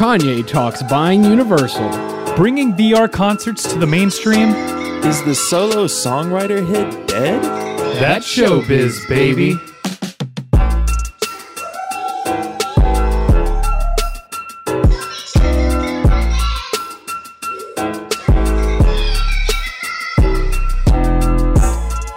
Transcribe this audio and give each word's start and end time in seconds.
Kanye 0.00 0.46
talks 0.46 0.82
buying 0.84 1.22
Universal. 1.22 1.86
Bringing 2.34 2.72
VR 2.72 3.12
concerts 3.12 3.70
to 3.70 3.78
the 3.78 3.86
mainstream? 3.86 4.48
Is 5.04 5.22
the 5.24 5.34
solo 5.34 5.84
songwriter 5.84 6.66
hit 6.66 7.06
dead? 7.06 7.42
That's 8.00 8.26
showbiz, 8.26 9.06
baby. 9.10 9.60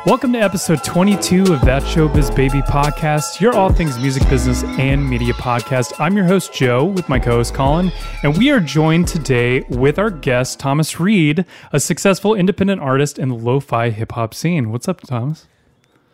Welcome 0.05 0.33
to 0.33 0.39
episode 0.39 0.83
22 0.83 1.53
of 1.53 1.61
That 1.61 1.81
Showbiz 1.83 2.35
Baby 2.35 2.61
podcast, 2.63 3.39
your 3.39 3.55
all 3.55 3.71
things 3.71 3.97
music 3.97 4.27
business 4.29 4.61
and 4.77 5.07
media 5.09 5.31
podcast. 5.33 5.93
I'm 5.97 6.17
your 6.17 6.25
host, 6.25 6.51
Joe, 6.53 6.83
with 6.83 7.07
my 7.07 7.19
co 7.19 7.31
host, 7.37 7.53
Colin, 7.53 7.89
and 8.21 8.37
we 8.37 8.49
are 8.51 8.59
joined 8.59 9.07
today 9.07 9.61
with 9.69 9.97
our 9.97 10.09
guest, 10.09 10.59
Thomas 10.59 10.99
Reid, 10.99 11.45
a 11.71 11.79
successful 11.79 12.35
independent 12.35 12.81
artist 12.81 13.17
in 13.17 13.29
the 13.29 13.35
lo 13.35 13.61
fi 13.61 13.91
hip 13.91 14.11
hop 14.11 14.33
scene. 14.33 14.71
What's 14.71 14.89
up, 14.89 14.99
Thomas? 15.01 15.47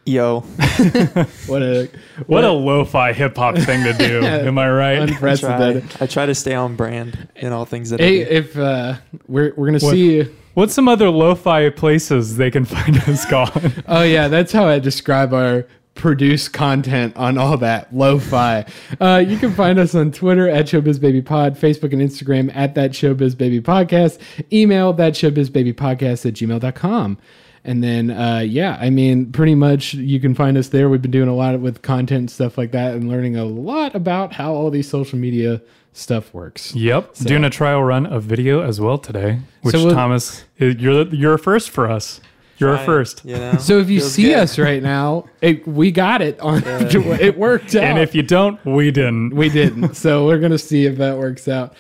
Yo, 0.05 0.39
What 1.47 1.63
a 1.63 1.89
What 2.27 2.43
a 2.43 2.51
lo 2.51 2.85
fi 2.85 3.11
hip 3.13 3.35
hop 3.37 3.55
thing 3.57 3.83
to 3.85 3.93
do. 3.93 4.21
Am 4.23 4.57
I 4.59 4.69
right? 4.69 5.23
I 5.23 5.35
try. 5.35 5.81
I 5.99 6.05
try 6.05 6.25
to 6.27 6.35
stay 6.35 6.53
on 6.53 6.75
brand 6.75 7.27
in 7.35 7.51
all 7.53 7.65
things 7.65 7.89
that 7.89 7.99
Hey, 7.99 8.21
I 8.23 8.29
do. 8.29 8.35
if 8.35 8.57
uh, 8.57 8.95
we're 9.27 9.53
we're 9.57 9.65
gonna 9.65 9.79
What? 9.79 9.91
see. 9.93 10.27
What's 10.59 10.73
some 10.73 10.89
other 10.89 11.09
lo 11.09 11.35
fi 11.35 11.69
places 11.69 12.35
they 12.35 12.51
can 12.51 12.65
find 12.75 12.97
us, 13.07 13.25
Colin? 13.25 13.71
Oh 13.87 14.03
yeah, 14.03 14.27
that's 14.27 14.51
how 14.51 14.67
I 14.67 14.79
describe 14.79 15.33
our 15.33 15.65
produce 15.95 16.49
content 16.49 17.15
on 17.15 17.37
all 17.37 17.55
that 17.59 17.95
lo-fi. 17.95 18.65
Uh, 18.99 19.23
you 19.25 19.37
can 19.37 19.53
find 19.53 19.79
us 19.79 19.95
on 19.95 20.11
Twitter 20.11 20.49
at 20.49 20.65
ShowbizBabyPod, 20.65 21.57
Facebook 21.57 21.93
and 21.93 22.01
Instagram 22.01 22.53
at 22.53 22.75
that 22.75 22.91
ShowbizBabyPodcast, 22.91 24.19
email 24.51 24.91
that 24.91 25.13
ShowbizBabyPodcast 25.13 26.25
at 26.25 26.33
gmail.com. 26.33 27.17
And 27.63 27.81
then, 27.81 28.11
uh, 28.11 28.39
yeah, 28.39 28.77
I 28.81 28.89
mean, 28.89 29.31
pretty 29.31 29.55
much 29.55 29.93
you 29.93 30.19
can 30.19 30.35
find 30.35 30.57
us 30.57 30.67
there. 30.67 30.89
We've 30.89 31.01
been 31.01 31.09
doing 31.09 31.29
a 31.29 31.35
lot 31.35 31.57
with 31.61 31.83
content 31.83 32.31
stuff 32.31 32.57
like 32.57 32.73
that 32.73 32.95
and 32.95 33.07
learning 33.07 33.37
a 33.37 33.45
lot 33.45 33.95
about 33.95 34.33
how 34.33 34.53
all 34.53 34.69
these 34.71 34.89
social 34.89 35.17
media 35.17 35.61
stuff 35.93 36.33
works. 36.33 36.75
Yep, 36.75 37.15
doing 37.15 37.43
a 37.43 37.49
trial 37.49 37.83
run 37.83 38.05
of 38.05 38.23
video 38.23 38.61
as 38.61 38.79
well 38.79 38.97
today, 38.97 39.39
which 39.61 39.75
So 39.75 39.85
we'll- 39.85 39.95
Thomas, 39.95 40.43
you're 40.57 41.07
you're 41.07 41.33
a 41.35 41.39
first 41.39 41.69
for 41.69 41.89
us. 41.89 42.21
You're 42.59 42.73
a 42.73 42.85
first. 42.85 43.23
You 43.23 43.37
know? 43.37 43.55
So 43.55 43.79
if 43.79 43.89
you 43.89 44.01
see 44.01 44.23
good. 44.23 44.39
us 44.39 44.59
right 44.59 44.83
now, 44.83 45.29
it, 45.41 45.65
we 45.65 45.91
got 45.91 46.21
it 46.21 46.37
on. 46.41 46.61
it 46.65 47.37
worked 47.37 47.73
out. 47.73 47.83
And 47.85 47.99
if 47.99 48.13
you 48.13 48.21
don't, 48.21 48.63
we 48.65 48.91
didn't. 48.91 49.33
We 49.33 49.47
didn't. 49.47 49.95
so 49.95 50.25
we're 50.25 50.39
going 50.39 50.51
to 50.51 50.57
see 50.57 50.85
if 50.85 50.97
that 50.97 51.17
works 51.17 51.47
out. 51.47 51.73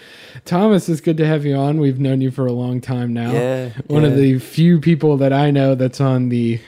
Thomas, 0.45 0.87
it's 0.87 1.01
good 1.01 1.17
to 1.17 1.27
have 1.27 1.45
you 1.45 1.55
on. 1.55 1.81
We've 1.81 1.99
known 1.99 2.21
you 2.21 2.31
for 2.31 2.45
a 2.45 2.53
long 2.53 2.79
time 2.79 3.11
now. 3.13 3.33
Yeah, 3.33 3.69
One 3.87 4.05
of 4.05 4.15
the 4.15 4.39
few 4.39 4.79
people 4.79 5.17
that 5.17 5.33
I 5.33 5.51
know 5.51 5.75
that's 5.75 5.99
on 5.99 6.29
the. 6.29 6.61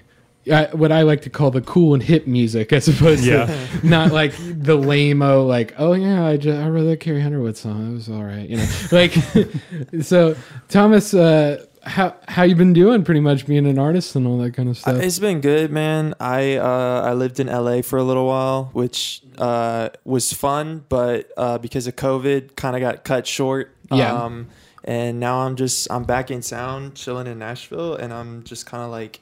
What 0.73 0.91
I 0.91 1.03
like 1.03 1.21
to 1.21 1.29
call 1.29 1.51
the 1.51 1.61
cool 1.61 1.93
and 1.93 2.01
hip 2.01 2.25
music, 2.27 2.73
as 2.73 2.87
opposed 2.87 3.23
Yeah. 3.23 3.45
to 3.45 3.87
not 3.87 4.11
like 4.11 4.33
the 4.37 4.75
lame-o, 4.75 5.45
like, 5.45 5.73
oh 5.77 5.93
yeah, 5.93 6.25
I, 6.25 6.37
just, 6.37 6.57
I 6.59 6.67
read 6.67 6.83
that 6.87 6.99
Carrie 6.99 7.21
Underwood 7.21 7.57
song. 7.57 7.91
It 7.91 7.93
was 7.93 8.09
all 8.09 8.23
right, 8.23 8.47
you 8.49 8.57
know. 8.57 8.67
Like, 8.91 9.13
so 10.01 10.35
Thomas, 10.69 11.13
uh, 11.13 11.65
how 11.83 12.15
how 12.27 12.43
you 12.43 12.55
been 12.55 12.73
doing? 12.73 13.03
Pretty 13.03 13.21
much 13.21 13.47
being 13.47 13.65
an 13.65 13.79
artist 13.79 14.15
and 14.15 14.27
all 14.27 14.37
that 14.39 14.53
kind 14.53 14.69
of 14.69 14.77
Uh, 14.77 14.79
stuff. 14.79 15.01
It's 15.01 15.17
been 15.19 15.41
good, 15.41 15.71
man. 15.71 16.13
I 16.19 16.55
uh, 16.57 17.01
I 17.05 17.13
lived 17.13 17.39
in 17.39 17.47
LA 17.47 17.81
for 17.81 17.97
a 17.97 18.03
little 18.03 18.27
while, 18.27 18.69
which 18.73 19.21
uh, 19.39 19.89
was 20.05 20.31
fun, 20.31 20.85
but 20.89 21.31
uh, 21.37 21.57
because 21.57 21.87
of 21.87 21.95
COVID, 21.95 22.55
kind 22.55 22.75
of 22.75 22.81
got 22.81 23.03
cut 23.03 23.25
short. 23.25 23.75
Yeah. 23.91 24.13
Um, 24.13 24.47
and 24.83 25.19
now 25.19 25.39
I'm 25.39 25.55
just 25.55 25.91
I'm 25.91 26.03
back 26.03 26.29
in 26.29 26.41
town, 26.41 26.93
chilling 26.93 27.25
in 27.27 27.39
Nashville, 27.39 27.95
and 27.95 28.13
I'm 28.13 28.43
just 28.43 28.65
kind 28.67 28.83
of 28.83 28.91
like 28.91 29.19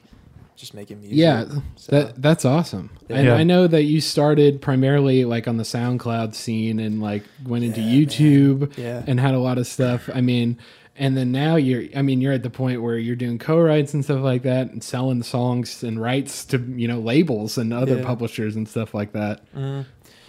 just 0.60 0.74
making 0.74 1.00
music. 1.00 1.16
Yeah, 1.18 1.44
So, 1.76 1.92
that 1.92 2.20
that's 2.22 2.44
awesome. 2.44 2.90
And 3.08 3.26
Yeah. 3.26 3.34
I 3.34 3.42
know 3.42 3.66
that 3.66 3.84
you 3.84 4.00
started 4.00 4.60
primarily 4.62 5.24
like 5.24 5.48
on 5.48 5.56
the 5.56 5.64
SoundCloud 5.64 6.34
scene 6.34 6.78
and 6.78 7.00
like 7.00 7.24
went 7.46 7.64
into 7.64 7.80
Yeah, 7.80 8.04
YouTube 8.06 8.76
yeah. 8.78 9.02
and 9.06 9.18
had 9.18 9.34
a 9.34 9.38
lot 9.40 9.58
of 9.58 9.66
stuff. 9.66 10.08
I 10.14 10.20
mean, 10.20 10.58
and 10.96 11.16
then 11.16 11.32
now 11.32 11.56
you're 11.56 11.84
I 11.96 12.02
mean, 12.02 12.20
you're 12.20 12.32
at 12.34 12.42
the 12.42 12.50
point 12.50 12.82
where 12.82 12.98
you're 12.98 13.16
doing 13.16 13.38
co-writes 13.38 13.94
and 13.94 14.04
stuff 14.04 14.20
like 14.20 14.42
that 14.42 14.70
and 14.70 14.84
selling 14.84 15.22
songs 15.22 15.82
and 15.82 16.00
rights 16.00 16.44
to, 16.46 16.58
you 16.76 16.86
know, 16.86 17.00
labels 17.00 17.56
and 17.58 17.72
other 17.72 17.96
Yeah. 17.98 18.04
publishers 18.04 18.54
and 18.56 18.68
stuff 18.68 18.92
like 18.94 19.12
that. 19.12 19.40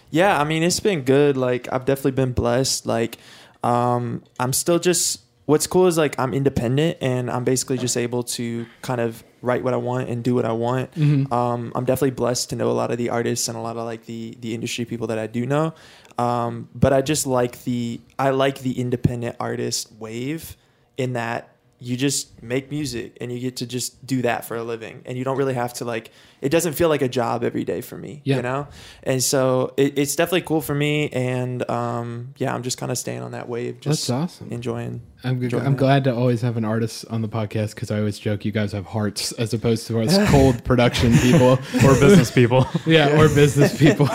Yeah, 0.09 0.39
I 0.39 0.43
mean, 0.43 0.63
it's 0.63 0.79
been 0.79 1.01
good. 1.03 1.37
Like, 1.37 1.67
I've 1.71 1.85
definitely 1.85 2.11
been 2.11 2.33
blessed. 2.33 2.85
Like, 2.85 3.17
um, 3.63 4.23
I'm 4.39 4.51
still 4.53 4.77
just, 4.79 5.21
what's 5.45 5.67
cool 5.67 5.87
is 5.87 5.97
like, 5.97 6.19
I'm 6.19 6.33
independent 6.33 6.97
and 7.01 7.29
I'm 7.31 7.43
basically 7.45 7.77
just 7.77 7.95
able 7.95 8.23
to 8.23 8.65
kind 8.81 8.99
of 8.99 9.23
write 9.41 9.63
what 9.63 9.73
I 9.73 9.77
want 9.77 10.09
and 10.09 10.23
do 10.23 10.35
what 10.35 10.45
I 10.45 10.51
want. 10.51 10.93
Mm-hmm. 10.93 11.33
Um, 11.33 11.71
I'm 11.75 11.85
definitely 11.85 12.11
blessed 12.11 12.51
to 12.51 12.55
know 12.55 12.69
a 12.69 12.73
lot 12.73 12.91
of 12.91 12.97
the 12.97 13.09
artists 13.09 13.47
and 13.47 13.57
a 13.57 13.61
lot 13.61 13.77
of 13.77 13.85
like 13.85 14.05
the, 14.05 14.37
the 14.39 14.53
industry 14.53 14.85
people 14.85 15.07
that 15.07 15.19
I 15.19 15.27
do 15.27 15.45
know. 15.45 15.73
Um, 16.17 16.69
but 16.75 16.93
I 16.93 17.01
just 17.01 17.25
like 17.25 17.63
the, 17.63 17.99
I 18.19 18.29
like 18.29 18.59
the 18.59 18.79
independent 18.79 19.35
artist 19.39 19.91
wave 19.97 20.55
in 20.97 21.13
that 21.13 21.50
you 21.83 21.97
just 21.97 22.43
make 22.43 22.69
music 22.69 23.17
and 23.19 23.31
you 23.31 23.39
get 23.39 23.55
to 23.57 23.65
just 23.65 24.05
do 24.05 24.21
that 24.21 24.45
for 24.45 24.55
a 24.55 24.63
living 24.63 25.01
and 25.05 25.17
you 25.17 25.23
don't 25.23 25.35
really 25.35 25.55
have 25.55 25.73
to 25.73 25.83
like 25.83 26.11
it 26.39 26.49
doesn't 26.49 26.73
feel 26.73 26.89
like 26.89 27.01
a 27.01 27.09
job 27.09 27.43
every 27.43 27.63
day 27.63 27.81
for 27.81 27.97
me 27.97 28.21
Yeah. 28.23 28.35
you 28.35 28.41
know 28.43 28.67
and 29.01 29.23
so 29.23 29.73
it, 29.77 29.97
it's 29.97 30.15
definitely 30.15 30.43
cool 30.43 30.61
for 30.61 30.75
me 30.75 31.09
and 31.09 31.67
um 31.71 32.35
yeah 32.37 32.53
i'm 32.53 32.61
just 32.61 32.77
kind 32.77 32.91
of 32.91 32.99
staying 32.99 33.23
on 33.23 33.31
that 33.31 33.49
wave 33.49 33.79
just 33.79 34.07
That's 34.07 34.09
awesome. 34.35 34.51
enjoying 34.51 35.01
I'm, 35.23 35.39
g- 35.39 35.45
enjoying 35.45 35.65
I'm 35.65 35.75
glad 35.75 36.03
to 36.03 36.15
always 36.15 36.41
have 36.41 36.55
an 36.55 36.65
artist 36.65 37.05
on 37.09 37.21
the 37.23 37.29
podcast 37.29 37.73
because 37.75 37.89
I 37.91 37.97
always 37.99 38.17
joke 38.19 38.43
you 38.45 38.51
guys 38.51 38.71
have 38.73 38.85
hearts 38.87 39.31
as 39.33 39.53
opposed 39.53 39.85
to 39.87 40.01
us 40.01 40.17
cold 40.31 40.63
production 40.63 41.13
people. 41.19 41.51
or 41.85 41.93
business 41.99 42.31
people. 42.31 42.65
yeah, 42.87 43.19
or 43.21 43.27
business 43.29 43.77
people. 43.85 44.07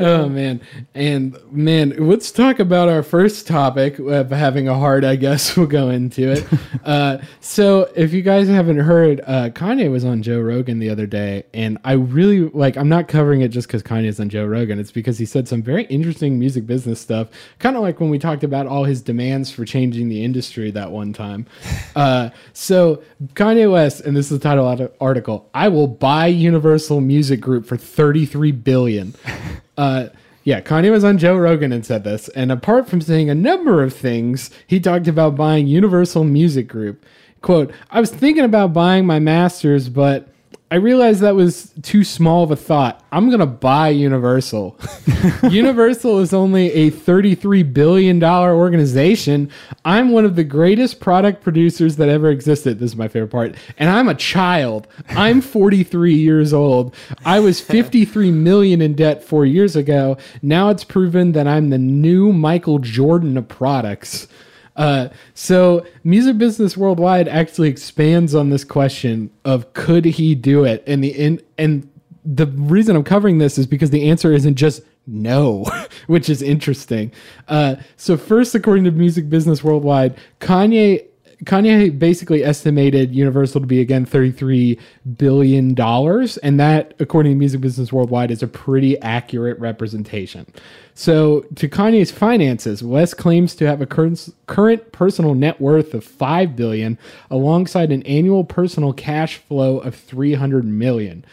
Oh 0.00 0.28
man, 0.28 0.60
and 0.94 1.36
man, 1.52 1.94
let's 2.08 2.30
talk 2.30 2.58
about 2.58 2.88
our 2.88 3.02
first 3.02 3.46
topic 3.46 3.98
of 3.98 4.30
having 4.30 4.68
a 4.68 4.74
heart. 4.74 5.04
I 5.04 5.16
guess 5.16 5.56
we'll 5.56 5.66
go 5.66 5.90
into 5.90 6.32
it. 6.32 6.46
uh, 6.84 7.18
so, 7.40 7.90
if 7.94 8.12
you 8.12 8.22
guys 8.22 8.48
haven't 8.48 8.78
heard, 8.78 9.20
uh, 9.26 9.50
Kanye 9.50 9.90
was 9.90 10.04
on 10.04 10.22
Joe 10.22 10.40
Rogan 10.40 10.78
the 10.78 10.90
other 10.90 11.06
day, 11.06 11.44
and 11.54 11.78
I 11.84 11.92
really 11.92 12.48
like. 12.48 12.76
I'm 12.76 12.88
not 12.88 13.08
covering 13.08 13.42
it 13.42 13.48
just 13.48 13.68
because 13.68 13.82
Kanye's 13.82 14.20
on 14.20 14.28
Joe 14.28 14.46
Rogan. 14.46 14.78
It's 14.78 14.92
because 14.92 15.18
he 15.18 15.26
said 15.26 15.48
some 15.48 15.62
very 15.62 15.84
interesting 15.84 16.38
music 16.38 16.66
business 16.66 17.00
stuff, 17.00 17.28
kind 17.58 17.76
of 17.76 17.82
like 17.82 18.00
when 18.00 18.10
we 18.10 18.18
talked 18.18 18.44
about 18.44 18.66
all 18.66 18.84
his 18.84 19.02
demands 19.02 19.50
for 19.50 19.64
changing 19.64 20.08
the 20.08 20.24
industry 20.24 20.70
that 20.70 20.90
one 20.90 21.12
time. 21.12 21.46
Uh, 21.96 22.30
so 22.52 23.02
Kanye 23.34 23.70
West, 23.70 24.00
and 24.02 24.16
this 24.16 24.30
is 24.30 24.38
the 24.38 24.42
title 24.42 24.66
of 24.66 24.78
the 24.78 24.92
article: 25.00 25.50
"I 25.52 25.68
will 25.68 25.88
buy 25.88 26.28
Universal 26.28 27.00
Music 27.00 27.40
Group 27.40 27.66
for 27.66 27.76
33 27.76 28.52
billion." 28.52 29.14
Uh, 29.80 30.10
yeah, 30.44 30.60
Kanye 30.60 30.90
was 30.90 31.04
on 31.04 31.16
Joe 31.16 31.38
Rogan 31.38 31.72
and 31.72 31.86
said 31.86 32.04
this. 32.04 32.28
And 32.30 32.52
apart 32.52 32.86
from 32.86 33.00
saying 33.00 33.30
a 33.30 33.34
number 33.34 33.82
of 33.82 33.94
things, 33.94 34.50
he 34.66 34.78
talked 34.78 35.08
about 35.08 35.36
buying 35.36 35.66
Universal 35.66 36.24
Music 36.24 36.68
Group. 36.68 37.02
Quote, 37.40 37.72
I 37.90 37.98
was 37.98 38.10
thinking 38.10 38.44
about 38.44 38.74
buying 38.74 39.06
my 39.06 39.18
master's, 39.18 39.88
but 39.88 40.28
I 40.72 40.76
realized 40.76 41.20
that 41.22 41.34
was 41.34 41.72
too 41.82 42.04
small 42.04 42.44
of 42.44 42.52
a 42.52 42.56
thought. 42.56 43.04
I'm 43.10 43.26
going 43.26 43.40
to 43.40 43.46
buy 43.46 43.88
Universal. 43.88 44.78
Universal 45.50 46.20
is 46.20 46.32
only 46.32 46.70
a 46.72 46.92
$33 46.92 47.74
billion 47.74 48.22
organization. 48.22 49.50
I'm 49.84 50.10
one 50.10 50.24
of 50.24 50.36
the 50.36 50.44
greatest 50.44 51.00
product 51.00 51.42
producers 51.42 51.96
that 51.96 52.08
ever 52.08 52.30
existed. 52.30 52.78
This 52.78 52.92
is 52.92 52.96
my 52.96 53.08
favorite 53.08 53.32
part. 53.32 53.56
And 53.78 53.90
I'm 53.90 54.08
a 54.08 54.14
child. 54.14 54.86
I'm 55.08 55.40
43 55.40 56.14
years 56.14 56.52
old. 56.52 56.94
I 57.24 57.40
was 57.40 57.60
53 57.60 58.30
million 58.30 58.80
in 58.80 58.94
debt 58.94 59.24
four 59.24 59.44
years 59.44 59.74
ago. 59.74 60.18
Now 60.40 60.68
it's 60.68 60.84
proven 60.84 61.32
that 61.32 61.48
I'm 61.48 61.70
the 61.70 61.78
new 61.78 62.32
Michael 62.32 62.78
Jordan 62.78 63.36
of 63.36 63.48
products. 63.48 64.28
Uh, 64.80 65.10
so 65.34 65.86
music 66.04 66.38
business 66.38 66.74
worldwide 66.74 67.28
actually 67.28 67.68
expands 67.68 68.34
on 68.34 68.48
this 68.48 68.64
question 68.64 69.30
of 69.44 69.70
could 69.74 70.06
he 70.06 70.34
do 70.34 70.64
it? 70.64 70.82
And 70.86 71.04
the 71.04 71.10
in 71.10 71.42
and 71.58 71.86
the 72.24 72.46
reason 72.46 72.96
i'm 72.96 73.04
covering 73.04 73.38
this 73.38 73.58
is 73.58 73.66
because 73.66 73.90
the 73.90 74.08
answer 74.08 74.32
isn't 74.32 74.54
just 74.54 74.82
no 75.06 75.66
which 76.06 76.30
is 76.30 76.40
interesting. 76.40 77.12
Uh, 77.46 77.76
so 77.96 78.16
first 78.16 78.54
according 78.54 78.84
to 78.84 78.90
music 78.90 79.28
business 79.28 79.62
worldwide 79.62 80.16
kanye 80.40 81.04
Kanye 81.44 81.98
basically 81.98 82.44
estimated 82.44 83.14
Universal 83.14 83.62
to 83.62 83.66
be 83.66 83.80
again 83.80 84.04
$33 84.04 84.78
billion. 85.16 85.80
And 86.42 86.60
that, 86.60 86.94
according 86.98 87.32
to 87.32 87.36
Music 87.36 87.60
Business 87.60 87.92
Worldwide, 87.92 88.30
is 88.30 88.42
a 88.42 88.46
pretty 88.46 89.00
accurate 89.00 89.58
representation. 89.58 90.46
So, 90.94 91.42
to 91.54 91.68
Kanye's 91.68 92.10
finances, 92.10 92.82
West 92.82 93.16
claims 93.16 93.54
to 93.56 93.66
have 93.66 93.80
a 93.80 93.86
current, 93.86 94.28
current 94.46 94.92
personal 94.92 95.34
net 95.34 95.60
worth 95.60 95.94
of 95.94 96.04
5 96.04 96.56
billion 96.56 96.98
alongside 97.30 97.90
an 97.90 98.02
annual 98.02 98.44
personal 98.44 98.92
cash 98.92 99.38
flow 99.38 99.78
of 99.78 99.96
$300 99.96 100.64
million. 100.64 101.24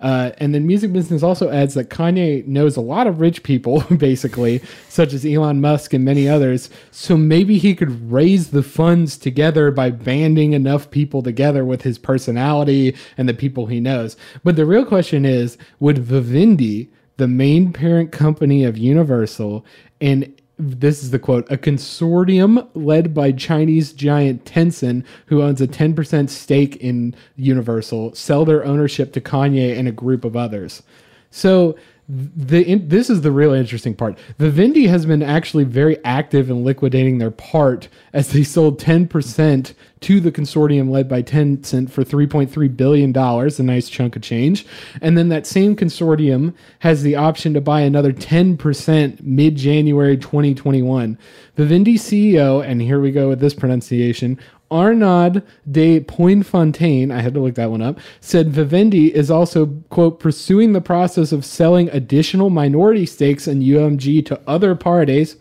Uh, 0.00 0.30
and 0.38 0.54
then 0.54 0.66
Music 0.66 0.92
Business 0.92 1.22
also 1.22 1.50
adds 1.50 1.74
that 1.74 1.90
Kanye 1.90 2.46
knows 2.46 2.76
a 2.76 2.80
lot 2.80 3.06
of 3.06 3.20
rich 3.20 3.42
people, 3.42 3.80
basically, 3.96 4.60
such 4.88 5.12
as 5.12 5.24
Elon 5.24 5.60
Musk 5.60 5.92
and 5.92 6.04
many 6.04 6.28
others. 6.28 6.70
So 6.90 7.16
maybe 7.16 7.58
he 7.58 7.74
could 7.74 8.10
raise 8.10 8.50
the 8.50 8.62
funds 8.62 9.16
together 9.16 9.70
by 9.70 9.90
banding 9.90 10.52
enough 10.52 10.90
people 10.90 11.22
together 11.22 11.64
with 11.64 11.82
his 11.82 11.98
personality 11.98 12.94
and 13.16 13.28
the 13.28 13.34
people 13.34 13.66
he 13.66 13.80
knows. 13.80 14.16
But 14.44 14.56
the 14.56 14.66
real 14.66 14.84
question 14.84 15.24
is 15.24 15.56
would 15.80 15.98
Vivendi, 15.98 16.90
the 17.16 17.28
main 17.28 17.72
parent 17.72 18.12
company 18.12 18.64
of 18.64 18.76
Universal, 18.76 19.64
and 20.00 20.35
this 20.58 21.02
is 21.02 21.10
the 21.10 21.18
quote 21.18 21.50
a 21.50 21.56
consortium 21.56 22.66
led 22.74 23.12
by 23.12 23.32
Chinese 23.32 23.92
giant 23.92 24.44
Tencent, 24.44 25.04
who 25.26 25.42
owns 25.42 25.60
a 25.60 25.68
10% 25.68 26.30
stake 26.30 26.76
in 26.76 27.14
Universal, 27.36 28.14
sell 28.14 28.44
their 28.44 28.64
ownership 28.64 29.12
to 29.12 29.20
Kanye 29.20 29.76
and 29.78 29.86
a 29.86 29.92
group 29.92 30.24
of 30.24 30.36
others. 30.36 30.82
So 31.30 31.76
the 32.08 32.64
in, 32.64 32.88
this 32.88 33.10
is 33.10 33.22
the 33.22 33.32
real 33.32 33.52
interesting 33.52 33.94
part. 33.94 34.16
Vivendi 34.38 34.86
has 34.86 35.04
been 35.06 35.22
actually 35.22 35.64
very 35.64 36.02
active 36.04 36.48
in 36.50 36.64
liquidating 36.64 37.18
their 37.18 37.32
part 37.32 37.88
as 38.12 38.30
they 38.30 38.44
sold 38.44 38.80
10% 38.80 39.74
to 40.00 40.20
the 40.20 40.30
consortium 40.30 40.90
led 40.90 41.08
by 41.08 41.20
Tencent 41.20 41.90
for 41.90 42.04
3.3 42.04 42.76
billion 42.76 43.10
dollars, 43.10 43.58
a 43.58 43.62
nice 43.64 43.88
chunk 43.88 44.14
of 44.14 44.22
change. 44.22 44.66
And 45.00 45.18
then 45.18 45.30
that 45.30 45.48
same 45.48 45.74
consortium 45.74 46.54
has 46.80 47.02
the 47.02 47.16
option 47.16 47.54
to 47.54 47.60
buy 47.60 47.80
another 47.80 48.12
10% 48.12 49.22
mid-January 49.22 50.16
2021. 50.16 51.18
Vivendi 51.56 51.94
CEO, 51.94 52.64
and 52.64 52.82
here 52.82 53.00
we 53.00 53.10
go 53.10 53.30
with 53.30 53.40
this 53.40 53.54
pronunciation, 53.54 54.38
Arnaud 54.70 55.42
de 55.70 56.00
Puyfontaine, 56.00 57.12
I 57.12 57.20
had 57.20 57.34
to 57.34 57.40
look 57.40 57.54
that 57.54 57.70
one 57.70 57.82
up, 57.82 57.98
said 58.20 58.50
Vivendi 58.50 59.14
is 59.14 59.30
also, 59.30 59.66
quote, 59.90 60.18
pursuing 60.20 60.72
the 60.72 60.80
process 60.80 61.32
of 61.32 61.44
selling 61.44 61.88
additional 61.90 62.50
minority 62.50 63.06
stakes 63.06 63.46
in 63.46 63.60
UMG 63.60 64.26
to 64.26 64.40
other 64.46 64.74
parties, 64.74 65.36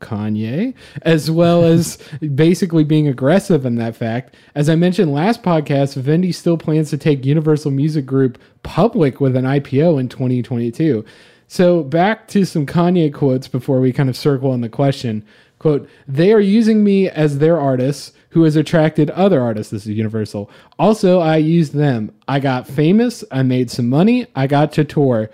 Kanye, 0.00 0.74
as 1.02 1.30
well 1.30 1.64
as 1.64 1.98
basically 2.34 2.84
being 2.84 3.08
aggressive 3.08 3.66
in 3.66 3.76
that 3.76 3.96
fact. 3.96 4.34
As 4.54 4.68
I 4.68 4.76
mentioned 4.76 5.12
last 5.12 5.42
podcast, 5.42 5.94
Vivendi 5.94 6.32
still 6.32 6.56
plans 6.56 6.90
to 6.90 6.98
take 6.98 7.24
Universal 7.24 7.72
Music 7.72 8.06
Group 8.06 8.38
public 8.62 9.20
with 9.20 9.36
an 9.36 9.44
IPO 9.44 10.00
in 10.00 10.08
2022. 10.08 11.04
So 11.46 11.82
back 11.82 12.26
to 12.28 12.44
some 12.44 12.66
Kanye 12.66 13.12
quotes 13.12 13.48
before 13.48 13.80
we 13.80 13.92
kind 13.92 14.08
of 14.08 14.16
circle 14.16 14.50
on 14.50 14.62
the 14.62 14.68
question. 14.68 15.24
Quote, 15.58 15.88
they 16.08 16.32
are 16.32 16.40
using 16.40 16.82
me 16.82 17.08
as 17.08 17.38
their 17.38 17.58
artists 17.60 18.12
who 18.34 18.42
has 18.42 18.56
attracted 18.56 19.10
other 19.10 19.40
artists. 19.40 19.70
This 19.70 19.86
is 19.86 19.96
Universal. 19.96 20.50
Also, 20.76 21.20
I 21.20 21.36
used 21.36 21.72
them. 21.72 22.12
I 22.26 22.40
got 22.40 22.66
famous. 22.66 23.22
I 23.30 23.44
made 23.44 23.70
some 23.70 23.88
money. 23.88 24.26
I 24.34 24.48
got 24.48 24.72
to 24.72 24.82
tour. 24.84 25.30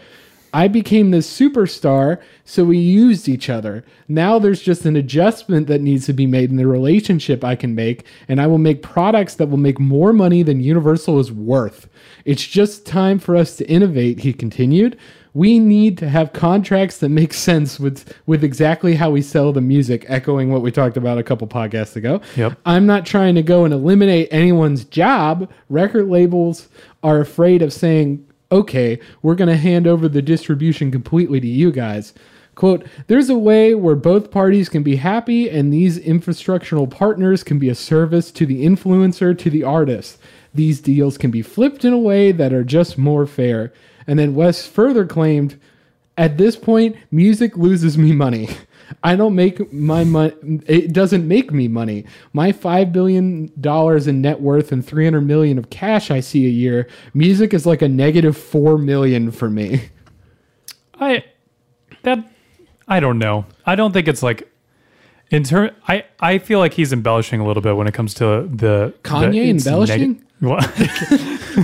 I 0.52 0.68
became 0.68 1.10
this 1.10 1.26
superstar, 1.26 2.20
so 2.44 2.64
we 2.64 2.76
used 2.76 3.26
each 3.26 3.48
other. 3.48 3.86
Now 4.06 4.38
there's 4.38 4.60
just 4.60 4.84
an 4.84 4.96
adjustment 4.96 5.66
that 5.68 5.80
needs 5.80 6.04
to 6.06 6.12
be 6.12 6.26
made 6.26 6.50
in 6.50 6.56
the 6.56 6.66
relationship 6.66 7.42
I 7.42 7.56
can 7.56 7.74
make, 7.74 8.04
and 8.28 8.38
I 8.38 8.46
will 8.46 8.58
make 8.58 8.82
products 8.82 9.36
that 9.36 9.46
will 9.46 9.56
make 9.56 9.80
more 9.80 10.12
money 10.12 10.42
than 10.42 10.60
Universal 10.60 11.20
is 11.20 11.32
worth. 11.32 11.88
It's 12.26 12.46
just 12.46 12.84
time 12.84 13.18
for 13.18 13.34
us 13.34 13.56
to 13.56 13.66
innovate, 13.70 14.20
he 14.20 14.34
continued. 14.34 14.98
We 15.32 15.58
need 15.58 15.96
to 15.98 16.08
have 16.08 16.32
contracts 16.32 16.98
that 16.98 17.08
make 17.08 17.32
sense 17.32 17.78
with 17.78 18.12
with 18.26 18.42
exactly 18.42 18.94
how 18.96 19.10
we 19.10 19.22
sell 19.22 19.52
the 19.52 19.60
music, 19.60 20.04
echoing 20.08 20.50
what 20.50 20.62
we 20.62 20.72
talked 20.72 20.96
about 20.96 21.18
a 21.18 21.22
couple 21.22 21.46
podcasts 21.46 21.96
ago. 21.96 22.20
Yep. 22.36 22.58
I'm 22.66 22.86
not 22.86 23.06
trying 23.06 23.34
to 23.36 23.42
go 23.42 23.64
and 23.64 23.72
eliminate 23.72 24.28
anyone's 24.30 24.84
job. 24.84 25.50
Record 25.68 26.08
labels 26.08 26.68
are 27.02 27.20
afraid 27.20 27.62
of 27.62 27.72
saying, 27.72 28.26
okay, 28.52 28.98
we're 29.22 29.36
going 29.36 29.48
to 29.48 29.56
hand 29.56 29.86
over 29.86 30.08
the 30.08 30.22
distribution 30.22 30.90
completely 30.90 31.40
to 31.40 31.46
you 31.46 31.70
guys. 31.70 32.12
Quote, 32.56 32.86
there's 33.06 33.30
a 33.30 33.38
way 33.38 33.74
where 33.74 33.96
both 33.96 34.30
parties 34.30 34.68
can 34.68 34.82
be 34.82 34.96
happy 34.96 35.48
and 35.48 35.72
these 35.72 35.98
infrastructural 35.98 36.90
partners 36.90 37.42
can 37.42 37.58
be 37.58 37.68
a 37.68 37.74
service 37.74 38.30
to 38.32 38.44
the 38.44 38.66
influencer, 38.66 39.38
to 39.38 39.48
the 39.48 39.62
artist. 39.62 40.18
These 40.52 40.80
deals 40.80 41.16
can 41.16 41.30
be 41.30 41.42
flipped 41.42 41.84
in 41.84 41.92
a 41.92 41.98
way 41.98 42.32
that 42.32 42.52
are 42.52 42.64
just 42.64 42.98
more 42.98 43.26
fair. 43.26 43.72
And 44.10 44.18
then 44.18 44.34
West 44.34 44.68
further 44.68 45.06
claimed, 45.06 45.56
at 46.18 46.36
this 46.36 46.56
point, 46.56 46.96
music 47.12 47.56
loses 47.56 47.96
me 47.96 48.10
money. 48.10 48.48
I 49.04 49.14
don't 49.14 49.36
make 49.36 49.72
my 49.72 50.02
money. 50.02 50.32
It 50.66 50.92
doesn't 50.92 51.28
make 51.28 51.52
me 51.52 51.68
money. 51.68 52.06
My 52.32 52.50
five 52.50 52.92
billion 52.92 53.52
dollars 53.60 54.08
in 54.08 54.20
net 54.20 54.40
worth 54.40 54.72
and 54.72 54.84
three 54.84 55.04
hundred 55.04 55.20
million 55.20 55.58
of 55.58 55.70
cash 55.70 56.10
I 56.10 56.18
see 56.18 56.44
a 56.44 56.50
year. 56.50 56.88
Music 57.14 57.54
is 57.54 57.66
like 57.66 57.82
a 57.82 57.88
negative 57.88 58.36
four 58.36 58.78
million 58.78 59.30
for 59.30 59.48
me. 59.48 59.90
I 60.98 61.22
that 62.02 62.28
I 62.88 62.98
don't 62.98 63.20
know. 63.20 63.46
I 63.64 63.76
don't 63.76 63.92
think 63.92 64.08
it's 64.08 64.24
like 64.24 64.52
in 65.30 65.44
turn. 65.44 65.72
I 65.86 66.04
I 66.18 66.38
feel 66.38 66.58
like 66.58 66.74
he's 66.74 66.92
embellishing 66.92 67.38
a 67.38 67.46
little 67.46 67.62
bit 67.62 67.76
when 67.76 67.86
it 67.86 67.94
comes 67.94 68.12
to 68.14 68.50
the 68.52 68.92
Kanye 69.04 69.30
the, 69.30 69.50
it's 69.50 69.66
embellishing? 69.66 70.24
Well, 70.40 70.58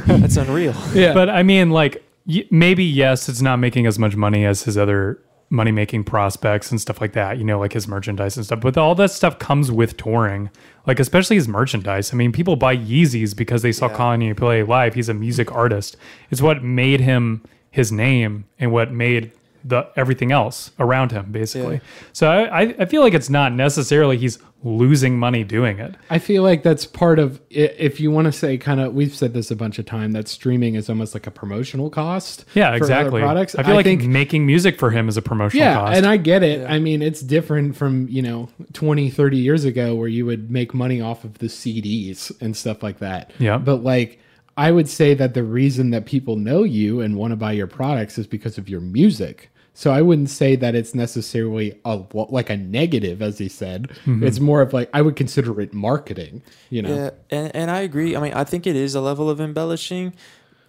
That's 0.06 0.36
unreal. 0.36 0.74
Yeah, 0.92 1.14
but 1.14 1.30
I 1.30 1.42
mean, 1.42 1.70
like 1.70 1.94
y- 1.94 2.05
maybe 2.50 2.84
yes, 2.84 3.28
it's 3.28 3.42
not 3.42 3.56
making 3.58 3.86
as 3.86 3.98
much 3.98 4.16
money 4.16 4.44
as 4.44 4.62
his 4.64 4.76
other 4.76 5.20
money 5.48 5.70
making 5.70 6.02
prospects 6.02 6.70
and 6.70 6.80
stuff 6.80 7.00
like 7.00 7.12
that. 7.12 7.38
You 7.38 7.44
know, 7.44 7.58
like 7.58 7.72
his 7.72 7.86
merchandise 7.86 8.36
and 8.36 8.44
stuff. 8.44 8.60
But 8.60 8.76
all 8.76 8.94
that 8.96 9.10
stuff 9.10 9.38
comes 9.38 9.70
with 9.70 9.96
touring. 9.96 10.50
Like 10.86 10.98
especially 10.98 11.36
his 11.36 11.48
merchandise. 11.48 12.12
I 12.12 12.16
mean, 12.16 12.32
people 12.32 12.56
buy 12.56 12.76
Yeezys 12.76 13.36
because 13.36 13.62
they 13.62 13.72
saw 13.72 13.88
Yeah. 13.88 13.96
Kanye 13.96 14.36
play 14.36 14.62
live. 14.62 14.94
He's 14.94 15.08
a 15.08 15.14
music 15.14 15.52
artist. 15.52 15.96
It's 16.30 16.42
what 16.42 16.62
made 16.64 17.00
him 17.00 17.44
his 17.70 17.92
name 17.92 18.46
and 18.58 18.72
what 18.72 18.90
made 18.92 19.32
the 19.68 19.88
everything 19.96 20.30
else 20.32 20.70
around 20.78 21.10
him 21.12 21.32
basically. 21.32 21.74
Yeah. 21.76 21.80
So 22.12 22.30
I, 22.30 22.60
I- 22.60 22.74
I 22.80 22.84
feel 22.84 23.02
like 23.02 23.14
it's 23.14 23.28
not 23.30 23.52
necessarily 23.52 24.16
he's 24.16 24.38
losing 24.62 25.18
money 25.18 25.44
doing 25.44 25.78
it. 25.78 25.94
I 26.10 26.18
feel 26.18 26.42
like 26.42 26.62
that's 26.62 26.86
part 26.86 27.18
of 27.18 27.40
i- 27.50 27.54
if 27.78 28.00
you 28.00 28.10
want 28.10 28.26
to 28.26 28.32
say 28.32 28.56
kind 28.58 28.80
of 28.80 28.94
we've 28.94 29.14
said 29.14 29.32
this 29.34 29.50
a 29.50 29.56
bunch 29.56 29.78
of 29.78 29.86
time 29.86 30.12
that 30.12 30.28
streaming 30.28 30.74
is 30.76 30.88
almost 30.88 31.14
like 31.14 31.26
a 31.26 31.30
promotional 31.30 31.90
cost. 31.90 32.44
Yeah, 32.54 32.66
for 32.70 32.74
other 32.74 32.76
exactly. 32.84 33.20
products. 33.22 33.54
I 33.54 33.62
feel 33.64 33.74
like 33.74 33.84
think 33.84 34.04
making 34.04 34.46
music 34.46 34.78
for 34.78 34.90
him 34.90 35.08
is 35.08 35.16
a 35.16 35.22
promotional 35.22 35.66
yeah, 35.66 35.74
cost. 35.74 35.96
and 35.96 36.06
I 36.06 36.16
get 36.16 36.42
it. 36.42 36.60
Yeah. 36.60 36.72
I 36.72 36.78
mean, 36.78 37.02
it's 37.02 37.20
different 37.20 37.76
from, 37.76 38.08
you 38.08 38.22
know, 38.22 38.48
20, 38.72 39.10
30 39.10 39.36
years 39.36 39.64
ago 39.64 39.94
where 39.94 40.08
you 40.08 40.26
would 40.26 40.50
make 40.50 40.74
money 40.74 41.00
off 41.00 41.24
of 41.24 41.38
the 41.38 41.46
CDs 41.46 42.30
and 42.40 42.56
stuff 42.56 42.82
like 42.82 42.98
that. 43.00 43.32
Yeah. 43.38 43.58
But 43.58 43.82
like 43.82 44.20
I 44.56 44.72
would 44.72 44.88
say 44.88 45.12
that 45.14 45.34
the 45.34 45.42
reason 45.44 45.90
that 45.90 46.06
people 46.06 46.36
know 46.36 46.62
you 46.62 47.00
and 47.00 47.16
want 47.16 47.32
to 47.32 47.36
buy 47.36 47.52
your 47.52 47.66
products 47.66 48.16
is 48.16 48.26
because 48.26 48.56
of 48.58 48.68
your 48.68 48.80
music. 48.80 49.50
So 49.76 49.90
I 49.90 50.00
wouldn't 50.00 50.30
say 50.30 50.56
that 50.56 50.74
it's 50.74 50.94
necessarily 50.94 51.78
a 51.84 52.02
like 52.14 52.48
a 52.48 52.56
negative, 52.56 53.20
as 53.20 53.36
he 53.36 53.46
said. 53.50 53.88
Mm-hmm. 54.06 54.24
It's 54.24 54.40
more 54.40 54.62
of 54.62 54.72
like 54.72 54.88
I 54.94 55.02
would 55.02 55.16
consider 55.16 55.60
it 55.60 55.74
marketing. 55.74 56.42
You 56.70 56.80
know, 56.80 56.94
Yeah, 56.94 57.10
and, 57.28 57.54
and 57.54 57.70
I 57.70 57.80
agree. 57.82 58.16
I 58.16 58.20
mean, 58.22 58.32
I 58.32 58.44
think 58.44 58.66
it 58.66 58.74
is 58.74 58.94
a 58.94 59.02
level 59.02 59.28
of 59.28 59.38
embellishing 59.38 60.14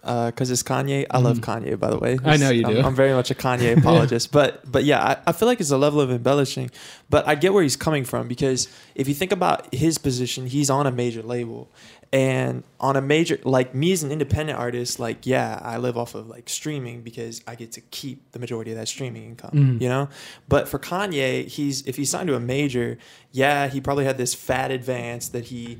because 0.02 0.50
it's 0.50 0.62
Kanye. 0.62 1.06
I 1.10 1.20
love 1.20 1.38
Kanye, 1.38 1.78
by 1.78 1.88
the 1.88 1.98
way. 1.98 2.16
Mm-hmm. 2.16 2.28
I 2.28 2.36
know 2.36 2.50
you 2.50 2.66
I'm, 2.66 2.74
do. 2.74 2.80
I'm 2.82 2.94
very 2.94 3.14
much 3.14 3.30
a 3.30 3.34
Kanye 3.46 3.78
apologist, 3.78 4.30
but 4.30 4.70
but 4.70 4.84
yeah, 4.84 5.02
I, 5.02 5.16
I 5.28 5.32
feel 5.32 5.48
like 5.48 5.60
it's 5.60 5.70
a 5.70 5.78
level 5.78 6.02
of 6.02 6.10
embellishing. 6.10 6.70
But 7.08 7.26
I 7.26 7.34
get 7.34 7.54
where 7.54 7.62
he's 7.62 7.76
coming 7.76 8.04
from 8.04 8.28
because 8.28 8.68
if 8.94 9.08
you 9.08 9.14
think 9.14 9.32
about 9.32 9.74
his 9.74 9.96
position, 9.96 10.46
he's 10.46 10.68
on 10.68 10.86
a 10.86 10.92
major 10.92 11.22
label, 11.22 11.70
and 12.12 12.62
on 12.80 12.96
a 12.96 13.00
major 13.02 13.38
like 13.44 13.74
me 13.74 13.92
as 13.92 14.02
an 14.02 14.10
independent 14.10 14.58
artist, 14.58 14.98
like 14.98 15.26
yeah, 15.26 15.58
I 15.62 15.76
live 15.78 15.98
off 15.98 16.14
of 16.14 16.28
like 16.28 16.48
streaming 16.48 17.02
because 17.02 17.42
I 17.46 17.54
get 17.54 17.72
to 17.72 17.80
keep 17.80 18.32
the 18.32 18.38
majority 18.38 18.70
of 18.70 18.78
that 18.78 18.88
streaming 18.88 19.24
income, 19.24 19.50
Mhm. 19.52 19.80
you 19.82 19.88
know. 19.88 20.08
But 20.48 20.68
for 20.68 20.78
Kanye, 20.78 21.46
he's 21.46 21.82
if 21.86 21.96
he's 21.96 22.10
signed 22.10 22.28
to 22.28 22.34
a 22.34 22.40
major, 22.40 22.96
yeah, 23.32 23.68
he 23.68 23.80
probably 23.80 24.04
had 24.06 24.16
this 24.18 24.34
fat 24.34 24.70
advance 24.70 25.28
that 25.28 25.44
he. 25.46 25.78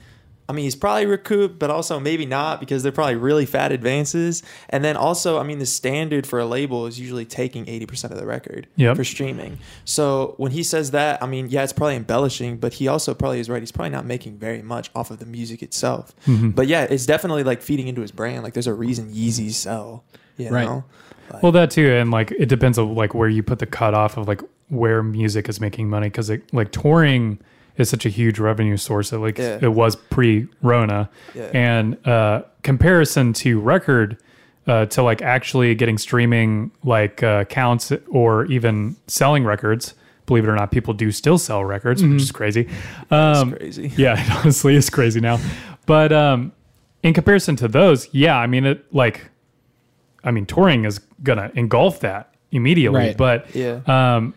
I 0.49 0.55
mean, 0.55 0.65
he's 0.65 0.75
probably 0.77 1.05
recouped, 1.05 1.59
but 1.59 1.69
also 1.71 2.01
maybe 2.01 2.25
not 2.25 2.59
because 2.59 2.83
they're 2.83 2.91
probably 2.91 3.17
really 3.17 3.45
fat 3.45 3.71
advances. 3.71 4.43
And 4.71 4.83
then 4.83 4.97
also, 4.97 5.39
I 5.39 5.43
mean, 5.43 5.59
the 5.59 5.67
standard 5.67 6.27
for 6.27 6.39
a 6.39 6.47
label 6.47 6.87
is 6.87 6.99
usually 6.99 7.27
taking 7.27 7.67
80% 7.67 8.11
of 8.13 8.17
the 8.17 8.25
record 8.25 8.67
Yep. 8.77 8.97
for 8.97 9.05
streaming. 9.05 9.59
So 9.85 10.35
when 10.39 10.53
he 10.53 10.63
says 10.63 10.93
that, 10.93 11.23
I 11.23 11.27
mean, 11.27 11.49
yeah, 11.51 11.65
it's 11.65 11.73
probably 11.75 11.97
embellishing, 11.97 12.57
but 12.57 12.73
he 12.75 12.89
also 12.89 13.13
probably 13.15 13.41
is 13.41 13.51
right. 13.51 13.61
He's 13.61 13.73
probably 13.73 13.91
not 13.91 14.07
making 14.07 14.39
very 14.39 14.63
much 14.63 14.91
off 14.95 15.11
of 15.11 15.19
the 15.19 15.27
music 15.27 15.63
itself. 15.63 16.15
Mhm. 16.27 16.55
But 16.55 16.67
yeah, 16.67 16.85
it's 16.85 17.05
definitely 17.05 17.45
like 17.45 17.61
feeding 17.61 17.87
into 17.89 18.01
his 18.01 18.11
brand. 18.11 18.43
Like 18.43 18.55
there's 18.55 18.67
a 18.67 18.73
reason 18.75 19.13
Yeezys 19.13 19.53
sell, 19.53 20.05
you 20.39 20.49
Right. 20.49 20.65
know? 20.65 20.85
Like, 21.31 21.43
Well, 21.43 21.53
that 21.53 21.71
too, 21.71 21.93
and 21.93 22.11
like 22.11 22.31
it 22.31 22.47
depends 22.49 22.79
on 22.79 22.95
like 22.95 23.13
where 23.15 23.29
you 23.29 23.43
put 23.43 23.59
the 23.59 23.67
cutoff 23.67 24.17
of 24.17 24.27
like 24.27 24.41
where 24.71 25.03
music 25.03 25.47
is 25.51 25.61
making 25.61 25.91
money 25.91 26.07
because 26.07 26.31
like 26.53 26.73
touring 26.73 27.39
is 27.79 27.89
such 27.89 28.05
a 28.05 28.09
huge 28.09 28.39
revenue 28.39 28.77
source 28.77 29.11
that 29.11 29.19
like 29.21 29.39
Yeah. 29.39 29.59
it 29.63 29.73
was 29.73 29.97
pre-Rona, 29.97 31.09
Yeah. 31.35 31.45
and 31.55 32.07
uh, 32.07 32.43
comparison 32.63 33.33
to 33.35 33.59
record 33.61 34.19
uh, 34.67 34.85
to 34.87 35.03
like 35.03 35.23
actually 35.23 35.75
getting 35.75 35.97
streaming 35.97 36.71
like 36.85 37.23
uh, 37.23 37.45
counts 37.45 37.91
or 38.11 38.45
even 38.47 38.97
selling 39.07 39.45
records. 39.45 39.95
Believe 40.27 40.45
it 40.45 40.49
or 40.51 40.55
not, 40.57 40.71
people 40.71 40.93
do 40.93 41.11
still 41.11 41.39
sell 41.39 41.65
records, 41.65 42.03
which 42.03 42.21
is 42.21 42.31
crazy. 42.33 42.69
Um, 43.11 43.53
crazy. 43.53 43.91
yeah, 43.97 44.21
it 44.23 44.31
honestly 44.31 44.75
is 44.77 44.91
crazy 44.91 45.21
now. 45.21 45.39
But 45.87 46.13
um, 46.13 46.53
in 47.03 47.15
comparison 47.15 47.57
to 47.57 47.69
those, 47.69 48.13
yeah, 48.13 48.37
I 48.37 48.47
mean, 48.47 48.67
it 48.67 48.85
like 48.93 49.31
I 50.23 50.31
mean, 50.33 50.45
touring 50.45 50.85
is 50.85 50.99
gonna 51.23 51.51
engulf 51.55 52.01
that 52.01 52.35
immediately. 52.53 52.99
Right. 53.01 53.17
But 53.17 53.55
Yeah. 53.55 53.81
um, 53.87 54.35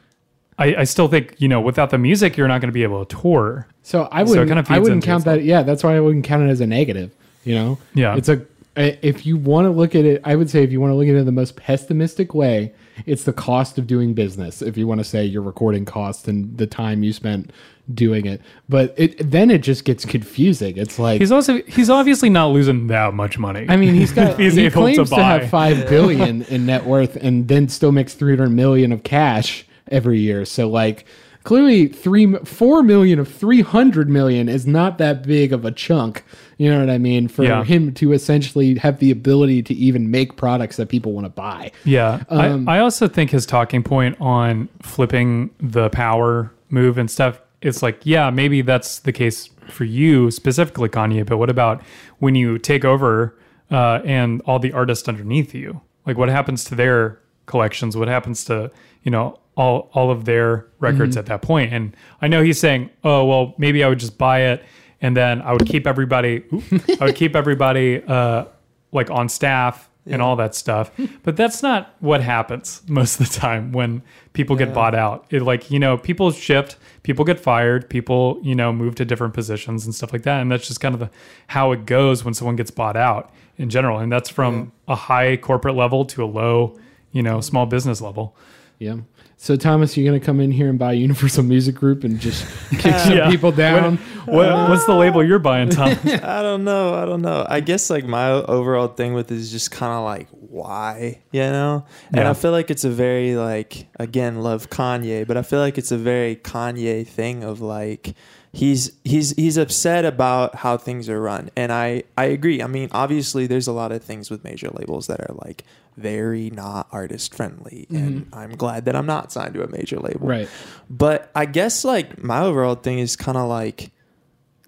I, 0.58 0.76
I 0.76 0.84
still 0.84 1.08
think 1.08 1.36
you 1.40 1.48
know 1.48 1.60
without 1.62 1.90
the 1.90 1.98
music, 1.98 2.38
you're 2.38 2.48
not 2.48 2.62
going 2.62 2.70
to 2.70 2.74
be 2.74 2.84
able 2.84 3.06
to 3.06 3.16
tour. 3.22 3.68
So 3.84 4.08
I 4.12 4.24
wouldn't. 4.24 4.48
kind 4.48 4.60
of 4.60 4.70
I 4.70 4.80
wouldn't 4.80 5.04
count 5.04 5.22
itself. 5.22 5.38
that. 5.38 5.44
Yeah, 5.44 5.64
that's 5.64 5.84
why 5.84 5.96
I 5.96 6.00
wouldn't 6.00 6.26
count 6.26 6.44
it 6.44 6.50
as 6.50 6.62
a 6.62 6.68
negative. 6.68 7.12
You 7.44 7.56
know. 7.56 7.78
Yeah. 7.94 8.16
It's 8.16 8.30
a. 8.30 8.46
If 8.78 9.26
you 9.26 9.36
want 9.36 9.66
to 9.66 9.70
look 9.70 9.96
at 9.96 10.06
it, 10.06 10.22
I 10.24 10.36
would 10.38 10.50
say 10.50 10.64
if 10.64 10.72
you 10.72 10.80
want 10.80 10.92
to 10.92 10.96
look 10.96 11.08
at 11.08 11.14
it 11.16 11.18
in 11.18 11.26
the 11.26 11.32
most 11.34 11.58
pessimistic 11.58 12.34
way, 12.34 12.74
it's 13.06 13.24
the 13.26 13.34
cost 13.34 13.78
of 13.78 13.86
doing 13.86 14.14
business. 14.14 14.62
If 14.62 14.78
you 14.78 14.88
want 14.88 15.00
to 15.00 15.04
say 15.04 15.26
your 15.26 15.42
recording 15.42 15.84
costs 15.84 16.26
and 16.28 16.58
the 16.58 16.68
time 16.68 17.04
you 17.04 17.12
spent 17.12 17.52
doing 17.94 18.26
it, 18.26 18.42
but 18.70 18.94
it 18.96 19.30
then 19.30 19.52
it 19.52 19.58
just 19.60 19.84
gets 19.84 20.06
confusing. 20.06 20.78
It's 20.78 20.98
like 20.98 21.20
He's 21.20 21.34
also 21.34 21.62
he's 21.64 21.90
obviously 21.90 22.30
not 22.30 22.52
losing 22.52 22.88
that 22.88 23.14
much 23.14 23.38
money. 23.38 23.66
I 23.68 23.76
mean, 23.76 23.94
he's 23.94 24.12
got 24.14 24.40
He's 24.40 24.56
he 24.56 24.68
able 24.68 24.84
claims 24.84 25.10
to, 25.10 25.16
buy. 25.16 25.22
have 25.22 25.50
five 25.50 25.90
billion 25.90 26.44
in 26.44 26.66
net 26.66 26.86
worth, 26.86 27.18
and 27.18 27.50
then 27.50 27.68
still 27.68 27.92
makes 27.92 28.14
three 28.14 28.38
hundred 28.38 28.52
million 28.52 28.94
of 28.94 29.04
cash 29.04 29.66
every 29.92 30.20
year. 30.20 30.46
So, 30.46 30.68
like, 30.70 31.06
clearly, 31.44 31.88
three 31.88 32.34
four 32.46 32.82
million 32.84 33.20
of 33.20 33.28
three 33.28 33.62
hundred 33.62 34.10
million 34.10 34.50
is 34.50 34.66
not 34.66 34.98
that 35.00 35.24
big 35.24 35.54
of 35.54 35.66
a 35.66 35.72
chunk. 35.72 36.24
You 36.58 36.70
know 36.70 36.80
what 36.80 36.90
I 36.90 36.98
mean? 37.00 37.28
For 37.28 37.44
Yeah. 37.44 37.64
him 37.64 37.92
to 37.96 38.14
essentially 38.14 38.76
have 38.76 39.00
the 39.00 39.10
ability 39.12 39.64
to 39.64 39.74
even 39.74 40.12
make 40.12 40.38
products 40.38 40.78
that 40.78 40.90
people 40.90 41.12
want 41.12 41.26
to 41.26 41.30
buy. 41.30 41.72
Yeah. 41.86 42.24
Um, 42.30 42.70
I, 42.70 42.78
I 42.78 42.80
also 42.80 43.08
think 43.08 43.32
his 43.32 43.46
talking 43.48 43.82
point 43.84 44.16
on 44.22 44.70
flipping 44.84 45.50
the 45.60 45.90
power 45.90 46.52
move 46.70 46.98
and 47.00 47.10
stuff, 47.10 47.42
it's 47.64 47.82
like, 47.82 48.00
yeah, 48.04 48.30
maybe 48.30 48.62
that's 48.62 49.00
the 49.00 49.12
case 49.12 49.50
for 49.70 49.84
you 49.86 50.30
specifically, 50.32 50.88
Kanye, 50.90 51.26
but 51.26 51.38
what 51.38 51.50
about 51.50 51.82
when 52.20 52.36
you 52.36 52.58
take 52.60 52.86
over 52.86 53.36
uh, 53.72 54.02
and 54.06 54.42
all 54.46 54.60
the 54.60 54.72
artists 54.74 55.08
underneath 55.08 55.56
you? 55.56 55.82
Like, 56.06 56.18
what 56.18 56.30
happens 56.30 56.64
to 56.66 56.76
their 56.76 57.20
collections? 57.48 57.98
What 57.98 58.08
happens 58.08 58.46
to, 58.46 58.72
you 59.04 59.10
know, 59.12 59.40
all, 59.62 59.90
all 59.94 60.12
of 60.12 60.26
their 60.26 60.66
records 60.80 61.16
at 61.18 61.28
that 61.28 61.42
point? 61.42 61.74
And 61.74 61.96
I 62.22 62.28
know 62.28 62.42
he's 62.44 62.60
saying, 62.60 62.90
oh, 63.04 63.26
well, 63.26 63.54
maybe 63.58 63.84
I 63.84 63.90
would 63.90 64.00
just 64.00 64.18
buy 64.18 64.42
it 64.42 64.64
and 65.02 65.18
then 65.18 65.42
I 65.42 65.54
would 65.54 65.66
keep 65.66 65.88
everybody, 65.88 66.44
I 67.00 67.06
would 67.06 67.16
keep 67.16 67.36
everybody 67.36 68.04
uh, 68.04 68.46
like 68.92 69.10
on 69.10 69.30
staff 69.30 69.90
and 70.06 70.22
all 70.22 70.36
that 70.36 70.56
stuff. 70.56 70.92
But 71.24 71.36
that's 71.36 71.62
not 71.62 71.96
what 72.00 72.22
happens 72.22 72.82
most 72.88 73.20
of 73.20 73.30
the 73.30 73.40
time 73.40 73.72
when 73.72 74.02
people 74.34 74.56
get 74.56 74.74
bought 74.74 74.96
out. 74.96 75.26
It 75.30 75.42
like, 75.42 75.70
you 75.70 75.80
know, 75.80 75.98
people 75.98 76.32
shift, 76.32 76.78
people 77.04 77.24
get 77.26 77.40
fired, 77.40 77.90
people, 77.90 78.40
you 78.44 78.56
know, 78.56 78.74
move 78.74 78.96
to 78.96 79.06
different 79.06 79.34
positions 79.34 79.86
and 79.86 79.94
stuff 79.94 80.12
like 80.14 80.24
that. 80.24 80.42
And 80.42 80.52
that's 80.52 80.68
just 80.68 80.82
kind 80.82 80.94
of 80.94 81.00
the, 81.00 81.10
how 81.48 81.72
it 81.72 81.86
goes 81.86 82.24
when 82.24 82.34
someone 82.34 82.56
gets 82.56 82.72
bought 82.72 82.98
out 82.98 83.32
in 83.58 83.70
general. 83.70 84.00
And 84.00 84.12
that's 84.12 84.30
from 84.30 84.72
a 84.88 84.96
high 84.96 85.38
corporate 85.38 85.76
level 85.76 86.06
to 86.06 86.24
a 86.24 86.26
low, 86.26 86.80
you 87.12 87.22
know, 87.22 87.42
small 87.42 87.66
business 87.66 88.02
level. 88.02 88.36
Yeah. 88.80 88.98
So, 89.44 89.56
Thomas, 89.56 89.98
you're 89.98 90.08
going 90.08 90.20
to 90.20 90.24
come 90.24 90.40
in 90.40 90.52
here 90.52 90.70
and 90.70 90.78
buy 90.78 90.92
Universal 90.94 91.42
Music 91.46 91.74
Group 91.74 92.04
and 92.04 92.20
just 92.20 92.46
kick 92.70 92.94
some 92.96 93.18
Yeah. 93.18 93.28
people 93.32 93.52
down? 93.52 93.98
What, 94.26 94.70
what's 94.70 94.86
the 94.86 94.94
label 94.94 95.24
you're 95.24 95.40
buying, 95.40 95.70
Thomas? 95.70 95.98
I 96.06 96.44
don't 96.44 96.64
know. 96.64 96.94
I 96.94 97.06
don't 97.06 97.24
know. 97.24 97.44
I 97.50 97.60
guess 97.60 97.90
like 97.90 98.06
my 98.06 98.30
overall 98.30 98.88
thing 98.90 99.16
with 99.16 99.32
it 99.32 99.38
is 99.40 99.52
just 99.52 99.72
kind 99.72 99.94
of 99.94 100.04
like 100.04 100.28
why, 100.30 101.22
you 101.32 101.40
know? 101.42 101.84
And 102.10 102.18
Yeah. 102.18 102.30
I 102.30 102.34
feel 102.36 102.52
like 102.52 102.70
it's 102.70 102.84
a 102.84 102.92
very 102.92 103.36
like 103.36 103.88
again 104.00 104.42
love 104.44 104.70
Kanye, 104.70 105.26
but 105.26 105.38
I 105.38 105.42
feel 105.42 105.60
like 105.60 105.80
it's 105.80 105.92
a 105.92 105.98
very 105.98 106.36
Kanye 106.36 107.08
thing 107.08 107.44
of 107.44 107.62
like 107.62 108.14
he's 108.54 108.92
he's 109.04 109.32
he's 109.38 109.58
upset 109.58 110.06
about 110.06 110.54
how 110.54 110.78
things 110.78 111.10
are 111.10 111.20
run. 111.20 111.50
And 111.58 111.72
I 111.72 112.04
I 112.16 112.26
agree. 112.26 112.62
I 112.62 112.68
mean, 112.68 112.90
obviously 112.92 113.48
there's 113.48 113.68
a 113.68 113.74
lot 113.74 113.92
of 113.92 114.04
things 114.04 114.30
with 114.30 114.44
major 114.44 114.70
labels 114.70 115.08
that 115.08 115.20
are 115.20 115.34
like 115.44 115.64
very 115.98 116.50
not 116.50 116.88
artist 116.92 117.34
friendly 117.34 117.88
mm-hmm. 117.90 117.96
and 117.96 118.30
I'm 118.34 118.52
glad 118.52 118.86
that 118.86 118.96
I'm 118.96 119.06
not 119.06 119.32
signed 119.32 119.54
to 119.56 119.64
a 119.64 119.68
major 119.68 120.00
label. 120.00 120.28
Right. 120.28 120.50
But 120.90 121.30
I 121.36 121.46
guess 121.46 121.84
like 121.84 122.24
my 122.24 122.42
overall 122.42 122.76
thing 122.76 123.00
is 123.00 123.16
kind 123.16 123.38
of 123.38 123.48
like 123.48 123.92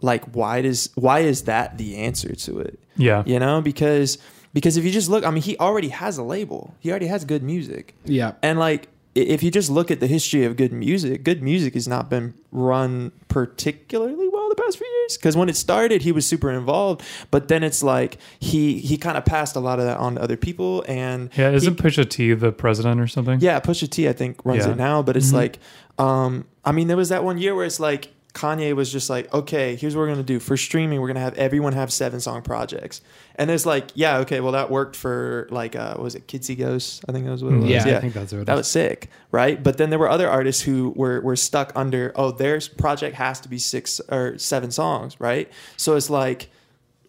like 0.02 0.26
why 0.36 0.62
does 0.62 0.90
why 0.96 1.20
is 1.20 1.44
that 1.44 1.78
the 1.78 1.98
answer 1.98 2.36
to 2.36 2.60
it? 2.60 2.80
Yeah. 2.98 3.24
You 3.26 3.40
know, 3.40 3.62
because 3.62 4.18
because 4.54 4.78
if 4.78 4.86
you 4.86 4.92
just 4.92 5.10
look, 5.10 5.26
I 5.26 5.32
mean, 5.32 5.42
he 5.42 5.58
already 5.58 5.90
has 5.90 6.18
a 6.18 6.24
label. 6.24 6.76
He 6.80 6.92
already 6.92 7.08
has 7.08 7.26
good 7.26 7.42
music. 7.42 7.96
Yeah. 8.06 8.34
And 8.44 8.60
like 8.60 8.90
if 9.16 9.44
you 9.44 9.52
just 9.52 9.70
look 9.70 9.92
at 9.92 10.00
the 10.00 10.08
history 10.08 10.44
of 10.44 10.58
good 10.58 10.74
music, 10.74 11.24
good 11.24 11.42
music 11.42 11.76
has 11.76 11.88
not 11.88 12.10
been 12.10 12.34
run 12.52 13.12
particularly 13.28 14.28
well 14.28 14.33
the 14.56 14.62
past 14.64 14.78
few 14.78 14.88
years. 14.88 15.18
Because 15.18 15.36
when 15.38 15.50
it 15.50 15.56
started, 15.56 16.02
he 16.02 16.12
was 16.12 16.26
super 16.28 16.52
involved, 16.52 17.02
but 17.32 17.48
then 17.48 17.64
it's 17.64 17.82
like 17.84 18.18
he 18.40 18.80
he 18.80 18.98
kind 18.98 19.18
of 19.18 19.26
passed 19.26 19.56
a 19.56 19.60
lot 19.60 19.80
of 19.80 19.86
that 19.86 19.98
on 19.98 20.16
to 20.16 20.22
other 20.22 20.38
people. 20.38 20.84
And 20.88 21.30
Yeah. 21.36 21.52
Isn't 21.52 21.78
Pusha 21.78 22.10
T 22.10 22.34
the 22.34 22.52
president 22.52 23.00
or 23.02 23.08
something? 23.08 23.40
yeah, 23.42 23.60
Pusha 23.60 23.90
T, 23.90 24.08
I 24.08 24.14
think 24.14 24.44
runs 24.46 24.66
Yeah. 24.66 24.72
it 24.72 24.78
now, 24.78 25.02
but 25.02 25.16
it's 25.18 25.34
like, 25.34 25.60
um, 25.98 26.46
I 26.66 26.72
mean, 26.72 26.88
there 26.88 26.98
was 26.98 27.10
that 27.10 27.24
one 27.24 27.38
year 27.38 27.54
where 27.56 27.66
it's 27.66 27.80
like 27.80 28.10
Kanye 28.34 28.76
was 28.76 28.92
just 28.92 29.10
like, 29.12 29.32
okay, 29.32 29.76
here's 29.76 29.96
what 29.96 30.02
we're 30.02 30.08
gonna 30.10 30.24
do 30.24 30.40
for 30.40 30.58
streaming. 30.58 31.00
We're 31.02 31.08
gonna 31.08 31.20
have 31.20 31.36
everyone 31.36 31.74
have 31.74 31.94
seven 31.94 32.20
song 32.20 32.42
projects, 32.42 33.02
and 33.36 33.52
it's 33.52 33.66
like, 33.66 33.92
yeah, 33.94 34.18
okay, 34.20 34.40
well 34.40 34.54
that 34.54 34.72
worked 34.72 34.96
for 34.96 35.48
like, 35.52 35.76
uh, 35.76 35.96
was 36.00 36.16
it 36.16 36.26
Kids 36.28 36.48
See 36.48 36.56
Ghost? 36.56 37.06
I 37.08 37.12
think 37.12 37.26
that 37.26 37.32
was 37.32 37.44
what 37.44 37.54
it 37.54 37.58
was. 37.58 37.70
Yeah, 37.70 37.98
I 37.98 38.02
think 38.02 38.14
that's 38.14 38.32
what 38.32 38.40
it 38.42 38.46
that 38.46 38.56
was 38.56 38.68
sick, 38.68 39.10
right? 39.32 39.62
But 39.62 39.78
then 39.78 39.92
there 39.92 40.00
were 40.00 40.10
other 40.10 40.28
artists 40.30 40.64
who 40.64 40.94
were 40.96 41.22
were 41.22 41.36
stuck 41.36 41.72
under, 41.76 42.12
oh, 42.16 42.32
their 42.32 42.60
project 42.78 43.16
has 43.18 43.40
to 43.42 43.50
be 43.50 43.60
six 43.60 44.02
or 44.10 44.38
seven 44.40 44.72
songs, 44.72 45.20
right? 45.20 45.52
So 45.78 45.96
it's 45.96 46.10
like 46.10 46.50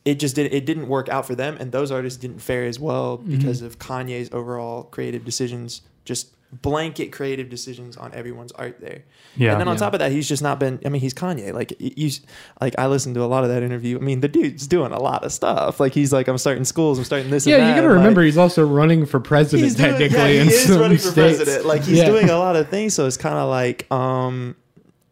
it 0.04 0.16
just 0.20 0.34
did 0.36 0.52
it 0.52 0.66
didn't 0.66 0.88
work 0.88 1.08
out 1.08 1.24
for 1.24 1.34
them 1.34 1.56
and 1.58 1.72
those 1.72 1.90
artists 1.90 2.18
didn't 2.18 2.40
fare 2.40 2.66
as 2.66 2.78
well 2.78 3.16
Mm-hmm. 3.16 3.38
because 3.38 3.62
of 3.62 3.78
Kanye's 3.78 4.28
overall 4.32 4.82
creative 4.82 5.24
decisions 5.24 5.80
just 6.04 6.33
blanket 6.62 7.10
creative 7.12 7.48
decisions 7.48 7.96
on 7.96 8.12
everyone's 8.14 8.52
art 8.52 8.80
there. 8.80 9.02
Yeah. 9.36 9.52
And 9.52 9.60
then 9.60 9.68
on 9.68 9.74
Yeah. 9.74 9.80
top 9.80 9.92
of 9.94 9.98
that, 10.00 10.12
he's 10.12 10.28
just 10.28 10.42
not 10.42 10.60
been 10.60 10.78
I 10.84 10.88
mean, 10.88 11.00
he's 11.00 11.14
Kanye. 11.14 11.52
Like 11.52 11.72
y- 11.80 11.92
you 11.96 12.10
like 12.60 12.74
I 12.78 12.86
listened 12.86 13.14
to 13.16 13.22
a 13.22 13.26
lot 13.26 13.42
of 13.44 13.50
that 13.50 13.62
interview. 13.62 13.96
I 13.98 14.00
mean, 14.00 14.20
the 14.20 14.28
dude's 14.28 14.66
doing 14.66 14.92
a 14.92 14.98
lot 15.00 15.24
of 15.24 15.32
stuff. 15.32 15.80
Like 15.80 15.92
he's 15.94 16.12
like 16.12 16.28
I'm 16.28 16.38
starting 16.38 16.64
schools, 16.64 16.98
I'm 16.98 17.04
starting 17.04 17.30
this 17.30 17.46
Yeah, 17.46 17.56
and 17.56 17.68
you 17.68 17.74
got 17.74 17.88
to 17.88 17.94
remember 17.94 18.20
like, 18.20 18.26
he's 18.26 18.38
also 18.38 18.64
running 18.66 19.06
for 19.06 19.20
president 19.20 19.64
he's 19.64 19.74
doing, 19.74 19.90
technically 19.90 20.18
yeah, 20.18 20.28
he 20.28 20.38
in 20.38 20.48
is 20.48 20.66
some 20.66 20.80
running 20.80 20.98
for 20.98 21.12
president. 21.12 21.66
Like 21.66 21.82
he's 21.82 21.98
Yeah. 21.98 22.06
doing 22.06 22.30
a 22.30 22.38
lot 22.38 22.56
of 22.56 22.68
things, 22.68 22.94
so 22.94 23.06
it's 23.06 23.16
kind 23.16 23.36
of 23.36 23.48
like, 23.48 23.90
um, 23.92 24.56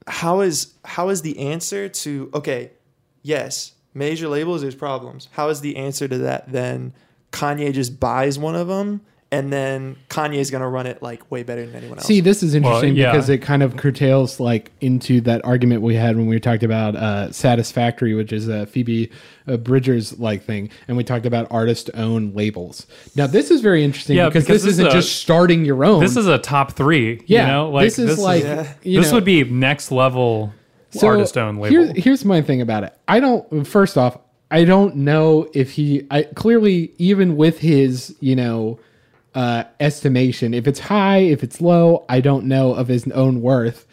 how 0.07 0.41
is 0.41 0.73
how 0.85 1.09
is 1.09 1.23
the 1.23 1.39
answer 1.39 1.89
to 1.89 2.31
okay, 2.35 2.71
yes, 3.23 3.73
major 3.95 4.29
labels, 4.29 4.63
there's 4.63 4.75
problems. 4.75 5.29
How 5.33 5.49
is 5.49 5.61
the 5.61 5.77
answer 5.77 6.09
to 6.09 6.19
that 6.19 6.51
then? 6.53 6.93
Kanye 7.33 7.73
just 7.73 7.99
buys 7.99 8.39
one 8.39 8.55
of 8.55 8.69
them, 8.69 9.01
and 9.33 9.51
then 9.51 9.97
Kanye's 10.11 10.51
gonna 10.51 10.69
run 10.69 10.87
it 10.87 11.03
like 11.03 11.29
way 11.31 11.43
better 11.43 11.65
than 11.65 11.75
anyone 11.75 11.99
else. 11.99 12.07
See, 12.07 12.21
this 12.21 12.43
is 12.43 12.55
interesting 12.55 12.95
yeah. 12.95 13.11
because 13.11 13.31
it 13.31 13.39
kind 13.39 13.63
of 13.63 13.79
curtails 13.79 14.39
like 14.39 14.71
into 14.83 15.23
that 15.23 15.43
argument 15.45 15.81
we 15.81 15.95
had 15.95 16.17
when 16.17 16.27
we 16.27 16.39
talked 16.39 16.63
about 16.63 16.95
uh, 16.95 17.33
Saddest 17.33 17.73
Factory, 17.73 18.15
which 18.15 18.31
is 18.31 18.47
a 18.47 18.67
Phoebe 18.67 19.11
uh, 19.49 19.57
Bridgers 19.57 20.19
like 20.21 20.45
thing, 20.45 20.71
and 20.87 20.99
we 20.99 21.03
talked 21.03 21.25
about 21.25 21.49
artist-owned 21.51 22.37
labels. 22.37 22.87
Now, 23.17 23.27
this 23.27 23.51
is 23.51 23.63
very 23.63 23.83
interesting 23.83 24.19
Yeah, 24.19 24.29
because, 24.29 24.45
because 24.45 24.65
this 24.65 24.65
this 24.65 24.73
is 24.75 24.79
isn't 24.81 24.87
a- 24.89 25.01
just 25.01 25.23
starting 25.23 25.65
your 25.65 25.83
own. 25.83 26.01
This 26.01 26.17
is 26.17 26.27
a 26.27 26.39
top 26.39 26.73
three. 26.73 27.23
yeah, 27.27 27.47
You 27.47 27.53
know, 27.53 27.71
like 27.71 27.85
this 27.87 27.99
is 27.99 28.19
like 28.19 28.45
Yeah. 28.45 28.73
you 28.83 29.01
this 29.01 29.11
know, 29.11 29.17
would 29.17 29.25
be 29.25 29.43
next 29.45 29.91
level 29.91 30.53
artist 31.03 31.39
owned 31.39 31.59
label. 31.59 31.85
Here's, 31.85 32.05
here's 32.05 32.25
my 32.27 32.43
thing 32.43 32.61
about 32.61 32.85
it. 32.85 32.95
I 33.09 33.19
don't. 33.19 33.67
First 33.67 33.97
off, 33.97 34.19
I 34.51 34.65
don't 34.65 34.97
know 34.97 35.49
if 35.55 35.71
he. 35.71 36.07
I 36.11 36.25
clearly 36.25 36.93
even 36.99 37.37
with 37.37 37.61
his, 37.61 38.15
you 38.21 38.37
know, 38.37 38.79
uh, 39.35 39.65
estimation, 39.81 40.55
if 40.55 40.67
it's 40.67 40.81
high, 40.81 41.19
if 41.19 41.43
it's 41.43 41.61
low, 41.61 42.05
I 42.09 42.21
don't 42.21 42.47
know 42.47 42.75
of 42.75 42.89
his 42.89 43.09
own 43.09 43.41
worth. 43.41 43.87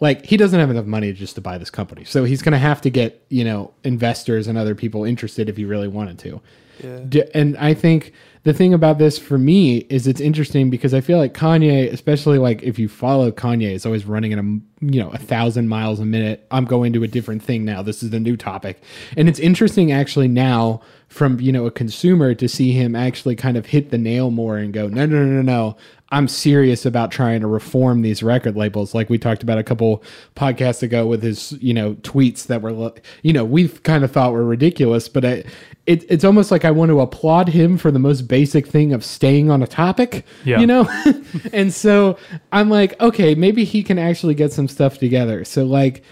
Like 0.00 0.24
he 0.24 0.36
doesn't 0.36 0.58
have 0.58 0.70
enough 0.70 0.86
money 0.86 1.12
just 1.12 1.34
to 1.34 1.40
buy 1.40 1.58
this 1.58 1.70
company, 1.70 2.04
so 2.04 2.24
he's 2.24 2.40
going 2.40 2.52
to 2.52 2.58
have 2.58 2.80
to 2.82 2.90
get 2.90 3.22
you 3.28 3.44
know 3.44 3.74
investors 3.84 4.46
and 4.46 4.56
other 4.56 4.74
people 4.74 5.04
interested 5.04 5.48
if 5.48 5.56
he 5.56 5.64
really 5.64 5.88
wanted 5.88 6.18
to. 6.20 6.40
Yeah. 6.82 7.24
And 7.34 7.56
I 7.58 7.74
think 7.74 8.12
the 8.44 8.54
thing 8.54 8.72
about 8.72 8.96
this 8.96 9.18
for 9.18 9.36
me 9.36 9.78
is 9.90 10.06
it's 10.06 10.20
interesting 10.20 10.70
because 10.70 10.94
I 10.94 11.02
feel 11.02 11.18
like 11.18 11.34
Kanye, 11.34 11.92
especially 11.92 12.38
like 12.38 12.62
if 12.62 12.78
you 12.78 12.88
follow 12.88 13.30
Kanye, 13.30 13.72
is 13.72 13.84
always 13.84 14.06
running 14.06 14.32
at 14.32 14.38
a 14.38 14.42
you 14.42 15.02
know 15.02 15.10
a 15.10 15.18
thousand 15.18 15.68
miles 15.68 16.00
a 16.00 16.06
minute. 16.06 16.46
I'm 16.50 16.64
going 16.64 16.94
to 16.94 17.02
a 17.02 17.08
different 17.08 17.42
thing 17.42 17.66
now. 17.66 17.82
This 17.82 18.02
is 18.02 18.10
the 18.10 18.20
new 18.20 18.36
topic, 18.36 18.82
and 19.16 19.28
it's 19.28 19.38
interesting 19.38 19.92
actually 19.92 20.28
now 20.28 20.80
from 21.10 21.40
you 21.40 21.52
know 21.52 21.66
a 21.66 21.70
consumer 21.70 22.34
to 22.34 22.48
see 22.48 22.72
him 22.72 22.96
actually 22.96 23.36
kind 23.36 23.56
of 23.56 23.66
hit 23.66 23.90
the 23.90 23.98
nail 23.98 24.30
more 24.30 24.56
and 24.56 24.72
go 24.72 24.88
no 24.88 25.04
no 25.04 25.24
no 25.24 25.26
no 25.26 25.42
no. 25.42 25.76
I'm 26.12 26.26
serious 26.26 26.84
about 26.84 27.12
trying 27.12 27.40
to 27.42 27.46
reform 27.46 28.02
these 28.02 28.20
record 28.20 28.56
labels, 28.56 28.96
like 28.96 29.08
we 29.08 29.16
talked 29.16 29.44
about 29.44 29.58
a 29.58 29.62
couple 29.62 30.02
podcasts 30.34 30.82
ago 30.82 31.06
with 31.06 31.22
his, 31.22 31.52
you 31.60 31.72
know, 31.72 31.94
tweets 31.94 32.48
that 32.48 32.62
were, 32.62 32.92
you 33.22 33.32
know, 33.32 33.44
we've 33.44 33.80
kind 33.84 34.02
of 34.02 34.10
thought 34.10 34.32
were 34.32 34.44
ridiculous, 34.44 35.08
but 35.08 35.24
I, 35.24 35.44
it, 35.86 36.04
it's 36.10 36.24
almost 36.24 36.50
like 36.50 36.64
I 36.64 36.72
want 36.72 36.88
to 36.88 37.00
applaud 37.00 37.48
him 37.48 37.78
for 37.78 37.92
the 37.92 38.00
most 38.00 38.22
basic 38.22 38.66
thing 38.66 38.92
of 38.92 39.04
staying 39.04 39.52
on 39.52 39.62
a 39.62 39.68
topic, 39.68 40.26
Yeah. 40.44 40.58
you 40.58 40.66
know? 40.66 40.88
and 41.52 41.72
so 41.72 42.18
I'm 42.50 42.70
like, 42.70 43.00
okay, 43.00 43.36
maybe 43.36 43.62
he 43.62 43.84
can 43.84 43.96
actually 43.96 44.34
get 44.34 44.52
some 44.52 44.66
stuff 44.66 44.98
together. 44.98 45.44
So, 45.44 45.64
like, 45.64 45.94
like, 45.94 46.02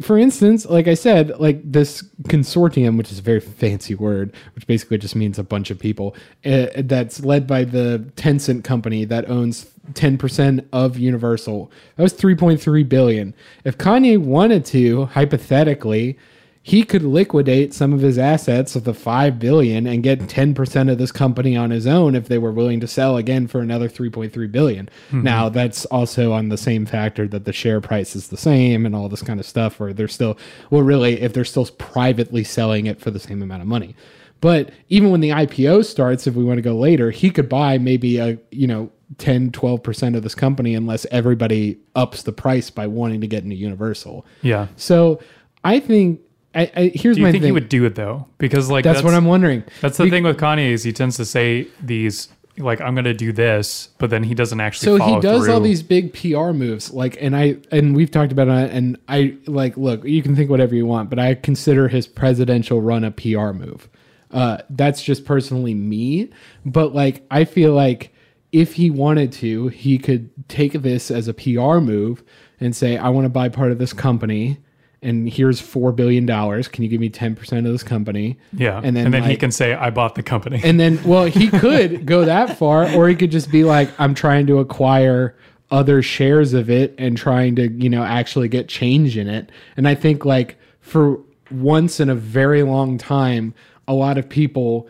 for 0.00 0.16
instance, 0.16 0.64
like 0.66 0.86
I 0.86 0.94
said, 0.94 1.40
like 1.40 1.60
this 1.64 2.02
consortium, 2.24 2.96
which 2.96 3.10
is 3.10 3.18
a 3.18 3.22
very 3.22 3.40
fancy 3.40 3.94
word, 3.94 4.32
which 4.54 4.66
basically 4.66 4.98
just 4.98 5.16
means 5.16 5.38
a 5.38 5.42
bunch 5.42 5.70
of 5.70 5.78
people, 5.78 6.14
uh, 6.44 6.66
that's 6.76 7.24
led 7.24 7.46
by 7.46 7.64
the 7.64 8.04
Tencent 8.16 8.62
company 8.62 9.04
that 9.04 9.28
owns 9.28 9.66
10% 9.94 10.64
of 10.72 10.98
Universal. 10.98 11.72
That 11.96 12.02
was 12.04 12.14
3.3 12.14 12.88
billion. 12.88 13.34
If 13.64 13.76
Kanye 13.76 14.18
wanted 14.18 14.64
to, 14.66 15.06
hypothetically, 15.06 16.16
he 16.64 16.84
could 16.84 17.02
liquidate 17.02 17.74
some 17.74 17.92
of 17.92 18.00
his 18.00 18.16
assets 18.18 18.76
of 18.76 18.84
the 18.84 18.94
5 18.94 19.38
billion 19.40 19.84
and 19.86 20.02
get 20.02 20.20
10% 20.20 20.90
of 20.90 20.96
this 20.96 21.10
company 21.10 21.56
on 21.56 21.70
his 21.70 21.88
own 21.88 22.14
if 22.14 22.28
they 22.28 22.38
were 22.38 22.52
willing 22.52 22.78
to 22.78 22.86
sell 22.86 23.16
again 23.16 23.48
for 23.48 23.60
another 23.60 23.88
3.3 23.88 24.52
billion. 24.52 24.86
Mm-hmm. 25.08 25.22
Now, 25.22 25.48
that's 25.48 25.84
also 25.86 26.32
on 26.32 26.50
the 26.50 26.56
same 26.56 26.86
factor 26.86 27.26
that 27.28 27.46
the 27.46 27.52
share 27.52 27.80
price 27.80 28.14
is 28.14 28.28
the 28.28 28.36
same 28.36 28.86
and 28.86 28.94
all 28.94 29.08
this 29.08 29.22
kind 29.22 29.40
of 29.40 29.46
stuff 29.46 29.80
where 29.80 29.92
they're 29.92 30.06
still 30.06 30.38
well 30.70 30.82
really 30.82 31.20
if 31.20 31.32
they're 31.32 31.44
still 31.44 31.66
privately 31.66 32.44
selling 32.44 32.86
it 32.86 33.00
for 33.00 33.10
the 33.10 33.18
same 33.18 33.42
amount 33.42 33.62
of 33.62 33.68
money. 33.68 33.96
But 34.40 34.70
even 34.88 35.10
when 35.10 35.20
the 35.20 35.30
IPO 35.30 35.84
starts 35.84 36.28
if 36.28 36.34
we 36.34 36.44
want 36.44 36.58
to 36.58 36.62
go 36.62 36.76
later, 36.76 37.10
he 37.10 37.30
could 37.30 37.48
buy 37.48 37.78
maybe 37.78 38.18
a, 38.18 38.38
you 38.52 38.68
know, 38.68 38.90
10 39.18 39.50
12% 39.50 40.16
of 40.16 40.22
this 40.22 40.34
company 40.34 40.74
unless 40.76 41.06
everybody 41.10 41.78
ups 41.96 42.22
the 42.22 42.32
price 42.32 42.70
by 42.70 42.86
wanting 42.86 43.20
to 43.20 43.26
get 43.26 43.42
into 43.42 43.56
Universal. 43.56 44.24
Yeah. 44.42 44.68
So, 44.76 45.20
I 45.64 45.78
think 45.78 46.20
I, 46.54 46.70
I 46.76 46.92
here's 46.94 47.16
Do 47.16 47.22
you 47.22 47.26
my 47.26 47.32
think 47.32 47.42
thing. 47.42 47.48
he 47.48 47.52
would 47.52 47.68
do 47.68 47.84
it 47.84 47.94
though? 47.94 48.26
Because 48.38 48.70
like 48.70 48.84
that's, 48.84 49.02
what 49.02 49.14
I'm 49.14 49.24
wondering. 49.24 49.64
That's 49.80 49.96
the 49.96 50.04
Be- 50.04 50.10
thing 50.10 50.24
with 50.24 50.38
Kanye 50.38 50.70
is 50.70 50.82
he 50.82 50.92
tends 50.92 51.16
to 51.16 51.24
say 51.24 51.68
these 51.82 52.28
like 52.58 52.80
I'm 52.80 52.94
going 52.94 53.04
to 53.04 53.14
do 53.14 53.32
this, 53.32 53.88
but 53.98 54.10
then 54.10 54.22
he 54.22 54.34
doesn't 54.34 54.60
actually. 54.60 54.98
so 54.98 55.04
he 55.04 55.20
does 55.20 55.48
all 55.48 55.60
these 55.60 55.82
big 55.82 56.12
PR 56.12 56.50
moves, 56.52 56.92
like, 56.92 57.16
and 57.20 57.34
I 57.34 57.56
and 57.70 57.96
we've 57.96 58.10
talked 58.10 58.32
about 58.32 58.48
it, 58.48 58.72
and 58.72 58.98
I 59.08 59.36
like, 59.46 59.76
look, 59.76 60.04
you 60.04 60.22
can 60.22 60.36
think 60.36 60.50
whatever 60.50 60.74
you 60.74 60.86
want, 60.86 61.08
but 61.10 61.18
I 61.18 61.34
consider 61.34 61.88
his 61.88 62.06
presidential 62.06 62.80
run 62.80 63.04
a 63.04 63.10
PR 63.10 63.52
move. 63.52 63.88
Uh, 64.30 64.58
that's 64.70 65.02
just 65.02 65.24
personally 65.24 65.74
me, 65.74 66.30
but 66.64 66.94
like, 66.94 67.24
I 67.30 67.44
feel 67.44 67.72
like 67.72 68.12
if 68.50 68.74
he 68.74 68.90
wanted 68.90 69.32
to, 69.32 69.68
he 69.68 69.98
could 69.98 70.30
take 70.48 70.72
this 70.72 71.10
as 71.10 71.28
a 71.28 71.34
PR 71.34 71.78
move 71.78 72.22
and 72.60 72.76
say, 72.76 72.96
I 72.96 73.08
want 73.08 73.24
to 73.24 73.30
buy 73.30 73.48
part 73.48 73.72
of 73.72 73.78
this 73.78 73.92
company. 73.92 74.58
And 75.02 75.28
here's 75.28 75.60
four 75.60 75.90
billion 75.90 76.26
dollars. 76.26 76.68
Can 76.68 76.84
you 76.84 76.88
give 76.88 77.00
me 77.00 77.08
ten 77.08 77.34
percent 77.34 77.66
of 77.66 77.72
this 77.72 77.82
company? 77.82 78.38
Yeah, 78.52 78.80
and 78.82 78.96
then, 78.96 79.06
and 79.12 79.24
he 79.24 79.30
like- 79.32 79.40
can 79.40 79.50
say 79.50 79.74
I 79.74 79.90
bought 79.90 80.14
the 80.14 80.22
company. 80.22 80.60
And 80.62 80.78
then, 80.78 81.02
well, 81.04 81.24
he 81.24 81.48
could 81.48 82.06
go 82.14 82.24
that 82.24 82.56
far, 82.56 82.88
or 82.94 83.08
he 83.08 83.16
could 83.16 83.32
just 83.32 83.50
be 83.50 83.64
like, 83.64 83.90
I'm 83.98 84.14
trying 84.14 84.46
to 84.46 84.58
acquire 84.60 85.36
other 85.72 86.02
shares 86.02 86.52
of 86.52 86.70
it 86.70 86.94
and 86.98 87.16
trying 87.16 87.56
to, 87.56 87.68
you 87.68 87.88
know, 87.88 88.04
actually 88.04 88.46
get 88.46 88.68
change 88.68 89.16
in 89.16 89.26
it. 89.28 89.50
And 89.76 89.88
I 89.88 89.94
think, 89.94 90.24
like, 90.24 90.56
for 90.80 91.18
once 91.50 91.98
in 91.98 92.08
a 92.08 92.14
very 92.14 92.62
long 92.62 92.96
time, 92.98 93.54
a 93.88 93.94
lot 93.94 94.18
of 94.18 94.28
people 94.28 94.88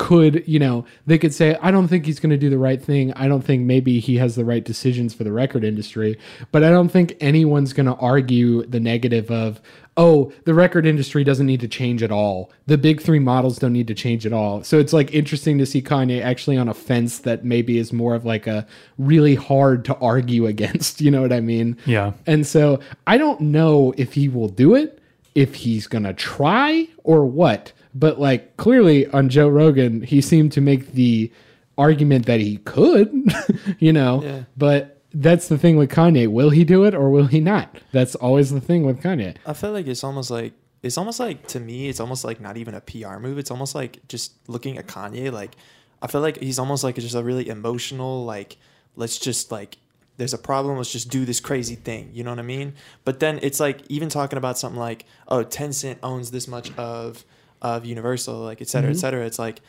could, 0.00 0.42
you 0.48 0.58
know, 0.58 0.86
they 1.06 1.18
could 1.18 1.34
say, 1.34 1.58
I 1.60 1.70
don't 1.70 1.86
think 1.86 2.06
he's 2.06 2.18
going 2.18 2.30
to 2.30 2.38
do 2.38 2.48
the 2.48 2.56
right 2.56 2.82
thing. 2.82 3.12
I 3.12 3.28
don't 3.28 3.42
think 3.42 3.64
maybe 3.64 4.00
he 4.00 4.16
has 4.16 4.34
the 4.34 4.46
right 4.46 4.64
decisions 4.64 5.12
for 5.12 5.24
the 5.24 5.30
record 5.30 5.62
industry. 5.62 6.18
But 6.52 6.64
I 6.64 6.70
don't 6.70 6.88
think 6.88 7.18
anyone's 7.20 7.74
going 7.74 7.84
to 7.84 7.94
argue 7.96 8.64
the 8.64 8.80
negative 8.80 9.30
of, 9.30 9.60
oh, 9.98 10.32
the 10.46 10.54
record 10.54 10.86
industry 10.86 11.22
doesn't 11.22 11.44
need 11.44 11.60
to 11.60 11.68
change 11.68 12.02
at 12.02 12.10
all. 12.10 12.50
The 12.64 12.78
big 12.78 13.02
three 13.02 13.18
models 13.18 13.58
don't 13.58 13.74
need 13.74 13.88
to 13.88 13.94
change 13.94 14.24
at 14.24 14.32
all. 14.32 14.64
So 14.64 14.78
it's 14.78 14.94
like 14.94 15.12
interesting 15.12 15.58
to 15.58 15.66
see 15.66 15.82
Kanye 15.82 16.22
actually 16.22 16.56
on 16.56 16.66
a 16.66 16.74
fence 16.74 17.18
that 17.18 17.44
maybe 17.44 17.76
is 17.76 17.92
more 17.92 18.14
of 18.14 18.24
like 18.24 18.46
a 18.46 18.66
really 18.96 19.34
hard 19.34 19.84
to 19.84 19.96
argue 19.96 20.46
against. 20.54 21.02
You 21.02 21.10
know 21.10 21.20
what 21.20 21.32
I 21.32 21.40
mean? 21.40 21.76
Yeah. 21.84 22.14
And 22.26 22.46
so 22.46 22.80
I 23.06 23.18
don't 23.18 23.42
know 23.42 23.92
if 23.98 24.14
he 24.14 24.30
will 24.30 24.48
do 24.48 24.74
it, 24.74 24.98
if 25.34 25.56
he's 25.56 25.86
going 25.86 26.04
to 26.04 26.14
try 26.14 26.88
or 27.04 27.26
what. 27.26 27.74
But 27.94 28.20
like 28.20 28.56
clearly 28.56 29.06
on 29.08 29.28
Joe 29.28 29.48
Rogan, 29.48 30.02
he 30.02 30.20
seemed 30.20 30.52
to 30.52 30.60
make 30.60 30.92
the 30.92 31.30
argument 31.76 32.26
that 32.26 32.40
he 32.40 32.58
could, 32.58 33.12
you 33.78 33.92
know. 33.92 34.22
Yeah. 34.22 34.42
But 34.56 35.02
that's 35.12 35.48
the 35.48 35.58
thing 35.58 35.76
with 35.76 35.90
Kanye. 35.90 36.28
Will 36.28 36.50
he 36.50 36.64
do 36.64 36.84
it 36.84 36.94
or 36.94 37.10
will 37.10 37.26
he 37.26 37.40
not? 37.40 37.78
That's 37.92 38.14
always 38.14 38.50
the 38.50 38.60
thing 38.60 38.84
with 38.84 39.02
Kanye. 39.02 39.36
I 39.44 39.54
feel 39.54 39.72
like 39.72 39.86
it's 39.86 40.04
almost 40.04 40.30
like 40.30 40.52
it's 40.82 40.96
almost 40.96 41.20
like 41.20 41.46
to 41.48 41.60
me 41.60 41.88
it's 41.88 42.00
almost 42.00 42.24
like 42.24 42.40
not 42.40 42.56
even 42.56 42.74
a 42.74 42.80
PR 42.80 43.18
move. 43.18 43.38
It's 43.38 43.50
almost 43.50 43.74
like 43.74 44.06
just 44.08 44.32
looking 44.48 44.78
at 44.78 44.86
Kanye 44.86 45.32
like 45.32 45.56
I 46.02 46.06
feel 46.06 46.20
like 46.20 46.40
he's 46.40 46.58
almost 46.58 46.84
like 46.84 46.94
just 46.94 47.14
a 47.14 47.22
really 47.22 47.48
emotional 47.48 48.24
like 48.24 48.56
let's 48.96 49.18
just 49.18 49.52
like 49.52 49.78
there's 50.16 50.34
a 50.34 50.38
problem 50.38 50.76
let's 50.76 50.92
just 50.92 51.08
do 51.08 51.24
this 51.24 51.40
crazy 51.40 51.74
thing 51.74 52.10
you 52.12 52.22
know 52.22 52.30
what 52.30 52.38
i 52.38 52.42
mean 52.42 52.74
but 53.04 53.20
then 53.20 53.38
it's 53.42 53.58
like 53.58 53.80
even 53.88 54.10
talking 54.10 54.36
about 54.36 54.58
something 54.58 54.78
like 54.78 55.06
oh 55.28 55.42
tencent 55.42 55.96
owns 56.02 56.30
this 56.30 56.46
much 56.46 56.70
of 56.76 57.24
of 57.62 57.84
universal 57.84 58.38
like 58.40 58.60
et 58.60 58.68
cetera 58.68 58.90
et 58.90 58.92
mm-hmm. 58.92 59.00
cetera 59.00 59.26
it's 59.26 59.38
like 59.38 59.60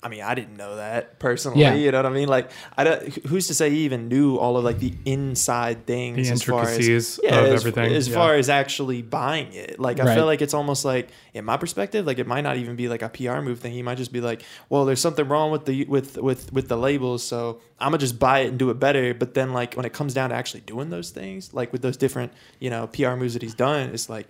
I 0.00 0.08
mean, 0.08 0.22
I 0.22 0.36
didn't 0.36 0.56
know 0.56 0.76
that 0.76 1.18
personally. 1.18 1.60
Yeah. 1.60 1.74
You 1.74 1.90
know 1.90 1.98
what 1.98 2.06
I 2.06 2.10
mean? 2.10 2.28
Like, 2.28 2.52
I 2.76 2.84
don't. 2.84 3.26
Who's 3.26 3.48
to 3.48 3.54
say 3.54 3.68
he 3.70 3.78
even 3.78 4.06
knew 4.06 4.36
all 4.36 4.56
of 4.56 4.62
like 4.62 4.78
the 4.78 4.94
inside 5.04 5.86
things, 5.86 6.28
The 6.28 6.34
as 6.34 6.42
far 6.44 6.62
as 6.62 6.68
intricacies 6.68 7.20
yeah, 7.20 7.40
of 7.40 7.46
as, 7.46 7.60
everything, 7.60 7.92
as 7.92 8.08
yeah. 8.08 8.14
far 8.14 8.34
as 8.36 8.48
actually 8.48 9.02
buying 9.02 9.52
it. 9.52 9.80
Like, 9.80 9.98
I 9.98 10.04
Right. 10.04 10.14
feel 10.14 10.24
like 10.24 10.40
it's 10.40 10.54
almost 10.54 10.84
like, 10.84 11.08
in 11.34 11.44
my 11.44 11.56
perspective, 11.56 12.06
like 12.06 12.20
it 12.20 12.28
might 12.28 12.42
not 12.42 12.58
even 12.58 12.76
be 12.76 12.88
like 12.88 13.02
a 13.02 13.08
PR 13.08 13.40
move 13.40 13.58
thing. 13.58 13.72
He 13.72 13.82
might 13.82 13.98
just 13.98 14.12
be 14.12 14.20
like, 14.20 14.42
well, 14.68 14.84
there's 14.84 15.00
something 15.00 15.26
wrong 15.26 15.50
with 15.50 15.64
the 15.64 15.84
with 15.86 16.16
with 16.16 16.52
with 16.52 16.68
the 16.68 16.76
labels, 16.76 17.24
so 17.24 17.60
I'm 17.80 17.90
gonna 17.90 17.98
just 17.98 18.20
buy 18.20 18.40
it 18.40 18.48
and 18.50 18.58
do 18.58 18.70
it 18.70 18.78
better. 18.78 19.14
But 19.14 19.34
then, 19.34 19.52
like, 19.52 19.74
when 19.74 19.84
it 19.84 19.92
comes 19.92 20.14
down 20.14 20.30
to 20.30 20.36
actually 20.36 20.60
doing 20.60 20.90
those 20.90 21.10
things, 21.10 21.52
like 21.52 21.72
with 21.72 21.82
those 21.82 21.96
different 21.96 22.32
you 22.60 22.70
know 22.70 22.86
PR 22.86 23.16
moves 23.16 23.32
that 23.32 23.42
he's 23.42 23.54
done, 23.54 23.90
it's 23.90 24.08
like. 24.08 24.28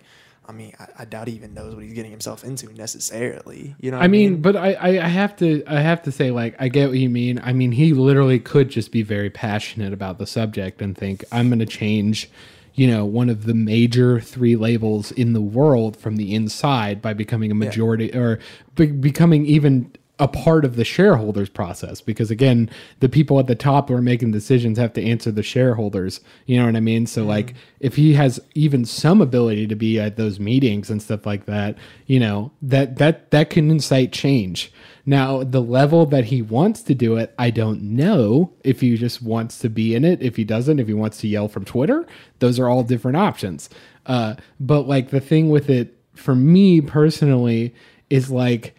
I 0.49 0.51
mean, 0.51 0.73
I, 0.79 0.87
I 0.99 1.05
doubt 1.05 1.27
he 1.27 1.35
even 1.35 1.53
knows 1.53 1.75
what 1.75 1.83
he's 1.83 1.93
getting 1.93 2.09
himself 2.09 2.43
into 2.43 2.73
necessarily. 2.73 3.75
You 3.79 3.91
know, 3.91 3.97
what 3.97 4.03
I 4.03 4.07
mean, 4.07 4.41
but 4.41 4.55
I, 4.55 4.75
I 4.97 5.07
have 5.07 5.35
to 5.37 5.63
I 5.67 5.79
have 5.79 6.01
to 6.03 6.11
say 6.11 6.31
like 6.31 6.55
I 6.57 6.69
get 6.69 6.89
what 6.89 6.97
you 6.97 7.07
mean. 7.07 7.39
I 7.43 7.53
mean, 7.53 7.71
he 7.71 7.93
literally 7.93 8.39
could 8.39 8.69
just 8.69 8.91
be 8.91 9.03
very 9.03 9.29
passionate 9.29 9.93
about 9.93 10.17
the 10.17 10.25
subject 10.25 10.81
and 10.81 10.97
think 10.97 11.23
I'm 11.31 11.49
going 11.49 11.59
to 11.59 11.67
change, 11.67 12.31
you 12.73 12.87
know, 12.87 13.05
one 13.05 13.29
of 13.29 13.45
the 13.45 13.53
major 13.53 14.19
three 14.19 14.55
labels 14.55 15.11
in 15.11 15.33
the 15.33 15.41
world 15.41 15.95
from 15.95 16.15
the 16.15 16.33
inside 16.33 16.99
by 16.99 17.13
becoming 17.13 17.51
a 17.51 17.55
majority 17.55 18.11
or 18.15 18.39
be- 18.73 18.87
becoming 18.87 19.45
even 19.45 19.91
a 20.19 20.27
part 20.27 20.65
of 20.65 20.75
the 20.75 20.83
shareholders 20.83 21.49
process 21.49 22.01
because 22.01 22.29
again 22.29 22.69
the 22.99 23.09
people 23.09 23.39
at 23.39 23.47
the 23.47 23.55
top 23.55 23.87
who 23.87 23.95
are 23.95 24.01
making 24.01 24.31
decisions 24.31 24.77
have 24.77 24.93
to 24.93 25.03
answer 25.03 25.31
the 25.31 25.43
shareholders. 25.43 26.19
You 26.45 26.59
know 26.59 26.65
what 26.65 26.75
i 26.75 26.81
mean? 26.81 27.07
So 27.07 27.23
like 27.23 27.55
if 27.79 27.95
he 27.95 28.13
has 28.13 28.39
even 28.53 28.85
some 28.85 29.21
ability 29.21 29.67
to 29.67 29.75
be 29.75 29.99
at 29.99 30.17
those 30.17 30.39
meetings 30.39 30.89
and 30.89 31.01
stuff 31.01 31.25
like 31.25 31.45
that 31.45 31.77
you 32.05 32.19
know 32.19 32.51
that 32.61 32.97
that 32.97 33.31
that 33.31 33.49
can 33.49 33.71
incite 33.71 34.11
change. 34.11 34.71
Now 35.05 35.43
the 35.43 35.61
level 35.61 36.05
that 36.07 36.25
he 36.25 36.41
wants 36.41 36.81
to 36.83 36.93
do 36.93 37.15
it 37.15 37.33
i 37.39 37.49
don't 37.49 37.81
know 37.81 38.53
if 38.63 38.81
he 38.81 38.97
just 38.97 39.21
wants 39.21 39.59
to 39.59 39.69
be 39.69 39.95
in 39.95 40.03
it. 40.03 40.21
If 40.21 40.35
he 40.35 40.43
doesn't 40.43 40.79
if 40.79 40.87
he 40.87 40.93
wants 40.93 41.17
to 41.19 41.27
yell 41.27 41.47
from 41.47 41.65
twitter 41.65 42.05
those 42.39 42.59
are 42.59 42.67
all 42.67 42.83
different 42.83 43.17
options. 43.17 43.69
Uh, 44.05 44.35
but 44.59 44.87
like 44.87 45.09
the 45.09 45.19
thing 45.19 45.49
with 45.49 45.69
it 45.69 45.95
for 46.13 46.35
me 46.35 46.81
personally 46.81 47.73
is 48.09 48.29
like 48.29 48.75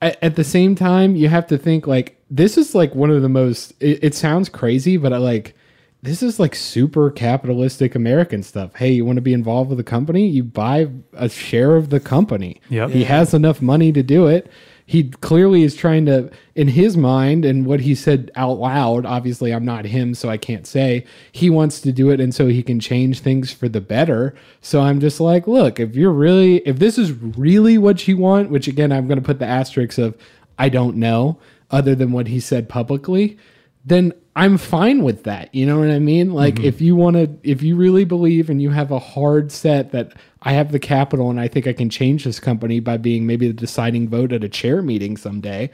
at, 0.00 0.18
at 0.22 0.36
the 0.36 0.44
same 0.44 0.74
time, 0.74 1.16
you 1.16 1.28
have 1.28 1.46
to 1.48 1.58
think 1.58 1.86
like 1.86 2.20
this 2.30 2.56
is 2.56 2.74
like 2.74 2.94
one 2.94 3.10
of 3.10 3.22
the 3.22 3.28
most. 3.28 3.72
It, 3.80 4.02
it 4.02 4.14
sounds 4.14 4.48
crazy, 4.48 4.96
but 4.96 5.12
I 5.12 5.18
like 5.18 5.54
this 6.02 6.22
is 6.22 6.40
like 6.40 6.54
super 6.54 7.10
capitalistic 7.10 7.94
American 7.94 8.42
stuff. 8.42 8.74
Hey, 8.74 8.92
you 8.92 9.04
want 9.04 9.16
to 9.16 9.22
be 9.22 9.34
involved 9.34 9.70
with 9.70 9.80
a 9.80 9.84
company? 9.84 10.26
You 10.26 10.44
buy 10.44 10.88
a 11.12 11.28
share 11.28 11.76
of 11.76 11.90
the 11.90 12.00
company. 12.00 12.60
Yep. 12.70 12.90
He 12.90 13.04
has 13.04 13.34
enough 13.34 13.60
money 13.60 13.92
to 13.92 14.02
do 14.02 14.26
it. 14.26 14.50
He 14.90 15.04
clearly 15.04 15.62
is 15.62 15.76
trying 15.76 16.06
to, 16.06 16.32
in 16.56 16.66
his 16.66 16.96
mind, 16.96 17.44
and 17.44 17.64
what 17.64 17.78
he 17.78 17.94
said 17.94 18.32
out 18.34 18.58
loud. 18.58 19.06
Obviously, 19.06 19.54
I'm 19.54 19.64
not 19.64 19.84
him, 19.84 20.16
so 20.16 20.28
I 20.28 20.36
can't 20.36 20.66
say. 20.66 21.04
He 21.30 21.48
wants 21.48 21.80
to 21.82 21.92
do 21.92 22.10
it, 22.10 22.20
and 22.20 22.34
so 22.34 22.48
he 22.48 22.64
can 22.64 22.80
change 22.80 23.20
things 23.20 23.52
for 23.52 23.68
the 23.68 23.80
better. 23.80 24.34
So 24.60 24.80
I'm 24.80 24.98
just 24.98 25.20
like, 25.20 25.46
look, 25.46 25.78
if 25.78 25.94
you're 25.94 26.10
really, 26.10 26.56
if 26.66 26.80
this 26.80 26.98
is 26.98 27.12
really 27.12 27.78
what 27.78 28.08
you 28.08 28.16
want, 28.16 28.50
which 28.50 28.66
again, 28.66 28.90
I'm 28.90 29.06
going 29.06 29.20
to 29.20 29.24
put 29.24 29.38
the 29.38 29.46
asterisk 29.46 29.96
of, 29.96 30.16
I 30.58 30.68
don't 30.68 30.96
know, 30.96 31.38
other 31.70 31.94
than 31.94 32.10
what 32.10 32.26
he 32.26 32.40
said 32.40 32.68
publicly, 32.68 33.38
then 33.84 34.12
I'm 34.34 34.58
fine 34.58 35.04
with 35.04 35.22
that. 35.22 35.54
You 35.54 35.66
know 35.66 35.78
what 35.78 35.92
I 35.92 36.00
mean? 36.00 36.32
Like 36.32 36.54
mm-hmm. 36.56 36.64
if 36.64 36.80
you 36.80 36.96
want 36.96 37.14
to 37.14 37.30
if 37.48 37.62
you 37.62 37.76
really 37.76 38.04
believe 38.04 38.50
and 38.50 38.60
you 38.60 38.70
have 38.70 38.90
a 38.90 38.98
hard 38.98 39.52
set 39.52 39.92
that 39.92 40.14
I 40.42 40.52
have 40.52 40.72
the 40.72 40.78
capital 40.78 41.30
and 41.30 41.38
I 41.38 41.48
think 41.48 41.66
I 41.66 41.72
can 41.72 41.90
change 41.90 42.24
this 42.24 42.40
company 42.40 42.80
by 42.80 42.96
being 42.96 43.26
maybe 43.26 43.48
the 43.48 43.54
deciding 43.54 44.08
vote 44.08 44.32
at 44.32 44.44
a 44.44 44.48
chair 44.48 44.80
meeting 44.82 45.16
someday, 45.16 45.70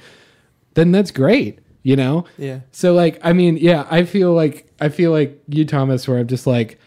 then 0.74 0.92
that's 0.92 1.10
great, 1.10 1.60
you 1.82 1.96
know? 1.96 2.24
Yeah. 2.36 2.60
So 2.72 2.94
like 2.94 3.18
I 3.22 3.32
mean, 3.32 3.56
yeah, 3.56 3.86
I 3.90 4.04
feel 4.04 4.32
like 4.32 4.66
I 4.80 4.88
feel 4.88 5.12
like 5.12 5.40
you 5.48 5.64
Thomas 5.64 6.08
where 6.08 6.18
I'm 6.18 6.26
just 6.26 6.46
like 6.46 6.78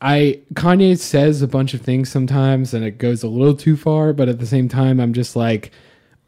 I 0.00 0.40
Kanye 0.54 0.98
says 0.98 1.40
a 1.40 1.48
bunch 1.48 1.72
of 1.72 1.80
things 1.80 2.10
sometimes 2.10 2.74
and 2.74 2.84
it 2.84 2.98
goes 2.98 3.22
a 3.22 3.28
little 3.28 3.56
too 3.56 3.76
far, 3.76 4.12
but 4.12 4.28
at 4.28 4.40
the 4.40 4.46
same 4.46 4.68
time 4.68 5.00
I'm 5.00 5.12
just 5.12 5.36
like 5.36 5.70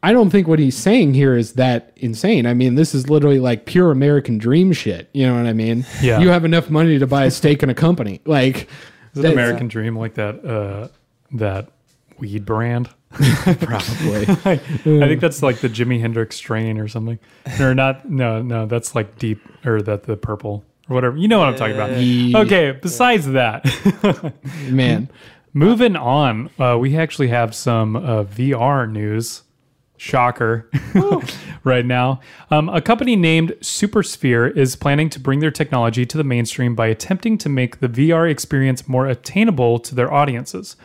I 0.03 0.12
don't 0.12 0.31
think 0.31 0.46
what 0.46 0.61
he's 0.61 0.77
saying 0.77 1.14
here 1.14 1.37
is 1.37 1.55
that 1.55 1.92
insane. 1.96 2.46
I 2.46 2.55
mean, 2.55 2.77
this 2.77 2.94
is 2.94 3.11
literally 3.11 3.40
like 3.40 3.66
pure 3.66 3.90
American 3.90 4.38
dream 4.38 4.72
shit. 4.72 5.09
You 5.12 5.27
know 5.27 5.35
what 5.35 5.46
I 5.46 5.53
mean? 5.53 5.85
Yeah. 6.01 6.20
You 6.20 6.29
have 6.29 6.44
enough 6.44 6.70
money 6.70 6.99
to 7.01 7.09
buy 7.09 7.25
a 7.25 7.31
stake 7.31 7.64
in 7.64 7.70
a 7.70 7.75
company. 7.75 8.20
Like, 8.25 8.68
Is 9.16 9.24
it 9.24 9.33
American 9.33 9.68
Dream 9.68 9.96
like 9.96 10.14
that? 10.14 10.44
Uh, 10.44 10.88
that 11.33 11.68
weed 12.18 12.44
brand. 12.44 12.88
Probably. 13.11 14.26
I 14.44 14.57
think 14.59 15.20
that's 15.20 15.42
like 15.42 15.61
the 15.61 15.68
Jimi 15.68 16.00
Hendrix 16.00 16.37
strain 16.37 16.79
or 16.79 16.88
something. 16.88 17.18
Or 17.61 17.74
not? 17.74 18.09
No, 18.11 18.42
no, 18.42 18.66
that's 18.66 18.94
like 18.94 19.18
deep 19.18 19.40
or 19.64 19.81
that 19.83 20.05
the 20.05 20.16
purple 20.16 20.64
or 20.88 20.94
whatever. 20.94 21.16
You 21.16 21.29
know 21.29 21.38
what 21.38 21.48
I'm 21.48 21.57
talking 21.57 21.74
about. 21.74 21.98
Yeah. 21.98 22.38
Okay. 22.40 22.72
Besides 22.72 23.26
that, 23.29 23.64
Man. 24.68 25.09
moving 25.52 25.96
on, 25.96 26.50
uh, 26.59 26.76
we 26.79 26.96
actually 26.96 27.29
have 27.29 27.55
some 27.55 27.96
uh, 27.96 28.24
VR 28.24 28.90
news. 28.90 29.42
Shocker. 29.97 30.71
right 31.67 31.85
now. 31.85 32.21
Um, 32.51 32.69
a 32.69 32.81
company 32.81 33.17
named 33.17 33.51
Supersphere 33.61 34.57
is 34.57 34.77
planning 34.77 35.11
to 35.11 35.21
bring 35.21 35.41
their 35.41 35.51
technology 35.51 36.07
to 36.07 36.17
the 36.17 36.25
mainstream 36.25 36.75
by 36.75 36.87
attempting 36.87 37.37
to 37.39 37.49
make 37.49 37.81
the 37.81 37.89
VR 37.89 38.31
experience 38.31 38.89
more 38.89 39.07
attainable 39.09 39.81
to 39.81 39.95
their 39.95 40.11
audiences. 40.11 40.77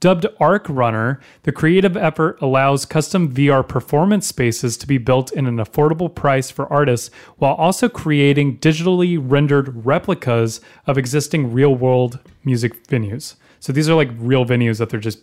Dubbed 0.00 0.26
Arc 0.38 0.66
Runner, 0.68 1.20
the 1.44 1.52
creative 1.52 1.96
effort 1.96 2.36
allows 2.42 2.84
custom 2.84 3.32
VR 3.32 3.66
performance 3.66 4.26
spaces 4.26 4.76
to 4.76 4.86
be 4.86 4.98
built 4.98 5.32
in 5.32 5.46
an 5.46 5.56
affordable 5.56 6.12
price 6.12 6.50
for 6.50 6.70
artists 6.70 7.10
while 7.38 7.54
also 7.54 7.88
creating 7.88 8.58
digitally 8.58 9.16
rendered 9.18 9.86
replicas 9.86 10.60
of 10.86 10.98
existing 10.98 11.52
real 11.52 11.74
world 11.74 12.18
music 12.42 12.86
venues. 12.88 13.36
So 13.60 13.72
these 13.72 13.88
are 13.88 13.94
like 13.94 14.10
real 14.18 14.44
venues 14.44 14.78
that 14.78 14.90
they're 14.90 15.00
just 15.00 15.20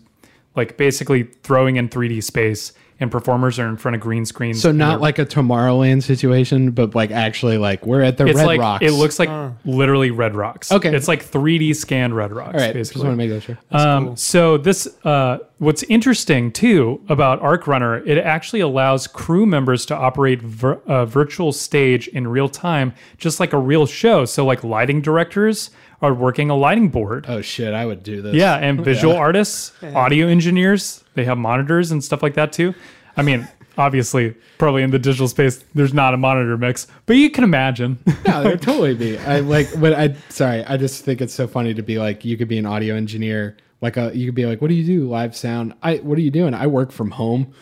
like 0.55 0.77
basically 0.77 1.23
throwing 1.43 1.75
in 1.75 1.89
3D 1.89 2.23
space 2.23 2.73
and 3.01 3.11
performers 3.11 3.57
are 3.59 3.67
in 3.67 3.75
front 3.75 3.95
of 3.95 4.01
green 4.01 4.25
screens. 4.25 4.61
So 4.61 4.71
not 4.71 5.01
like 5.01 5.17
a 5.19 5.25
Tomorrowland 5.25 6.03
situation, 6.03 6.71
but 6.71 6.93
like 6.95 7.09
actually 7.11 7.57
like 7.57 7.85
we're 7.85 8.03
at 8.03 8.17
the 8.17 8.27
it's 8.27 8.37
Red 8.37 8.45
like 8.45 8.59
Rocks. 8.61 8.85
it 8.85 8.91
looks 8.91 9.17
like 9.19 9.29
literally 9.65 10.11
red 10.11 10.35
rocks. 10.35 10.71
Okay. 10.71 10.95
It's 10.95 11.07
like 11.07 11.25
3D 11.25 11.75
scanned 11.75 12.15
red 12.15 12.31
rocks. 12.31 12.53
all 12.53 12.59
right. 12.59 12.73
basically. 12.73 12.99
Just 13.01 13.05
want 13.05 13.13
to 13.13 13.17
make 13.17 13.29
that 13.31 13.41
sure. 13.41 13.57
Um, 13.71 14.15
So 14.15 14.57
this, 14.57 14.87
uh, 15.03 15.39
what's 15.57 15.81
interesting 15.83 16.51
too 16.51 17.01
about 17.09 17.41
Arc 17.41 17.65
Runner, 17.65 17.97
it 18.05 18.19
actually 18.19 18.59
allows 18.59 19.07
crew 19.07 19.45
members 19.47 19.85
to 19.87 19.95
operate 19.95 20.41
vir- 20.41 20.79
a 20.85 21.05
virtual 21.05 21.51
stage 21.51 22.07
in 22.09 22.27
real 22.27 22.47
time, 22.49 22.93
just 23.17 23.39
like 23.39 23.51
a 23.51 23.57
real 23.57 23.87
show. 23.87 24.25
So 24.25 24.45
like 24.45 24.63
lighting 24.63 25.01
directors 25.01 25.71
are 26.01 26.13
working 26.13 26.49
a 26.49 26.55
lighting 26.55 26.89
board. 26.89 27.25
oh 27.27 27.41
shit, 27.41 27.73
I 27.73 27.85
would 27.85 28.03
do 28.03 28.21
this. 28.21 28.33
Yeah, 28.35 28.55
and 28.55 28.83
visual 28.85 29.15
artists, 29.15 29.71
audio 29.83 30.27
engineers, 30.27 31.03
they 31.13 31.25
have 31.25 31.37
monitors 31.37 31.91
and 31.91 32.03
stuff 32.03 32.23
like 32.23 32.33
that 32.35 32.51
too. 32.53 32.73
I 33.17 33.21
mean, 33.21 33.47
obviously, 33.77 34.35
probably 34.57 34.83
in 34.83 34.91
the 34.91 34.99
digital 34.99 35.27
space, 35.27 35.63
there's 35.75 35.93
not 35.93 36.13
a 36.13 36.17
monitor 36.17 36.57
mix, 36.57 36.87
but 37.05 37.17
you 37.17 37.29
can 37.29 37.43
imagine. 37.43 37.99
No, 38.25 38.43
there'd 38.43 38.61
totally 38.71 38.93
be. 38.95 39.17
I 39.17 39.39
like, 39.41 39.67
but 39.79 39.93
I 39.93 40.15
sorry, 40.29 40.63
I 40.63 40.77
just 40.77 41.03
think 41.03 41.21
it's 41.21 41.33
so 41.33 41.47
funny 41.47 41.73
to 41.73 41.81
be 41.81 41.97
like, 41.99 42.23
you 42.23 42.37
could 42.37 42.47
be 42.47 42.57
an 42.57 42.65
audio 42.65 42.95
engineer. 42.95 43.57
Like 43.81 43.97
a, 43.97 44.15
you 44.15 44.27
could 44.27 44.35
be 44.35 44.45
like, 44.45 44.61
what 44.61 44.67
do 44.69 44.75
you 44.75 44.85
do? 44.85 45.09
Live 45.09 45.35
sound. 45.35 45.73
I, 45.81 45.95
what 45.97 46.17
are 46.17 46.21
you 46.21 46.29
doing? 46.31 46.53
I 46.53 46.67
work 46.67 46.91
from 46.91 47.09
home. 47.11 47.53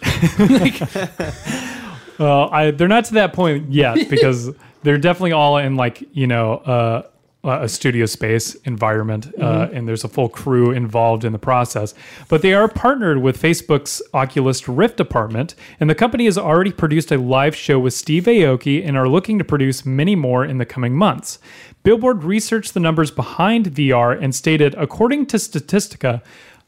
Well, 2.20 2.50
I 2.52 2.72
they're 2.72 2.90
not 2.90 3.06
to 3.06 3.14
that 3.16 3.32
point 3.32 3.72
yet 3.72 4.10
because 4.10 4.52
they're 4.84 4.98
definitely 4.98 5.32
all 5.32 5.58
in 5.58 5.78
like 5.78 6.04
you 6.12 6.28
know 6.28 6.56
uh, 6.56 7.04
a 7.44 7.70
studio 7.70 8.06
space 8.06 8.56
environment, 8.66 9.34
uh, 9.40 9.70
and 9.72 9.88
there's 9.88 10.04
a 10.04 10.10
full 10.10 10.28
crew 10.28 10.72
involved 10.72 11.24
in 11.24 11.32
the 11.32 11.40
process. 11.40 11.94
But 12.28 12.42
they 12.42 12.54
are 12.54 12.68
partnered 12.68 13.22
with 13.22 13.42
Facebook's 13.42 14.02
Oculus 14.14 14.68
Rift 14.68 14.98
department, 14.98 15.56
and 15.80 15.90
the 15.90 15.96
company 15.96 16.26
has 16.26 16.38
already 16.38 16.74
produced 16.74 17.12
a 17.12 17.18
live 17.18 17.56
show 17.56 17.80
with 17.80 17.94
Steve 17.94 18.26
Aoki 18.26 18.86
and 18.86 18.98
are 18.98 19.08
looking 19.08 19.38
to 19.38 19.46
produce 19.46 19.86
many 19.86 20.16
more 20.16 20.44
in 20.44 20.58
the 20.58 20.66
coming 20.66 20.96
months. 20.96 21.40
Billboard 21.84 22.26
researched 22.26 22.74
the 22.74 22.80
numbers 22.82 23.10
behind 23.10 23.68
VR 23.68 24.22
and 24.22 24.36
stated, 24.36 24.76
according 24.76 25.26
to 25.28 25.38
Statistica. 25.38 26.22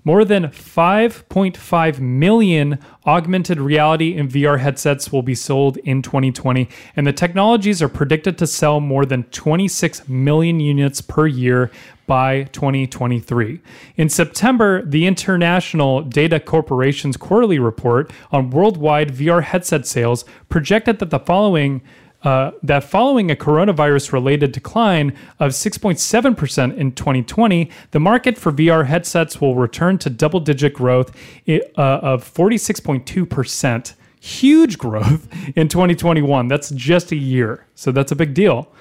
More 0.03 0.25
than 0.25 0.45
5.5 0.45 1.99
million 1.99 2.79
augmented 3.05 3.59
reality 3.59 4.17
and 4.17 4.29
VR 4.29 4.59
headsets 4.59 5.11
will 5.11 5.21
be 5.21 5.35
sold 5.35 5.77
in 5.77 6.01
2020, 6.01 6.67
and 6.95 7.05
the 7.05 7.13
technologies 7.13 7.83
are 7.83 7.89
predicted 7.89 8.35
to 8.39 8.47
sell 8.47 8.79
more 8.79 9.05
than 9.05 9.23
26 9.25 10.07
million 10.07 10.59
units 10.59 11.01
per 11.01 11.27
year 11.27 11.69
by 12.07 12.43
2023. 12.45 13.61
In 13.95 14.09
September, 14.09 14.83
the 14.83 15.05
International 15.05 16.01
Data 16.01 16.39
Corporation's 16.39 17.15
quarterly 17.15 17.59
report 17.59 18.11
on 18.31 18.49
worldwide 18.49 19.13
VR 19.13 19.43
headset 19.43 19.85
sales 19.85 20.25
projected 20.49 20.97
that 20.99 21.11
the 21.11 21.19
following 21.19 21.81
uh, 22.23 22.51
that 22.62 22.84
following 22.84 23.31
a 23.31 23.36
coronavirus 23.36 24.12
related 24.13 24.51
decline 24.51 25.15
of 25.39 25.51
6.7% 25.51 26.77
in 26.77 26.91
2020, 26.91 27.69
the 27.91 27.99
market 27.99 28.38
for 28.38 28.51
VR 28.51 28.86
headsets 28.86 29.41
will 29.41 29.55
return 29.55 29.97
to 29.99 30.10
double 30.10 30.39
digit 30.39 30.73
growth 30.73 31.15
uh, 31.47 31.62
of 31.77 32.23
46.2%. 32.31 33.93
Huge 34.19 34.77
growth 34.77 35.27
in 35.55 35.67
2021. 35.67 36.47
That's 36.47 36.69
just 36.71 37.12
a 37.12 37.15
year. 37.15 37.65
So 37.73 37.91
that's 37.91 38.12
a 38.12 38.15
big 38.15 38.34
deal. 38.34 38.71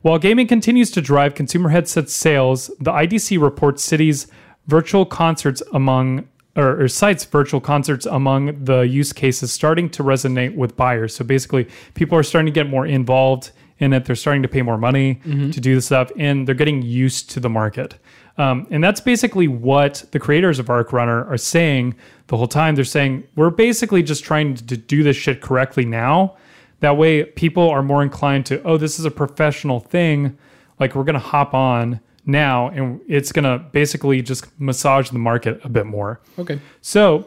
While 0.00 0.18
gaming 0.18 0.46
continues 0.46 0.90
to 0.92 1.02
drive 1.02 1.34
consumer 1.34 1.70
headset 1.70 2.08
sales, 2.08 2.70
the 2.80 2.92
IDC 2.92 3.40
reports 3.40 3.82
cities 3.82 4.26
virtual 4.66 5.04
concerts 5.04 5.62
among 5.72 6.28
or, 6.56 6.82
or 6.82 6.88
cites 6.88 7.24
virtual 7.24 7.60
concerts 7.60 8.06
among 8.06 8.64
the 8.64 8.80
use 8.80 9.12
cases 9.12 9.52
starting 9.52 9.90
to 9.90 10.02
resonate 10.02 10.56
with 10.56 10.76
buyers. 10.76 11.14
So 11.14 11.24
basically, 11.24 11.68
people 11.94 12.18
are 12.18 12.22
starting 12.22 12.46
to 12.46 12.52
get 12.52 12.68
more 12.68 12.86
involved 12.86 13.52
in 13.78 13.92
it. 13.92 14.06
They're 14.06 14.16
starting 14.16 14.42
to 14.42 14.48
pay 14.48 14.62
more 14.62 14.78
money 14.78 15.20
to 15.52 15.60
do 15.60 15.74
the 15.74 15.82
stuff, 15.82 16.10
and 16.16 16.48
they're 16.48 16.54
getting 16.54 16.82
used 16.82 17.30
to 17.30 17.40
the 17.40 17.50
market. 17.50 17.96
Um, 18.38 18.66
and 18.70 18.82
that's 18.82 19.00
basically 19.00 19.48
what 19.48 20.04
the 20.12 20.18
creators 20.18 20.58
of 20.58 20.68
Arc 20.68 20.92
Runner 20.92 21.24
are 21.26 21.38
saying 21.38 21.94
the 22.26 22.36
whole 22.36 22.48
time. 22.48 22.74
They're 22.74 22.84
saying 22.84 23.26
we're 23.34 23.50
basically 23.50 24.02
just 24.02 24.24
trying 24.24 24.54
to 24.56 24.76
do 24.76 25.02
this 25.02 25.16
shit 25.16 25.40
correctly 25.40 25.84
now. 25.84 26.36
That 26.80 26.96
way, 26.98 27.24
people 27.24 27.70
are 27.70 27.82
more 27.82 28.02
inclined 28.02 28.44
to, 28.46 28.62
oh, 28.62 28.76
this 28.76 28.98
is 28.98 29.04
a 29.06 29.10
professional 29.10 29.80
thing. 29.80 30.36
Like, 30.78 30.94
we're 30.94 31.04
going 31.04 31.14
to 31.14 31.18
hop 31.18 31.54
on 31.54 32.00
now, 32.26 32.68
and 32.68 33.00
it's 33.08 33.32
going 33.32 33.44
to 33.44 33.64
basically 33.70 34.20
just 34.20 34.46
massage 34.60 35.10
the 35.10 35.18
market 35.18 35.60
a 35.64 35.68
bit 35.68 35.86
more. 35.86 36.20
Okay. 36.38 36.60
So, 36.82 37.26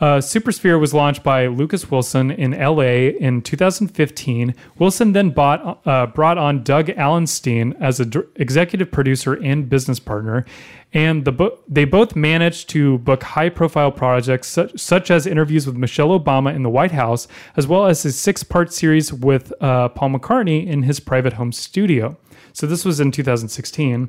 uh, 0.00 0.18
Supersphere 0.18 0.80
was 0.80 0.92
launched 0.92 1.22
by 1.22 1.46
Lucas 1.46 1.90
Wilson 1.90 2.30
in 2.30 2.50
LA 2.50 3.12
in 3.20 3.42
2015. 3.42 4.54
Wilson 4.78 5.12
then 5.12 5.30
bought, 5.30 5.80
uh, 5.86 6.06
brought 6.06 6.36
on 6.36 6.64
Doug 6.64 6.86
Allenstein 6.86 7.80
as 7.80 8.00
an 8.00 8.12
executive 8.36 8.90
producer 8.90 9.34
and 9.34 9.68
business 9.68 10.00
partner, 10.00 10.44
and 10.92 11.24
the 11.24 11.32
bo- 11.32 11.58
they 11.68 11.84
both 11.84 12.16
managed 12.16 12.68
to 12.70 12.98
book 12.98 13.22
high-profile 13.22 13.92
projects 13.92 14.48
such, 14.48 14.78
such 14.78 15.10
as 15.10 15.26
interviews 15.26 15.66
with 15.66 15.76
Michelle 15.76 16.18
Obama 16.18 16.54
in 16.54 16.62
the 16.62 16.70
White 16.70 16.92
House, 16.92 17.28
as 17.56 17.66
well 17.66 17.86
as 17.86 18.04
a 18.04 18.10
six-part 18.10 18.72
series 18.72 19.12
with 19.12 19.52
uh, 19.62 19.88
Paul 19.90 20.10
McCartney 20.10 20.66
in 20.66 20.82
his 20.82 20.98
private 20.98 21.34
home 21.34 21.52
studio. 21.52 22.16
So 22.52 22.66
this 22.66 22.84
was 22.84 22.98
in 22.98 23.12
2016. 23.12 24.08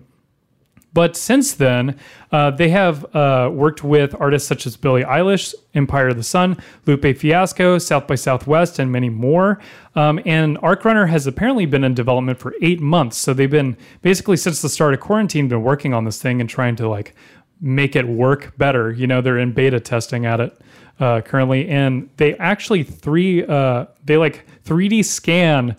But 0.92 1.16
since 1.16 1.54
then, 1.54 1.98
uh, 2.32 2.52
they 2.52 2.70
have 2.70 3.16
uh, 3.16 3.50
worked 3.54 3.84
with 3.84 4.16
artists 4.20 4.48
such 4.48 4.66
as 4.66 4.76
Billie 4.76 5.04
Eilish, 5.04 5.54
Empire 5.74 6.10
of 6.10 6.18
the 6.18 6.24
Sun, 6.24 6.58
Lupe 6.86 7.16
Fiasco, 7.16 7.78
South 7.78 8.08
by 8.08 8.16
Southwest, 8.16 8.80
and 8.80 8.92
many 8.92 9.10
more. 9.10 9.60
Um, 9.96 10.20
and 10.26 10.58
Arc 10.62 10.86
Runner 10.86 11.06
has 11.06 11.28
apparently 11.28 11.66
been 11.66 11.84
in 11.84 11.94
development 11.94 12.40
for 12.40 12.56
eight 12.62 12.80
months. 12.82 13.18
So 13.18 13.34
they've 13.34 13.50
been 13.50 13.78
basically 14.02 14.38
since 14.38 14.62
the 14.62 14.70
start 14.70 14.94
of 14.94 15.00
quarantine 15.00 15.48
been 15.48 15.62
working 15.62 15.94
on 15.94 16.06
this 16.06 16.22
thing 16.22 16.42
and 16.42 16.50
trying 16.50 16.76
to 16.78 16.90
like 16.90 17.14
make 17.62 17.96
it 17.96 18.08
work 18.08 18.58
better. 18.58 18.92
You 18.92 19.06
know, 19.06 19.22
they're 19.22 19.38
in 19.38 19.52
beta 19.52 19.80
testing 19.80 20.26
at 20.26 20.40
it 20.40 20.60
uh, 21.00 21.22
currently, 21.22 21.68
and 21.68 22.10
they 22.18 22.36
actually 22.38 22.84
three 22.84 23.46
uh, 23.46 23.86
they 24.04 24.18
like 24.18 24.46
3D 24.66 25.06
scan 25.06 25.76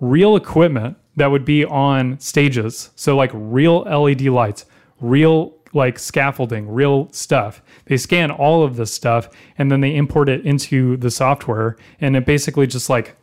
real 0.00 0.36
equipment 0.36 0.96
that 1.16 1.30
would 1.30 1.44
be 1.44 1.64
on 1.64 2.18
stages. 2.20 2.90
So 2.96 3.16
like 3.16 3.30
real 3.34 3.80
LED 3.80 4.22
lights, 4.22 4.64
real 5.00 5.54
like 5.72 5.98
scaffolding, 5.98 6.68
real 6.68 7.08
stuff. 7.12 7.62
They 7.84 7.96
scan 7.96 8.30
all 8.30 8.64
of 8.64 8.76
this 8.76 8.92
stuff 8.92 9.28
and 9.56 9.70
then 9.70 9.80
they 9.80 9.94
import 9.94 10.28
it 10.28 10.44
into 10.44 10.96
the 10.96 11.10
software 11.10 11.76
and 12.00 12.16
it 12.16 12.26
basically 12.26 12.66
just 12.66 12.90
like 12.90 13.16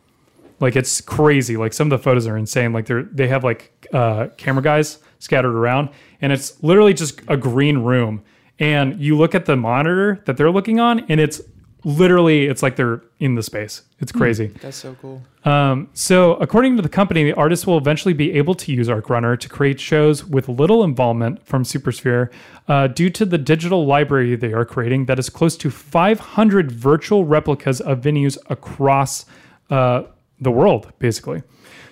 like 0.60 0.76
it's 0.76 1.00
crazy. 1.00 1.56
Like 1.56 1.72
some 1.72 1.90
of 1.90 1.98
the 1.98 2.02
photos 2.02 2.26
are 2.26 2.36
insane. 2.36 2.72
Like 2.72 2.86
they're 2.86 3.04
they 3.04 3.28
have 3.28 3.44
like 3.44 3.86
uh, 3.92 4.28
camera 4.36 4.62
guys 4.62 4.98
scattered 5.18 5.54
around, 5.54 5.90
and 6.20 6.32
it's 6.32 6.62
literally 6.62 6.94
just 6.94 7.20
a 7.28 7.36
green 7.36 7.78
room. 7.78 8.22
And 8.58 9.00
you 9.00 9.16
look 9.16 9.34
at 9.34 9.46
the 9.46 9.56
monitor 9.56 10.20
that 10.26 10.36
they're 10.36 10.50
looking 10.50 10.80
on, 10.80 11.00
and 11.08 11.20
it's 11.20 11.40
literally 11.84 12.46
it's 12.46 12.62
like 12.62 12.76
they're 12.76 13.02
in 13.18 13.34
the 13.34 13.42
space. 13.42 13.82
It's 14.00 14.12
crazy. 14.12 14.48
That's 14.60 14.76
so 14.76 14.96
cool. 15.00 15.22
Um, 15.44 15.88
so, 15.92 16.34
according 16.34 16.76
to 16.76 16.82
the 16.82 16.88
company, 16.88 17.24
the 17.24 17.32
artists 17.34 17.66
will 17.66 17.78
eventually 17.78 18.14
be 18.14 18.32
able 18.32 18.54
to 18.56 18.72
use 18.72 18.88
Arc 18.88 19.10
Runner 19.10 19.36
to 19.36 19.48
create 19.48 19.80
shows 19.80 20.24
with 20.24 20.48
little 20.48 20.84
involvement 20.84 21.44
from 21.46 21.64
Supersphere 21.64 22.30
uh, 22.68 22.88
due 22.88 23.10
to 23.10 23.24
the 23.24 23.38
digital 23.38 23.86
library 23.86 24.36
they 24.36 24.52
are 24.52 24.64
creating 24.64 25.06
that 25.06 25.18
is 25.18 25.30
close 25.30 25.56
to 25.56 25.70
500 25.70 26.70
virtual 26.70 27.24
replicas 27.24 27.80
of 27.80 28.00
venues 28.00 28.36
across 28.50 29.24
uh, 29.70 30.02
the 30.40 30.50
world, 30.50 30.92
basically. 30.98 31.42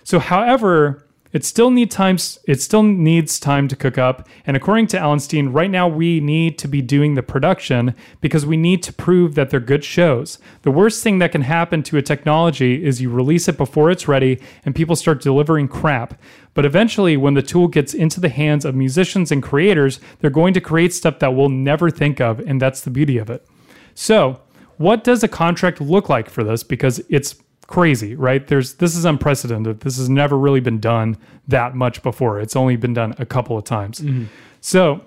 So, 0.04 0.18
however, 0.18 1.05
It 1.36 1.44
still 1.44 1.70
need 1.70 1.90
times 1.90 2.38
it 2.44 2.62
still 2.62 2.82
needs 2.82 3.38
time 3.38 3.68
to 3.68 3.76
cook 3.76 3.98
up. 3.98 4.26
And 4.46 4.56
according 4.56 4.86
to 4.86 4.96
Allenstein, 4.96 5.52
right 5.52 5.70
now 5.70 5.86
we 5.86 6.18
need 6.18 6.56
to 6.60 6.66
be 6.66 6.80
doing 6.80 7.12
the 7.12 7.22
production 7.22 7.94
because 8.22 8.46
we 8.46 8.56
need 8.56 8.82
to 8.84 8.92
prove 8.94 9.34
that 9.34 9.50
they're 9.50 9.60
good 9.60 9.84
shows. 9.84 10.38
The 10.62 10.70
worst 10.70 11.02
thing 11.02 11.18
that 11.18 11.32
can 11.32 11.42
happen 11.42 11.82
to 11.82 11.98
a 11.98 12.02
technology 12.02 12.82
is 12.82 13.02
you 13.02 13.10
release 13.10 13.48
it 13.48 13.58
before 13.58 13.90
it's 13.90 14.08
ready 14.08 14.40
and 14.64 14.74
people 14.74 14.96
start 14.96 15.20
delivering 15.20 15.68
crap. 15.68 16.18
But 16.54 16.64
eventually 16.64 17.18
when 17.18 17.34
the 17.34 17.42
tool 17.42 17.68
gets 17.68 17.92
into 17.92 18.18
the 18.18 18.30
hands 18.30 18.64
of 18.64 18.74
musicians 18.74 19.30
and 19.30 19.42
creators, 19.42 20.00
they're 20.20 20.30
going 20.30 20.54
to 20.54 20.60
create 20.62 20.94
stuff 20.94 21.18
that 21.18 21.34
we'll 21.34 21.50
never 21.50 21.90
think 21.90 22.18
of, 22.18 22.40
and 22.40 22.62
that's 22.62 22.80
the 22.80 22.88
beauty 22.88 23.18
of 23.18 23.28
it. 23.28 23.46
So, 23.94 24.40
what 24.78 25.04
does 25.04 25.22
a 25.22 25.28
contract 25.28 25.82
look 25.82 26.08
like 26.08 26.30
for 26.30 26.42
this? 26.42 26.62
Because 26.62 26.98
it's 27.10 27.34
crazy, 27.66 28.14
right? 28.14 28.46
There's 28.46 28.74
this 28.74 28.96
is 28.96 29.04
unprecedented. 29.04 29.80
This 29.80 29.96
has 29.98 30.08
never 30.08 30.38
really 30.38 30.60
been 30.60 30.80
done 30.80 31.16
that 31.48 31.74
much 31.74 32.02
before. 32.02 32.40
It's 32.40 32.56
only 32.56 32.76
been 32.76 32.94
done 32.94 33.14
a 33.18 33.26
couple 33.26 33.56
of 33.56 33.64
times. 33.64 34.00
Mm-hmm. 34.00 34.24
So, 34.60 35.04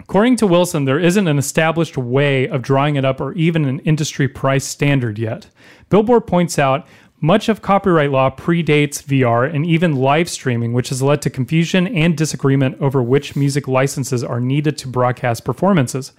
according 0.00 0.36
to 0.36 0.46
Wilson, 0.46 0.84
there 0.84 0.98
isn't 0.98 1.28
an 1.28 1.38
established 1.38 1.96
way 1.96 2.48
of 2.48 2.62
drawing 2.62 2.96
it 2.96 3.04
up 3.04 3.20
or 3.20 3.32
even 3.34 3.64
an 3.64 3.80
industry 3.80 4.28
price 4.28 4.64
standard 4.64 5.18
yet. 5.18 5.48
Billboard 5.88 6.26
points 6.26 6.58
out 6.58 6.86
much 7.20 7.48
of 7.48 7.62
copyright 7.62 8.10
law 8.10 8.34
predates 8.34 9.00
VR 9.00 9.48
and 9.54 9.64
even 9.64 9.94
live 9.94 10.28
streaming, 10.28 10.72
which 10.72 10.88
has 10.88 11.02
led 11.02 11.22
to 11.22 11.30
confusion 11.30 11.86
and 11.86 12.16
disagreement 12.16 12.76
over 12.80 13.00
which 13.00 13.36
music 13.36 13.68
licenses 13.68 14.24
are 14.24 14.40
needed 14.40 14.76
to 14.78 14.88
broadcast 14.88 15.44
performances. 15.44 16.12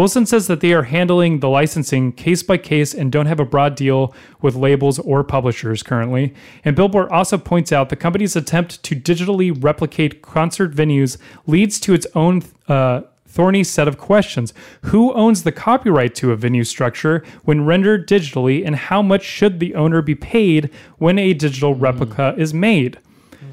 Wilson 0.00 0.24
says 0.24 0.46
that 0.46 0.60
they 0.62 0.72
are 0.72 0.84
handling 0.84 1.40
the 1.40 1.48
licensing 1.50 2.10
case 2.12 2.42
by 2.42 2.56
case 2.56 2.94
and 2.94 3.12
don't 3.12 3.26
have 3.26 3.38
a 3.38 3.44
broad 3.44 3.74
deal 3.74 4.14
with 4.40 4.54
labels 4.54 4.98
or 4.98 5.22
publishers 5.22 5.82
currently. 5.82 6.32
And 6.64 6.74
Billboard 6.74 7.10
also 7.10 7.36
points 7.36 7.70
out 7.70 7.90
the 7.90 7.96
company's 7.96 8.34
attempt 8.34 8.82
to 8.84 8.96
digitally 8.96 9.54
replicate 9.62 10.22
concert 10.22 10.72
venues 10.72 11.18
leads 11.46 11.78
to 11.80 11.92
its 11.92 12.06
own 12.14 12.42
uh, 12.66 13.02
thorny 13.26 13.62
set 13.62 13.88
of 13.88 13.98
questions. 13.98 14.54
Who 14.84 15.12
owns 15.12 15.42
the 15.42 15.52
copyright 15.52 16.14
to 16.14 16.32
a 16.32 16.36
venue 16.36 16.64
structure 16.64 17.22
when 17.44 17.66
rendered 17.66 18.08
digitally, 18.08 18.64
and 18.64 18.76
how 18.76 19.02
much 19.02 19.22
should 19.22 19.60
the 19.60 19.74
owner 19.74 20.00
be 20.00 20.14
paid 20.14 20.70
when 20.96 21.18
a 21.18 21.34
digital 21.34 21.74
replica 21.74 22.34
is 22.38 22.54
made? 22.54 22.98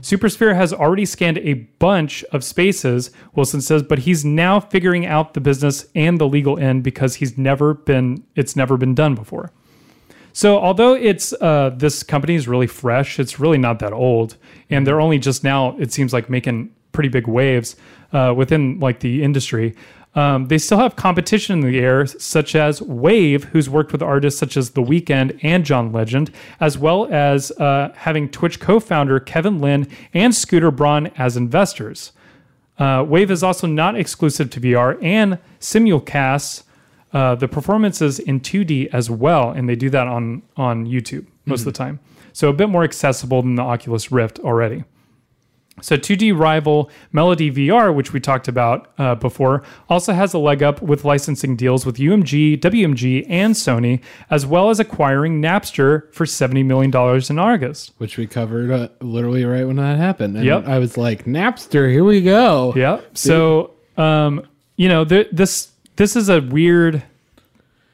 Supersphere 0.01 0.55
has 0.55 0.73
already 0.73 1.05
scanned 1.05 1.37
a 1.39 1.53
bunch 1.79 2.23
of 2.25 2.43
spaces, 2.43 3.11
Wilson 3.35 3.61
says, 3.61 3.83
but 3.83 3.99
he's 3.99 4.23
now 4.23 4.59
figuring 4.59 5.05
out 5.05 5.33
the 5.33 5.41
business 5.41 5.85
and 5.95 6.19
the 6.19 6.27
legal 6.27 6.57
end 6.59 6.83
because 6.83 7.15
he's 7.15 7.37
never 7.37 7.73
been 7.73 8.23
it's 8.35 8.55
never 8.55 8.77
been 8.77 8.95
done 8.95 9.15
before. 9.15 9.51
So 10.33 10.59
although 10.59 10.93
it's 10.93 11.33
uh, 11.41 11.71
this 11.75 12.03
company 12.03 12.35
is 12.35 12.47
really 12.47 12.67
fresh, 12.67 13.19
it's 13.19 13.39
really 13.39 13.57
not 13.57 13.79
that 13.79 13.93
old, 13.93 14.37
and 14.69 14.85
they're 14.85 15.01
only 15.01 15.17
just 15.17 15.43
now 15.43 15.75
it 15.79 15.91
seems 15.91 16.13
like 16.13 16.29
making 16.29 16.71
pretty 16.91 17.09
big 17.09 17.27
waves 17.27 17.75
uh, 18.13 18.33
within 18.35 18.79
like 18.79 18.99
the 18.99 19.23
industry. 19.23 19.75
Um, 20.17 20.47
they 20.47 20.57
still 20.57 20.79
have 20.79 20.95
competition 20.95 21.59
in 21.59 21.71
the 21.71 21.79
air, 21.79 22.07
such 22.07 22.55
as 22.55 22.81
Wave, 22.81 23.43
who's 23.45 23.69
worked 23.69 23.91
with 23.91 24.01
artists 24.01 24.39
such 24.39 24.57
as 24.57 24.71
The 24.71 24.81
Weeknd 24.81 25.39
and 25.43 25.63
John 25.63 25.91
Legend, 25.91 26.31
as 26.59 26.75
well 26.75 27.07
as 27.11 27.51
uh, 27.51 27.93
having 27.95 28.27
Twitch 28.27 28.59
co-founder 28.59 29.19
Kevin 29.19 29.61
Lin 29.61 29.87
and 30.15 30.33
Scooter 30.33 30.71
Braun 30.71 31.07
as 31.17 31.37
investors. 31.37 32.13
Uh, 32.79 33.05
Wave 33.07 33.29
is 33.29 33.43
also 33.43 33.67
not 33.67 33.95
exclusive 33.95 34.49
to 34.49 34.59
VR 34.59 35.01
and 35.03 35.37
simulcasts 35.59 36.63
uh, 37.13 37.35
the 37.35 37.47
performances 37.47 38.17
in 38.17 38.39
2D 38.39 38.89
as 38.91 39.11
well, 39.11 39.51
and 39.51 39.69
they 39.69 39.75
do 39.75 39.89
that 39.91 40.07
on 40.07 40.41
on 40.57 40.87
YouTube 40.87 41.27
most 41.45 41.61
of 41.61 41.65
the 41.65 41.71
time. 41.71 41.99
So 42.33 42.49
a 42.49 42.53
bit 42.53 42.69
more 42.69 42.83
accessible 42.83 43.43
than 43.43 43.55
the 43.55 43.63
Oculus 43.63 44.11
Rift 44.11 44.39
already. 44.39 44.83
So 45.79 45.95
2D 45.95 46.35
rival 46.37 46.89
Melody 47.11 47.51
VR, 47.51 47.93
which 47.93 48.11
we 48.11 48.19
talked 48.19 48.47
about 48.47 48.91
uh, 48.97 49.13
before, 49.13 49.61
also 49.89 50.11
has 50.13 50.33
a 50.33 50.39
leg 50.39 50.63
up 50.63 50.81
with 50.81 51.05
licensing 51.05 51.55
deals 51.55 51.85
with 51.85 51.97
UMG, 51.97 52.59
WMG, 52.59 53.25
and 53.29 53.53
Sony, 53.53 54.01
as 54.31 54.43
well 54.45 54.71
as 54.71 54.79
acquiring 54.79 55.39
Napster 55.39 56.11
for 56.13 56.25
$70 56.25 56.65
million 56.65 56.89
in 57.29 57.37
August. 57.39 57.93
which 57.99 58.17
we 58.17 58.25
covered 58.25 58.71
uh, 58.71 58.87
literally 59.01 59.45
right 59.45 59.65
when 59.67 59.75
that 59.75 59.97
happened. 59.97 60.35
And 60.35 60.45
Yep. 60.45 60.67
I 60.67 60.79
was 60.79 60.97
like, 60.97 61.25
Napster, 61.25 61.91
here 61.91 62.03
we 62.03 62.21
go. 62.21 62.73
Yeah. 62.75 63.01
So, 63.13 63.71
um, 63.97 64.47
you 64.77 64.89
know, 64.89 65.05
th- 65.05 65.29
this 65.31 65.71
this 65.95 66.15
is 66.15 66.29
a 66.29 66.41
weird 66.41 67.03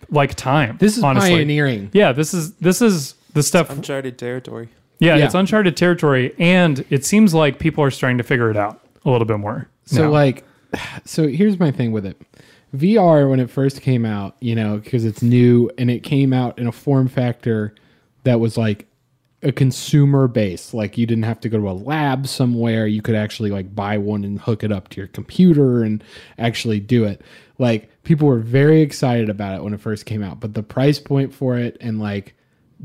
like 0.10 0.36
time. 0.36 0.78
This 0.80 0.98
is 0.98 1.04
honestly. 1.04 1.32
pioneering. 1.36 1.90
Yeah, 1.94 2.12
this 2.12 2.34
is 2.34 2.54
this 2.56 2.82
is 2.82 3.16
the 3.34 3.44
stuff. 3.44 3.70
Uncharted 3.70 4.18
territory. 4.18 4.70
Yeah, 5.04 5.18
Yeah. 5.18 5.26
it's 5.26 5.36
uncharted 5.36 5.76
territory, 5.76 6.34
and 6.40 6.86
it 6.90 7.04
seems 7.06 7.34
like 7.34 7.60
people 7.60 7.84
are 7.84 7.92
starting 7.92 8.18
to 8.18 8.24
figure 8.24 8.50
it 8.50 8.58
out 8.58 8.80
a 9.06 9.10
little 9.10 9.26
bit 9.26 9.38
more. 9.40 9.68
So 9.86 10.04
now. 10.04 10.12
like, 10.12 10.46
so 11.06 11.28
here's 11.28 11.60
my 11.60 11.72
thing 11.72 11.92
with 11.92 12.06
it. 12.06 12.20
VR 12.76 13.30
when 13.30 13.40
it 13.40 13.50
first 13.50 13.82
came 13.82 14.06
out, 14.06 14.36
you 14.40 14.56
know, 14.56 14.78
because 14.78 15.06
it's 15.06 15.22
new 15.22 15.70
and 15.78 15.92
it 15.92 16.00
came 16.04 16.34
out 16.34 16.58
in 16.58 16.66
a 16.68 16.72
form 16.72 17.08
factor 17.08 17.76
that 18.24 18.40
was 18.40 18.58
like 18.58 18.88
a 19.44 19.52
consumer 19.52 20.28
base. 20.28 20.74
Like 20.74 20.98
you 20.98 21.06
didn't 21.06 21.26
have 21.26 21.40
to 21.42 21.50
go 21.50 21.60
to 21.60 21.70
a 21.70 21.72
lab 21.72 22.26
somewhere. 22.26 22.88
You 22.88 23.04
could 23.04 23.14
actually 23.14 23.52
like 23.52 23.76
buy 23.76 23.98
one 24.00 24.24
and 24.24 24.40
hook 24.40 24.64
it 24.64 24.72
up 24.72 24.88
to 24.90 24.98
your 25.02 25.08
computer 25.08 25.84
and 25.84 26.04
actually 26.40 26.80
do 26.80 27.04
it. 27.04 27.22
Like 27.60 27.90
people 28.04 28.28
were 28.28 28.40
very 28.40 28.82
excited 28.82 29.30
about 29.30 29.56
it 29.56 29.64
when 29.64 29.74
it 29.76 29.80
first 29.82 30.08
came 30.08 30.24
out, 30.24 30.40
but 30.40 30.56
the 30.56 30.64
price 30.64 30.98
point 30.98 31.32
for 31.32 31.58
it 31.58 31.78
and 31.80 32.00
like 32.00 32.34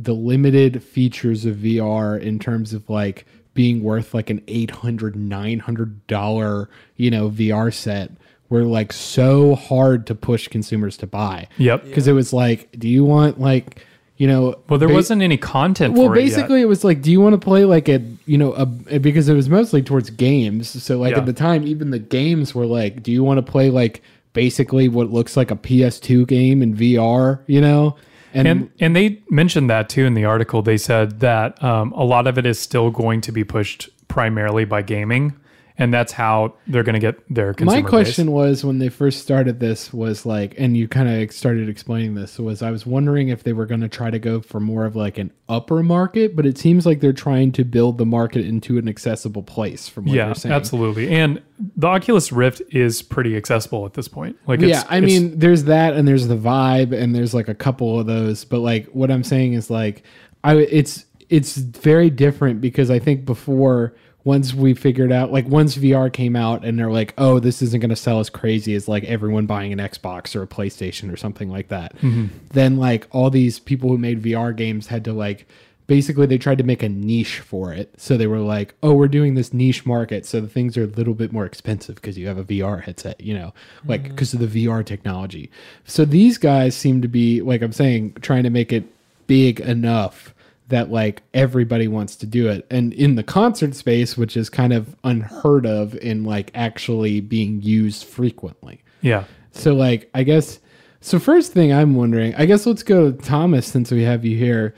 the 0.00 0.14
limited 0.14 0.82
features 0.82 1.44
of 1.44 1.56
VR 1.56 2.20
in 2.20 2.38
terms 2.38 2.72
of 2.72 2.88
like 2.88 3.26
being 3.54 3.82
worth 3.82 4.14
like 4.14 4.30
an 4.30 4.40
800 4.46 5.16
900 5.16 6.06
dollar, 6.06 6.70
you 6.96 7.10
know, 7.10 7.28
VR 7.28 7.74
set 7.74 8.12
were 8.48 8.62
like 8.64 8.92
so 8.92 9.56
hard 9.56 10.06
to 10.06 10.14
push 10.14 10.46
consumers 10.48 10.96
to 10.98 11.06
buy. 11.08 11.48
Yep. 11.58 11.84
Because 11.84 12.06
it 12.06 12.12
was 12.12 12.32
like, 12.32 12.70
do 12.78 12.88
you 12.88 13.04
want 13.04 13.40
like, 13.40 13.84
you 14.16 14.26
know, 14.28 14.54
well, 14.68 14.78
there 14.78 14.88
ba- 14.88 14.94
wasn't 14.94 15.22
any 15.22 15.36
content 15.36 15.94
well, 15.94 16.06
for 16.06 16.12
it 16.16 16.20
basically, 16.20 16.60
it, 16.60 16.66
was 16.66 16.84
like, 16.84 17.02
do 17.02 17.10
you 17.10 17.20
want 17.20 17.34
to 17.34 17.38
play 17.38 17.64
like 17.64 17.88
a, 17.88 18.00
you 18.26 18.38
know, 18.38 18.52
a 18.52 18.66
because 19.00 19.28
it 19.28 19.34
was 19.34 19.48
mostly 19.48 19.82
towards 19.82 20.10
games. 20.10 20.82
So 20.82 20.96
like 20.98 21.12
Yeah. 21.12 21.18
at 21.18 21.26
the 21.26 21.32
time, 21.32 21.66
even 21.66 21.90
the 21.90 21.98
games 21.98 22.54
were 22.54 22.66
like, 22.66 23.02
do 23.02 23.10
you 23.10 23.24
want 23.24 23.44
to 23.44 23.50
play 23.50 23.70
like 23.70 24.02
basically 24.32 24.88
what 24.88 25.10
looks 25.10 25.36
like 25.36 25.50
a 25.50 25.56
PS2 25.56 26.26
game 26.28 26.62
in 26.62 26.74
VR? 26.76 27.40
You 27.48 27.60
know, 27.60 27.96
And 28.34 28.70
and 28.80 28.94
they 28.94 29.22
mentioned 29.30 29.70
that 29.70 29.88
too 29.88 30.04
in 30.04 30.14
the 30.14 30.24
article. 30.24 30.62
They 30.62 30.76
said 30.76 31.20
that 31.20 31.62
um, 31.62 31.92
a 31.92 32.04
lot 32.04 32.26
of 32.26 32.38
it 32.38 32.46
is 32.46 32.58
still 32.58 32.90
going 32.90 33.20
to 33.22 33.32
be 33.32 33.44
pushed 33.44 33.88
primarily 34.08 34.64
by 34.64 34.82
gaming, 34.82 35.34
and 35.78 35.94
that's 35.94 36.12
how 36.12 36.54
they're 36.66 36.82
going 36.82 36.94
to 36.94 37.00
get 37.00 37.16
their 37.32 37.54
consumer 37.54 37.82
My 37.82 37.88
question 37.88 38.32
was 38.32 38.64
when 38.64 38.80
they 38.80 38.88
first 38.88 39.22
started 39.22 39.60
this 39.60 39.92
was 39.92 40.26
like, 40.26 40.54
and 40.58 40.76
you 40.76 40.88
kind 40.88 41.08
of 41.08 41.32
started 41.32 41.68
explaining 41.68 42.16
this 42.16 42.36
was 42.38 42.62
I 42.62 42.72
was 42.72 42.84
wondering 42.84 43.28
if 43.28 43.44
they 43.44 43.52
were 43.52 43.64
going 43.64 43.82
to 43.82 43.88
try 43.88 44.10
to 44.10 44.18
go 44.18 44.40
for 44.40 44.58
more 44.58 44.84
of 44.84 44.96
like 44.96 45.18
an 45.18 45.32
upper 45.48 45.84
market, 45.84 46.34
but 46.34 46.44
it 46.44 46.58
seems 46.58 46.84
like 46.84 46.98
they're 46.98 47.12
trying 47.12 47.52
to 47.52 47.64
build 47.64 47.96
the 47.96 48.04
market 48.04 48.44
into 48.44 48.76
an 48.76 48.88
accessible 48.88 49.44
place. 49.44 49.88
From 49.88 50.06
what 50.06 50.14
Yeah, 50.14 50.26
you're 50.26 50.34
saying, 50.34 50.52
absolutely. 50.52 51.10
And 51.10 51.40
the 51.76 51.86
Oculus 51.86 52.32
Rift 52.32 52.60
is 52.70 53.00
pretty 53.00 53.36
accessible 53.36 53.86
at 53.86 53.94
this 53.94 54.08
point. 54.08 54.36
Like, 54.48 54.60
it's, 54.60 54.70
yeah, 54.70 54.84
I 54.88 55.00
mean, 55.00 55.38
there's 55.38 55.64
that, 55.64 55.94
and 55.94 56.08
there's 56.08 56.26
the 56.26 56.36
Vive, 56.36 56.92
and 56.92 57.14
there's 57.14 57.34
like 57.34 57.48
a 57.48 57.54
couple 57.54 58.00
of 58.00 58.06
those. 58.06 58.44
But 58.44 58.60
like, 58.60 58.86
what 58.86 59.12
I'm 59.12 59.24
saying 59.24 59.52
is 59.52 59.70
like, 59.70 60.02
I 60.42 60.56
it's 60.56 61.04
it's 61.28 61.56
very 61.56 62.10
different 62.10 62.60
because 62.60 62.90
I 62.90 62.98
think 62.98 63.24
before 63.24 63.94
once 64.28 64.52
we 64.52 64.74
figured 64.74 65.10
out 65.10 65.32
like 65.32 65.46
once 65.46 65.74
VR 65.74 66.12
came 66.12 66.36
out 66.36 66.62
and 66.62 66.78
they're 66.78 66.90
like, 66.90 67.14
oh, 67.16 67.38
this 67.38 67.62
isn't 67.62 67.80
going 67.80 67.88
to 67.88 67.96
sell 67.96 68.20
as 68.20 68.28
crazy 68.28 68.74
as 68.74 68.86
like 68.86 69.02
everyone 69.04 69.46
buying 69.46 69.72
an 69.72 69.78
Xbox 69.78 70.36
or 70.36 70.42
a 70.42 70.46
PlayStation 70.46 71.10
or 71.10 71.16
something 71.16 71.48
like 71.48 71.68
that. 71.68 71.96
Mm-hmm. 71.96 72.26
Then 72.50 72.76
like 72.76 73.06
all 73.10 73.30
these 73.30 73.58
people 73.58 73.88
who 73.88 73.96
made 73.96 74.22
VR 74.22 74.54
games 74.54 74.88
had 74.88 75.02
to 75.06 75.14
like 75.14 75.48
basically 75.86 76.26
they 76.26 76.36
tried 76.36 76.58
to 76.58 76.64
make 76.64 76.82
a 76.82 76.90
niche 76.90 77.40
for 77.40 77.72
it. 77.72 77.94
So 77.96 78.18
they 78.18 78.26
were 78.26 78.40
like, 78.40 78.74
"Oh, 78.82 78.92
we're 78.92 79.08
doing 79.08 79.34
this 79.34 79.54
niche 79.54 79.86
market, 79.86 80.26
so 80.26 80.42
the 80.42 80.46
things 80.46 80.76
are 80.76 80.84
a 80.84 80.88
little 80.88 81.14
bit 81.14 81.32
more 81.32 81.46
expensive 81.46 81.94
because 81.94 82.18
you 82.18 82.28
have 82.28 82.36
a 82.36 82.44
VR 82.44 82.82
headset, 82.82 83.18
you 83.22 83.32
know, 83.32 83.54
like 83.86 84.02
mm. 84.02 84.10
because 84.10 84.34
of 84.34 84.40
the 84.40 84.66
VR 84.66 84.84
technology." 84.84 85.50
So 85.86 86.04
these 86.04 86.36
guys 86.36 86.76
seem 86.76 87.00
to 87.00 87.08
be 87.08 87.40
like 87.40 87.62
I'm 87.62 87.72
saying 87.72 88.18
trying 88.20 88.42
to 88.42 88.50
make 88.50 88.74
it 88.74 88.84
big 89.26 89.60
enough 89.60 90.34
that 90.68 90.90
like 90.90 91.22
everybody 91.34 91.88
wants 91.88 92.16
to 92.16 92.26
do 92.26 92.48
it. 92.48 92.66
And 92.70 92.92
in 92.92 93.14
the 93.14 93.22
concert 93.22 93.74
space, 93.74 94.16
which 94.16 94.36
is 94.36 94.48
kind 94.48 94.72
of 94.72 94.94
unheard 95.04 95.66
of 95.66 95.94
in 95.96 96.24
like 96.24 96.50
actually 96.54 97.20
being 97.20 97.60
used 97.62 98.04
frequently. 98.04 98.82
yeah. 99.00 99.24
So 99.52 99.74
like 99.74 100.10
I 100.14 100.22
guess 100.22 100.60
so 101.00 101.18
first 101.18 101.52
thing 101.52 101.72
I'm 101.72 101.94
wondering, 101.94 102.34
I 102.34 102.44
guess 102.44 102.66
let's 102.66 102.82
go 102.82 103.10
to 103.10 103.16
Thomas 103.16 103.66
since 103.66 103.90
we 103.90 104.02
have 104.02 104.24
you 104.24 104.36
here. 104.36 104.74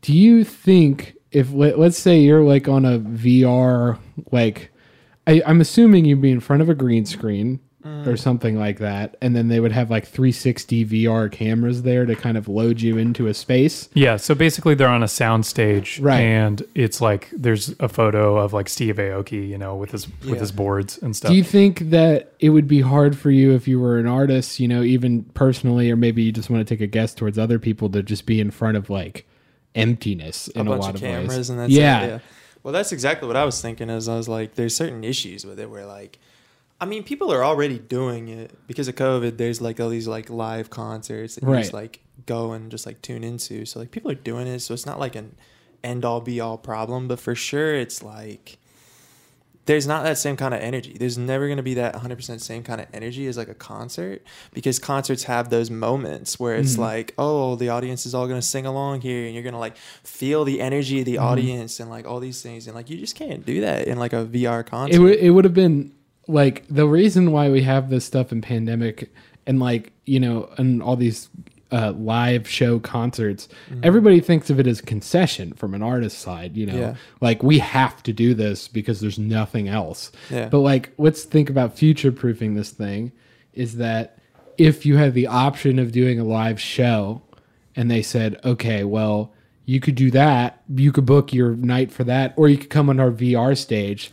Do 0.00 0.12
you 0.12 0.44
think 0.44 1.16
if 1.30 1.52
let, 1.52 1.78
let's 1.78 1.98
say 1.98 2.20
you're 2.20 2.42
like 2.42 2.68
on 2.68 2.84
a 2.84 2.98
VR 2.98 3.98
like 4.32 4.70
I, 5.26 5.42
I'm 5.46 5.60
assuming 5.60 6.04
you'd 6.04 6.20
be 6.20 6.30
in 6.30 6.40
front 6.40 6.62
of 6.62 6.68
a 6.68 6.74
green 6.74 7.06
screen 7.06 7.60
or 7.84 8.14
mm. 8.14 8.18
something 8.18 8.58
like 8.58 8.78
that, 8.78 9.16
and 9.20 9.36
then 9.36 9.48
they 9.48 9.60
would 9.60 9.72
have 9.72 9.90
like 9.90 10.06
360 10.06 10.86
VR 10.86 11.30
cameras 11.30 11.82
there 11.82 12.06
to 12.06 12.16
kind 12.16 12.38
of 12.38 12.48
load 12.48 12.80
you 12.80 12.96
into 12.96 13.26
a 13.26 13.34
space. 13.34 13.90
Yeah, 13.92 14.16
so 14.16 14.34
basically 14.34 14.74
they're 14.74 14.88
on 14.88 15.02
a 15.02 15.08
sound 15.08 15.44
stage, 15.44 16.00
Right. 16.00 16.20
And 16.20 16.62
it's 16.74 17.00
like 17.00 17.28
there's 17.30 17.74
a 17.80 17.88
photo 17.88 18.38
of 18.38 18.52
like 18.54 18.68
Steve 18.68 18.96
Aoki, 18.96 19.46
you 19.48 19.58
know, 19.58 19.76
with 19.76 19.90
his 19.90 20.06
Yeah. 20.22 20.30
with 20.30 20.40
his 20.40 20.50
boards 20.50 20.98
and 21.02 21.14
stuff. 21.14 21.30
Do 21.30 21.36
you 21.36 21.44
think 21.44 21.90
that 21.90 22.32
it 22.40 22.50
would 22.50 22.66
be 22.68 22.80
hard 22.80 23.18
for 23.18 23.30
you 23.30 23.52
if 23.52 23.68
you 23.68 23.78
were 23.78 23.98
an 23.98 24.06
artist, 24.06 24.60
you 24.60 24.68
know, 24.68 24.82
even 24.82 25.24
personally, 25.34 25.90
or 25.90 25.96
maybe 25.96 26.22
you 26.22 26.32
just 26.32 26.48
want 26.48 26.66
to 26.66 26.74
take 26.74 26.80
a 26.80 26.86
guess 26.86 27.14
towards 27.14 27.38
other 27.38 27.58
people 27.58 27.90
to 27.90 28.02
just 28.02 28.24
be 28.24 28.40
in 28.40 28.50
front 28.50 28.76
of 28.78 28.88
like 28.88 29.26
emptiness 29.74 30.48
in 30.48 30.66
a 30.66 30.70
a, 30.70 30.74
bunch 30.74 30.82
lot 30.82 30.88
of 30.90 30.94
of 30.96 31.00
cameras 31.02 31.36
ways? 31.36 31.50
and 31.50 31.58
that's 31.58 31.72
yeah. 31.72 32.02
it, 32.02 32.08
yeah. 32.08 32.18
Well, 32.62 32.72
that's 32.72 32.92
exactly 32.92 33.26
what 33.26 33.36
I 33.36 33.44
was 33.44 33.60
thinking. 33.60 33.90
Is 33.90 34.08
I 34.08 34.16
was 34.16 34.28
like, 34.28 34.54
there's 34.54 34.74
certain 34.74 35.04
issues 35.04 35.44
with 35.44 35.60
it 35.60 35.68
where 35.68 35.84
like, 35.84 36.18
I 36.84 36.86
mean, 36.86 37.02
people 37.02 37.32
are 37.32 37.42
already 37.42 37.78
doing 37.78 38.28
it 38.28 38.50
because 38.66 38.88
of 38.88 38.94
COVID. 38.94 39.38
There's 39.38 39.60
like 39.60 39.80
all 39.80 39.88
these 39.88 40.06
like 40.06 40.28
live 40.28 40.68
concerts 40.68 41.34
that 41.36 41.44
you 41.44 41.54
just 41.56 41.72
Right. 41.72 41.82
like 41.82 42.00
go 42.26 42.52
and 42.52 42.70
just 42.70 42.84
like 42.84 43.00
tune 43.00 43.24
into. 43.24 43.64
So 43.64 43.78
like 43.80 43.90
people 43.90 44.10
are 44.10 44.14
doing 44.30 44.46
it. 44.46 44.60
So 44.60 44.74
it's 44.74 44.84
not 44.86 45.00
like 45.00 45.16
an 45.16 45.34
end 45.82 46.04
all 46.04 46.20
be 46.20 46.40
all 46.40 46.58
problem, 46.58 47.08
but 47.08 47.18
for 47.18 47.34
sure 47.34 47.74
it's 47.74 48.02
like 48.02 48.58
there's 49.66 49.86
not 49.86 50.04
that 50.04 50.18
same 50.18 50.36
kind 50.36 50.52
of 50.52 50.60
energy. 50.60 50.94
There's 50.98 51.16
never 51.16 51.46
going 51.46 51.56
to 51.56 51.62
be 51.62 51.72
that 51.74 51.94
100% 51.94 52.40
same 52.42 52.62
kind 52.62 52.82
of 52.82 52.86
energy 52.92 53.26
as 53.28 53.38
like 53.38 53.48
a 53.48 53.54
concert 53.54 54.20
because 54.52 54.78
concerts 54.78 55.22
have 55.24 55.48
those 55.48 55.70
moments 55.70 56.38
where 56.38 56.54
it's 56.54 56.74
Mhm. 56.76 56.80
like, 56.80 57.14
oh, 57.16 57.56
the 57.56 57.70
audience 57.70 58.04
is 58.04 58.14
all 58.14 58.26
going 58.26 58.38
to 58.38 58.46
sing 58.46 58.66
along 58.66 59.00
here 59.00 59.24
and 59.24 59.32
you're 59.32 59.42
going 59.42 59.54
to 59.54 59.58
like 59.58 59.78
feel 60.02 60.44
the 60.44 60.60
energy 60.60 60.98
of 61.00 61.06
the 61.06 61.16
audience 61.16 61.80
and 61.80 61.88
like 61.88 62.06
all 62.06 62.20
these 62.20 62.42
things. 62.42 62.66
And 62.66 62.76
like, 62.76 62.90
you 62.90 62.98
just 62.98 63.16
can't 63.16 63.46
do 63.46 63.62
that 63.62 63.88
in 63.88 63.98
like 63.98 64.12
a 64.12 64.26
VR 64.26 64.62
concert. 64.66 64.96
It 64.96 64.98
would 64.98 65.16
it 65.18 65.30
would 65.30 65.46
have 65.46 65.54
been 65.54 65.92
like 66.26 66.64
the 66.68 66.86
reason 66.86 67.32
why 67.32 67.50
we 67.50 67.62
have 67.62 67.90
this 67.90 68.04
stuff 68.04 68.32
in 68.32 68.40
pandemic 68.40 69.10
and 69.46 69.60
like 69.60 69.92
you 70.06 70.20
know 70.20 70.48
and 70.56 70.82
all 70.82 70.96
these 70.96 71.28
uh, 71.72 71.92
live 71.92 72.48
show 72.48 72.78
concerts. 72.78 73.48
Everybody 73.82 74.20
thinks 74.20 74.48
of 74.48 74.60
it 74.60 74.66
as 74.66 74.80
concession 74.80 75.52
from 75.54 75.74
an 75.74 75.82
artist 75.82 76.18
side. 76.20 76.56
You 76.56 76.66
know, 76.66 76.78
Yeah. 76.78 76.94
like 77.20 77.42
we 77.42 77.58
have 77.58 78.00
to 78.04 78.12
do 78.12 78.32
this 78.32 78.68
because 78.68 79.00
there's 79.00 79.18
nothing 79.18 79.66
else. 79.68 80.12
Yeah. 80.30 80.48
But 80.48 80.60
like, 80.60 80.92
let's 80.98 81.24
think 81.24 81.50
about 81.50 81.76
future 81.76 82.12
proofing 82.12 82.54
this 82.54 82.70
thing. 82.70 83.10
Is 83.54 83.76
that 83.78 84.18
if 84.56 84.86
you 84.86 84.96
had 84.98 85.14
the 85.14 85.26
option 85.26 85.80
of 85.80 85.90
doing 85.90 86.20
a 86.20 86.24
live 86.24 86.60
show, 86.60 87.22
and 87.74 87.90
they 87.90 88.02
said, 88.02 88.38
okay, 88.44 88.84
well. 88.84 89.32
You 89.66 89.80
could 89.80 89.94
do 89.94 90.10
that. 90.10 90.62
You 90.74 90.92
could 90.92 91.06
book 91.06 91.32
your 91.32 91.56
night 91.56 91.90
for 91.90 92.04
that, 92.04 92.34
or 92.36 92.48
you 92.48 92.58
could 92.58 92.70
come 92.70 92.90
on 92.90 93.00
our 93.00 93.10
VR 93.10 93.56
stage. 93.56 94.10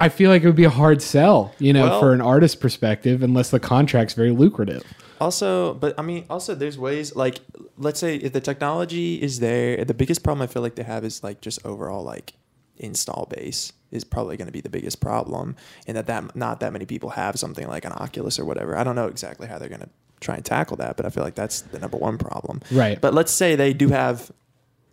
I 0.00 0.08
feel 0.08 0.30
like 0.30 0.42
it 0.42 0.46
would 0.46 0.56
be 0.56 0.64
a 0.64 0.70
hard 0.70 1.02
sell, 1.02 1.52
you 1.58 1.72
know, 1.72 1.84
Well- 1.84 2.00
for 2.00 2.12
an 2.12 2.20
artist 2.20 2.60
perspective, 2.60 3.22
unless 3.22 3.50
the 3.50 3.60
contract's 3.60 4.14
very 4.14 4.30
lucrative. 4.30 4.82
Also, 5.20 5.74
but 5.74 5.94
I 5.98 6.02
mean, 6.02 6.24
also 6.28 6.54
there's 6.54 6.78
ways 6.78 7.14
like 7.14 7.38
let's 7.78 8.00
say 8.00 8.16
if 8.16 8.32
the 8.32 8.40
technology 8.40 9.20
is 9.22 9.40
there, 9.40 9.84
the 9.84 9.94
biggest 9.94 10.22
problem 10.22 10.42
I 10.42 10.46
feel 10.46 10.62
like 10.62 10.74
they 10.74 10.82
have 10.82 11.04
is 11.04 11.22
like 11.22 11.40
just 11.40 11.64
overall 11.64 12.02
like 12.02 12.34
install 12.76 13.26
base 13.30 13.72
is 13.90 14.02
probably 14.04 14.36
going 14.36 14.46
to 14.46 14.52
be 14.52 14.60
the 14.60 14.68
biggest 14.68 15.00
problem, 15.00 15.54
and 15.86 15.96
that 15.96 16.06
that 16.06 16.34
not 16.34 16.60
that 16.60 16.72
many 16.72 16.84
people 16.84 17.10
have 17.10 17.38
something 17.38 17.68
like 17.68 17.84
an 17.84 17.92
Oculus 17.92 18.38
or 18.38 18.44
whatever. 18.44 18.76
I 18.76 18.82
don't 18.84 18.96
know 18.96 19.06
exactly 19.06 19.46
how 19.46 19.58
they're 19.58 19.68
going 19.68 19.82
to 19.82 19.88
try 20.20 20.34
and 20.34 20.44
tackle 20.44 20.76
that, 20.78 20.96
but 20.96 21.06
I 21.06 21.10
feel 21.10 21.22
like 21.22 21.36
that's 21.36 21.60
the 21.60 21.78
number 21.78 21.96
one 21.96 22.18
problem. 22.18 22.60
Right. 22.72 23.00
But 23.00 23.14
let's 23.14 23.32
say 23.32 23.54
they 23.54 23.72
do 23.72 23.88
have 23.90 24.32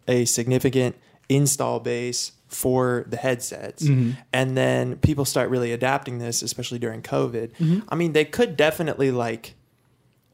a 0.08 0.26
significant 0.26 0.96
install 1.30 1.80
base 1.80 2.32
for 2.48 3.06
the 3.10 3.16
headsets 3.18 3.84
Mhm. 3.84 4.18
and 4.34 4.58
then 4.58 4.98
people 4.98 5.24
start 5.24 5.50
really 5.50 5.72
adapting 5.72 6.18
this 6.20 6.42
especially 6.42 6.80
during 6.80 7.02
covid 7.02 7.52
Mhm. 7.60 7.84
i 7.88 7.96
mean 7.96 8.12
they 8.12 8.26
could 8.26 8.58
definitely 8.58 9.10
like 9.12 9.54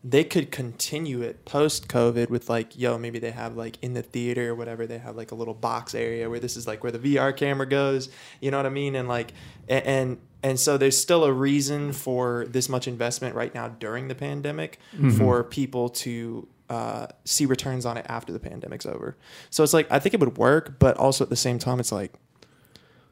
they 0.03 0.23
could 0.23 0.51
continue 0.51 1.21
it 1.21 1.43
post 1.45 1.88
covid 1.88 2.30
with 2.30 2.49
like 2.49 2.77
yo 2.80 2.97
maybe 2.97 3.19
they 3.19 3.32
have 3.32 3.56
like 3.58 3.77
in 3.84 3.93
the 3.93 4.01
theater 4.01 4.49
or 4.51 4.56
whatever 4.56 4.88
they 4.88 4.97
have 4.97 5.15
like 5.15 5.32
a 5.32 5.36
little 5.36 5.53
box 5.53 5.93
area 5.93 6.27
where 6.30 6.39
this 6.39 6.56
is 6.58 6.65
like 6.65 6.82
where 6.84 6.91
the 6.91 6.99
vr 6.99 7.36
camera 7.36 7.67
goes 7.67 8.10
you 8.41 8.49
know 8.49 8.58
what 8.58 8.65
i 8.65 8.69
mean 8.69 8.95
and 8.95 9.08
like 9.08 9.34
and 9.67 10.17
and 10.43 10.60
so 10.60 10.77
there's 10.77 10.97
still 10.97 11.23
a 11.23 11.34
reason 11.34 11.91
for 11.91 12.45
this 12.49 12.69
much 12.69 12.88
investment 12.88 13.36
right 13.36 13.53
now 13.53 13.67
during 13.67 14.08
the 14.08 14.15
pandemic 14.15 14.80
for 15.17 15.43
people 15.43 15.89
to 15.89 16.47
uh, 16.69 17.08
see 17.25 17.45
returns 17.45 17.86
on 17.86 17.97
it 17.97 18.06
after 18.10 18.32
the 18.34 18.39
pandemic's 18.39 18.86
over. 18.86 19.15
So 19.49 19.63
it's 19.63 19.73
like 19.73 19.88
I 19.91 19.99
think 19.99 20.13
it 20.13 20.19
would 20.19 20.38
work, 20.38 20.80
but 20.80 20.97
also 20.97 21.23
at 21.23 21.30
the 21.30 21.36
same 21.36 21.60
time, 21.60 21.80
it's 21.80 21.91
like 21.91 22.13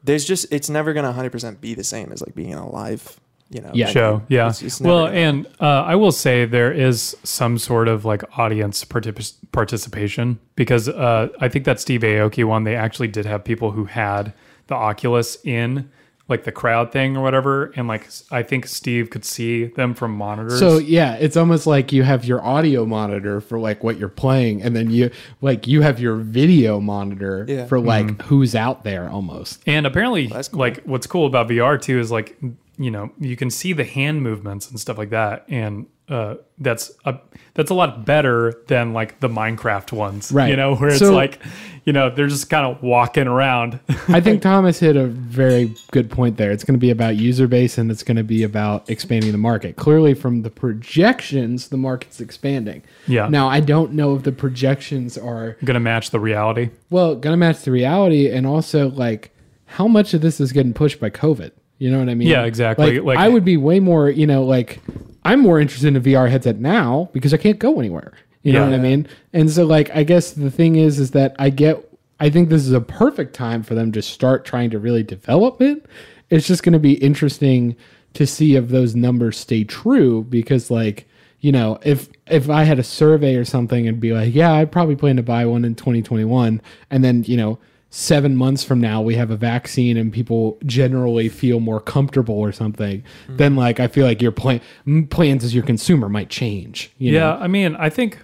there's 0.04 0.24
just 0.24 0.46
it's 0.52 0.68
never 0.70 0.92
gonna 0.92 1.08
100 1.08 1.30
percent 1.32 1.60
be 1.60 1.74
the 1.74 1.84
same 1.84 2.12
as 2.12 2.20
like 2.20 2.34
being 2.34 2.50
in 2.50 2.58
a 2.58 2.68
live, 2.68 3.18
you 3.50 3.60
know, 3.60 3.70
Yeah. 3.74 3.86
venue. 3.86 3.92
show. 3.92 4.22
Yeah. 4.28 4.48
It's 4.48 4.60
just 4.60 4.80
never 4.80 4.94
Well, 4.94 5.06
gonna- 5.06 5.18
and 5.18 5.46
uh, 5.60 5.82
I 5.82 5.94
will 5.96 6.12
say 6.12 6.44
there 6.44 6.72
is 6.72 7.16
some 7.24 7.58
sort 7.58 7.88
of 7.88 8.04
like 8.04 8.22
audience 8.38 8.84
particip- 8.84 9.34
participation 9.52 10.38
because 10.54 10.88
uh, 10.88 11.28
I 11.40 11.48
think 11.48 11.64
that 11.64 11.80
Steve 11.80 12.02
Aoki 12.02 12.44
one, 12.44 12.64
they 12.64 12.76
actually 12.76 13.08
did 13.08 13.26
have 13.26 13.42
people 13.44 13.72
who 13.72 13.86
had 13.86 14.32
the 14.68 14.74
Oculus 14.74 15.38
in 15.44 15.88
like 16.28 16.42
the 16.44 16.50
crowd 16.52 16.90
thing 16.90 17.16
or 17.16 17.22
whatever. 17.22 17.66
And 17.76 17.86
like, 17.86 18.08
i 18.32 18.42
think 18.42 18.66
Steve 18.66 19.10
could 19.10 19.24
see 19.24 19.66
them 19.66 19.94
from 19.94 20.12
monitors. 20.12 20.58
So 20.58 20.78
yeah, 20.78 21.14
it's 21.14 21.36
almost 21.36 21.66
like 21.66 21.92
you 21.92 22.02
have 22.02 22.24
your 22.24 22.44
audio 22.44 22.84
monitor 22.84 23.40
for 23.40 23.58
like 23.58 23.84
what 23.84 23.96
you're 23.98 24.08
playing, 24.08 24.62
and 24.62 24.74
then 24.74 24.90
you 24.90 25.10
like 25.40 25.66
you 25.66 25.82
have 25.82 26.00
your 26.00 26.16
video 26.16 26.80
monitor 26.80 27.44
Yeah. 27.48 27.66
for 27.66 27.78
like 27.78 28.06
Mm-hmm. 28.06 28.28
who's 28.28 28.54
out 28.54 28.82
there 28.84 29.08
almost. 29.08 29.62
And 29.66 29.86
apparently, 29.86 30.26
That's 30.26 30.48
cool. 30.48 30.58
like 30.60 30.82
what's 30.84 31.06
cool 31.06 31.26
about 31.26 31.48
VR 31.48 31.80
too 31.80 31.98
is 32.00 32.10
like 32.10 32.36
you 32.78 32.90
know 32.90 33.10
you 33.20 33.36
can 33.36 33.48
see 33.50 33.72
the 33.72 33.84
hand 33.84 34.22
movements 34.22 34.68
and 34.70 34.78
stuff 34.80 34.98
like 34.98 35.10
that, 35.10 35.44
and 35.48 35.86
uh, 36.08 36.36
that's 36.58 36.92
a 37.04 37.18
that's 37.54 37.70
a 37.70 37.74
lot 37.74 38.04
better 38.04 38.54
than 38.68 38.92
like 38.92 39.18
the 39.20 39.28
Minecraft 39.28 39.92
ones, 39.92 40.30
Right. 40.30 40.50
You 40.50 40.56
know, 40.56 40.76
where 40.76 40.90
it's 40.90 40.98
So- 41.00 41.12
like 41.14 41.40
you 41.84 41.92
know 41.92 42.10
they're 42.10 42.26
just 42.26 42.48
kind 42.50 42.66
of 42.66 42.82
walking 42.82 43.26
around. 43.28 43.78
I 44.08 44.20
think 44.20 44.42
Thomas 44.42 44.78
hit 44.80 44.96
a 44.96 45.06
very 45.06 45.72
good 45.92 46.10
point 46.10 46.36
there. 46.36 46.50
It's 46.50 46.64
going 46.64 46.74
to 46.74 46.80
be 46.80 46.90
about 46.90 47.16
user 47.16 47.46
base 47.48 47.78
and 47.78 47.90
it's 47.90 48.02
going 48.02 48.16
to 48.16 48.24
be 48.24 48.42
about 48.42 48.88
expanding 48.90 49.30
the 49.32 49.38
market. 49.38 49.76
Clearly, 49.76 50.12
from 50.14 50.42
the 50.42 50.50
projections, 50.50 51.68
the 51.68 51.76
market's 51.76 52.20
expanding. 52.20 52.82
Yeah. 53.06 53.28
Now, 53.28 53.48
I 53.48 53.60
don't 53.60 53.92
know 53.92 54.16
if 54.16 54.22
the 54.24 54.32
projections 54.32 55.16
are 55.18 55.56
Gonna 55.64 55.80
match 55.80 56.10
the 56.10 56.20
reality. 56.20 56.70
well 56.90 57.14
going 57.14 57.32
to 57.32 57.36
match 57.36 57.62
the 57.62 57.70
reality, 57.72 58.30
and 58.30 58.46
also 58.46 58.90
like 58.90 59.30
how 59.66 59.86
much 59.88 60.14
of 60.14 60.20
this 60.20 60.40
is 60.40 60.52
getting 60.52 60.72
pushed 60.72 61.00
by 61.00 61.10
COVID. 61.10 61.50
You 61.78 61.90
know 61.90 61.98
what 61.98 62.08
I 62.08 62.14
mean? 62.14 62.28
Yeah, 62.28 62.44
exactly. 62.44 62.98
Like, 63.00 63.04
Like- 63.04 63.18
I 63.18 63.28
would 63.28 63.44
be 63.44 63.56
way 63.56 63.80
more, 63.80 64.08
you 64.08 64.26
know, 64.26 64.42
like 64.44 64.80
I'm 65.26 65.40
more 65.40 65.60
interested 65.60 65.88
in 65.88 65.96
a 65.96 66.00
VR 66.00 66.30
headset 66.30 66.58
now 66.58 67.10
because 67.12 67.34
I 67.34 67.36
can't 67.36 67.58
go 67.58 67.78
anywhere. 67.78 68.12
You 68.42 68.52
know 68.52 68.60
Yeah. 68.64 68.70
what 68.70 68.78
I 68.80 68.82
mean? 68.82 69.08
And 69.32 69.50
so 69.50 69.64
like 69.66 69.90
I 69.94 70.02
guess 70.04 70.32
the 70.32 70.50
thing 70.50 70.76
is 70.76 70.98
is 70.98 71.10
that 71.12 71.34
I 71.38 71.50
get 71.50 71.82
I 72.20 72.30
think 72.30 72.48
this 72.48 72.64
is 72.64 72.72
a 72.72 72.80
perfect 72.80 73.34
time 73.34 73.62
for 73.62 73.74
them 73.74 73.92
to 73.92 74.00
start 74.02 74.44
trying 74.44 74.70
to 74.70 74.78
really 74.78 75.02
develop 75.02 75.60
it. 75.60 75.84
It's 76.30 76.46
just 76.46 76.62
going 76.62 76.72
to 76.72 76.78
be 76.78 76.94
interesting 76.94 77.76
to 78.14 78.26
see 78.26 78.56
if 78.56 78.68
those 78.68 78.94
numbers 78.96 79.36
stay 79.36 79.62
true 79.64 80.24
because 80.24 80.70
like 80.70 81.06
you 81.40 81.52
know 81.52 81.78
if 81.82 82.08
if 82.28 82.48
i 82.48 82.64
had 82.64 82.78
a 82.78 82.82
survey 82.82 83.36
or 83.36 83.44
something 83.44 83.86
and 83.86 84.00
be 84.00 84.12
like 84.14 84.34
yeah 84.34 84.52
i 84.54 84.64
probably 84.64 84.96
plan 84.96 85.16
to 85.16 85.22
buy 85.22 85.44
one 85.44 85.66
in 85.66 85.74
2021 85.74 86.62
and 86.90 87.04
then 87.04 87.22
you 87.24 87.36
know 87.36 87.58
seven 87.96 88.36
months 88.36 88.62
from 88.62 88.80
now 88.80 89.00
we 89.00 89.14
have 89.14 89.30
a 89.30 89.36
vaccine 89.36 89.96
and 89.96 90.12
people 90.12 90.58
generally 90.66 91.28
feel 91.28 91.60
more 91.60 91.80
comfortable 91.80 92.38
or 92.38 92.52
something 92.52 93.02
hmm. 93.26 93.36
then 93.36 93.56
like 93.56 93.80
i 93.80 93.86
feel 93.88 94.04
like 94.04 94.20
your 94.20 94.32
plan 94.32 94.60
plans 95.08 95.42
as 95.42 95.54
your 95.54 95.64
consumer 95.64 96.08
might 96.08 96.28
change 96.28 96.90
you 96.98 97.12
yeah, 97.12 97.20
know? 97.20 97.38
I 97.40 97.46
mean, 97.46 97.76
I 97.76 97.90
think, 97.90 98.18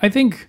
I 0.00 0.08
think 0.08 0.48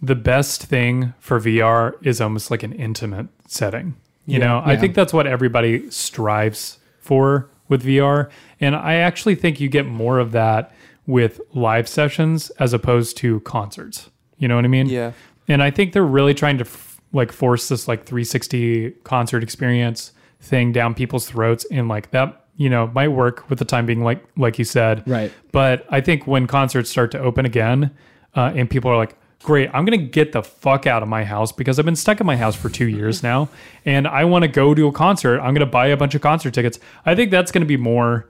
the 0.00 0.14
best 0.14 0.64
thing 0.64 1.14
for 1.18 1.40
VR 1.40 1.94
is 2.04 2.20
almost 2.20 2.50
like 2.50 2.62
an 2.62 2.72
intimate 2.72 3.28
setting. 3.46 3.96
You 4.28 4.40
know, 4.40 4.60
I 4.64 4.76
think 4.76 4.96
that's 4.96 5.12
what 5.12 5.28
everybody 5.28 5.88
strives 5.88 6.78
for 6.98 7.48
with 7.68 7.84
VR, 7.84 8.28
and 8.60 8.74
I 8.74 8.94
actually 8.94 9.36
think 9.36 9.60
you 9.60 9.68
get 9.68 9.86
more 9.86 10.18
of 10.18 10.32
that 10.32 10.74
with 11.06 11.40
live 11.54 11.86
sessions 11.86 12.50
as 12.58 12.72
opposed 12.72 13.16
to 13.18 13.38
concerts. 13.40 14.10
You 14.36 14.48
know 14.48 14.56
what 14.56 14.64
I 14.64 14.68
mean? 14.68 14.88
yeah, 14.88 15.12
And 15.46 15.62
I 15.62 15.70
think 15.70 15.92
they're 15.92 16.02
really 16.02 16.34
trying 16.34 16.58
to 16.58 16.64
f- 16.64 16.85
like 17.12 17.32
force 17.32 17.68
this 17.68 17.88
like 17.88 18.04
360 18.04 18.90
concert 19.04 19.42
experience 19.42 20.12
thing 20.40 20.72
down 20.72 20.94
people's 20.94 21.26
throats 21.26 21.66
and 21.70 21.88
like 21.88 22.10
that, 22.10 22.44
you 22.56 22.68
know, 22.68 22.88
might 22.88 23.08
work 23.08 23.48
with 23.48 23.58
the 23.58 23.64
time 23.64 23.86
being 23.86 24.02
like 24.02 24.24
like 24.36 24.58
you 24.58 24.64
said. 24.64 25.06
Right. 25.06 25.32
But 25.52 25.86
I 25.90 26.00
think 26.00 26.26
when 26.26 26.46
concerts 26.46 26.90
start 26.90 27.10
to 27.12 27.18
open 27.20 27.46
again 27.46 27.90
uh, 28.34 28.52
and 28.54 28.68
people 28.68 28.90
are 28.90 28.96
like, 28.96 29.16
"Great, 29.42 29.70
I'm 29.72 29.84
going 29.84 29.98
to 29.98 30.06
get 30.06 30.32
the 30.32 30.42
fuck 30.42 30.86
out 30.86 31.02
of 31.02 31.08
my 31.08 31.24
house 31.24 31.52
because 31.52 31.78
I've 31.78 31.84
been 31.84 31.96
stuck 31.96 32.20
in 32.20 32.26
my 32.26 32.36
house 32.36 32.54
for 32.54 32.68
2 32.68 32.86
years 32.86 33.22
now 33.22 33.48
and 33.84 34.06
I 34.06 34.24
want 34.24 34.42
to 34.42 34.48
go 34.48 34.74
to 34.74 34.86
a 34.88 34.92
concert. 34.92 35.38
I'm 35.40 35.54
going 35.54 35.60
to 35.60 35.66
buy 35.66 35.86
a 35.88 35.96
bunch 35.96 36.14
of 36.14 36.22
concert 36.22 36.52
tickets." 36.54 36.78
I 37.04 37.14
think 37.14 37.30
that's 37.30 37.50
going 37.50 37.62
to 37.62 37.66
be 37.66 37.76
more 37.76 38.28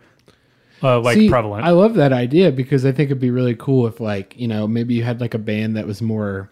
uh, 0.82 1.00
like 1.00 1.16
See, 1.16 1.28
prevalent. 1.28 1.64
I 1.64 1.70
love 1.70 1.94
that 1.94 2.12
idea 2.12 2.52
because 2.52 2.84
I 2.84 2.92
think 2.92 3.08
it'd 3.08 3.20
be 3.20 3.30
really 3.30 3.54
cool 3.54 3.86
if 3.86 4.00
like, 4.00 4.36
you 4.36 4.46
know, 4.48 4.66
maybe 4.66 4.94
you 4.94 5.02
had 5.02 5.20
like 5.20 5.34
a 5.34 5.38
band 5.38 5.76
that 5.76 5.86
was 5.86 6.02
more 6.02 6.50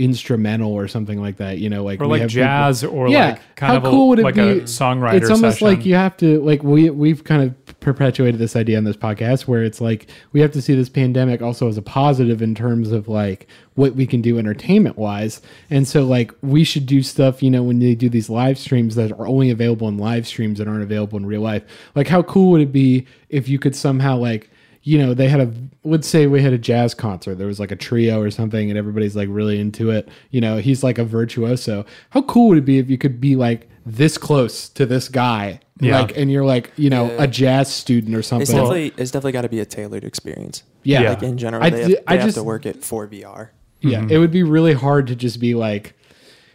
instrumental 0.00 0.72
or 0.72 0.88
something 0.88 1.20
like 1.20 1.36
that. 1.36 1.58
You 1.58 1.68
know, 1.68 1.84
like 1.84 2.00
or 2.00 2.06
like 2.06 2.22
have 2.22 2.30
people- 2.30 2.42
jazz 2.44 2.82
or 2.84 3.08
Yeah, 3.08 3.30
like 3.32 3.56
kind 3.56 3.72
how 3.72 3.76
of 3.78 3.84
a, 3.84 3.90
cool 3.90 4.08
would 4.08 4.18
it 4.18 4.22
like 4.22 4.34
be- 4.34 4.40
a 4.40 4.60
songwriter 4.62 5.14
it's 5.14 5.30
almost 5.30 5.58
session. 5.58 5.66
like 5.68 5.84
you 5.86 5.94
have 5.94 6.16
to 6.18 6.40
like 6.42 6.62
we 6.62 6.90
we've 6.90 7.22
kind 7.24 7.42
of 7.42 7.54
perpetuated 7.80 8.38
this 8.40 8.56
idea 8.56 8.76
on 8.76 8.84
this 8.84 8.96
podcast 8.96 9.42
where 9.42 9.62
it's 9.62 9.80
like 9.80 10.06
we 10.32 10.40
have 10.40 10.52
to 10.52 10.60
see 10.62 10.74
this 10.74 10.88
pandemic 10.88 11.40
also 11.42 11.66
as 11.68 11.76
a 11.78 11.82
positive 11.82 12.42
in 12.42 12.54
terms 12.54 12.92
of 12.92 13.08
like 13.08 13.46
what 13.74 13.94
we 13.94 14.06
can 14.06 14.20
do 14.20 14.38
entertainment 14.38 14.98
wise 14.98 15.40
and 15.70 15.88
so 15.88 16.04
like 16.04 16.32
we 16.42 16.62
should 16.62 16.84
do 16.84 17.02
stuff 17.02 17.42
you 17.42 17.50
know 17.50 17.62
when 17.62 17.78
they 17.78 17.94
do 17.94 18.10
these 18.10 18.28
live 18.28 18.58
streams 18.58 18.96
that 18.96 19.10
are 19.12 19.26
only 19.26 19.48
available 19.50 19.88
in 19.88 19.96
live 19.96 20.26
streams 20.26 20.58
that 20.58 20.68
aren't 20.68 20.82
available 20.82 21.16
in 21.16 21.24
real 21.24 21.40
life 21.40 21.62
like 21.94 22.06
how 22.08 22.22
cool 22.22 22.50
would 22.50 22.60
it 22.60 22.72
be 22.72 23.06
if 23.30 23.48
you 23.48 23.58
could 23.58 23.74
somehow 23.74 24.14
like 24.16 24.50
you 24.82 24.96
know 24.98 25.12
they 25.14 25.28
had 25.28 25.40
a 25.40 25.52
let's 25.84 26.08
say 26.08 26.26
we 26.26 26.40
had 26.42 26.52
a 26.52 26.58
jazz 26.58 26.94
concert 26.94 27.34
there 27.36 27.46
was 27.46 27.60
like 27.60 27.70
a 27.70 27.76
trio 27.76 28.20
or 28.20 28.30
something 28.30 28.70
and 28.70 28.78
everybody's 28.78 29.14
like 29.14 29.28
really 29.30 29.60
into 29.60 29.90
it 29.90 30.08
you 30.30 30.40
know 30.40 30.56
he's 30.58 30.82
like 30.82 30.96
a 30.98 31.04
virtuoso 31.04 31.84
how 32.10 32.22
cool 32.22 32.48
would 32.48 32.58
it 32.58 32.64
be 32.64 32.78
if 32.78 32.88
you 32.88 32.96
could 32.96 33.20
be 33.20 33.36
like 33.36 33.68
this 33.84 34.16
close 34.18 34.68
to 34.70 34.86
this 34.86 35.08
guy 35.08 35.60
Yeah. 35.80 36.00
like 36.00 36.16
and 36.16 36.30
you're 36.32 36.44
like 36.44 36.72
you 36.76 36.88
know 36.90 37.06
Yeah. 37.10 37.24
a 37.24 37.26
jazz 37.26 37.72
student 37.72 38.14
or 38.16 38.22
something 38.22 38.42
It's 38.42 38.50
definitely 38.52 38.92
it's 38.96 39.10
definitely 39.10 39.32
got 39.32 39.42
to 39.42 39.48
be 39.48 39.60
a 39.60 39.64
tailored 39.66 40.04
experience. 40.04 40.62
yeah, 40.82 41.02
Yeah. 41.02 41.08
Like 41.10 41.22
in 41.24 41.36
general, 41.38 41.62
I 41.62 41.70
they, 41.70 41.76
d- 41.86 41.92
have, 41.94 42.04
I 42.06 42.14
they 42.16 42.20
have 42.20 42.28
just- 42.28 42.36
to 42.38 42.42
work 42.42 42.64
it 42.66 42.82
for 42.84 43.06
VR. 43.06 43.48
yeah 43.80 44.00
Mm-hmm. 44.00 44.10
it 44.12 44.18
would 44.18 44.30
be 44.30 44.42
really 44.42 44.72
hard 44.74 45.06
to 45.08 45.16
just 45.16 45.40
be 45.40 45.54
like 45.54 45.94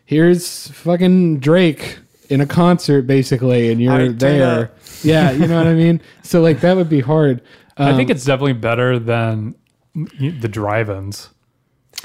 here's 0.05 0.67
fucking 0.69 1.39
drake 1.39 1.99
in 2.29 2.41
a 2.41 2.45
concert 2.45 3.03
basically 3.03 3.71
and 3.71 3.79
you're 3.81 3.93
Alright, 3.93 4.17
there 4.19 4.71
yeah 5.03 5.31
you 5.31 5.45
know 5.47 5.57
what 5.57 5.67
i 5.67 5.73
mean 5.73 6.01
so 6.23 6.41
like 6.41 6.61
that 6.61 6.75
would 6.75 6.89
be 6.89 6.99
hard 6.99 7.41
I 7.77 7.93
think 7.95 8.09
Um, 8.09 8.15
it's 8.15 8.25
definitely 8.25 8.53
better 8.53 8.97
than 8.99 9.55
the 9.93 10.47
drive-ins, 10.47 11.29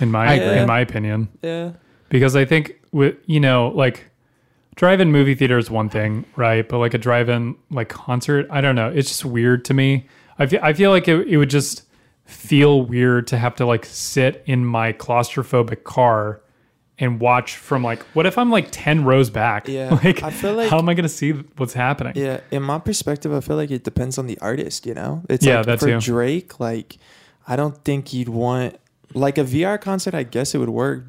in 0.00 0.10
my 0.10 0.34
in 0.34 0.66
my 0.66 0.80
opinion. 0.80 1.28
Yeah. 1.42 1.72
because 2.08 2.34
I 2.36 2.44
think 2.44 2.74
with 2.92 3.16
you 3.26 3.40
know 3.40 3.68
like 3.68 4.06
drive-in 4.76 5.12
movie 5.12 5.34
theater 5.34 5.58
is 5.58 5.70
one 5.70 5.88
thing, 5.88 6.24
right? 6.36 6.68
But 6.68 6.78
like 6.78 6.94
a 6.94 6.98
drive-in 6.98 7.56
like 7.70 7.88
concert, 7.88 8.46
I 8.50 8.60
don't 8.60 8.74
know. 8.74 8.88
It's 8.88 9.08
just 9.08 9.24
weird 9.24 9.64
to 9.66 9.74
me. 9.74 10.06
I 10.38 10.46
feel 10.46 10.60
I 10.62 10.72
feel 10.72 10.90
like 10.90 11.06
it, 11.08 11.26
it 11.28 11.36
would 11.36 11.50
just 11.50 11.82
feel 12.24 12.82
weird 12.82 13.26
to 13.28 13.38
have 13.38 13.54
to 13.56 13.66
like 13.66 13.84
sit 13.84 14.42
in 14.46 14.64
my 14.64 14.92
claustrophobic 14.92 15.82
car 15.84 16.40
and 17.00 17.18
watch 17.18 17.56
from 17.56 17.82
like 17.82 18.02
what 18.14 18.26
if 18.26 18.38
I'm 18.38 18.50
like 18.50 18.68
10 18.70 19.04
rows 19.04 19.30
back? 19.30 19.66
Yeah, 19.66 19.98
Like, 20.04 20.22
I 20.22 20.30
feel 20.30 20.54
like- 20.54 20.70
how 20.70 20.78
am 20.78 20.88
I 20.88 20.94
going 20.94 21.02
to 21.04 21.08
see 21.08 21.32
what's 21.32 21.72
happening? 21.74 22.12
Yeah, 22.14 22.40
in 22.52 22.62
my 22.62 22.78
perspective, 22.78 23.32
I 23.32 23.40
feel 23.40 23.56
like 23.56 23.70
it 23.70 23.82
depends 23.84 24.18
on 24.18 24.26
the 24.26 24.38
artist. 24.40 24.86
You 24.86 24.94
know, 24.94 25.22
it's 25.28 25.44
Yeah, 25.44 25.58
like 25.58 25.66
that 25.66 25.80
for 25.80 25.86
too. 25.86 26.00
Drake. 26.00 26.60
Like, 26.60 26.98
I 27.48 27.56
don't 27.56 27.82
think 27.84 28.12
you'd 28.12 28.28
want 28.28 28.78
like 29.14 29.38
a 29.38 29.44
VR 29.44 29.80
concert. 29.80 30.14
I 30.14 30.22
guess 30.22 30.54
it 30.54 30.58
would 30.58 30.68
work 30.68 31.04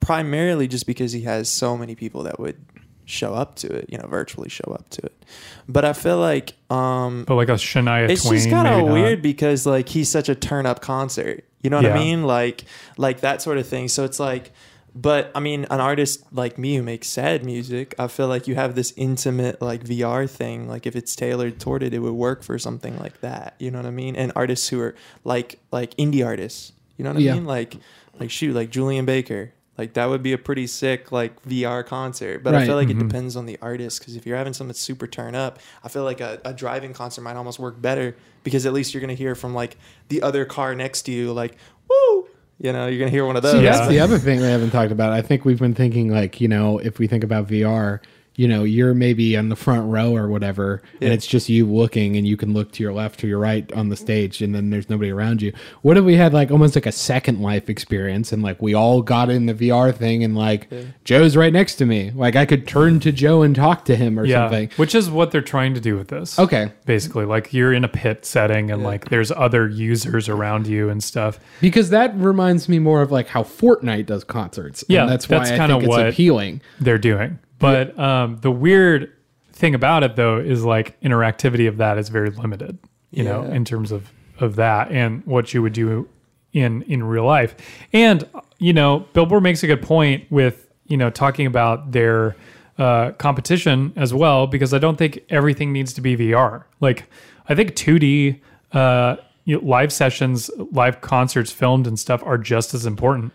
primarily 0.00 0.68
just 0.68 0.86
because 0.86 1.12
he 1.12 1.22
has 1.22 1.48
so 1.48 1.76
many 1.76 1.94
people 1.94 2.22
that 2.24 2.38
would 2.38 2.56
show 3.04 3.32
up 3.34 3.54
to 3.56 3.68
it. 3.72 3.86
You 3.88 3.98
know, 3.98 4.06
virtually 4.06 4.48
show 4.48 4.70
up 4.72 4.88
to 4.90 5.02
it. 5.06 5.24
But 5.68 5.84
I 5.84 5.92
feel 5.92 6.18
like 6.18 6.54
um, 6.70 7.24
But 7.26 7.36
like 7.36 7.48
a 7.48 7.52
Shania 7.52 8.08
it's 8.08 8.22
Twain 8.22 8.34
just 8.38 8.50
kind 8.50 8.66
of 8.68 8.74
maybe 8.74 8.86
not. 8.88 8.92
weird 8.92 9.22
because 9.22 9.66
like 9.66 9.88
he's 9.88 10.10
such 10.10 10.28
a 10.28 10.34
turn 10.34 10.66
up 10.66 10.80
concert. 10.80 11.44
You 11.62 11.70
know 11.70 11.76
what 11.78 11.86
Yeah. 11.86 11.94
I 11.94 11.98
mean? 11.98 12.24
Like 12.24 12.64
like 12.96 13.20
that 13.20 13.42
sort 13.42 13.58
of 13.58 13.66
thing. 13.66 13.88
So 13.88 14.04
it's 14.04 14.20
like 14.20 14.52
but 14.94 15.30
I 15.34 15.40
mean 15.40 15.66
an 15.70 15.80
artist 15.80 16.24
like 16.32 16.58
me 16.58 16.76
who 16.76 16.82
makes 16.82 17.08
sad 17.08 17.44
music, 17.44 17.94
I 17.98 18.08
feel 18.08 18.28
like 18.28 18.46
you 18.48 18.54
have 18.56 18.74
this 18.74 18.92
intimate 18.96 19.60
like 19.62 19.84
VR 19.84 20.28
thing. 20.28 20.68
Like 20.68 20.86
if 20.86 20.96
it's 20.96 21.14
tailored 21.14 21.60
toward 21.60 21.82
it, 21.82 21.94
it 21.94 22.00
would 22.00 22.12
work 22.14 22.42
for 22.42 22.58
something 22.58 22.98
like 22.98 23.20
that. 23.20 23.54
You 23.58 23.70
know 23.70 23.78
what 23.78 23.86
I 23.86 23.90
mean? 23.90 24.16
And 24.16 24.32
artists 24.34 24.68
who 24.68 24.80
are 24.80 24.94
like 25.24 25.58
like 25.70 25.94
indie 25.96 26.24
artists. 26.24 26.72
You 26.96 27.04
know 27.04 27.10
what 27.10 27.18
I 27.18 27.20
Yeah. 27.20 27.34
mean? 27.34 27.44
Like 27.44 27.76
like 28.18 28.30
shoot, 28.30 28.54
like 28.54 28.70
Julien 28.70 29.04
Baker. 29.04 29.52
Like 29.76 29.92
that 29.92 30.06
would 30.08 30.24
be 30.24 30.32
a 30.32 30.38
pretty 30.38 30.66
sick 30.66 31.12
like 31.12 31.40
VR 31.44 31.86
concert, 31.86 32.42
but 32.42 32.52
I 32.52 32.66
feel 32.66 32.74
like 32.74 32.88
Mhm. 32.88 32.96
it 32.96 32.98
depends 32.98 33.36
on 33.36 33.46
the 33.46 33.56
artist 33.62 34.00
because 34.00 34.16
if 34.16 34.26
you're 34.26 34.36
having 34.36 34.52
something 34.52 34.74
super 34.74 35.06
turn 35.06 35.36
up, 35.36 35.60
I 35.84 35.88
feel 35.88 36.02
like 36.02 36.20
a, 36.20 36.40
a 36.44 36.52
driving 36.52 36.92
concert 36.92 37.20
might 37.22 37.36
almost 37.36 37.60
work 37.60 37.80
better 37.80 38.16
because 38.42 38.66
at 38.66 38.72
least 38.72 38.92
you're 38.92 39.00
gonna 39.00 39.14
hear 39.14 39.36
from 39.36 39.54
like 39.54 39.76
the 40.08 40.20
other 40.22 40.44
car 40.44 40.74
next 40.74 41.02
to 41.02 41.12
you, 41.12 41.32
like 41.32 41.56
woo, 41.88 42.26
you 42.60 42.72
know, 42.72 42.86
you're 42.86 42.98
gonna 42.98 43.10
hear 43.10 43.24
one 43.26 43.36
of 43.36 43.42
those. 43.42 43.52
See, 43.52 43.62
Yeah. 43.62 43.72
that's 43.72 43.88
the 43.88 44.00
other 44.00 44.18
thing 44.18 44.40
we 44.40 44.46
haven't 44.46 44.70
talked 44.70 44.92
about. 44.92 45.12
I 45.12 45.22
think 45.22 45.44
we've 45.44 45.58
been 45.58 45.74
thinking 45.74 46.08
like, 46.10 46.40
you 46.40 46.48
know, 46.48 46.78
if 46.78 46.98
we 46.98 47.06
think 47.06 47.24
about 47.24 47.46
VR, 47.48 48.00
you 48.38 48.46
know, 48.46 48.62
you're 48.62 48.94
maybe 48.94 49.36
on 49.36 49.48
the 49.48 49.56
front 49.56 49.90
row 49.90 50.14
or 50.14 50.28
whatever, 50.28 50.80
and 51.00 51.12
it's 51.12 51.26
just 51.26 51.48
you 51.48 51.66
looking, 51.66 52.16
and 52.16 52.24
you 52.24 52.36
can 52.36 52.54
look 52.54 52.70
to 52.70 52.84
your 52.84 52.92
left 52.92 53.24
or 53.24 53.26
your 53.26 53.40
right 53.40 53.70
on 53.72 53.88
the 53.88 53.96
stage, 53.96 54.40
and 54.40 54.54
then 54.54 54.70
there's 54.70 54.88
nobody 54.88 55.10
around 55.10 55.42
you. 55.42 55.52
What 55.82 55.96
if 55.96 56.04
we 56.04 56.14
had 56.14 56.32
like 56.32 56.52
almost 56.52 56.76
like 56.76 56.86
a 56.86 56.92
second 56.92 57.40
life 57.42 57.68
experience, 57.68 58.32
and 58.32 58.40
like 58.40 58.62
we 58.62 58.74
all 58.74 59.02
got 59.02 59.28
in 59.28 59.46
the 59.46 59.54
VR 59.54 59.92
thing, 59.92 60.22
and 60.22 60.36
like 60.36 60.70
Joe's 61.02 61.36
right 61.36 61.52
next 61.52 61.74
to 61.76 61.84
me, 61.84 62.12
like 62.14 62.36
I 62.36 62.46
could 62.46 62.68
turn 62.68 63.00
to 63.00 63.10
Joe 63.10 63.42
and 63.42 63.56
talk 63.56 63.84
to 63.86 63.96
him 63.96 64.20
or 64.20 64.24
Yeah, 64.24 64.44
something. 64.44 64.70
which 64.76 64.94
is 64.94 65.10
what 65.10 65.32
they're 65.32 65.40
trying 65.42 65.74
to 65.74 65.80
do 65.80 65.96
with 65.96 66.06
this. 66.06 66.38
Okay, 66.38 66.70
Basically, 66.86 67.24
like 67.24 67.52
you're 67.52 67.72
in 67.72 67.82
a 67.82 67.88
pit 67.88 68.24
setting 68.24 68.70
and 68.70 68.82
Yeah. 68.82 68.86
like 68.88 69.08
there's 69.10 69.32
other 69.32 69.68
users 69.68 70.28
around 70.28 70.68
you 70.68 70.88
and 70.90 71.02
stuff. 71.02 71.40
because 71.60 71.90
that 71.90 72.14
reminds 72.16 72.68
me 72.68 72.78
more 72.78 73.02
of 73.02 73.10
like 73.10 73.26
how 73.26 73.42
Fortnite 73.42 74.06
does 74.06 74.22
concerts. 74.22 74.82
and 74.82 74.90
Yeah, 74.94 75.06
that's 75.06 75.28
why 75.28 75.38
that's 75.38 75.50
I 75.50 75.56
kinda 75.56 75.74
think 75.74 75.82
it's 75.82 75.88
what- 75.88 76.06
appealing. 76.08 76.60
they're 76.80 76.98
doing. 76.98 77.40
But 77.58 77.98
um, 77.98 78.38
the 78.38 78.50
weird 78.50 79.12
thing 79.52 79.74
about 79.74 80.04
it 80.04 80.14
though 80.16 80.38
is 80.38 80.64
like 80.64 81.00
interactivity 81.00 81.68
of 81.68 81.78
that 81.78 81.98
is 81.98 82.08
very 82.08 82.30
limited, 82.30 82.78
you 83.10 83.24
know, 83.24 83.42
in 83.42 83.64
terms 83.64 83.90
of 83.92 84.10
of 84.40 84.54
that 84.56 84.92
and 84.92 85.24
what 85.26 85.52
you 85.52 85.62
would 85.62 85.72
do 85.72 86.08
in 86.52 86.82
in 86.82 87.02
real 87.02 87.24
life. 87.24 87.54
And 87.92 88.24
you 88.58 88.72
know, 88.72 89.00
Billboard 89.12 89.42
makes 89.42 89.62
a 89.62 89.66
good 89.66 89.82
point 89.82 90.30
with 90.30 90.68
you 90.86 90.96
know 90.96 91.10
talking 91.10 91.46
about 91.46 91.92
their 91.92 92.36
uh, 92.78 93.10
competition 93.12 93.92
as 93.96 94.14
well 94.14 94.46
because 94.46 94.72
I 94.72 94.78
don't 94.78 94.96
think 94.96 95.20
everything 95.30 95.72
needs 95.72 95.92
to 95.94 96.00
be 96.00 96.16
VR. 96.16 96.64
Like 96.80 97.10
I 97.48 97.54
think 97.56 97.74
2D 97.74 98.40
uh, 98.72 99.16
you 99.44 99.56
know, 99.60 99.66
live 99.66 99.92
sessions, 99.92 100.50
live 100.72 101.00
concerts 101.00 101.50
filmed 101.50 101.86
and 101.88 101.98
stuff 101.98 102.22
are 102.24 102.38
just 102.38 102.74
as 102.74 102.86
important 102.86 103.32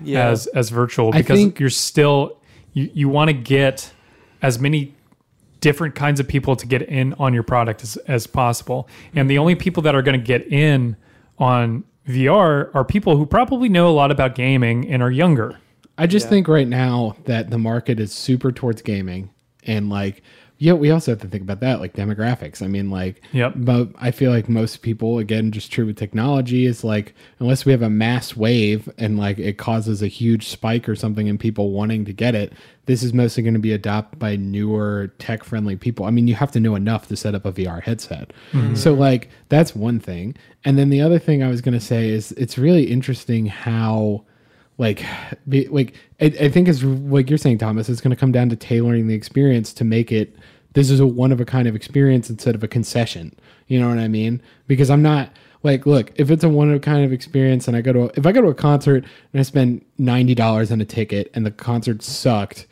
Yeah. 0.00 0.28
as 0.28 0.46
as 0.48 0.70
virtual 0.70 1.10
because 1.12 1.38
think- 1.38 1.60
you're 1.60 1.68
still 1.68 2.38
you, 2.76 2.90
you 2.92 3.08
want 3.08 3.28
to 3.28 3.32
get 3.34 3.90
as 4.42 4.58
many 4.58 4.94
different 5.60 5.94
kinds 5.94 6.20
of 6.20 6.28
people 6.28 6.54
to 6.54 6.66
get 6.66 6.82
in 6.82 7.14
on 7.14 7.32
your 7.32 7.42
product 7.42 7.82
as, 7.82 7.96
as 8.06 8.26
possible 8.26 8.86
and 9.14 9.28
the 9.30 9.38
only 9.38 9.54
people 9.54 9.82
that 9.82 9.94
are 9.94 10.02
going 10.02 10.18
to 10.18 10.24
get 10.24 10.46
in 10.52 10.96
on 11.38 11.82
vr 12.06 12.72
are 12.74 12.84
people 12.84 13.16
who 13.16 13.24
probably 13.26 13.68
know 13.68 13.88
a 13.88 13.94
lot 14.00 14.10
about 14.10 14.34
gaming 14.34 14.86
and 14.88 15.02
are 15.02 15.10
younger 15.10 15.58
I 15.98 16.06
just 16.06 16.26
Yeah. 16.26 16.30
think 16.30 16.48
right 16.48 16.68
now 16.68 17.16
that 17.24 17.48
the 17.48 17.56
market 17.56 17.98
is 17.98 18.12
super 18.12 18.52
towards 18.52 18.82
gaming 18.82 19.30
and 19.64 19.88
like 19.88 20.22
yeah, 20.58 20.72
we 20.72 20.90
also 20.90 21.12
have 21.12 21.20
to 21.20 21.28
think 21.28 21.42
about 21.42 21.60
that 21.60 21.80
like 21.80 21.92
demographics. 21.94 22.62
I 22.62 22.66
mean 22.66 22.90
like 22.90 23.22
Yep. 23.32 23.52
but 23.56 23.88
I 23.98 24.10
feel 24.10 24.30
like 24.30 24.48
most 24.48 24.82
people 24.82 25.18
again 25.18 25.52
just 25.52 25.70
true 25.70 25.86
with 25.86 25.96
technology 25.96 26.64
is 26.64 26.82
like 26.82 27.14
unless 27.38 27.64
we 27.64 27.72
have 27.72 27.82
a 27.82 27.90
mass 27.90 28.34
wave 28.36 28.88
and 28.96 29.18
like 29.18 29.38
it 29.38 29.58
causes 29.58 30.02
a 30.02 30.06
huge 30.06 30.48
spike 30.48 30.88
or 30.88 30.96
something 30.96 31.26
in 31.26 31.36
people 31.36 31.72
wanting 31.72 32.04
to 32.06 32.12
get 32.12 32.34
it, 32.34 32.52
this 32.86 33.02
is 33.02 33.12
mostly 33.12 33.42
going 33.42 33.54
to 33.54 33.60
be 33.60 33.72
adopted 33.72 34.18
by 34.18 34.36
newer 34.36 35.12
tech 35.18 35.44
friendly 35.44 35.76
people. 35.76 36.06
I 36.06 36.10
mean, 36.10 36.26
you 36.28 36.34
have 36.36 36.52
to 36.52 36.60
know 36.60 36.74
enough 36.74 37.08
to 37.08 37.16
set 37.16 37.34
up 37.34 37.44
a 37.44 37.52
VR 37.52 37.82
headset. 37.82 38.32
Mm-hmm. 38.52 38.76
So 38.76 38.94
like 38.94 39.28
that's 39.48 39.74
one 39.76 40.00
thing. 40.00 40.36
And 40.64 40.78
then 40.78 40.88
the 40.88 41.02
other 41.02 41.18
thing 41.18 41.42
I 41.42 41.48
was 41.48 41.60
going 41.60 41.78
to 41.78 41.84
say 41.84 42.08
is 42.08 42.32
it's 42.32 42.56
really 42.56 42.84
interesting 42.84 43.46
how 43.46 44.24
like 44.78 45.04
be, 45.48 45.66
like 45.68 45.94
I, 46.20 46.26
I 46.26 46.48
think 46.48 46.68
it's 46.68 46.82
like 46.82 47.30
you're 47.30 47.38
saying 47.38 47.58
thomas 47.58 47.88
it's 47.88 48.00
going 48.00 48.10
to 48.10 48.16
come 48.16 48.32
down 48.32 48.48
to 48.50 48.56
tailoring 48.56 49.06
the 49.06 49.14
experience 49.14 49.72
to 49.74 49.84
make 49.84 50.12
it 50.12 50.36
this 50.76 50.90
is 50.90 51.00
a 51.00 51.06
one 51.06 51.32
of 51.32 51.40
a 51.40 51.44
kind 51.46 51.66
of 51.66 51.74
experience 51.74 52.28
instead 52.28 52.54
of 52.54 52.62
a 52.62 52.68
concession. 52.68 53.34
You 53.66 53.80
know 53.80 53.88
what 53.88 53.98
i 53.98 54.08
mean? 54.08 54.42
Because 54.66 54.90
i'm 54.90 55.02
not 55.02 55.30
like 55.62 55.86
look 55.86 56.12
if 56.16 56.30
it's 56.30 56.44
a 56.44 56.48
one 56.48 56.70
of 56.70 56.76
a 56.76 56.80
kind 56.80 57.04
of 57.04 57.12
experience 57.12 57.66
and 57.66 57.76
i 57.76 57.80
go 57.80 57.92
to 57.92 58.02
a, 58.04 58.10
if 58.14 58.26
i 58.26 58.32
go 58.32 58.42
to 58.42 58.48
a 58.48 58.54
concert 58.54 59.04
and 59.32 59.40
i 59.40 59.42
spend 59.42 59.84
$90 59.98 60.70
on 60.70 60.80
a 60.80 60.84
ticket 60.84 61.30
and 61.34 61.46
the 61.46 61.50
concert 61.50 62.02
sucked 62.02 62.66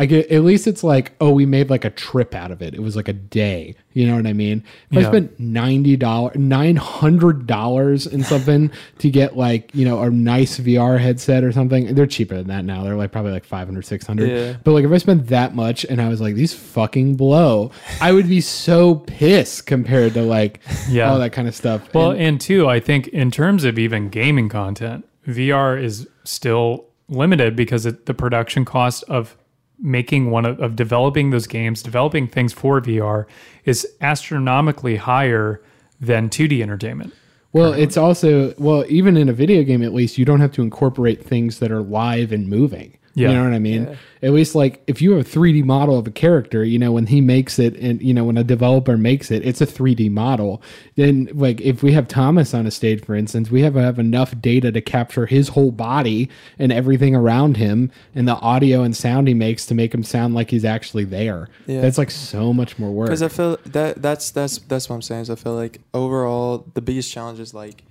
I 0.00 0.06
get 0.06 0.30
at 0.30 0.44
least 0.44 0.68
it's 0.68 0.84
like, 0.84 1.12
oh, 1.20 1.32
we 1.32 1.44
made 1.44 1.70
like 1.70 1.84
a 1.84 1.90
trip 1.90 2.32
out 2.34 2.52
of 2.52 2.62
it. 2.62 2.72
It 2.72 2.80
was 2.80 2.94
like 2.94 3.08
a 3.08 3.12
day. 3.12 3.74
You 3.94 4.06
know 4.06 4.14
what 4.14 4.28
I 4.28 4.32
mean? 4.32 4.62
If 4.92 4.98
Yeah. 5.00 5.06
I 5.08 5.10
spent 5.10 5.40
ninety 5.40 5.96
dollars, 5.96 6.36
nine 6.36 6.76
hundred 6.76 7.48
dollars 7.48 8.06
in 8.06 8.22
something 8.22 8.70
to 8.98 9.10
get 9.10 9.36
like 9.36 9.74
you 9.74 9.84
know 9.84 10.00
a 10.00 10.08
nice 10.08 10.60
VR 10.60 11.00
headset 11.00 11.42
or 11.42 11.50
something, 11.50 11.94
they're 11.96 12.06
cheaper 12.06 12.36
than 12.36 12.46
that 12.46 12.64
now. 12.64 12.84
They're 12.84 12.94
like 12.94 13.10
probably 13.10 13.32
like 13.32 13.44
500 13.44 13.84
600 13.84 14.28
Yeah. 14.30 14.56
But 14.62 14.70
like 14.72 14.84
if 14.84 14.92
I 14.92 14.98
spent 14.98 15.26
that 15.28 15.56
much 15.56 15.84
and 15.84 16.00
I 16.00 16.08
was 16.08 16.20
like 16.20 16.36
these 16.36 16.54
fucking 16.54 17.16
blow, 17.16 17.72
I 18.00 18.12
would 18.12 18.28
be 18.28 18.40
so 18.40 18.94
pissed 18.94 19.66
compared 19.66 20.14
to 20.14 20.22
like 20.22 20.60
Yeah. 20.88 21.10
all 21.10 21.18
that 21.18 21.32
kind 21.32 21.48
of 21.48 21.54
stuff. 21.56 21.92
well 21.92 22.12
And- 22.12 22.20
and 22.20 22.40
two 22.40 22.68
i 22.68 22.78
think 22.78 23.08
in 23.08 23.30
terms 23.30 23.64
of 23.64 23.78
even 23.78 24.10
gaming 24.10 24.48
content 24.48 25.04
vr 25.26 25.82
is 25.82 26.06
still 26.24 26.84
limited 27.08 27.56
because 27.56 27.86
it, 27.86 28.04
the 28.06 28.12
production 28.14 28.64
cost 28.64 29.02
of 29.04 29.36
making 29.80 30.30
one 30.30 30.44
of, 30.44 30.60
of 30.60 30.76
developing 30.76 31.30
those 31.30 31.46
games 31.46 31.82
developing 31.82 32.26
things 32.26 32.52
for 32.52 32.80
vr 32.80 33.26
is 33.64 33.86
astronomically 34.00 34.96
higher 34.96 35.62
than 36.00 36.28
2d 36.28 36.60
entertainment 36.62 37.12
Well, 37.52 37.72
it's 37.72 37.96
also 37.96 38.54
well, 38.58 38.84
even 38.88 39.16
in 39.16 39.28
a 39.28 39.32
video 39.32 39.62
game, 39.62 39.82
at 39.82 39.94
least 39.94 40.18
you 40.18 40.24
don't 40.24 40.40
have 40.40 40.52
to 40.52 40.62
incorporate 40.62 41.24
things 41.24 41.60
that 41.60 41.72
are 41.72 41.80
live 41.80 42.30
and 42.30 42.46
moving. 42.46 42.97
Yeah. 43.18 43.30
You 43.30 43.36
know 43.36 43.44
what 43.44 43.52
I 43.54 43.58
mean? 43.58 43.98
At 44.22 44.32
least 44.32 44.54
like 44.54 44.82
if 44.86 45.00
you 45.00 45.12
have 45.12 45.26
a 45.26 45.28
3D 45.28 45.64
model 45.64 45.98
of 45.98 46.06
a 46.06 46.10
character, 46.10 46.64
you 46.64 46.78
know, 46.78 46.92
when 46.92 47.06
he 47.06 47.20
makes 47.20 47.58
it 47.58 47.76
and 47.76 48.00
you 48.00 48.14
know, 48.14 48.24
when 48.24 48.36
a 48.36 48.44
developer 48.44 48.96
makes 48.96 49.30
it, 49.30 49.46
it's 49.46 49.60
a 49.60 49.66
3D 49.66 50.10
model. 50.10 50.62
Then 50.96 51.28
like 51.32 51.60
if 51.60 51.82
we 51.82 51.92
have 51.92 52.08
Thomas 52.08 52.54
on 52.54 52.66
a 52.66 52.70
stage, 52.70 53.04
for 53.04 53.14
instance, 53.14 53.50
we 53.50 53.62
have 53.62 53.74
have 53.74 53.98
enough 53.98 54.38
data 54.40 54.72
to 54.72 54.80
capture 54.80 55.26
his 55.26 55.48
whole 55.48 55.70
body 55.70 56.28
and 56.58 56.72
everything 56.72 57.14
around 57.14 57.56
him 57.56 57.90
and 58.14 58.26
the 58.26 58.36
audio 58.36 58.82
and 58.82 58.96
sound 58.96 59.28
he 59.28 59.34
makes 59.34 59.66
to 59.66 59.74
make 59.74 59.94
him 59.94 60.02
sound 60.02 60.34
like 60.34 60.50
he's 60.50 60.64
actually 60.64 61.04
there. 61.04 61.48
Yeah. 61.66 61.80
That's 61.80 61.98
like 61.98 62.10
so 62.10 62.52
much 62.52 62.78
more 62.78 62.90
work. 62.90 63.08
Because 63.08 63.22
I 63.22 63.28
feel 63.28 63.58
that 63.66 64.00
that's 64.02 64.30
that's 64.30 64.58
that's 64.58 64.88
what 64.88 64.96
I'm 64.96 65.02
saying. 65.02 65.22
Is 65.22 65.30
I 65.30 65.36
feel 65.36 65.54
like 65.54 65.80
overall 65.94 66.66
the 66.74 66.82
biggest 66.82 67.12
challenge 67.12 67.40
is 67.40 67.54
like 67.54 67.84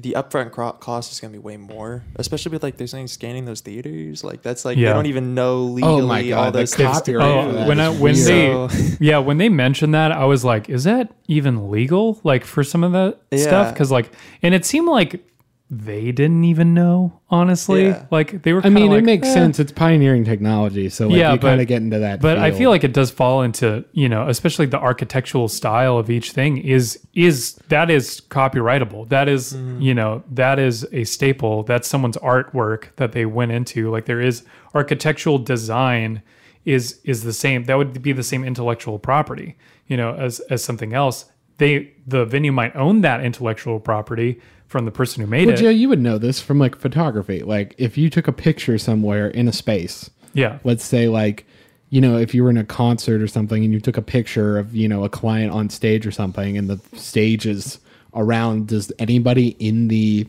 the 0.00 0.12
upfront 0.16 0.52
cost 0.80 1.12
is 1.12 1.20
gonna 1.20 1.32
be 1.32 1.38
way 1.38 1.56
more, 1.56 2.04
especially 2.16 2.52
with 2.52 2.62
like 2.62 2.76
they're 2.76 2.86
saying 2.86 3.08
scanning 3.08 3.44
those 3.44 3.60
theaters. 3.60 4.22
Like 4.24 4.42
that's 4.42 4.64
like 4.64 4.76
Yeah. 4.78 4.88
they 4.88 4.94
don't 4.94 5.06
even 5.06 5.34
know 5.34 5.62
legally 5.64 6.02
Oh 6.02 6.06
my 6.06 6.26
God, 6.28 6.38
all 6.46 6.50
the 6.52 6.58
those 6.60 6.74
copyright 6.74 7.26
Oh, 7.26 7.46
for 7.46 7.52
that 7.52 7.68
when 7.68 7.80
I 7.80 7.88
when 7.90 8.14
weird. 8.14 8.70
they 8.70 8.96
yeah 9.00 9.18
when 9.18 9.38
they 9.38 9.48
mentioned 9.48 9.94
that 9.94 10.12
I 10.12 10.24
was 10.24 10.44
like, 10.44 10.68
is 10.68 10.84
that 10.84 11.12
even 11.26 11.70
legal? 11.70 12.20
Like 12.24 12.44
for 12.44 12.62
some 12.64 12.84
of 12.84 12.92
that 12.92 13.18
stuff? 13.38 13.72
Because 13.72 13.90
like, 13.90 14.10
and 14.42 14.54
it 14.54 14.64
seemed 14.64 14.88
like 14.88 15.24
they 15.70 16.12
didn't 16.12 16.44
even 16.44 16.72
know. 16.72 17.20
Honestly, 17.28 17.88
Yeah. 17.88 18.06
like 18.10 18.42
they 18.42 18.54
were. 18.54 18.62
I 18.64 18.70
mean, 18.70 18.88
like, 18.88 19.00
it 19.00 19.04
makes 19.04 19.28
eh. 19.28 19.34
sense. 19.34 19.60
It's 19.60 19.70
pioneering 19.70 20.24
technology, 20.24 20.88
so 20.88 21.08
like 21.08 21.18
Yeah, 21.18 21.34
you 21.34 21.38
kind 21.38 21.60
of 21.60 21.66
get 21.66 21.82
into 21.82 21.98
that. 21.98 22.22
But 22.22 22.38
I 22.38 22.52
feel 22.52 22.70
like 22.70 22.84
it 22.84 22.94
does 22.94 23.10
fall 23.10 23.42
into 23.42 23.84
you 23.92 24.08
know, 24.08 24.28
especially 24.28 24.64
the 24.64 24.78
architectural 24.78 25.46
style 25.46 25.98
of 25.98 26.08
each 26.08 26.32
thing 26.32 26.56
is 26.58 26.98
is 27.14 27.54
that 27.68 27.90
is 27.90 28.22
copyrightable. 28.30 29.10
That 29.10 29.28
is, 29.28 29.56
you 29.78 29.94
know 29.94 30.22
that 30.30 30.58
is 30.58 30.86
a 30.92 31.04
staple. 31.04 31.64
That's 31.64 31.86
someone's 31.86 32.16
artwork 32.16 32.96
that 32.96 33.12
they 33.12 33.26
went 33.26 33.52
into. 33.52 33.90
Like 33.90 34.06
there 34.06 34.22
is 34.22 34.44
architectural 34.74 35.38
design 35.38 36.22
is 36.64 36.98
is 37.04 37.24
the 37.24 37.32
same. 37.34 37.64
That 37.64 37.76
would 37.76 38.00
be 38.00 38.12
the 38.12 38.22
same 38.22 38.42
intellectual 38.42 38.98
property. 38.98 39.56
You 39.86 39.98
know, 39.98 40.14
as 40.14 40.40
as 40.48 40.64
something 40.64 40.94
else. 40.94 41.26
They 41.58 41.92
the 42.06 42.24
venue 42.24 42.52
might 42.52 42.76
own 42.76 43.00
that 43.00 43.24
intellectual 43.24 43.80
property 43.80 44.40
from 44.68 44.84
the 44.84 44.90
person 44.90 45.22
who 45.22 45.26
made 45.26 45.46
Well, 45.46 45.54
it. 45.54 45.58
Joe, 45.58 45.70
you 45.70 45.88
would 45.88 46.00
know 46.00 46.18
this 46.18 46.40
from 46.40 46.58
like 46.58 46.76
photography. 46.76 47.42
Like 47.42 47.74
if 47.78 47.98
you 47.98 48.08
took 48.08 48.28
a 48.28 48.32
picture 48.32 48.78
somewhere 48.78 49.28
in 49.28 49.48
a 49.48 49.52
space, 49.52 50.10
yeah. 50.34 50.58
let's 50.62 50.84
say 50.84 51.08
like, 51.08 51.46
you 51.90 52.00
know, 52.02 52.18
if 52.18 52.34
you 52.34 52.44
were 52.44 52.50
in 52.50 52.58
a 52.58 52.64
concert 52.64 53.22
or 53.22 53.26
something 53.26 53.64
and 53.64 53.72
you 53.72 53.80
took 53.80 53.96
a 53.96 54.02
picture 54.02 54.58
of, 54.58 54.76
you 54.76 54.86
know, 54.86 55.04
a 55.04 55.08
client 55.08 55.52
on 55.52 55.70
stage 55.70 56.06
or 56.06 56.10
something 56.10 56.58
and 56.58 56.68
the 56.68 56.78
stage 56.98 57.46
is 57.46 57.78
around, 58.14 58.68
does 58.68 58.92
anybody 58.98 59.48
in 59.58 59.88
the 59.88 60.26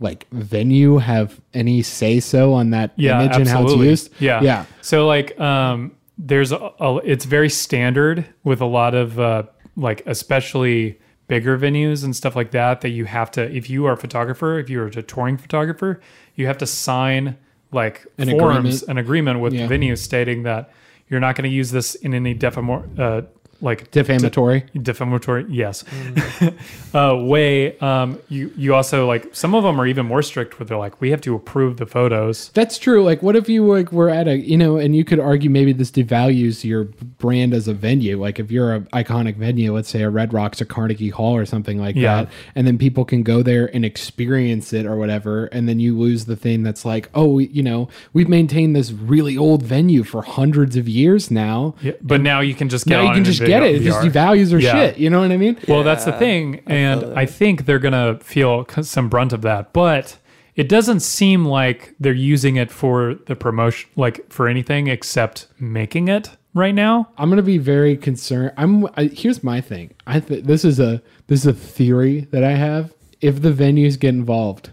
like 0.00 0.26
venue 0.30 0.98
have 0.98 1.40
any 1.54 1.82
say 1.82 2.20
so 2.20 2.52
on 2.52 2.70
that 2.70 2.92
yeah, 2.96 3.22
image 3.22 3.36
and 3.36 3.48
how 3.48 3.64
it's 3.64 3.74
used? 3.74 4.10
Yeah, 4.20 4.42
Yeah. 4.42 4.64
So 4.80 5.06
like, 5.06 5.38
um, 5.40 5.92
there's 6.18 6.50
a, 6.50 6.56
a 6.80 6.96
it's 7.04 7.24
very 7.24 7.48
standard 7.48 8.26
with 8.42 8.60
a 8.60 8.66
lot 8.66 8.94
of 8.94 9.20
uh, 9.20 9.44
like 9.76 10.02
especially 10.06 10.98
bigger 11.28 11.56
venues 11.58 12.02
and 12.04 12.16
stuff 12.16 12.34
like 12.34 12.50
that 12.50 12.80
that 12.80 12.88
you 12.90 13.04
have 13.04 13.30
to 13.30 13.42
if 13.54 13.70
you 13.70 13.86
are 13.86 13.92
a 13.92 13.96
photographer 13.96 14.58
if 14.58 14.68
you're 14.68 14.86
a 14.86 15.02
touring 15.02 15.36
photographer 15.36 16.00
you 16.34 16.46
have 16.46 16.58
to 16.58 16.66
sign 16.66 17.36
like 17.70 18.06
An 18.18 18.30
forms 18.30 18.82
agreement. 18.82 18.82
an 18.88 18.98
agreement 18.98 19.40
with 19.40 19.52
Yeah. 19.52 19.62
the 19.62 19.68
venue 19.68 19.94
stating 19.96 20.42
that 20.44 20.70
you're 21.08 21.20
not 21.20 21.36
going 21.36 21.48
to 21.48 21.54
use 21.54 21.70
this 21.70 21.94
in 21.94 22.14
any 22.14 22.34
defamor 22.34 22.98
uh, 22.98 23.22
like 23.60 23.90
Defamatory. 23.90 24.64
defamatory 24.80 25.46
yes 25.48 25.82
Mm. 25.88 26.54
uh, 26.94 27.24
way 27.24 27.76
um, 27.78 28.18
you 28.28 28.52
you 28.56 28.74
also 28.74 29.06
like 29.06 29.28
some 29.34 29.54
of 29.54 29.62
them 29.64 29.80
are 29.80 29.86
even 29.86 30.06
more 30.06 30.22
strict 30.22 30.58
where 30.58 30.66
they're 30.66 30.76
like 30.78 31.00
we 31.00 31.10
have 31.10 31.20
to 31.22 31.34
approve 31.34 31.76
the 31.78 31.86
photos 31.86 32.50
That's 32.54 32.78
true. 32.78 33.02
Like, 33.04 33.22
what 33.22 33.36
if 33.36 33.48
you 33.48 33.66
like 33.66 33.92
were 33.92 34.08
at 34.10 34.28
a, 34.28 34.36
you 34.36 34.56
know, 34.56 34.76
and 34.76 34.94
you 34.94 35.04
could 35.04 35.18
argue 35.20 35.50
maybe 35.50 35.72
this 35.72 35.90
devalues 35.90 36.64
your 36.64 36.84
brand 37.18 37.52
as 37.54 37.68
a 37.68 37.74
venue. 37.74 38.20
Like, 38.20 38.38
if 38.38 38.50
you're 38.50 38.74
an 38.74 38.84
iconic 38.92 39.36
venue, 39.36 39.72
let's 39.74 39.88
say 39.88 40.02
a 40.02 40.10
Red 40.10 40.32
Rocks 40.32 40.60
or 40.60 40.64
Carnegie 40.64 41.08
Hall 41.10 41.34
or 41.36 41.44
something 41.46 41.78
like 41.78 41.96
Yeah. 41.96 42.24
that, 42.24 42.32
and 42.54 42.66
then 42.66 42.78
people 42.78 43.04
can 43.04 43.22
go 43.22 43.42
there 43.42 43.66
and 43.74 43.84
experience 43.84 44.72
it 44.72 44.86
or 44.86 44.96
whatever, 44.96 45.46
and 45.46 45.68
then 45.68 45.80
you 45.80 45.98
lose 45.98 46.24
the 46.26 46.36
thing 46.36 46.62
that's 46.62 46.84
like, 46.84 47.08
oh, 47.14 47.38
you 47.38 47.62
know, 47.62 47.88
we've 48.12 48.28
maintained 48.28 48.74
this 48.76 48.92
really 48.92 49.36
old 49.36 49.62
venue 49.62 50.02
for 50.04 50.22
hundreds 50.22 50.76
of 50.76 50.88
years 50.88 51.30
now. 51.30 51.74
Yeah, 51.82 51.92
but 52.02 52.20
now 52.20 52.40
you 52.40 52.54
can 52.54 52.68
just 52.68 52.86
get 52.86 52.96
now 53.02 53.08
you 53.08 53.14
can 53.14 53.24
just 53.24 53.40
get 53.48 53.62
it. 53.62 53.74
It 53.76 53.82
just 53.82 54.00
devalues 54.00 54.50
their 54.50 54.60
Yeah. 54.60 54.72
shit. 54.72 54.98
You 54.98 55.10
know 55.10 55.20
what 55.20 55.32
I 55.32 55.36
mean? 55.36 55.56
Well, 55.66 55.82
that's 55.82 56.04
the 56.04 56.12
thing, 56.12 56.60
and 56.66 57.00
feel 57.02 57.12
I 57.16 57.26
think 57.26 57.64
they're 57.66 57.78
gonna 57.78 58.18
feel 58.22 58.64
some 58.82 59.08
brunt 59.08 59.32
of 59.32 59.42
that. 59.42 59.72
But 59.72 60.18
it 60.56 60.68
doesn't 60.68 61.00
seem 61.00 61.44
like 61.44 61.94
they're 62.00 62.12
using 62.12 62.56
it 62.56 62.70
for 62.70 63.14
the 63.26 63.36
promotion, 63.36 63.88
like 63.96 64.30
for 64.32 64.48
anything 64.48 64.88
except 64.88 65.46
making 65.60 66.08
it 66.08 66.30
right 66.54 66.74
now. 66.74 67.08
I'm 67.16 67.28
gonna 67.30 67.42
be 67.42 67.58
very 67.58 67.96
concerned. 67.96 68.52
I'm. 68.56 68.86
I, 68.96 69.04
here's 69.04 69.44
my 69.44 69.60
thing. 69.60 69.90
I 70.06 70.20
th- 70.20 70.44
this 70.44 70.64
is 70.64 70.80
a 70.80 71.00
this 71.28 71.40
is 71.40 71.46
a 71.46 71.52
theory 71.52 72.26
that 72.32 72.42
I 72.44 72.52
have. 72.52 72.92
If 73.20 73.42
the 73.42 73.52
venues 73.52 73.98
get 73.98 74.10
involved, 74.14 74.70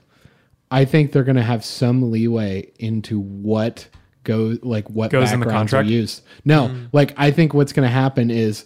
I 0.71 0.86
think 0.86 1.11
they're 1.11 1.23
gonna 1.23 1.43
have 1.43 1.63
some 1.65 2.11
leeway 2.11 2.71
into 2.80 3.19
what 3.19 3.88
goes 4.26 4.59
like 4.61 4.89
what 4.89 5.11
Goes 5.11 5.32
in 5.32 5.39
the 5.39 5.45
contract? 5.45 5.88
used. 5.88 6.21
No, 6.43 6.67
mm. 6.67 6.89
like 6.91 7.13
I 7.15 7.32
think 7.32 7.53
what's 7.53 7.71
gonna 7.71 7.88
happen 7.88 8.30
is 8.30 8.65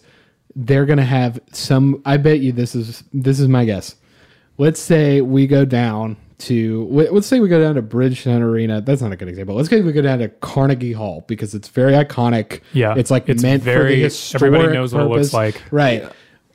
they're 0.56 0.86
gonna 0.86 1.04
have 1.04 1.38
some. 1.52 2.02
I 2.04 2.16
bet 2.16 2.40
you 2.40 2.50
this 2.52 2.74
is 2.74 3.04
this 3.12 3.38
is 3.38 3.46
my 3.46 3.64
guess. 3.64 3.94
Let's 4.58 4.80
say 4.80 5.20
we 5.20 5.46
go 5.46 5.64
down 5.64 6.16
to 6.38 6.86
let- 6.90 7.14
let's 7.14 7.26
say 7.26 7.38
we 7.38 7.48
go 7.48 7.60
down 7.62 7.76
to 7.76 7.82
Bridgestone 7.82 8.40
Arena. 8.40 8.80
That's 8.80 9.00
not 9.02 9.12
a 9.12 9.16
good 9.16 9.28
example. 9.28 9.54
Let's 9.54 9.68
say 9.68 9.80
we 9.80 9.92
go 9.92 10.02
down 10.02 10.18
to 10.18 10.28
Carnegie 10.28 10.92
Hall 10.92 11.24
because 11.28 11.54
it's 11.54 11.68
very 11.68 11.92
iconic. 11.92 12.60
Yeah, 12.72 12.94
it's 12.96 13.10
like 13.10 13.28
it's 13.28 13.42
meant 13.42 13.62
for 13.62 13.66
very- 13.72 13.96
the 13.96 14.02
historic 14.02 14.52
everybody 14.54 14.74
knows 14.74 14.92
what 14.92 15.04
it 15.04 15.08
looks 15.08 15.32
like. 15.32 15.62
Right. 15.70 16.04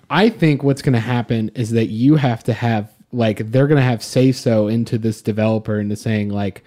I 0.09 0.29
think 0.29 0.61
what's 0.63 0.83
going 0.83 0.93
to 0.93 0.99
happen 0.99 1.49
is 1.55 1.71
that 1.71 1.87
you 1.87 2.15
have 2.15 2.43
to 2.43 2.53
have 2.53 2.91
like 3.11 3.49
they're 3.51 3.67
going 3.67 3.79
to 3.79 3.83
have 3.83 4.03
say 4.03 4.31
so 4.31 4.67
into 4.67 4.97
this 4.97 5.21
developer 5.21 5.79
into 5.79 5.95
saying 5.95 6.29
like 6.29 6.63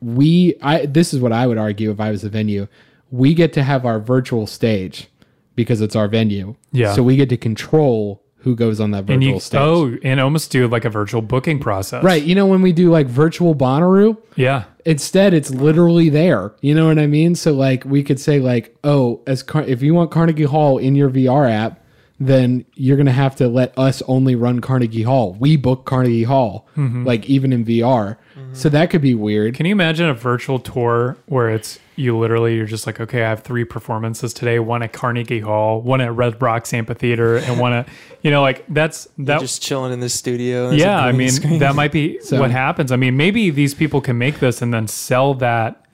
we 0.00 0.54
I 0.62 0.86
this 0.86 1.12
is 1.14 1.20
what 1.20 1.32
I 1.32 1.46
would 1.46 1.58
argue 1.58 1.90
if 1.90 2.00
I 2.00 2.10
was 2.10 2.22
the 2.22 2.28
venue. 2.30 2.66
We 3.10 3.34
get 3.34 3.52
to 3.54 3.62
have 3.62 3.84
our 3.84 3.98
virtual 3.98 4.46
stage 4.46 5.08
because 5.56 5.80
it's 5.80 5.96
our 5.96 6.08
venue. 6.08 6.54
Yeah. 6.72 6.94
So 6.94 7.02
we 7.02 7.16
get 7.16 7.28
to 7.30 7.36
control 7.36 8.22
who 8.42 8.56
goes 8.56 8.80
on 8.80 8.92
that 8.92 8.98
And 9.00 9.06
virtual 9.08 9.34
you 9.34 9.40
stage. 9.40 9.60
oh, 9.60 9.98
and 10.02 10.18
almost 10.18 10.50
do 10.50 10.66
like 10.66 10.86
a 10.86 10.90
virtual 10.90 11.20
booking 11.20 11.58
process. 11.58 12.02
Right. 12.02 12.22
You 12.22 12.34
know 12.34 12.46
when 12.46 12.62
we 12.62 12.72
do 12.72 12.90
like 12.90 13.06
virtual 13.06 13.54
Bonnaroo, 13.54 14.16
Yeah. 14.36 14.64
Instead, 14.86 15.34
it's 15.34 15.50
literally 15.50 16.08
there. 16.08 16.54
You 16.62 16.74
know 16.74 16.86
what 16.86 16.98
I 16.98 17.06
mean? 17.06 17.34
So 17.34 17.52
like 17.52 17.84
we 17.84 18.02
could 18.02 18.18
say 18.18 18.40
like, 18.40 18.74
oh, 18.82 19.20
as 19.26 19.42
Car- 19.42 19.64
if 19.64 19.82
you 19.82 19.92
want 19.92 20.10
Carnegie 20.10 20.44
Hall 20.44 20.78
in 20.78 20.94
your 20.94 21.10
VR 21.10 21.50
app, 21.50 21.79
then 22.20 22.66
you're 22.74 22.98
gonna 22.98 23.10
have 23.10 23.34
to 23.36 23.48
let 23.48 23.76
us 23.78 24.02
only 24.02 24.34
run 24.34 24.60
Carnegie 24.60 25.02
Hall. 25.02 25.34
We 25.40 25.56
book 25.56 25.86
Carnegie 25.86 26.24
Hall, 26.24 26.68
mm-hmm. 26.76 27.04
like 27.06 27.24
even 27.30 27.50
in 27.50 27.64
VR. 27.64 28.18
Mm-hmm. 28.36 28.52
So 28.52 28.68
that 28.68 28.90
could 28.90 29.00
be 29.00 29.14
weird. 29.14 29.54
Can 29.54 29.64
you 29.64 29.72
imagine 29.72 30.06
a 30.06 30.12
virtual 30.12 30.58
tour 30.58 31.16
where 31.26 31.48
it's 31.48 31.78
you 31.96 32.16
literally 32.18 32.56
you're 32.56 32.66
just 32.66 32.86
like, 32.86 33.00
okay, 33.00 33.24
I 33.24 33.30
have 33.30 33.42
three 33.42 33.64
performances 33.64 34.34
today, 34.34 34.58
one 34.58 34.82
at 34.82 34.92
Carnegie 34.92 35.40
Hall, 35.40 35.80
one 35.80 36.02
at 36.02 36.12
Red 36.14 36.42
Rocks 36.42 36.74
Amphitheater, 36.74 37.38
and 37.38 37.58
one 37.58 37.72
at 37.72 37.88
you 38.22 38.30
know, 38.30 38.42
like 38.42 38.66
that's 38.68 39.08
that 39.16 39.40
just 39.40 39.62
chilling 39.62 39.90
in 39.90 40.00
the 40.00 40.10
studio. 40.10 40.70
yeah, 40.70 41.00
I 41.00 41.12
mean 41.12 41.30
screen. 41.30 41.58
that 41.60 41.74
might 41.74 41.92
be 41.92 42.20
So- 42.22 42.38
what 42.38 42.50
happens. 42.50 42.92
I 42.92 42.96
mean, 42.96 43.16
maybe 43.16 43.48
these 43.48 43.74
people 43.74 44.02
can 44.02 44.18
make 44.18 44.40
this 44.40 44.60
and 44.60 44.74
then 44.74 44.88
sell 44.88 45.32
that 45.34 45.86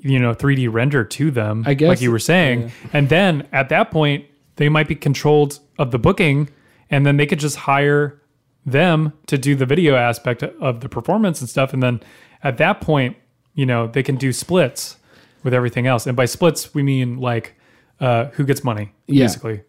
you 0.00 0.18
know 0.18 0.34
3D 0.34 0.70
render 0.70 1.04
to 1.04 1.30
them, 1.30 1.64
I 1.66 1.72
guess- 1.72 1.88
like 1.88 2.00
you 2.02 2.10
were 2.10 2.18
saying, 2.18 2.70
and 2.92 3.08
then 3.08 3.48
at 3.50 3.70
that 3.70 3.90
point 3.90 4.26
they 4.56 4.68
might 4.68 4.88
be 4.88 4.94
controlled 4.94 5.58
of 5.78 5.90
the 5.90 5.98
booking, 5.98 6.48
and 6.90 7.04
then 7.04 7.16
they 7.16 7.26
could 7.26 7.40
just 7.40 7.56
hire 7.56 8.20
them 8.66 9.12
to 9.26 9.36
do 9.36 9.54
the 9.54 9.66
video 9.66 9.94
aspect 9.96 10.42
of 10.42 10.80
the 10.80 10.88
performance 10.88 11.40
and 11.40 11.50
stuff, 11.50 11.72
and 11.72 11.82
then 11.82 12.00
at 12.42 12.56
that 12.58 12.80
point, 12.80 13.16
you 13.54 13.66
know, 13.66 13.86
they 13.86 14.02
can 14.02 14.16
do 14.16 14.32
splits 14.32 14.96
with 15.42 15.52
everything 15.54 15.86
else, 15.86 16.06
and 16.06 16.16
by 16.16 16.24
splits 16.24 16.74
we 16.74 16.82
mean 16.82 17.18
like 17.18 17.54
uh, 18.00 18.26
who 18.32 18.44
gets 18.44 18.64
money, 18.64 18.90
Yeah. 19.06 19.24
basically. 19.24 19.60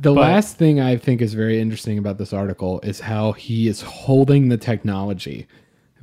The 0.00 0.12
But- 0.14 0.20
last 0.20 0.56
thing 0.56 0.80
I 0.80 0.96
think 0.96 1.20
is 1.20 1.34
very 1.34 1.60
interesting 1.60 1.98
about 1.98 2.16
this 2.18 2.32
article 2.32 2.80
is 2.82 3.00
how 3.00 3.32
he 3.32 3.68
is 3.68 3.82
holding 3.82 4.48
the 4.48 4.56
technology 4.56 5.46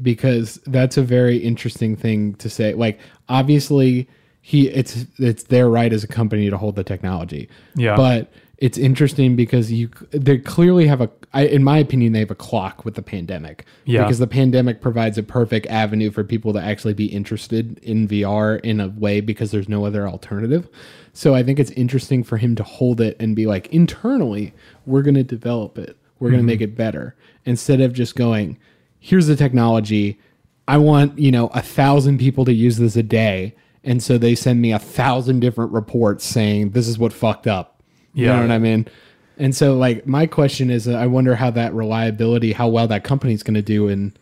because 0.02 0.60
that's 0.68 0.98
a 0.98 1.02
very 1.02 1.38
interesting 1.38 1.96
thing 1.96 2.36
to 2.36 2.50
say. 2.50 2.74
Like 2.76 3.00
obviously 3.30 4.08
he 4.42 4.68
it's 4.70 5.06
it's 5.18 5.44
their 5.44 5.70
right 5.70 5.94
as 5.94 6.04
a 6.04 6.08
company 6.08 6.50
to 6.50 6.58
hold 6.58 6.76
the 6.76 6.84
technology. 6.84 7.50
Yeah. 7.76 7.96
But 7.96 8.32
it's 8.58 8.78
interesting 8.78 9.36
because 9.36 9.72
you 9.72 9.90
they 10.12 10.38
clearly 10.38 10.88
have 10.88 11.02
a 11.02 11.10
I, 11.34 11.46
in 11.46 11.64
my 11.64 11.78
opinion 11.78 12.14
they 12.14 12.20
have 12.20 12.32
a 12.32 12.36
clock 12.36 12.84
with 12.84 12.96
the 12.96 13.02
pandemic. 13.02 13.66
Yeah. 13.86 14.04
Because 14.04 14.20
the 14.20 14.28
pandemic 14.28 14.82
provides 14.82 15.18
a 15.18 15.24
perfect 15.24 15.68
avenue 15.68 16.12
for 16.12 16.24
people 16.24 16.54
to 16.54 16.62
actually 16.62 16.94
be 16.94 17.06
interested 17.06 17.80
in 17.80 18.08
VR 18.08 18.60
in 18.62 18.80
a 18.80 18.90
way 18.90 19.22
because 19.22 19.52
there's 19.52 19.70
no 19.70 19.86
other 19.86 20.08
alternative. 20.08 20.68
So 21.14 21.36
I 21.36 21.44
think 21.44 21.60
it's 21.60 21.72
interesting 21.72 22.24
for 22.24 22.38
him 22.38 22.56
to 22.56 22.64
hold 22.64 23.02
it 23.02 23.18
and 23.20 23.36
be 23.36 23.46
like 23.46 23.68
internally 23.68 24.54
we're 24.86 25.02
going 25.02 25.16
to 25.16 25.24
develop 25.24 25.78
it. 25.78 25.98
We're 26.20 26.30
going 26.30 26.40
to 26.40 26.42
mm-hmm. 26.42 26.48
make 26.48 26.62
it 26.62 26.76
better. 26.76 27.16
instead 27.46 27.82
of 27.82 27.94
just 27.94 28.16
going, 28.16 28.60
here's 29.00 29.26
the 29.26 29.36
technology. 29.36 30.20
I 30.68 30.78
want, 30.78 31.18
you 31.18 31.32
know, 31.32 31.48
a 31.48 31.62
thousand 31.62 32.20
people 32.20 32.46
to 32.46 32.54
use 32.54 32.78
this 32.78 32.96
a 32.96 33.04
day. 33.04 33.56
And 33.84 34.02
so 34.02 34.18
they 34.18 34.36
send 34.36 34.62
me 34.62 34.72
a 34.72 34.80
thousand 34.80 35.40
different 35.40 35.72
reports 35.72 36.24
saying 36.26 36.72
this 36.72 36.88
is 36.88 37.00
what 37.00 37.14
fucked 37.14 37.48
up. 37.48 37.82
You 38.14 38.26
Yeah. 38.26 38.36
know 38.36 38.42
what 38.44 38.52
I 38.52 38.60
mean? 38.60 38.88
And 39.38 39.56
so 39.56 39.76
like 39.76 40.06
my 40.06 40.28
question 40.28 40.70
is 40.70 40.88
uh, 40.88 40.94
I 40.94 41.08
wonder 41.08 41.36
how 41.36 41.50
that 41.52 41.74
reliability, 41.74 42.52
how 42.54 42.68
well 42.68 42.88
that 42.88 43.04
company's 43.04 43.42
going 43.44 43.56
to 43.56 43.62
do 43.62 43.88
in 43.88 44.14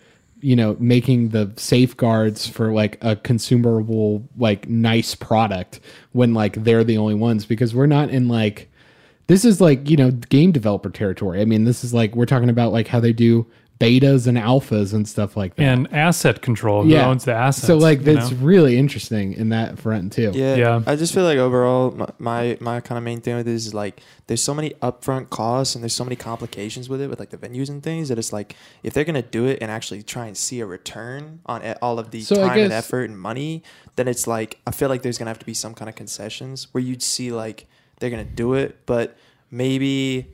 you 0.42 0.56
know 0.56 0.78
making 0.80 1.30
the 1.30 1.52
safeguards 1.58 2.48
for 2.48 2.72
like 2.72 2.98
a 3.02 3.18
consumable 3.18 4.24
like 4.38 4.70
nice 4.70 5.14
product 5.14 5.82
when 6.14 6.34
like 6.34 6.64
they're 6.64 6.86
the 6.86 6.98
only 6.98 7.16
ones 7.16 7.46
because 7.46 7.76
we're 7.76 7.86
not 7.86 8.10
in 8.10 8.30
like 8.30 8.72
this 9.28 9.44
is 9.44 9.60
like 9.60 9.90
you 9.90 9.98
know 9.98 10.12
game 10.12 10.54
developer 10.54 10.90
territory. 10.90 11.42
I 11.42 11.46
mean, 11.46 11.66
this 11.66 11.84
is 11.84 11.94
like 11.94 12.16
we're 12.16 12.26
talking 12.26 12.50
about 12.50 12.72
like 12.72 12.88
how 12.88 13.02
they 13.02 13.12
do 13.12 13.46
betas 13.80 14.28
and 14.28 14.38
alphas 14.38 14.94
and 14.94 15.08
stuff 15.08 15.38
like 15.38 15.56
that. 15.56 15.64
And 15.64 15.94
asset 15.94 16.42
control. 16.42 16.84
Who 16.84 16.94
owns 16.96 17.24
the 17.24 17.34
assets? 17.34 17.66
So 17.66 17.78
like 17.78 18.00
you 18.00 18.14
that's 18.14 18.32
know? 18.32 18.38
really 18.38 18.78
interesting 18.78 19.34
in 19.34 19.50
that 19.50 19.80
front 19.80 20.12
too. 20.12 20.32
Yeah, 20.34 20.56
Yeah. 20.56 20.84
I 20.86 20.98
just 20.98 21.14
feel 21.14 21.24
like 21.24 21.38
overall, 21.38 21.92
my 21.92 22.10
my, 22.20 22.58
my 22.60 22.82
kind 22.82 22.98
of 22.98 23.04
main 23.06 23.22
thing 23.22 23.38
with 23.38 23.46
this 23.46 23.66
is 23.66 23.74
like 23.74 24.02
there's 24.28 24.44
so 24.44 24.54
many 24.54 24.72
upfront 24.82 25.30
costs 25.30 25.76
and 25.76 25.84
there's 25.84 25.94
so 25.94 26.04
many 26.04 26.18
complications 26.18 26.90
with 26.90 27.02
it 27.02 27.10
with 27.10 27.20
like 27.20 27.30
the 27.30 27.38
venues 27.38 27.70
and 27.70 27.82
things 27.82 28.10
that 28.10 28.20
it's 28.20 28.34
like 28.34 28.56
if 28.84 28.94
they're 28.94 29.06
gonna 29.06 29.22
do 29.22 29.46
it 29.46 29.60
and 29.62 29.72
actually 29.72 30.04
try 30.04 30.26
and 30.28 30.36
see 30.36 30.60
a 30.60 30.66
return 30.66 31.40
on 31.46 31.64
all 31.82 32.00
of 32.00 32.12
the 32.12 32.22
So 32.22 32.44
I 32.44 32.50
time 32.50 32.60
and 32.60 32.74
effort 32.74 33.10
and 33.10 33.18
money, 33.18 33.64
then 33.96 34.10
it's 34.10 34.28
like 34.28 34.60
I 34.68 34.72
feel 34.72 34.90
like 34.90 35.04
there's 35.04 35.18
gonna 35.18 35.30
have 35.30 35.40
to 35.40 35.46
be 35.46 35.54
some 35.54 35.74
kind 35.74 35.88
of 35.88 35.96
concessions 35.96 36.68
where 36.74 36.84
you'd 36.84 37.02
see 37.02 37.32
like 37.32 37.66
they're 38.00 38.10
gonna 38.10 38.26
do 38.26 38.56
it, 38.56 38.86
but 38.86 39.16
maybe. 39.50 40.28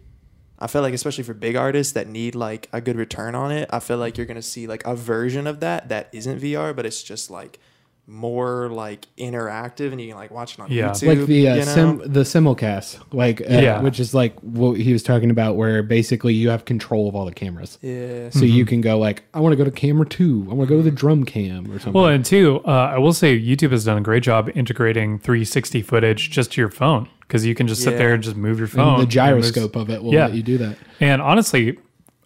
I 0.58 0.68
feel 0.68 0.82
like 0.82 0.94
especially 0.94 1.24
for 1.26 1.34
big 1.34 1.56
artists 1.56 1.94
that 1.94 2.08
need 2.08 2.34
like 2.36 2.70
a 2.72 2.80
good 2.82 2.96
return 2.96 3.36
on 3.36 3.52
it, 3.52 3.70
I 3.72 3.80
feel 3.80 3.98
like 3.98 4.18
you're 4.18 4.26
gonna 4.28 4.42
see 4.42 4.68
like 4.68 4.86
a 4.86 4.96
version 4.96 5.48
of 5.48 5.60
that 5.60 5.90
that 5.90 6.10
isn't 6.14 6.40
VR, 6.42 6.76
but 6.76 6.86
it's 6.86 7.04
just 7.04 7.30
like 7.30 7.60
more 8.08 8.70
like 8.70 9.08
interactive 9.18 9.92
and 9.92 10.00
you 10.00 10.10
can 10.10 10.16
like 10.16 10.30
watch 10.30 10.54
it 10.54 10.60
on 10.60 10.72
Yeah. 10.72 10.92
YouTube. 10.92 11.08
like 11.18 11.28
the 11.28 11.48
uh, 11.50 11.54
you 11.56 11.66
know? 11.66 11.74
sim 11.74 11.98
the 12.06 12.20
simulcast, 12.22 13.00
like 13.12 13.42
uh, 13.42 13.46
Yeah. 13.50 13.82
which 13.82 14.00
is 14.00 14.14
like 14.14 14.40
what 14.42 14.78
he 14.78 14.94
was 14.94 15.02
talking 15.02 15.32
about, 15.32 15.56
where 15.56 15.82
basically 15.82 16.34
you 16.36 16.50
have 16.50 16.66
control 16.66 17.10
of 17.10 17.16
all 17.16 17.26
the 17.26 17.34
cameras. 17.34 17.80
yeah. 17.82 18.30
So 18.30 18.46
you 18.46 18.64
can 18.66 18.82
go 18.82 19.00
like, 19.00 19.24
I 19.34 19.40
want 19.40 19.54
to 19.54 19.58
go 19.58 19.64
to 19.64 19.72
camera 19.72 20.06
two. 20.06 20.46
I 20.52 20.54
want 20.54 20.70
to 20.70 20.76
go 20.76 20.82
to 20.82 20.84
the 20.88 20.96
drum 20.96 21.26
cam 21.26 21.66
or 21.72 21.80
something. 21.80 21.94
Well, 21.94 22.06
and 22.06 22.24
two, 22.24 22.62
uh, 22.66 22.92
I 22.94 23.00
will 23.00 23.14
say 23.14 23.40
YouTube 23.40 23.72
has 23.72 23.86
done 23.86 23.98
a 23.98 24.02
great 24.02 24.22
job 24.24 24.52
integrating 24.56 25.18
360 25.18 25.82
footage 25.82 26.30
just 26.30 26.52
to 26.54 26.62
your 26.62 26.70
phone 26.70 27.10
because 27.28 27.46
you 27.46 27.56
can 27.56 27.68
just 27.68 27.82
sit 27.84 27.94
Yeah. 27.94 27.98
there 28.00 28.14
and 28.14 28.24
just 28.24 28.36
move 28.36 28.60
your 28.60 28.68
phone. 28.68 28.98
the 28.98 29.04
and 29.04 29.12
there's- 29.12 29.14
gyroscope 29.52 29.76
of 29.76 29.90
it 29.90 30.04
will 30.04 30.14
Yeah. 30.14 30.26
let 30.28 30.36
you 30.36 30.44
do 30.44 30.58
that. 30.60 30.78
And 31.00 31.22
honestly, 31.22 31.78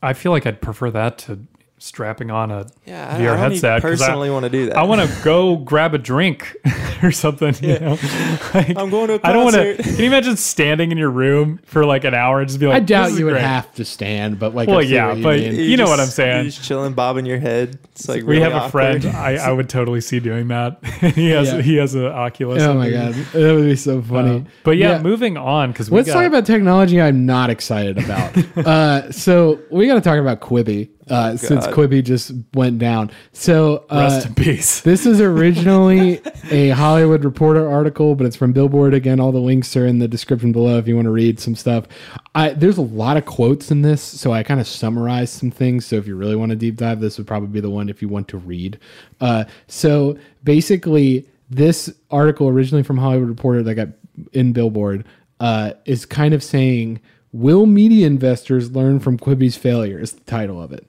I 0.03 0.13
feel 0.13 0.31
like 0.31 0.45
I'd 0.45 0.61
prefer 0.61 0.91
that 0.91 1.17
to 1.19 1.39
strapping 1.79 2.29
on 2.29 2.51
a 2.51 2.67
Yeah, 2.85 3.17
VR 3.17 3.33
I 3.33 3.37
headset. 3.37 3.79
even 3.79 3.91
'cause 3.91 4.01
I- 4.01 4.05
personally 4.07 4.29
want 4.29 4.43
to 4.43 4.49
do 4.49 4.65
that. 4.67 4.77
I 4.77 4.83
want 4.83 5.01
to 5.01 5.23
go 5.23 5.55
grab 5.55 5.93
a 5.93 5.97
drink 5.97 6.55
or 7.03 7.11
something. 7.11 7.55
You 7.61 7.79
know? 7.79 7.97
Like, 8.53 8.69
I'm 8.77 8.89
going 8.89 9.07
to 9.09 9.13
a 9.15 9.19
I 9.23 9.31
don't 9.31 9.43
want 9.43 9.55
to. 9.57 9.75
concert. 9.75 9.83
Can 9.95 9.99
you 9.99 10.05
imagine 10.07 10.35
standing 10.35 10.91
in 10.91 10.97
your 10.97 11.11
room 11.11 11.59
for 11.65 11.85
like 11.85 12.03
an 12.03 12.13
hour 12.15 12.39
and 12.39 12.47
just 12.47 12.59
be 12.59 12.65
like, 12.65 12.77
I 12.77 12.79
doubt 12.79 13.03
"This 13.05 13.13
is 13.13 13.19
you 13.19 13.25
would 13.25 13.33
great." 13.33 13.43
have 13.43 13.71
to 13.75 13.85
stand, 13.85 14.39
but 14.39 14.55
like, 14.55 14.67
Well, 14.67 14.79
I 14.79 14.81
yeah, 14.81 15.07
what 15.09 15.17
you 15.17 15.23
but- 15.23 15.39
mean. 15.39 15.55
You 15.55 15.77
know 15.77 15.85
what 15.85 15.99
I'm 15.99 16.07
saying. 16.07 16.35
You're 16.37 16.51
just 16.51 16.63
chilling, 16.63 16.93
bobbing 16.93 17.25
your 17.27 17.37
head. 17.39 17.77
It's 17.91 18.09
like 18.09 18.23
we 18.23 18.37
really 18.37 18.41
have 18.41 18.53
a 18.53 18.55
awkward. 18.65 19.03
friend. 19.03 19.05
I, 19.15 19.35
I 19.35 19.51
would 19.51 19.69
totally 19.69 20.01
see 20.01 20.19
doing 20.19 20.47
that. 20.47 20.83
he 21.15 21.29
has 21.29 21.53
Yeah. 21.53 21.61
he 21.61 21.75
has 21.77 21.93
an 21.95 22.05
Oculus. 22.05 22.63
oh 22.63 22.73
my 22.73 22.89
god, 22.89 23.13
that 23.13 23.55
would 23.55 23.65
be 23.65 23.75
so 23.75 24.01
funny. 24.01 24.37
Uh, 24.37 24.49
but 24.63 24.77
yeah, 24.77 24.93
Yeah. 24.95 25.01
moving 25.03 25.37
on 25.37 25.71
because 25.71 25.91
Let's 25.91 26.09
talk 26.11 26.25
about 26.25 26.45
technology 26.47 26.99
I'm 26.99 27.25
not 27.25 27.49
excited 27.51 27.97
about. 28.03 28.35
uh, 28.65 29.11
so 29.11 29.59
we 29.71 29.85
got 29.87 29.95
to 29.95 30.01
talk 30.01 30.17
about 30.19 30.39
Quibi 30.41 30.89
uh, 31.09 31.37
since 31.37 31.65
God. 31.65 31.75
Quibi 31.75 32.03
just 32.03 32.31
went 32.53 32.79
down. 32.79 33.11
So 33.33 33.85
uh, 33.89 34.09
rest 34.09 34.27
in 34.27 34.35
peace. 34.35 34.81
This 34.89 35.05
is 35.05 35.21
originally 35.21 36.21
a 36.51 36.69
Hollywood 36.69 37.23
Reporter 37.23 37.69
article, 37.69 38.15
but 38.15 38.25
it's 38.25 38.35
from 38.35 38.53
Billboard. 38.53 38.93
Again, 38.93 39.19
all 39.19 39.31
the 39.31 39.39
links 39.39 39.75
are 39.75 39.85
in 39.85 39.99
the 39.99 40.07
description 40.07 40.51
below 40.51 40.77
if 40.77 40.87
you 40.87 40.95
want 40.95 41.05
to 41.05 41.11
read 41.11 41.39
some 41.39 41.55
stuff. 41.55 41.85
I, 42.33 42.49
there's 42.49 42.77
a 42.77 42.83
lot 42.83 43.17
of 43.17 43.25
quotes 43.25 43.71
in 43.71 43.81
this, 43.81 44.01
so 44.01 44.31
I 44.31 44.43
kind 44.43 44.59
of 44.59 44.67
summarized 44.67 45.33
some 45.33 45.51
things. 45.51 45.85
So 45.85 45.97
if 45.97 46.07
you 46.07 46.15
really 46.15 46.35
want 46.35 46.51
to 46.51 46.55
deep 46.55 46.75
dive, 46.75 46.99
this 46.99 47.17
would 47.17 47.27
probably 47.27 47.49
be 47.49 47.59
the 47.59 47.69
one 47.69 47.89
if 47.89 48.01
you 48.01 48.09
want 48.09 48.27
to 48.29 48.37
read. 48.37 48.79
Uh, 49.21 49.45
so 49.67 50.17
basically, 50.43 51.27
this 51.49 51.93
article 52.11 52.47
originally 52.47 52.83
from 52.83 52.97
Hollywood 52.97 53.29
Reporter 53.29 53.63
that 53.63 53.75
got 53.75 53.89
in 54.33 54.53
Billboard 54.53 55.05
uh, 55.39 55.73
is 55.85 56.05
kind 56.05 56.33
of 56.33 56.43
saying, 56.43 56.99
"Will 57.31 57.65
media 57.65 58.07
investors 58.07 58.71
learn 58.71 58.99
from 58.99 59.17
Quibi's 59.17 59.55
failure?" 59.55 59.99
Is 59.99 60.13
the 60.13 60.21
title 60.21 60.61
of 60.61 60.71
it. 60.71 60.85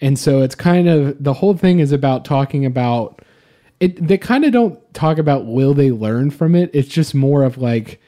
And 0.00 0.18
so 0.18 0.42
it's 0.42 0.56
kind 0.56 0.88
of 0.88 1.22
the 1.22 1.32
whole 1.32 1.56
thing 1.56 1.78
is 1.78 1.92
about 1.92 2.24
talking 2.24 2.66
about 2.66 3.22
it. 3.78 4.04
They 4.04 4.18
kind 4.18 4.44
of 4.44 4.52
don't 4.52 4.94
talk 4.94 5.18
about 5.18 5.46
will 5.46 5.74
they 5.74 5.92
learn 5.92 6.30
from 6.30 6.54
it. 6.56 6.70
It's 6.72 6.88
just 6.88 7.14
more 7.14 7.44
of 7.44 7.56
like, 7.56 8.00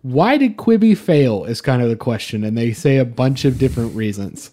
why 0.00 0.38
did 0.38 0.56
Quibi 0.56 0.96
fail? 0.96 1.44
Is 1.44 1.60
kind 1.60 1.82
of 1.82 1.90
the 1.90 1.96
question, 1.96 2.44
and 2.44 2.56
they 2.56 2.72
say 2.72 2.96
a 2.96 3.04
bunch 3.04 3.44
of 3.44 3.58
different 3.58 3.94
reasons. 3.94 4.50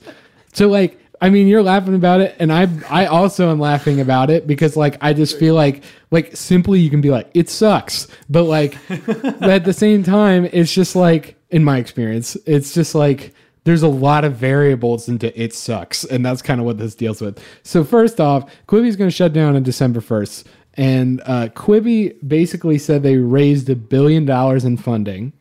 So 0.54 0.68
like, 0.68 1.00
I 1.22 1.30
mean, 1.30 1.48
you're 1.48 1.64
laughing 1.64 1.96
about 1.96 2.20
it, 2.20 2.36
and 2.40 2.52
I 2.52 2.68
I 2.90 3.06
also 3.06 3.52
am 3.52 3.60
laughing 3.60 4.02
about 4.02 4.30
it 4.30 4.48
because 4.48 4.76
like 4.76 4.98
I 5.02 5.14
just 5.14 5.38
feel 5.38 5.56
like 5.56 5.84
like 6.10 6.36
simply 6.36 6.80
you 6.80 6.90
can 6.90 7.00
be 7.00 7.10
like 7.10 7.30
it 7.34 7.48
sucks, 7.50 8.08
but 8.30 8.44
like 8.44 8.78
at 8.90 9.64
the 9.64 9.74
same 9.74 10.04
time, 10.04 10.46
it's 10.52 10.74
just 10.74 10.96
like 10.96 11.38
in 11.52 11.64
my 11.64 11.78
experience, 11.78 12.36
it's 12.46 12.74
just 12.74 12.96
like 12.96 13.34
there's 13.64 13.84
a 13.84 13.88
lot 13.88 14.24
of 14.24 14.36
variables 14.36 15.08
into 15.08 15.40
it 15.40 15.54
sucks, 15.54 16.04
and 16.04 16.26
that's 16.26 16.42
kind 16.42 16.60
of 16.60 16.66
what 16.66 16.78
this 16.78 16.96
deals 16.96 17.22
with. 17.22 17.44
So 17.64 17.84
first 17.84 18.20
off, 18.20 18.50
Quibi 18.68 18.88
is 18.88 18.96
going 18.96 19.10
to 19.10 19.16
shut 19.16 19.34
down 19.34 19.56
on 19.56 19.64
December 19.64 20.02
first, 20.02 20.48
and 20.76 21.22
uh, 21.26 21.50
Quibi 21.50 22.16
basically 22.28 22.78
said 22.78 23.04
they 23.04 23.18
raised 23.18 23.70
a 23.70 23.76
billion 23.76 24.26
dollars 24.26 24.66
in 24.66 24.78
funding. 24.78 25.34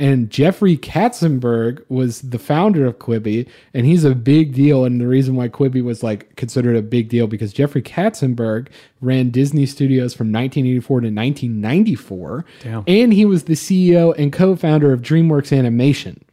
And 0.00 0.30
Jeffrey 0.30 0.76
Katzenberg 0.76 1.82
was 1.88 2.20
the 2.22 2.38
founder 2.38 2.86
of 2.86 2.98
Quibi, 2.98 3.48
and 3.74 3.84
he's 3.84 4.04
a 4.04 4.14
big 4.14 4.54
deal. 4.54 4.84
And 4.84 5.00
the 5.00 5.08
reason 5.08 5.34
why 5.34 5.48
Quibi 5.48 5.82
was 5.82 6.02
like 6.04 6.36
considered 6.36 6.76
a 6.76 6.82
big 6.82 7.08
deal 7.08 7.26
because 7.26 7.52
Jeffrey 7.52 7.82
Katzenberg 7.82 8.68
ran 9.00 9.30
Disney 9.30 9.66
Studios 9.66 10.14
from 10.14 10.28
1984 10.28 11.00
to 11.00 11.06
1994, 11.08 12.44
Damn. 12.62 12.84
and 12.86 13.12
he 13.12 13.24
was 13.24 13.44
the 13.44 13.54
CEO 13.54 14.14
and 14.16 14.32
co-founder 14.32 14.92
of 14.92 15.02
DreamWorks 15.02 15.56
Animation 15.56 16.24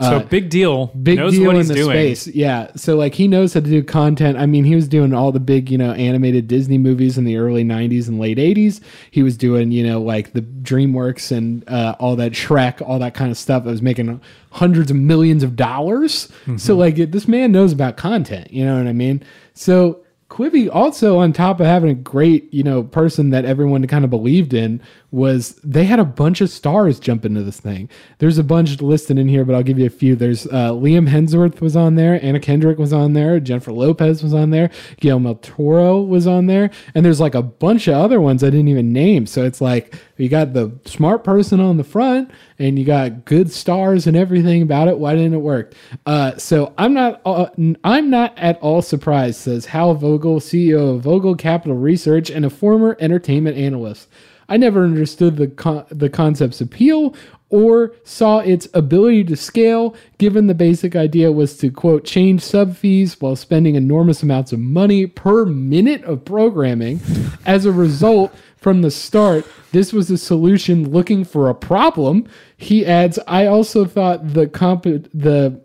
so 0.00 0.20
big 0.20 0.50
deal. 0.50 0.86
big 0.88 1.18
knows 1.18 1.32
deal 1.32 1.46
what 1.46 1.50
in 1.50 1.56
he's 1.58 1.68
the 1.68 1.74
doing. 1.74 1.90
space. 1.90 2.26
Yeah. 2.28 2.70
So 2.76 2.96
like 2.96 3.14
he 3.14 3.28
knows 3.28 3.54
how 3.54 3.60
to 3.60 3.66
do 3.68 3.82
content. 3.82 4.38
I 4.38 4.46
mean, 4.46 4.64
he 4.64 4.74
was 4.74 4.88
doing 4.88 5.12
all 5.12 5.32
the 5.32 5.40
big, 5.40 5.70
you 5.70 5.78
know, 5.78 5.92
animated 5.92 6.48
Disney 6.48 6.78
movies 6.78 7.18
in 7.18 7.24
the 7.24 7.36
early 7.36 7.64
90s 7.64 8.08
and 8.08 8.18
late 8.18 8.38
80s. 8.38 8.80
He 9.10 9.22
was 9.22 9.36
doing, 9.36 9.70
you 9.72 9.86
know, 9.86 10.00
like 10.00 10.32
the 10.32 10.42
DreamWorks 10.42 11.36
and 11.36 11.68
uh, 11.68 11.96
all 11.98 12.16
that 12.16 12.32
Shrek, 12.32 12.80
all 12.86 12.98
that 12.98 13.14
kind 13.14 13.30
of 13.30 13.38
stuff 13.38 13.64
that 13.64 13.70
was 13.70 13.82
making 13.82 14.20
hundreds 14.52 14.90
of 14.90 14.96
millions 14.96 15.42
of 15.42 15.56
dollars. 15.56 16.28
Mm-hmm. 16.42 16.56
So 16.56 16.76
like 16.76 16.96
this 16.96 17.28
man 17.28 17.52
knows 17.52 17.72
about 17.72 17.96
content, 17.96 18.52
you 18.52 18.64
know 18.64 18.78
what 18.78 18.86
I 18.86 18.92
mean? 18.92 19.22
So 19.54 20.02
Quibi 20.30 20.70
also 20.72 21.18
on 21.18 21.32
top 21.32 21.60
of 21.60 21.66
having 21.66 21.90
a 21.90 21.94
great, 21.94 22.52
you 22.54 22.62
know, 22.62 22.84
person 22.84 23.30
that 23.30 23.44
everyone 23.44 23.86
kind 23.88 24.04
of 24.04 24.10
believed 24.10 24.54
in 24.54 24.80
was 25.10 25.54
they 25.64 25.84
had 25.84 25.98
a 25.98 26.04
bunch 26.04 26.40
of 26.40 26.50
stars 26.50 27.00
jump 27.00 27.24
into 27.24 27.42
this 27.42 27.58
thing. 27.58 27.88
There's 28.18 28.38
a 28.38 28.44
bunch 28.44 28.80
listed 28.80 29.18
in 29.18 29.28
here, 29.28 29.44
but 29.44 29.54
I'll 29.54 29.62
give 29.62 29.78
you 29.78 29.86
a 29.86 29.90
few. 29.90 30.14
There's 30.14 30.46
uh, 30.46 30.72
Liam 30.72 31.08
Hemsworth 31.08 31.60
was 31.60 31.76
on 31.76 31.96
there, 31.96 32.22
Anna 32.24 32.38
Kendrick 32.38 32.78
was 32.78 32.92
on 32.92 33.12
there, 33.12 33.40
Jennifer 33.40 33.72
Lopez 33.72 34.22
was 34.22 34.32
on 34.32 34.50
there, 34.50 34.70
Guillermo 35.00 35.34
Toro 35.42 36.00
was 36.00 36.26
on 36.26 36.46
there, 36.46 36.70
and 36.94 37.04
there's 37.04 37.20
like 37.20 37.34
a 37.34 37.42
bunch 37.42 37.88
of 37.88 37.94
other 37.94 38.20
ones 38.20 38.44
I 38.44 38.50
didn't 38.50 38.68
even 38.68 38.92
name. 38.92 39.26
So 39.26 39.44
it's 39.44 39.60
like 39.60 39.96
you 40.16 40.28
got 40.28 40.52
the 40.52 40.72
smart 40.84 41.24
person 41.24 41.60
on 41.60 41.76
the 41.76 41.84
front, 41.84 42.30
and 42.58 42.78
you 42.78 42.84
got 42.84 43.24
good 43.24 43.50
stars 43.50 44.06
and 44.06 44.16
everything 44.16 44.62
about 44.62 44.86
it. 44.86 44.98
Why 44.98 45.14
didn't 45.14 45.34
it 45.34 45.38
work? 45.38 45.74
Uh, 46.06 46.36
so 46.36 46.72
I'm 46.78 46.94
not 46.94 47.20
uh, 47.24 47.46
I'm 47.82 48.10
not 48.10 48.38
at 48.38 48.58
all 48.60 48.82
surprised. 48.82 49.40
Says 49.40 49.66
Hal 49.66 49.94
Vogel, 49.94 50.38
CEO 50.38 50.96
of 50.96 51.02
Vogel 51.02 51.34
Capital 51.34 51.76
Research 51.76 52.30
and 52.30 52.44
a 52.44 52.50
former 52.50 52.96
entertainment 53.00 53.56
analyst. 53.56 54.08
I 54.50 54.56
never 54.56 54.84
understood 54.84 55.36
the 55.36 55.46
con- 55.48 55.86
the 55.90 56.10
concept's 56.10 56.60
appeal 56.60 57.14
or 57.48 57.92
saw 58.04 58.38
its 58.38 58.68
ability 58.74 59.24
to 59.24 59.36
scale, 59.36 59.94
given 60.18 60.46
the 60.46 60.54
basic 60.54 60.94
idea 60.94 61.32
was 61.32 61.56
to 61.58 61.70
quote 61.70 62.04
change 62.04 62.42
sub 62.42 62.76
fees 62.76 63.20
while 63.20 63.34
spending 63.34 63.74
enormous 63.74 64.22
amounts 64.22 64.52
of 64.52 64.60
money 64.60 65.06
per 65.06 65.44
minute 65.44 66.04
of 66.04 66.24
programming. 66.24 67.00
As 67.46 67.64
a 67.64 67.72
result, 67.72 68.34
from 68.56 68.82
the 68.82 68.90
start, 68.90 69.46
this 69.72 69.92
was 69.92 70.10
a 70.10 70.18
solution 70.18 70.90
looking 70.90 71.24
for 71.24 71.48
a 71.48 71.54
problem. 71.54 72.28
He 72.56 72.84
adds, 72.84 73.18
I 73.26 73.46
also 73.46 73.84
thought 73.84 74.34
the 74.34 74.46
comp 74.46 74.84
the 74.84 75.60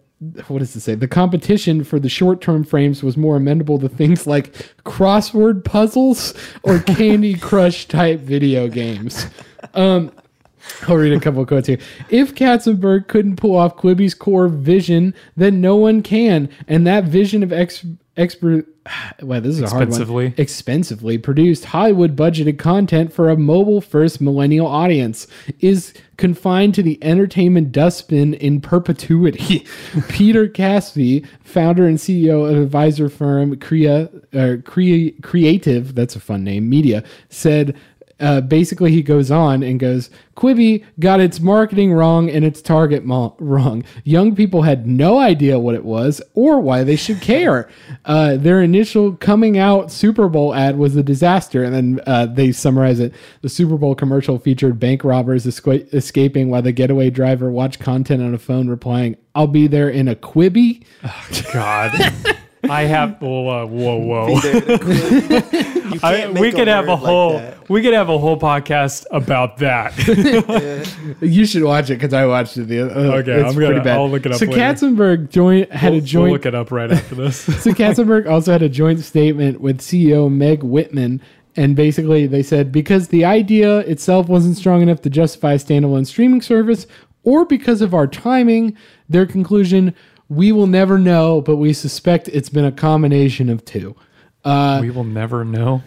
what 0.47 0.59
does 0.59 0.75
it 0.75 0.79
say? 0.79 0.95
The 0.95 1.07
competition 1.07 1.83
for 1.83 1.99
the 1.99 2.09
short 2.09 2.41
term 2.41 2.63
frames 2.63 3.03
was 3.03 3.17
more 3.17 3.35
amenable 3.35 3.79
to 3.79 3.89
things 3.89 4.25
like 4.25 4.53
crossword 4.83 5.63
puzzles 5.65 6.33
or 6.63 6.79
Candy 6.79 7.35
Crush 7.35 7.87
type 7.87 8.21
video 8.21 8.67
games. 8.67 9.27
Um, 9.73 10.11
I'll 10.87 10.95
read 10.95 11.13
a 11.13 11.19
couple 11.19 11.41
of 11.41 11.47
quotes 11.47 11.67
here. 11.67 11.79
If 12.09 12.35
Katzenberg 12.35 13.07
couldn't 13.07 13.37
pull 13.37 13.55
off 13.55 13.77
Quibi's 13.77 14.13
core 14.13 14.47
vision, 14.47 15.13
then 15.35 15.61
no 15.61 15.75
one 15.75 16.01
can. 16.01 16.49
And 16.67 16.85
that 16.87 17.05
vision 17.05 17.43
of 17.43 17.51
ex- 17.51 17.85
expert. 18.17 18.67
well, 19.21 19.41
this 19.41 19.55
is 19.55 19.61
a 19.61 19.69
hard 19.69 19.83
Expensively. 19.83 20.25
one. 20.25 20.33
Expensively 20.37 21.17
produced 21.17 21.65
Hollywood 21.65 22.15
budgeted 22.15 22.59
content 22.59 23.11
for 23.13 23.29
a 23.29 23.37
mobile 23.37 23.81
first 23.81 24.21
millennial 24.21 24.67
audience 24.67 25.27
is 25.59 25.93
confined 26.17 26.73
to 26.75 26.83
the 26.83 27.03
entertainment 27.03 27.71
dustbin 27.71 28.33
in 28.35 28.61
perpetuity. 28.61 29.65
Peter 30.09 30.47
Casby, 30.47 31.25
founder 31.43 31.85
and 31.85 31.97
CEO 31.97 32.49
of 32.49 32.57
advisor 32.57 33.09
firm 33.09 33.59
Crea, 33.59 34.07
uh, 34.33 34.57
Crea, 34.63 35.11
Creative, 35.21 35.93
that's 35.93 36.15
a 36.15 36.19
fun 36.19 36.43
name, 36.43 36.69
Media, 36.69 37.03
said 37.29 37.75
uh, 38.19 38.41
basically 38.41 38.91
he 38.91 39.01
goes 39.01 39.29
on 39.31 39.61
and 39.63 39.79
goes 39.79 40.09
quibi 40.35 40.83
got 40.99 41.19
its 41.19 41.39
marketing 41.39 41.93
wrong 41.93 42.29
and 42.29 42.43
its 42.45 42.61
target 42.61 43.05
mo- 43.05 43.35
wrong. 43.39 43.83
Young 44.03 44.35
people 44.35 44.61
had 44.63 44.85
no 44.85 45.17
idea 45.19 45.59
what 45.59 45.75
it 45.75 45.83
was 45.85 46.21
or 46.33 46.59
why 46.59 46.83
they 46.83 46.95
should 46.95 47.21
care. 47.21 47.69
Uh, 48.05 48.37
their 48.37 48.61
initial 48.61 49.13
coming 49.13 49.57
out 49.57 49.91
super 49.91 50.29
bowl 50.29 50.53
ad 50.53 50.77
was 50.77 50.95
a 50.95 51.01
disaster. 51.01 51.63
And 51.63 51.73
then 51.73 52.01
uh, 52.05 52.27
they 52.27 52.51
summarize 52.51 52.99
it. 52.99 53.13
The 53.41 53.49
super 53.49 53.77
bowl 53.77 53.95
commercial 53.95 54.37
featured 54.37 54.79
bank 54.79 55.03
robbers 55.03 55.45
esca- 55.45 55.91
escaping 55.91 56.49
while 56.49 56.61
the 56.61 56.71
getaway 56.71 57.09
driver 57.09 57.49
watched 57.49 57.79
content 57.79 58.21
on 58.21 58.33
a 58.35 58.37
phone 58.37 58.67
replying 58.67 59.17
i'll 59.33 59.47
be 59.47 59.67
there 59.67 59.89
in 59.89 60.07
a 60.07 60.15
quibi. 60.15 60.83
God. 61.51 62.13
I 62.69 62.83
have 62.83 63.19
whoa 63.21 63.47
uh, 63.63 63.65
whoa 63.65 63.97
whoa. 63.97 64.27
Be 64.27 64.39
there 64.41 64.61
to 64.61 64.79
quit. 64.79 65.53
You 65.93 65.99
I, 66.03 66.27
we 66.29 66.49
a 66.49 66.51
could 66.51 66.67
have 66.67 66.85
a 66.85 66.89
word 66.89 66.93
like 66.95 67.03
whole 67.05 67.33
that. 67.37 67.69
we 67.69 67.81
could 67.81 67.93
have 67.93 68.09
a 68.09 68.17
whole 68.17 68.39
podcast 68.39 69.05
about 69.11 69.57
that. 69.57 69.93
you 71.21 71.45
should 71.45 71.63
watch 71.63 71.89
it 71.89 71.95
because 71.95 72.13
i 72.13 72.25
watched 72.25 72.57
it 72.57 72.65
the 72.67 72.81
uh, 72.81 72.85
Okay, 73.19 73.31
it's 73.33 73.43
I'm 73.47 73.53
gonna- 73.53 73.67
pretty 73.67 73.79
bad. 73.81 73.97
I'll 73.97 74.09
look 74.09 74.25
it 74.25 74.31
up 74.31 74.39
so 74.39 74.45
later. 74.45 74.57
katzenberg 74.59 75.29
joined 75.29 75.71
had 75.71 75.91
we'll, 75.91 75.99
a 75.99 76.01
joint 76.01 76.23
we'll 76.23 76.31
look 76.33 76.45
it 76.45 76.55
up 76.55 76.71
right 76.71 76.91
after 76.91 77.15
this. 77.15 77.45
So 77.65 77.71
Katzenberg 77.71 78.27
also 78.29 78.51
had 78.51 78.61
a 78.61 78.69
joint 78.69 78.99
statement 78.99 79.61
with 79.61 79.79
CEO 79.79 80.31
Meg 80.31 80.63
Whitman, 80.63 81.21
and 81.55 81.75
basically 81.75 82.27
they 82.27 82.43
said 82.43 82.71
because 82.71 83.07
the 83.09 83.25
idea 83.25 83.79
itself 83.79 84.27
wasn't 84.27 84.57
strong 84.57 84.81
enough 84.81 85.01
to 85.01 85.09
justify 85.09 85.53
a 85.53 85.57
standalone 85.57 86.05
streaming 86.05 86.41
service, 86.41 86.85
or 87.23 87.45
because 87.45 87.81
of 87.81 87.93
our 87.93 88.07
timing, 88.07 88.75
their 89.09 89.25
conclusion 89.25 89.95
we 90.29 90.51
will 90.51 90.67
never 90.67 90.97
know, 90.97 91.41
but 91.41 91.57
we 91.57 91.73
suspect 91.73 92.27
it's 92.29 92.49
been 92.49 92.65
a 92.65 92.71
combination 92.71 93.49
of 93.49 93.63
two. 93.65 93.95
Uh, 94.43 94.79
we 94.81 94.91
will 94.91 95.03
never 95.03 95.43
know. 95.43 95.83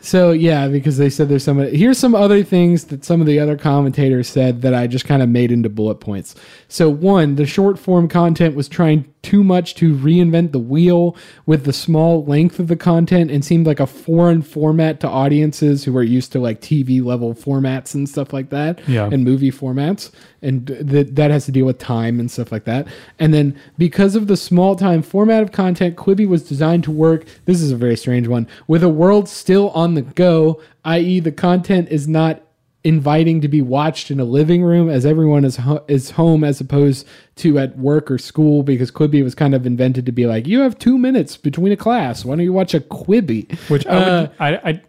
So 0.00 0.32
yeah, 0.32 0.68
because 0.68 0.96
they 0.96 1.10
said 1.10 1.28
there's 1.28 1.44
some. 1.44 1.58
Here's 1.58 1.98
some 1.98 2.14
other 2.14 2.42
things 2.42 2.84
that 2.84 3.04
some 3.04 3.20
of 3.20 3.26
the 3.26 3.38
other 3.38 3.56
commentators 3.56 4.28
said 4.28 4.62
that 4.62 4.74
I 4.74 4.86
just 4.86 5.04
kind 5.04 5.22
of 5.22 5.28
made 5.28 5.52
into 5.52 5.68
bullet 5.68 5.96
points. 5.96 6.34
So 6.68 6.88
one, 6.88 7.34
the 7.34 7.46
short 7.46 7.78
form 7.78 8.08
content 8.08 8.54
was 8.54 8.68
trying 8.68 9.12
too 9.22 9.44
much 9.44 9.74
to 9.74 9.94
reinvent 9.94 10.52
the 10.52 10.58
wheel 10.58 11.14
with 11.44 11.64
the 11.64 11.72
small 11.72 12.24
length 12.24 12.58
of 12.58 12.68
the 12.68 12.76
content 12.76 13.30
and 13.30 13.44
seemed 13.44 13.66
like 13.66 13.80
a 13.80 13.86
foreign 13.86 14.40
format 14.40 14.98
to 15.00 15.08
audiences 15.08 15.84
who 15.84 15.94
are 15.96 16.02
used 16.02 16.32
to 16.32 16.40
like 16.40 16.60
TV 16.60 17.04
level 17.04 17.34
formats 17.34 17.94
and 17.94 18.08
stuff 18.08 18.32
like 18.32 18.48
that. 18.50 18.80
Yeah. 18.88 19.10
And 19.12 19.24
movie 19.24 19.50
formats. 19.50 20.10
And 20.42 20.66
th- 20.66 21.08
that 21.10 21.30
has 21.30 21.44
to 21.46 21.52
deal 21.52 21.66
with 21.66 21.78
time 21.78 22.18
and 22.18 22.30
stuff 22.30 22.50
like 22.50 22.64
that. 22.64 22.88
And 23.18 23.34
then 23.34 23.58
because 23.76 24.16
of 24.16 24.26
the 24.26 24.38
small 24.38 24.74
time 24.74 25.02
format 25.02 25.42
of 25.42 25.52
content, 25.52 25.96
Quibi 25.96 26.26
was 26.26 26.48
designed 26.48 26.84
to 26.84 26.90
work. 26.90 27.26
This 27.44 27.60
is 27.60 27.70
a 27.70 27.76
very 27.76 27.96
strange 27.96 28.26
one 28.26 28.48
with 28.66 28.82
a 28.82 28.88
world 28.88 29.28
still 29.50 29.70
on 29.70 29.94
the 29.94 30.02
go, 30.02 30.60
i.e., 30.84 31.18
the 31.18 31.32
content 31.32 31.88
is 31.88 32.06
not 32.06 32.40
inviting 32.84 33.40
to 33.40 33.48
be 33.48 33.60
watched 33.60 34.08
in 34.08 34.20
a 34.20 34.24
living 34.24 34.62
room 34.62 34.88
as 34.88 35.04
everyone 35.04 35.44
is 35.44 35.56
ho- 35.56 35.84
is 35.88 36.12
home 36.12 36.44
as 36.44 36.60
opposed 36.60 37.04
to 37.34 37.58
at 37.58 37.76
work 37.76 38.12
or 38.12 38.16
school 38.16 38.62
because 38.62 38.92
Quibi 38.92 39.24
was 39.24 39.34
kind 39.34 39.52
of 39.52 39.66
invented 39.66 40.06
to 40.06 40.12
be 40.12 40.24
like 40.24 40.46
you 40.46 40.60
have 40.60 40.78
two 40.78 40.96
minutes 40.96 41.36
between 41.36 41.72
a 41.72 41.76
class. 41.76 42.24
Why 42.24 42.36
don't 42.36 42.44
you 42.44 42.52
watch 42.52 42.74
a 42.74 42.80
Quibi? 42.80 43.52
Which 43.68 43.84
I 43.88 43.90
Uh, 43.90 44.20
would, 44.20 44.30
I, 44.38 44.48
I, 44.54 44.82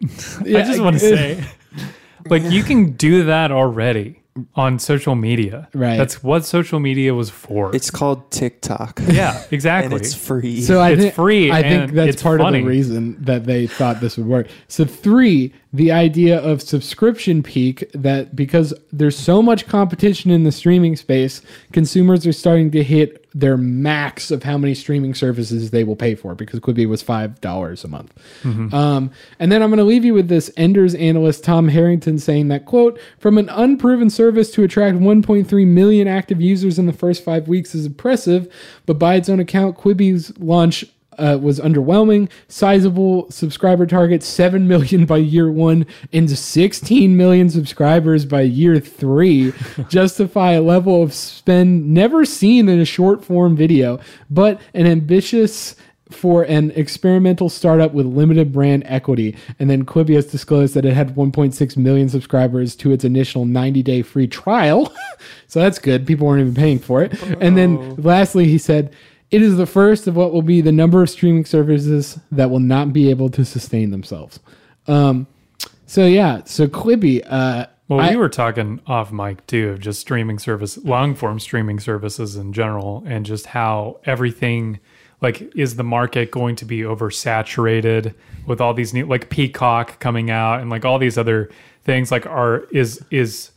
yeah, 0.45 0.59
I 0.59 0.61
just 0.61 0.79
want 0.79 0.99
to 0.99 0.99
say, 0.99 1.43
like, 2.29 2.43
you 2.43 2.61
can 2.61 2.91
do 2.91 3.23
that 3.23 3.51
already 3.51 4.20
on 4.55 4.79
social 4.79 5.15
media. 5.15 5.67
Right. 5.73 5.97
That's 5.97 6.23
what 6.23 6.45
social 6.45 6.79
media 6.79 7.13
was 7.13 7.29
for. 7.29 7.75
It's 7.75 7.91
called 7.91 8.31
TikTok. 8.31 9.01
yeah, 9.07 9.43
exactly. 9.51 9.93
and 9.93 10.01
it's 10.05 10.13
free. 10.13 10.61
So 10.61 10.79
I 10.79 10.91
It's 10.91 11.01
think 11.01 11.13
free 11.15 11.51
I 11.51 11.61
think 11.61 11.89
and 11.89 11.97
that's 11.97 12.13
it's 12.15 12.23
part 12.23 12.39
funny. 12.39 12.59
of 12.59 12.63
the 12.65 12.69
reason 12.69 13.17
that 13.23 13.45
they 13.45 13.67
thought 13.67 13.99
this 13.99 14.17
would 14.17 14.27
work. 14.27 14.47
So 14.67 14.85
three, 14.85 15.53
the 15.73 15.91
idea 15.91 16.39
of 16.39 16.61
subscription 16.61 17.43
peak 17.43 17.89
that 17.93 18.35
because 18.35 18.73
there's 18.91 19.17
so 19.17 19.41
much 19.41 19.67
competition 19.67 20.31
in 20.31 20.43
the 20.43 20.51
streaming 20.51 20.95
space, 20.95 21.41
consumers 21.73 22.25
are 22.25 22.33
starting 22.33 22.71
to 22.71 22.83
hit 22.83 23.20
their 23.33 23.55
max 23.55 24.29
of 24.29 24.43
how 24.43 24.57
many 24.57 24.73
streaming 24.73 25.13
services 25.13 25.71
they 25.71 25.83
will 25.83 25.95
pay 25.95 26.15
for 26.15 26.35
because 26.35 26.59
Quibi 26.59 26.85
was 26.87 27.01
five 27.01 27.39
dollars 27.39 27.83
a 27.83 27.87
month. 27.87 28.13
Um, 28.73 29.11
and 29.39 29.51
then 29.51 29.61
I'm 29.61 29.69
going 29.69 29.77
to 29.77 29.83
leave 29.85 30.03
you 30.03 30.13
with 30.13 30.27
this 30.27 30.51
Enders 30.57 30.95
analyst 30.95 31.43
Tom 31.43 31.69
Harrington 31.69 32.19
saying 32.19 32.49
that 32.49 32.65
quote 32.65 32.99
from 33.19 33.37
an 33.37 33.47
unproven 33.49 34.09
service 34.09 34.51
to 34.51 34.63
attract 34.63 34.97
1.3 34.97 35.67
million 35.67 36.07
active 36.07 36.41
users 36.41 36.77
in 36.77 36.87
the 36.87 36.93
first 36.93 37.23
five 37.23 37.47
weeks 37.47 37.73
is 37.73 37.85
impressive, 37.85 38.51
but 38.85 38.99
by 38.99 39.15
its 39.15 39.29
own 39.29 39.39
account, 39.39 39.77
Quibi's 39.77 40.37
launch 40.37 40.85
uh, 41.17 41.37
was 41.41 41.59
underwhelming. 41.59 42.29
Sizable 42.47 43.29
subscriber 43.29 43.85
target, 43.85 44.23
7 44.23 44.67
million 44.67 45.05
by 45.05 45.17
year 45.17 45.51
one 45.51 45.85
and 46.13 46.29
16 46.29 47.17
million 47.17 47.49
subscribers 47.49 48.25
by 48.25 48.41
year 48.41 48.79
three 48.79 49.53
justify 49.89 50.53
a 50.53 50.61
level 50.61 51.03
of 51.03 51.13
spend 51.13 51.93
never 51.93 52.25
seen 52.25 52.69
in 52.69 52.79
a 52.79 52.85
short 52.85 53.23
form 53.23 53.55
video, 53.55 53.99
but 54.29 54.59
an 54.73 54.85
ambitious 54.85 55.75
for 56.13 56.43
an 56.43 56.71
experimental 56.71 57.49
startup 57.49 57.93
with 57.93 58.05
limited 58.05 58.51
brand 58.51 58.83
equity. 58.85 59.35
And 59.59 59.69
then 59.69 59.85
Quibi 59.85 60.15
has 60.15 60.25
disclosed 60.25 60.73
that 60.75 60.85
it 60.85 60.93
had 60.93 61.15
1.6 61.15 61.77
million 61.77 62.09
subscribers 62.09 62.75
to 62.77 62.91
its 62.91 63.03
initial 63.03 63.45
90 63.45 63.81
day 63.83 64.01
free 64.01 64.27
trial. 64.27 64.93
so 65.47 65.59
that's 65.59 65.79
good. 65.79 66.05
People 66.05 66.27
weren't 66.27 66.41
even 66.41 66.55
paying 66.55 66.79
for 66.79 67.01
it. 67.01 67.21
And 67.41 67.57
then 67.57 67.95
lastly, 67.95 68.45
he 68.45 68.57
said, 68.57 68.93
it 69.31 69.41
is 69.41 69.57
the 69.57 69.65
first 69.65 70.07
of 70.07 70.15
what 70.15 70.33
will 70.33 70.41
be 70.41 70.61
the 70.61 70.71
number 70.71 71.01
of 71.01 71.09
streaming 71.09 71.45
services 71.45 72.19
that 72.31 72.49
will 72.49 72.59
not 72.59 72.91
be 72.93 73.09
able 73.09 73.29
to 73.29 73.45
sustain 73.45 73.91
themselves. 73.91 74.39
Um, 74.87 75.27
so 75.85 76.05
yeah, 76.05 76.41
so 76.45 76.67
Quibi, 76.67 77.23
uh, 77.25 77.65
well, 77.87 77.99
I- 77.99 78.11
we 78.11 78.17
were 78.17 78.29
talking 78.29 78.79
off 78.87 79.11
mic 79.11 79.45
too, 79.47 79.69
of 79.69 79.79
just 79.79 79.99
streaming 80.01 80.39
service, 80.39 80.77
long 80.77 81.15
form 81.15 81.39
streaming 81.39 81.79
services 81.79 82.35
in 82.35 82.53
general, 82.53 83.03
and 83.05 83.25
just 83.25 83.47
how 83.47 83.99
everything 84.05 84.79
like 85.21 85.53
is 85.55 85.75
the 85.75 85.83
market 85.83 86.31
going 86.31 86.55
to 86.55 86.65
be 86.65 86.79
oversaturated 86.79 88.13
with 88.47 88.59
all 88.59 88.73
these 88.73 88.93
new 88.93 89.05
like 89.05 89.29
Peacock 89.29 89.99
coming 89.99 90.31
out 90.31 90.61
and 90.61 90.69
like 90.69 90.83
all 90.85 90.97
these 90.97 91.17
other 91.17 91.49
things 91.83 92.11
like 92.11 92.25
are 92.25 92.63
is 92.71 93.03
is 93.11 93.51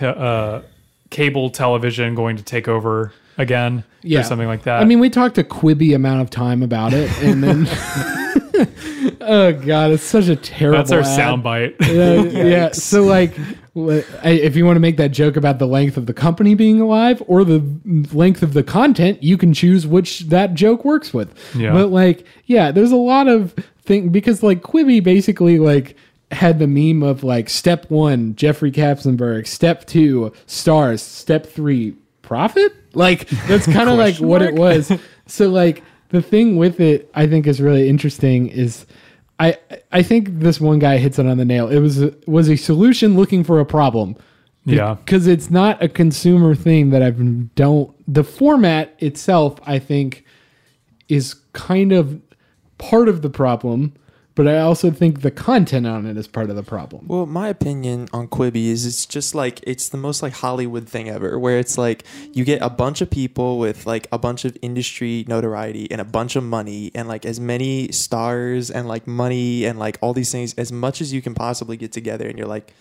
uh 0.00 0.62
cable 1.10 1.50
television 1.50 2.14
going 2.14 2.36
to 2.36 2.42
take 2.42 2.68
over 2.68 3.12
again 3.40 3.84
yeah, 4.02 4.20
or 4.20 4.22
something 4.22 4.48
like 4.48 4.62
that 4.62 4.80
I 4.80 4.84
mean, 4.84 5.00
we 5.00 5.10
talked 5.10 5.38
a 5.38 5.44
quibby 5.44 5.94
amount 5.94 6.22
of 6.22 6.30
time 6.30 6.62
about 6.62 6.92
it, 6.92 7.10
and 7.22 7.42
then 7.42 7.66
oh 9.20 9.52
god, 9.52 9.90
it's 9.92 10.02
such 10.02 10.28
a 10.28 10.36
terrible. 10.36 10.78
that's 10.78 10.92
our 10.92 11.00
ad. 11.00 11.18
soundbite 11.18 11.80
Uh, 11.80 12.28
yeah. 12.48 12.70
So 12.72 13.02
like, 13.02 13.34
if 13.74 14.56
you 14.56 14.64
want 14.64 14.76
to 14.76 14.80
make 14.80 14.96
that 14.96 15.08
joke 15.08 15.36
about 15.36 15.58
the 15.58 15.66
length 15.66 15.96
of 15.96 16.06
the 16.06 16.14
company 16.14 16.54
being 16.54 16.80
alive 16.80 17.22
or 17.26 17.44
the 17.44 17.62
length 18.12 18.42
of 18.42 18.52
the 18.52 18.62
content, 18.62 19.22
you 19.22 19.36
can 19.36 19.52
choose 19.52 19.86
which 19.86 20.20
that 20.20 20.54
joke 20.54 20.84
works 20.84 21.12
with. 21.14 21.34
Yeah. 21.54 21.72
But 21.72 21.90
like, 21.90 22.26
yeah, 22.46 22.70
there's 22.70 22.92
a 22.92 22.96
lot 22.96 23.28
of 23.28 23.54
thing 23.82 24.10
because 24.10 24.42
like 24.42 24.62
Quibi 24.62 25.02
basically 25.02 25.58
like 25.58 25.96
had 26.32 26.58
the 26.58 26.66
meme 26.66 27.02
of 27.02 27.24
like 27.24 27.48
step 27.48 27.90
one 27.90 28.34
Jeffrey 28.36 28.70
Katzenberg, 28.70 29.46
step 29.46 29.86
two 29.86 30.32
stars, 30.46 31.02
step 31.02 31.46
three 31.46 31.94
profit. 32.30 32.72
Like 32.94 33.28
that's 33.48 33.66
kind 33.66 33.90
of 33.90 33.98
like 33.98 34.16
what 34.16 34.40
it 34.40 34.54
was. 34.54 34.92
So 35.26 35.48
like 35.48 35.82
the 36.10 36.22
thing 36.22 36.56
with 36.56 36.78
it, 36.80 37.10
I 37.12 37.26
think 37.26 37.46
is 37.46 37.60
really 37.60 37.88
interesting 37.88 38.48
is. 38.48 38.86
I, 39.38 39.56
I 39.90 40.02
think 40.02 40.40
this 40.40 40.60
one 40.60 40.80
guy 40.80 40.98
hits 40.98 41.18
it 41.18 41.24
on 41.24 41.38
the 41.38 41.46
nail. 41.46 41.68
It 41.68 41.78
was 41.78 42.02
a, 42.02 42.14
was 42.26 42.50
a 42.50 42.56
solution 42.56 43.16
looking 43.16 43.42
for 43.42 43.58
a 43.58 43.64
problem. 43.64 44.16
Yeah. 44.66 44.96
because 45.02 45.26
it's 45.26 45.50
not 45.50 45.82
a 45.82 45.88
consumer 45.88 46.54
thing 46.54 46.90
that 46.90 47.02
I've 47.02 47.54
don't. 47.54 47.90
The 48.06 48.22
format 48.22 48.94
itself, 48.98 49.58
I 49.64 49.78
think, 49.78 50.26
is 51.08 51.32
kind 51.54 51.90
of 51.92 52.20
part 52.76 53.08
of 53.08 53.22
the 53.22 53.30
problem, 53.30 53.94
but 54.34 54.46
I 54.48 54.58
also 54.60 54.90
think 54.90 55.22
the 55.22 55.30
content 55.30 55.86
on 55.86 56.06
it 56.06 56.16
is 56.16 56.26
part 56.28 56.50
of 56.50 56.56
the 56.56 56.62
problem. 56.62 57.06
Well, 57.08 57.26
my 57.26 57.48
opinion 57.48 58.08
on 58.12 58.28
Quibi 58.28 58.66
is 58.68 58.86
it's 58.86 59.04
just 59.06 59.34
like 59.34 59.60
it's 59.64 59.88
the 59.88 59.96
most 59.98 60.22
like 60.22 60.32
Hollywood 60.34 60.88
thing 60.88 61.08
ever, 61.10 61.38
where 61.38 61.58
it's 61.58 61.76
like 61.76 62.04
you 62.32 62.44
get 62.44 62.62
a 62.62 62.70
bunch 62.70 63.00
of 63.00 63.10
people 63.10 63.58
with 63.58 63.86
like 63.86 64.06
a 64.12 64.18
bunch 64.18 64.44
of 64.44 64.56
industry 64.62 65.24
notoriety 65.28 65.90
and 65.90 66.00
a 66.00 66.04
bunch 66.04 66.36
of 66.36 66.44
money 66.44 66.90
and 66.94 67.08
like 67.08 67.26
as 67.26 67.40
many 67.40 67.90
stars 67.92 68.70
and 68.70 68.86
like 68.88 69.06
money 69.06 69.64
and 69.64 69.78
like 69.78 69.98
all 70.00 70.12
these 70.14 70.30
things 70.32 70.54
as 70.54 70.70
much 70.72 71.00
as 71.00 71.12
you 71.12 71.20
can 71.20 71.34
possibly 71.34 71.76
get 71.76 71.92
together, 71.92 72.26
and 72.28 72.38
you're 72.38 72.46
like, 72.48 72.72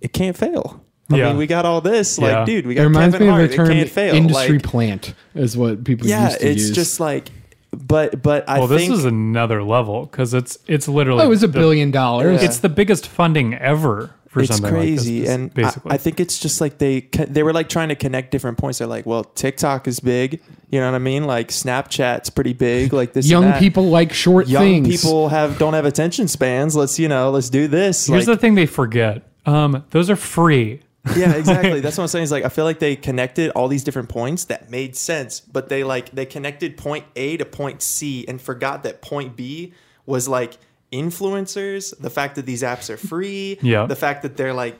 it 0.00 0.12
can't 0.12 0.36
fail. 0.36 0.84
I 1.12 1.16
Yeah. 1.16 1.28
mean, 1.28 1.38
we 1.38 1.46
got 1.48 1.64
all 1.64 1.80
this. 1.80 2.18
Like, 2.18 2.30
Yeah. 2.30 2.44
dude, 2.44 2.66
we 2.66 2.74
got 2.74 2.82
It 2.82 2.84
got 2.84 2.88
reminds 2.88 3.14
Kevin 3.14 3.26
me 3.26 3.30
Hart. 3.32 3.44
of 3.44 3.50
the 3.50 3.56
term 3.56 3.70
it 3.70 3.74
can't 3.74 3.88
fail. 3.90 4.14
industry 4.14 4.52
Like, 4.58 4.62
plant 4.62 5.14
is 5.34 5.56
what 5.56 5.82
people 5.84 6.06
yeah, 6.06 6.26
used 6.26 6.40
to 6.40 6.48
it's 6.48 6.62
use. 6.68 6.70
just 6.70 7.00
like, 7.00 7.30
but 7.72 8.22
but 8.22 8.48
I 8.48 8.58
well, 8.58 8.68
this 8.68 8.82
think 8.82 8.92
is 8.92 9.04
another 9.04 9.62
level 9.62 10.06
because 10.06 10.34
it's 10.34 10.58
it's 10.66 10.88
literally 10.88 11.22
oh, 11.22 11.26
it 11.26 11.28
was 11.28 11.42
a 11.42 11.46
the- 11.46 11.58
billion 11.58 11.90
dollars. 11.90 12.40
Yeah. 12.42 12.48
It's 12.48 12.58
the 12.58 12.68
biggest 12.68 13.06
funding 13.06 13.54
ever 13.54 14.14
for 14.28 14.40
it's 14.40 14.48
something 14.54 14.70
crazy, 14.70 15.20
like 15.20 15.26
this. 15.26 15.34
and 15.34 15.50
I, 15.50 15.54
basically, 15.54 15.90
I 15.92 15.96
think 15.96 16.20
it's 16.20 16.38
just 16.38 16.60
like 16.60 16.78
they 16.78 17.00
they 17.28 17.42
were 17.42 17.52
like 17.52 17.68
trying 17.68 17.88
to 17.88 17.96
connect 17.96 18.30
different 18.30 18.58
points. 18.58 18.78
They're 18.78 18.86
like, 18.86 19.06
well, 19.06 19.24
TikTok 19.24 19.88
is 19.88 20.00
big. 20.00 20.40
You 20.70 20.80
know 20.80 20.86
what 20.86 20.94
I 20.94 21.00
mean? 21.00 21.24
Like 21.24 21.48
Snapchat's 21.48 22.30
pretty 22.30 22.52
big. 22.52 22.92
Like 22.92 23.12
this, 23.12 23.26
and 23.26 23.30
Young 23.30 23.44
that. 23.44 23.58
people 23.60 23.88
like 23.88 24.12
short 24.12 24.46
young 24.46 24.62
things. 24.62 24.88
people 24.88 25.28
have 25.28 25.58
don't 25.58 25.74
have 25.74 25.84
attention 25.84 26.28
spans. 26.28 26.76
Let's 26.76 26.98
you 26.98 27.08
know, 27.08 27.30
let's 27.30 27.50
do 27.50 27.66
this. 27.68 28.06
here's 28.06 28.26
like, 28.26 28.36
the 28.36 28.40
thing 28.40 28.54
they 28.54 28.66
forget. 28.66 29.22
Um, 29.46 29.84
those 29.90 30.10
are 30.10 30.16
free. 30.16 30.80
Yeah, 31.16 31.32
exactly. 31.36 31.80
That's 31.80 31.96
what 31.96 32.04
I'm 32.04 32.08
saying. 32.08 32.24
Is 32.24 32.32
like 32.32 32.44
I 32.44 32.48
feel 32.48 32.64
like 32.64 32.78
they 32.78 32.96
connected 32.96 33.50
all 33.52 33.68
these 33.68 33.84
different 33.84 34.08
points 34.08 34.44
that 34.44 34.70
made 34.70 34.96
sense, 34.96 35.40
but 35.40 35.68
they 35.68 35.82
like 35.84 36.10
they 36.10 36.26
connected 36.26 36.76
point 36.76 37.04
A 37.16 37.36
to 37.38 37.44
point 37.44 37.82
C 37.82 38.24
and 38.28 38.40
forgot 38.40 38.82
that 38.84 39.00
point 39.02 39.36
B 39.36 39.72
was 40.06 40.28
like 40.28 40.58
influencers. 40.92 41.96
The 41.98 42.10
fact 42.10 42.36
that 42.36 42.46
these 42.46 42.62
apps 42.62 42.90
are 42.90 42.96
free. 42.96 43.58
Yeah. 43.62 43.86
The 43.86 43.96
fact 43.96 44.22
that 44.22 44.36
they're 44.36 44.54
like 44.54 44.78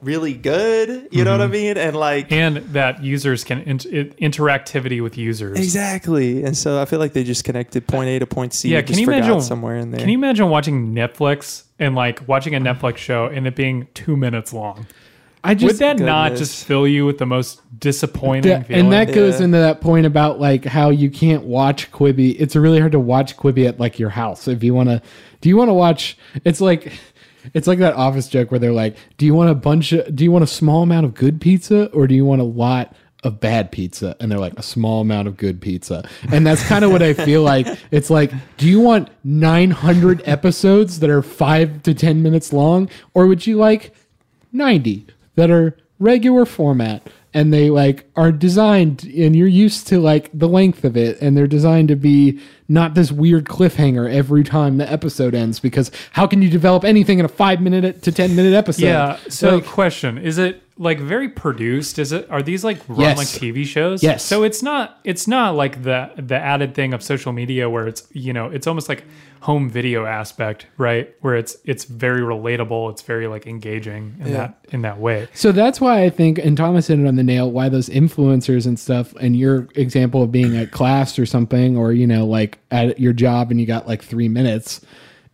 really 0.00 0.34
good. 0.34 1.08
You 1.12 1.22
know 1.24 1.30
what 1.32 1.40
I 1.40 1.44
Mm-hmm. 1.44 1.52
mean? 1.52 1.78
And 1.78 1.96
like 1.96 2.32
and 2.32 2.56
that 2.74 3.02
users 3.04 3.44
can 3.44 3.60
it- 3.60 4.16
interactivity 4.18 5.02
with 5.02 5.16
users. 5.16 5.58
exactly. 5.58 6.42
And 6.42 6.56
so 6.56 6.80
I 6.82 6.86
feel 6.86 6.98
like 6.98 7.12
they 7.12 7.22
just 7.24 7.44
connected 7.44 7.86
point 7.86 8.08
A 8.08 8.18
to 8.18 8.26
point 8.26 8.52
C. 8.52 8.70
Yeah, 8.70 8.78
and 8.78 8.86
can 8.86 8.92
just 8.94 9.00
you 9.00 9.06
forgot 9.06 9.18
imagine 9.18 9.40
somewhere 9.42 9.76
in 9.76 9.90
there? 9.92 10.00
Can 10.00 10.08
you 10.08 10.18
imagine 10.18 10.48
watching 10.48 10.92
Netflix 10.92 11.64
and 11.78 11.94
like 11.94 12.26
watching 12.26 12.54
a 12.54 12.60
Netflix 12.60 12.96
show 12.96 13.26
and 13.26 13.46
it 13.46 13.54
being 13.54 13.86
two 13.94 14.16
minutes 14.16 14.52
long? 14.52 14.86
I 15.44 15.54
just 15.54 15.74
Would 15.74 15.78
that 15.80 15.98
not 15.98 16.36
just 16.36 16.64
fill 16.64 16.86
you 16.86 17.04
with 17.04 17.18
the 17.18 17.26
most 17.26 17.60
disappointing 17.80 18.50
Yeah, 18.50 18.62
feeling? 18.62 18.84
and 18.84 18.92
that 18.92 19.12
goes 19.12 19.40
into 19.40 19.58
that 19.58 19.80
point 19.80 20.06
about 20.06 20.38
like 20.38 20.64
how 20.64 20.90
you 20.90 21.10
can't 21.10 21.42
watch 21.42 21.90
Quibi. 21.90 22.36
It's 22.38 22.54
really 22.54 22.78
hard 22.78 22.92
to 22.92 23.00
watch 23.00 23.36
Quibi 23.36 23.66
at 23.66 23.80
like 23.80 23.98
your 23.98 24.10
house 24.10 24.46
if 24.46 24.62
you 24.62 24.72
want 24.72 24.88
to. 24.90 25.02
Do 25.40 25.48
you 25.48 25.56
want 25.56 25.68
to 25.68 25.74
watch? 25.74 26.16
It's 26.44 26.60
like, 26.60 26.92
it's 27.54 27.66
like 27.66 27.80
that 27.80 27.94
office 27.94 28.28
joke 28.28 28.52
where 28.52 28.60
they're 28.60 28.70
like, 28.72 28.96
"Do 29.18 29.26
you 29.26 29.34
want 29.34 29.50
a 29.50 29.54
bunch 29.56 29.90
of? 29.92 30.14
Do 30.14 30.22
you 30.22 30.30
want 30.30 30.44
a 30.44 30.46
small 30.48 30.84
amount 30.84 31.06
of 31.06 31.14
good 31.14 31.40
pizza 31.40 31.86
or 31.86 32.06
do 32.06 32.14
you 32.14 32.24
want 32.24 32.40
a 32.40 32.44
lot?" 32.44 32.94
Of 33.24 33.38
bad 33.38 33.70
pizza, 33.70 34.16
and 34.18 34.32
they're 34.32 34.40
like 34.40 34.58
a 34.58 34.64
small 34.64 35.00
amount 35.00 35.28
of 35.28 35.36
good 35.36 35.60
pizza, 35.60 36.08
and 36.32 36.44
that's 36.44 36.66
kind 36.66 36.84
of 36.84 36.90
what 36.90 37.02
I 37.02 37.14
feel 37.14 37.42
like. 37.44 37.68
It's 37.92 38.10
like, 38.10 38.32
do 38.56 38.68
you 38.68 38.80
want 38.80 39.10
900 39.22 40.22
episodes 40.26 40.98
that 40.98 41.08
are 41.08 41.22
five 41.22 41.84
to 41.84 41.94
10 41.94 42.20
minutes 42.20 42.52
long, 42.52 42.88
or 43.14 43.28
would 43.28 43.46
you 43.46 43.58
like 43.58 43.94
90 44.52 45.06
that 45.34 45.50
are 45.50 45.76
regular 45.98 46.44
format 46.44 47.08
and 47.34 47.52
they 47.52 47.70
like 47.70 48.10
are 48.16 48.32
designed 48.32 49.04
and 49.04 49.34
you're 49.36 49.46
used 49.46 49.86
to 49.86 50.00
like 50.00 50.30
the 50.34 50.48
length 50.48 50.84
of 50.84 50.96
it 50.96 51.20
and 51.20 51.36
they're 51.36 51.46
designed 51.46 51.88
to 51.88 51.96
be 51.96 52.40
not 52.72 52.94
this 52.94 53.12
weird 53.12 53.44
cliffhanger 53.44 54.10
every 54.12 54.42
time 54.42 54.78
the 54.78 54.90
episode 54.90 55.34
ends 55.34 55.60
because 55.60 55.90
how 56.12 56.26
can 56.26 56.40
you 56.42 56.48
develop 56.48 56.84
anything 56.84 57.18
in 57.18 57.24
a 57.24 57.28
5 57.28 57.60
minute 57.60 58.02
to 58.02 58.10
10 58.12 58.34
minute 58.34 58.54
episode 58.54 58.86
yeah. 58.86 59.18
So, 59.28 59.56
Like, 59.56 59.66
question: 59.66 60.18
Is 60.18 60.38
it 60.38 60.62
like 60.78 60.98
very 60.98 61.28
produced? 61.28 61.98
Is 61.98 62.12
it? 62.12 62.26
Are 62.30 62.42
these 62.42 62.64
like 62.64 62.78
run 62.88 63.00
Yes. 63.00 63.18
like 63.18 63.26
TV 63.28 63.64
shows? 63.66 64.02
Yes. 64.02 64.24
So 64.24 64.42
it's 64.42 64.62
not. 64.62 64.98
It's 65.04 65.28
not 65.28 65.54
like 65.54 65.82
the 65.82 66.10
the 66.16 66.36
added 66.36 66.74
thing 66.74 66.94
of 66.94 67.02
social 67.02 67.32
media 67.32 67.68
where 67.68 67.86
it's 67.86 68.02
you 68.12 68.32
know 68.32 68.46
it's 68.46 68.66
almost 68.66 68.88
like 68.88 69.04
home 69.40 69.68
video 69.68 70.06
aspect, 70.06 70.66
right? 70.78 71.12
Where 71.20 71.34
it's 71.34 71.56
it's 71.64 71.84
very 71.84 72.20
relatable. 72.22 72.90
It's 72.92 73.02
very 73.02 73.26
like 73.26 73.46
engaging 73.46 74.16
in 74.20 74.28
Yeah. 74.28 74.32
that 74.38 74.66
in 74.70 74.82
that 74.82 74.98
way. 74.98 75.28
So 75.34 75.52
that's 75.52 75.80
why 75.80 76.04
I 76.04 76.10
think, 76.10 76.38
and 76.38 76.56
Thomas 76.56 76.86
hit 76.86 76.98
it 77.00 77.06
on 77.06 77.16
the 77.16 77.22
nail, 77.24 77.50
why 77.50 77.68
those 77.68 77.88
influencers 77.90 78.66
and 78.66 78.78
stuff, 78.78 79.12
and 79.20 79.36
your 79.36 79.68
example 79.74 80.22
of 80.22 80.32
being 80.32 80.56
at 80.56 80.70
class 80.70 81.18
or 81.18 81.26
something, 81.26 81.76
or, 81.76 81.92
you 81.92 82.06
know, 82.06 82.24
like 82.24 82.58
at 82.70 82.98
your 83.00 83.12
job 83.12 83.50
and 83.50 83.60
you 83.60 83.66
got 83.66 83.88
like 83.88 84.02
three 84.02 84.28
minutes, 84.28 84.80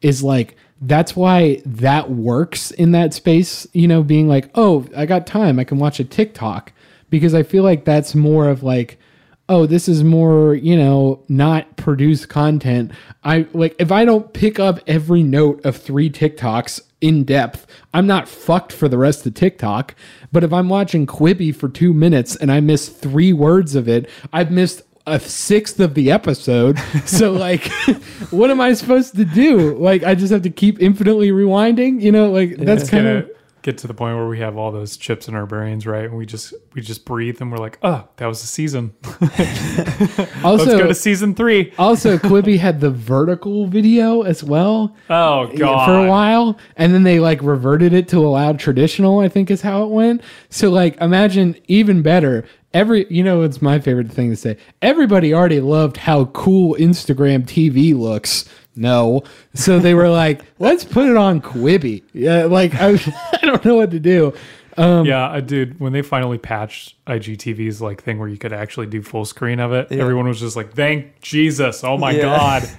is 0.01 0.23
like, 0.23 0.57
that's 0.81 1.17
why 1.17 1.61
that 1.67 2.11
works 2.11 2.71
in 2.71 2.93
that 2.93 3.13
space, 3.13 3.67
you 3.73 3.89
know, 3.89 4.03
being 4.03 4.29
like, 4.29 4.51
oh, 4.55 4.87
I 4.97 5.07
got 5.07 5.27
time, 5.27 5.59
I 5.59 5.65
can 5.65 5.79
watch 5.79 6.01
a 6.01 6.05
TikTok. 6.05 6.73
Because 7.11 7.35
I 7.35 7.43
feel 7.43 7.63
like 7.63 7.85
that's 7.87 8.15
more 8.15 8.49
of 8.49 8.63
like, 8.63 8.99
oh, 9.49 9.65
this 9.65 9.89
is 9.89 10.05
more, 10.05 10.55
you 10.55 10.77
know, 10.77 11.25
not 11.29 11.77
produced 11.77 12.29
content. 12.29 12.93
I 13.25 13.47
like 13.55 13.75
if 13.79 13.91
I 13.91 14.05
don't 14.05 14.33
pick 14.35 14.61
up 14.61 14.79
every 14.87 15.23
note 15.23 15.65
of 15.65 15.77
three 15.77 16.11
TikToks 16.11 16.81
in 17.01 17.25
depth, 17.25 17.67
I'm 17.95 18.07
not 18.07 18.29
fucked 18.29 18.73
for 18.73 18.89
the 18.89 18.99
rest 18.99 19.27
of 19.27 19.35
TikTok. 19.35 19.95
But 20.33 20.45
if 20.45 20.53
I'm 20.53 20.69
watching 20.69 21.07
Quibi 21.07 21.55
for 21.55 21.69
two 21.69 21.95
minutes 21.95 22.37
and 22.37 22.53
I 22.53 22.61
miss 22.61 22.89
three 22.91 23.33
words 23.33 23.75
of 23.75 23.89
it, 23.89 24.11
I've 24.33 24.51
missed 24.51 24.83
a 25.13 25.21
sixth 25.21 25.81
of 25.81 25.95
the 25.95 26.11
episode. 26.11 26.79
so 27.05 27.33
like 27.33 27.67
what 28.31 28.51
am 28.51 28.61
I 28.61 28.73
supposed 28.75 29.17
to 29.17 29.25
do? 29.25 29.77
Like 29.77 30.03
I 30.05 30.15
just 30.15 30.33
have 30.33 30.43
to 30.43 30.51
keep 30.51 30.81
infinitely 30.81 31.31
rewinding, 31.31 32.01
you 32.01 32.13
know, 32.13 32.31
like 32.31 32.57
that's 32.57 32.89
kind 32.89 33.07
of 33.07 33.31
get 33.63 33.77
to 33.77 33.87
the 33.87 33.95
point 33.95 34.17
where 34.17 34.29
we 34.29 34.39
have 34.39 34.57
all 34.57 34.71
those 34.71 34.97
chips 34.97 35.29
in 35.29 35.35
our 35.35 35.45
brains, 35.45 35.87
right? 35.87 36.05
And 36.05 36.17
we 36.17 36.27
just 36.27 36.55
we 36.75 36.81
just 36.81 37.05
breathe 37.05 37.41
and 37.41 37.51
we're 37.51 37.59
like, 37.59 37.79
oh, 37.83 38.09
that 38.17 38.27
was 38.27 38.41
the 38.41 38.47
season. 38.47 38.95
Let's 39.21 40.45
also 40.45 40.79
go 40.79 40.87
to 40.87 40.95
season 40.95 41.35
three. 41.35 41.73
also 41.79 42.19
Quibi 42.19 42.59
had 42.59 42.81
the 42.81 42.91
vertical 42.91 43.67
video 43.67 44.23
as 44.23 44.43
well. 44.45 44.97
Oh 45.11 45.51
god. 45.57 45.87
for 45.87 46.07
a 46.07 46.09
while 46.09 46.59
and 46.77 46.95
then 46.95 47.03
they 47.03 47.21
like 47.21 47.43
reverted 47.43 47.93
it 47.93 48.09
to 48.09 48.19
allow 48.19 48.53
traditional 48.53 49.21
i 49.21 49.29
think 49.29 49.51
is 49.51 49.63
how 49.63 49.85
it 49.85 49.91
went 49.91 50.23
so 50.51 50.71
like 50.71 50.97
imagine 51.01 51.57
even 51.67 52.03
better 52.03 52.45
every 52.75 53.07
you 53.11 53.23
know 53.25 53.43
it's 53.43 53.63
my 53.63 53.79
favorite 53.79 54.11
thing 54.11 54.31
to 54.31 54.37
say 54.37 54.57
everybody 54.83 55.33
already 55.33 55.61
loved 55.61 55.97
how 55.97 56.27
cool 56.27 56.75
instagram 56.77 57.43
tv 57.45 57.97
looks 57.99 58.45
no 58.77 59.23
so 59.55 59.79
they 59.79 59.95
were 59.95 60.09
like 60.11 60.43
let's 60.59 60.85
put 60.85 61.09
it 61.09 61.17
on 61.17 61.41
quibi 61.41 62.03
yeah 62.13 62.45
like 62.45 62.75
i, 62.75 62.89
I 63.33 63.39
don't 63.47 63.65
know 63.65 63.77
what 63.77 63.91
to 63.93 64.01
do 64.01 64.35
um, 64.77 65.07
Yeah, 65.07 65.25
uh, 65.27 65.41
dude, 65.41 65.81
when 65.81 65.93
they 65.93 66.03
finally 66.03 66.39
patched 66.39 66.95
IGTV's 67.07 67.83
like 67.83 68.01
thing 68.05 68.21
where 68.21 68.29
you 68.29 68.39
could 68.39 68.53
actually 68.53 68.87
do 68.87 69.03
full 69.03 69.25
screen 69.25 69.59
of 69.59 69.73
it, 69.73 69.91
Yeah. 69.91 70.01
everyone 70.03 70.29
was 70.29 70.39
just 70.39 70.55
like, 70.55 70.73
"Thank 70.73 71.21
Jesus! 71.21 71.83
Oh 71.83 71.99
my 71.99 72.13
Yeah. 72.13 72.23
god!" 72.23 72.71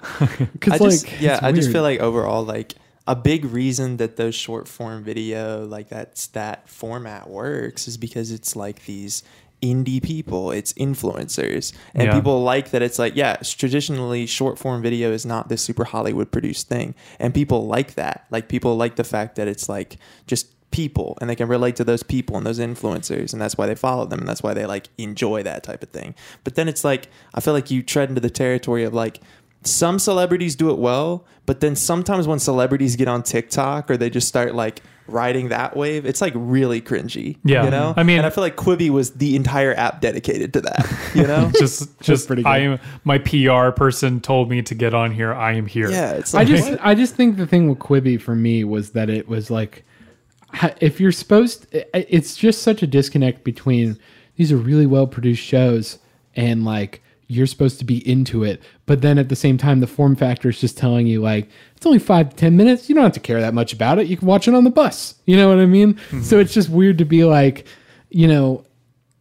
because 0.52 0.72
I 0.72 0.84
like 0.84 0.90
just, 0.90 1.20
yeah, 1.20 1.34
it's 1.34 1.42
I 1.44 1.52
just 1.52 1.70
feel 1.70 1.82
like 1.82 2.00
overall, 2.00 2.44
like 2.44 2.74
a 3.08 3.16
big 3.16 3.44
reason 3.46 3.96
that 3.96 4.16
those 4.16 4.34
short 4.36 4.68
form 4.68 5.02
video, 5.02 5.64
like 5.66 5.88
that's 5.88 6.28
that 6.28 6.68
format 6.68 7.28
works, 7.28 7.88
is 7.88 7.96
because 7.96 8.30
it's 8.30 8.54
like 8.54 8.84
these 8.84 9.24
indie 9.60 10.00
people, 10.00 10.52
it's 10.52 10.72
influencers, 10.74 11.72
and 11.94 12.04
Yeah. 12.04 12.14
people 12.14 12.42
like 12.44 12.70
that. 12.70 12.80
It's 12.82 12.98
like, 12.98 13.16
yeah, 13.16 13.36
traditionally 13.42 14.26
short 14.26 14.56
form 14.58 14.82
video 14.82 15.10
is 15.10 15.26
not 15.26 15.48
this 15.48 15.62
super 15.62 15.84
Hollywood 15.84 16.30
produced 16.30 16.68
thing, 16.68 16.94
and 17.18 17.34
people 17.34 17.66
like 17.66 17.94
that. 17.94 18.26
Like 18.30 18.48
people 18.48 18.76
like 18.76 18.94
the 18.96 19.04
fact 19.04 19.34
that 19.36 19.48
it's 19.48 19.68
like 19.68 19.96
just 20.28 20.46
people 20.70 21.16
and 21.20 21.30
they 21.30 21.34
can 21.34 21.48
relate 21.48 21.76
to 21.76 21.82
those 21.84 22.02
people 22.02 22.36
and 22.36 22.44
those 22.44 22.58
influencers 22.58 23.32
and 23.32 23.40
that's 23.40 23.56
why 23.56 23.66
they 23.66 23.74
follow 23.74 24.04
them 24.04 24.18
and 24.20 24.28
that's 24.28 24.42
why 24.42 24.52
they 24.52 24.66
like 24.66 24.90
enjoy 24.98 25.42
that 25.42 25.62
type 25.62 25.82
of 25.82 25.88
thing 25.88 26.14
but 26.44 26.56
then 26.56 26.68
it's 26.68 26.84
like 26.84 27.08
i 27.34 27.40
feel 27.40 27.54
like 27.54 27.70
you 27.70 27.82
tread 27.82 28.10
into 28.10 28.20
the 28.20 28.28
territory 28.28 28.84
of 28.84 28.92
like 28.92 29.18
some 29.64 29.98
celebrities 29.98 30.54
do 30.56 30.70
it 30.70 30.78
well, 30.78 31.26
but 31.46 31.60
then 31.60 31.74
sometimes 31.76 32.26
when 32.28 32.38
celebrities 32.38 32.96
get 32.96 33.08
on 33.08 33.22
TikTok 33.22 33.90
or 33.90 33.96
they 33.96 34.08
just 34.10 34.28
start 34.28 34.54
like 34.54 34.82
riding 35.08 35.48
that 35.48 35.76
wave, 35.76 36.04
it's 36.04 36.20
like 36.20 36.32
really 36.36 36.80
cringy. 36.80 37.38
Yeah. 37.44 37.64
You 37.64 37.70
know? 37.70 37.94
I 37.96 38.02
mean- 38.02 38.18
and 38.18 38.26
I 38.26 38.30
feel 38.30 38.42
like 38.44 38.56
Quibi 38.56 38.90
was 38.90 39.12
the 39.12 39.34
entire 39.36 39.74
app 39.74 40.00
dedicated 40.00 40.52
to 40.52 40.60
that. 40.60 41.10
You 41.14 41.26
know? 41.26 41.50
just, 41.58 41.98
just 42.00 42.26
pretty 42.26 42.42
good. 42.42 42.48
I 42.48 42.58
am 42.58 42.78
my 43.04 43.18
PR 43.18 43.70
person 43.70 44.20
told 44.20 44.50
me 44.50 44.62
to 44.62 44.74
get 44.74 44.94
on 44.94 45.10
here. 45.10 45.32
I 45.34 45.54
am 45.54 45.66
here. 45.66 45.90
yeah. 45.90 46.12
It's 46.12 46.34
I 46.34 46.40
like, 46.40 46.48
just 46.48 46.72
I 46.80 46.94
just 46.94 47.14
think 47.14 47.36
the 47.36 47.46
thing 47.46 47.68
with 47.68 47.78
Quibi 47.78 48.20
for 48.20 48.34
me 48.36 48.64
was 48.64 48.90
that 48.90 49.08
it 49.10 49.28
was 49.28 49.50
like 49.50 49.84
if 50.80 50.98
you're 51.00 51.12
supposed 51.12 51.66
i- 51.74 52.06
it's 52.08 52.34
just 52.36 52.62
such 52.62 52.82
a 52.82 52.86
disconnect 52.86 53.44
between 53.44 53.98
these 54.36 54.50
are 54.52 54.56
really 54.56 54.86
well 54.86 55.06
produced 55.06 55.42
shows 55.42 55.98
and 56.36 56.64
like 56.64 57.02
you're 57.28 57.46
supposed 57.46 57.78
to 57.78 57.84
be 57.84 57.98
into 58.08 58.42
it 58.42 58.60
but 58.86 59.02
then 59.02 59.18
at 59.18 59.28
the 59.28 59.36
same 59.36 59.56
time 59.58 59.80
the 59.80 59.86
form 59.86 60.16
factor 60.16 60.48
is 60.48 60.60
just 60.60 60.76
telling 60.78 61.06
you 61.06 61.20
like 61.20 61.48
it's 61.76 61.86
only 61.86 61.98
five 61.98 62.30
to 62.30 62.34
ten 62.36 62.56
minutes. 62.56 62.88
You 62.88 62.94
don't 62.96 63.04
have 63.04 63.12
to 63.12 63.20
care 63.20 63.40
that 63.40 63.54
much 63.54 63.72
about 63.72 63.98
it. 64.00 64.08
You 64.08 64.16
can 64.16 64.26
watch 64.26 64.48
it 64.48 64.54
on 64.54 64.64
the 64.64 64.70
bus. 64.70 65.14
You 65.26 65.36
know 65.36 65.48
what 65.48 65.58
i 65.60 65.66
mean? 65.66 65.96
So 66.22 66.40
it's 66.40 66.52
just 66.52 66.68
weird 66.68 66.98
to 66.98 67.04
be 67.04 67.22
like 67.24 67.66
you 68.10 68.26
know 68.26 68.64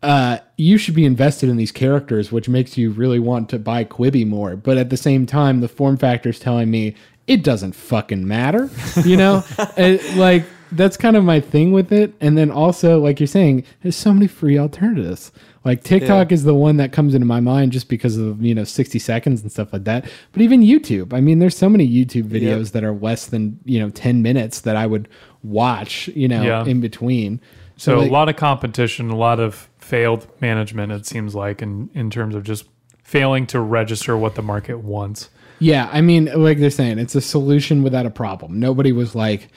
uh, 0.01 0.37
you 0.57 0.77
should 0.77 0.95
be 0.95 1.05
invested 1.05 1.49
in 1.49 1.57
these 1.57 1.71
characters, 1.71 2.31
which 2.31 2.47
makes 2.47 2.77
you 2.77 2.91
really 2.91 3.19
want 3.19 3.49
to 3.49 3.59
buy 3.59 3.83
Quibi 3.83 4.25
more. 4.27 4.55
But 4.55 4.77
at 4.77 4.89
the 4.91 4.97
same 4.97 5.25
time, 5.25 5.59
the 5.59 5.67
form 5.67 5.97
factor 5.97 6.29
is 6.29 6.39
telling 6.39 6.69
me 6.71 6.95
it 7.27 7.43
doesn't 7.43 7.73
fucking 7.73 8.27
matter. 8.27 8.69
You 9.03 9.17
know, 9.17 9.43
It- 9.77 10.15
like 10.15 10.45
that's 10.71 10.97
kind 10.97 11.15
of 11.15 11.23
my 11.23 11.39
thing 11.39 11.71
with 11.71 11.91
it. 11.91 12.13
And 12.19 12.37
then 12.37 12.51
also, 12.51 12.99
like 12.99 13.19
you're 13.19 13.27
saying, 13.27 13.63
there's 13.81 13.95
so 13.95 14.13
many 14.13 14.27
free 14.27 14.57
alternatives. 14.57 15.31
Like 15.65 15.83
TikTok 15.83 16.29
Yeah. 16.31 16.33
is 16.33 16.43
the 16.43 16.53
one 16.55 16.77
that 16.77 16.91
comes 16.91 17.13
into 17.13 17.25
my 17.25 17.39
mind 17.39 17.71
just 17.73 17.89
because 17.89 18.17
of 18.17 18.41
you 18.41 18.55
know 18.55 18.63
60 18.63 18.99
seconds 18.99 19.41
and 19.41 19.51
stuff 19.51 19.73
like 19.73 19.83
that. 19.85 20.05
But 20.31 20.41
even 20.41 20.61
YouTube, 20.61 21.13
I 21.13 21.19
mean, 21.21 21.39
there's 21.39 21.57
so 21.57 21.69
many 21.69 21.87
YouTube 21.87 22.23
videos 22.29 22.71
that 22.71 22.83
are 22.83 22.93
less 22.93 23.25
than 23.27 23.59
you 23.65 23.79
know 23.79 23.89
10 23.89 24.21
minutes 24.21 24.61
that 24.61 24.75
I 24.75 24.85
would 24.87 25.07
watch. 25.43 26.07
You 26.09 26.27
know, 26.27 26.41
Yeah. 26.43 26.65
in 26.65 26.79
between. 26.81 27.39
So 27.75 27.99
like- 27.99 28.09
a 28.09 28.13
lot 28.13 28.29
of 28.29 28.35
competition, 28.37 29.09
a 29.09 29.15
lot 29.17 29.39
of 29.39 29.69
failed 29.77 30.27
management. 30.41 30.91
It 30.91 31.05
seems 31.05 31.35
like 31.35 31.61
in 31.61 31.89
in 31.93 32.09
terms 32.09 32.33
of 32.35 32.43
just 32.43 32.65
failing 33.03 33.45
to 33.47 33.59
register 33.59 34.17
what 34.17 34.35
the 34.35 34.41
market 34.41 34.79
wants. 34.79 35.29
Yeah, 35.59 35.89
I 35.91 36.01
mean, 36.01 36.29
like 36.35 36.59
they're 36.59 36.69
saying, 36.69 36.99
it's 36.99 37.15
a 37.15 37.21
solution 37.21 37.81
without 37.83 38.05
a 38.05 38.09
problem. 38.11 38.59
Nobody 38.59 38.91
was 38.91 39.15
like, 39.15 39.47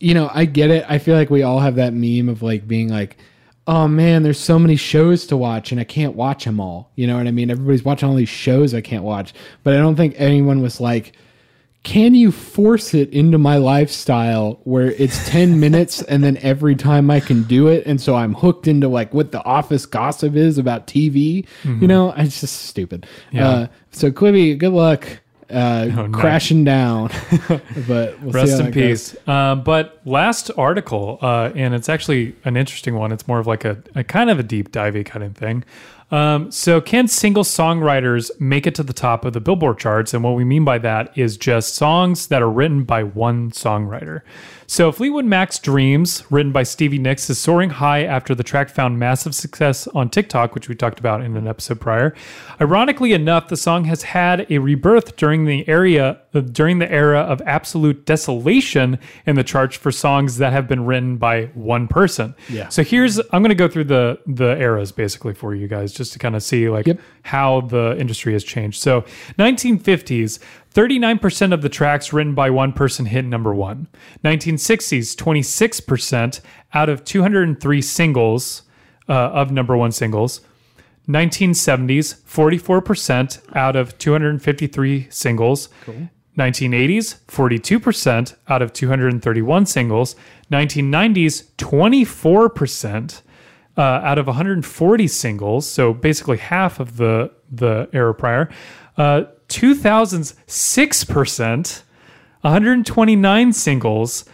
you 0.00 0.14
know, 0.14 0.30
I 0.32 0.44
get 0.44 0.70
it. 0.70 0.84
I 0.88 0.98
feel 0.98 1.16
like 1.16 1.30
we 1.30 1.42
all 1.42 1.60
have 1.60 1.76
that 1.76 1.92
meme 1.92 2.28
of 2.28 2.42
like 2.42 2.68
being 2.68 2.88
like, 2.88 3.16
oh 3.66 3.86
man, 3.86 4.22
there's 4.22 4.40
so 4.40 4.58
many 4.58 4.76
shows 4.76 5.26
to 5.26 5.36
watch 5.36 5.72
and 5.72 5.80
I 5.80 5.84
can't 5.84 6.14
watch 6.14 6.44
them 6.44 6.60
all. 6.60 6.90
You 6.94 7.06
know 7.06 7.16
what 7.16 7.26
I 7.26 7.32
mean? 7.32 7.50
Everybody's 7.50 7.84
watching 7.84 8.08
all 8.08 8.14
these 8.14 8.28
shows 8.28 8.74
I 8.74 8.80
can't 8.80 9.04
watch. 9.04 9.34
But 9.62 9.74
I 9.74 9.78
don't 9.78 9.96
think 9.96 10.14
anyone 10.16 10.62
was 10.62 10.80
like, 10.80 11.12
can 11.82 12.14
you 12.14 12.32
force 12.32 12.92
it 12.94 13.10
into 13.10 13.38
my 13.38 13.56
lifestyle 13.56 14.60
where 14.64 14.90
it's 14.92 15.28
10 15.28 15.60
minutes 15.60 16.02
and 16.02 16.24
then 16.24 16.38
every 16.38 16.76
time 16.76 17.10
I 17.10 17.20
can 17.20 17.42
do 17.42 17.68
it? 17.68 17.84
And 17.86 18.00
so 18.00 18.14
I'm 18.14 18.34
hooked 18.34 18.68
into 18.68 18.88
like 18.88 19.12
what 19.12 19.32
the 19.32 19.42
office 19.44 19.84
gossip 19.84 20.34
is 20.34 20.58
about 20.58 20.86
TV. 20.86 21.46
You 21.64 21.86
know, 21.88 22.12
it's 22.16 22.40
just 22.40 22.62
stupid. 22.66 23.06
Mm-hmm. 23.28 23.36
Yeah. 23.36 23.48
Uh, 23.48 23.66
so, 23.90 24.10
Quibi, 24.10 24.56
good 24.56 24.72
luck 24.72 25.20
uh, 25.50 25.90
Oh, 25.96 26.08
crashing 26.12 26.64
down. 26.64 27.10
but 27.86 28.20
we'll 28.20 28.32
Rest 28.32 28.60
in 28.60 28.72
peace. 28.72 29.16
Uh, 29.26 29.54
but 29.54 30.00
last 30.04 30.50
article, 30.56 31.18
uh, 31.22 31.50
and 31.54 31.74
it's 31.74 31.88
actually 31.88 32.34
an 32.44 32.56
interesting 32.56 32.94
one. 32.94 33.12
It's 33.12 33.26
more 33.26 33.38
of 33.38 33.46
like 33.46 33.64
a, 33.64 33.82
a 33.94 34.04
kind 34.04 34.30
of 34.30 34.38
a 34.38 34.42
deep 34.42 34.70
divey 34.70 35.04
kind 35.04 35.24
of 35.24 35.36
thing. 35.36 35.64
Um, 36.10 36.50
so, 36.50 36.80
can 36.80 37.06
single 37.06 37.44
songwriters 37.44 38.30
make 38.40 38.66
it 38.66 38.74
to 38.76 38.82
the 38.82 38.94
top 38.94 39.24
of 39.24 39.34
the 39.34 39.40
Billboard 39.40 39.78
charts? 39.78 40.14
And 40.14 40.24
what 40.24 40.34
we 40.34 40.44
mean 40.44 40.64
by 40.64 40.78
that 40.78 41.16
is 41.16 41.36
just 41.36 41.74
songs 41.74 42.28
that 42.28 42.40
are 42.42 42.50
written 42.50 42.84
by 42.84 43.02
one 43.02 43.50
songwriter. 43.50 44.22
So, 44.70 44.92
Fleetwood 44.92 45.24
Mac's 45.24 45.58
Dreams, 45.58 46.24
written 46.30 46.52
by 46.52 46.62
Stevie 46.62 46.98
Nicks, 46.98 47.30
is 47.30 47.38
soaring 47.38 47.70
high 47.70 48.04
after 48.04 48.34
the 48.34 48.42
track 48.42 48.68
found 48.68 48.98
massive 48.98 49.34
success 49.34 49.86
on 49.88 50.10
TikTok, 50.10 50.54
which 50.54 50.68
we 50.68 50.74
talked 50.74 51.00
about 51.00 51.22
in 51.22 51.38
an 51.38 51.48
episode 51.48 51.80
prior. 51.80 52.14
Ironically 52.60 53.14
enough, 53.14 53.48
the 53.48 53.56
song 53.56 53.84
has 53.84 54.02
had 54.02 54.46
a 54.50 54.58
rebirth 54.58 55.16
during 55.16 55.46
the 55.46 55.66
area 55.66 56.20
uh, 56.34 56.40
during 56.40 56.80
the 56.80 56.92
era 56.92 57.20
of 57.20 57.40
absolute 57.46 58.04
desolation 58.04 58.98
in 59.24 59.36
the 59.36 59.42
charts 59.42 59.74
for 59.74 59.90
songs 59.90 60.36
that 60.36 60.52
have 60.52 60.68
been 60.68 60.84
written 60.84 61.16
by 61.16 61.46
one 61.54 61.88
person. 61.88 62.34
Yeah. 62.50 62.68
So 62.68 62.84
here's 62.84 63.18
I'm 63.18 63.40
going 63.42 63.48
to 63.48 63.54
go 63.54 63.68
through 63.68 63.84
the 63.84 64.20
the 64.26 64.54
eras 64.60 64.92
basically 64.92 65.32
for 65.32 65.54
you 65.54 65.66
guys 65.66 65.94
just 65.94 66.12
to 66.12 66.18
kind 66.18 66.36
of 66.36 66.42
see 66.42 66.68
like 66.68 66.86
Yep. 66.86 67.00
how 67.22 67.62
the 67.62 67.96
industry 67.98 68.34
has 68.34 68.44
changed. 68.44 68.82
So 68.82 69.06
1950s 69.38 70.38
39% 70.74 71.52
of 71.52 71.62
the 71.62 71.68
tracks 71.68 72.12
written 72.12 72.34
by 72.34 72.50
one 72.50 72.72
person 72.72 73.06
hit 73.06 73.24
number 73.24 73.54
1. 73.54 73.88
1960s 74.24 75.16
26% 75.16 76.40
out 76.74 76.88
of 76.88 77.04
203 77.04 77.82
singles 77.82 78.62
uh, 79.08 79.12
of 79.12 79.50
number 79.50 79.76
1 79.76 79.92
singles. 79.92 80.40
1970s 81.08 82.20
44% 82.22 83.56
out 83.56 83.76
of 83.76 83.96
253 83.98 85.06
singles. 85.10 85.68
1980s 86.38 87.18
42% 87.26 88.34
out 88.48 88.62
of 88.62 88.72
231 88.72 89.66
singles. 89.66 90.16
1990s 90.52 91.44
24% 91.56 93.22
uh, 93.78 93.80
out 93.80 94.18
of 94.18 94.26
140 94.26 95.06
singles, 95.06 95.70
so 95.70 95.94
basically 95.94 96.36
half 96.36 96.80
of 96.80 96.96
the 96.96 97.30
the 97.50 97.88
era 97.92 98.12
prior. 98.12 98.50
Uh, 98.96 99.22
2000s 99.48 100.34
6%, 100.46 101.82
129 102.40 103.52
singles. 103.52 104.24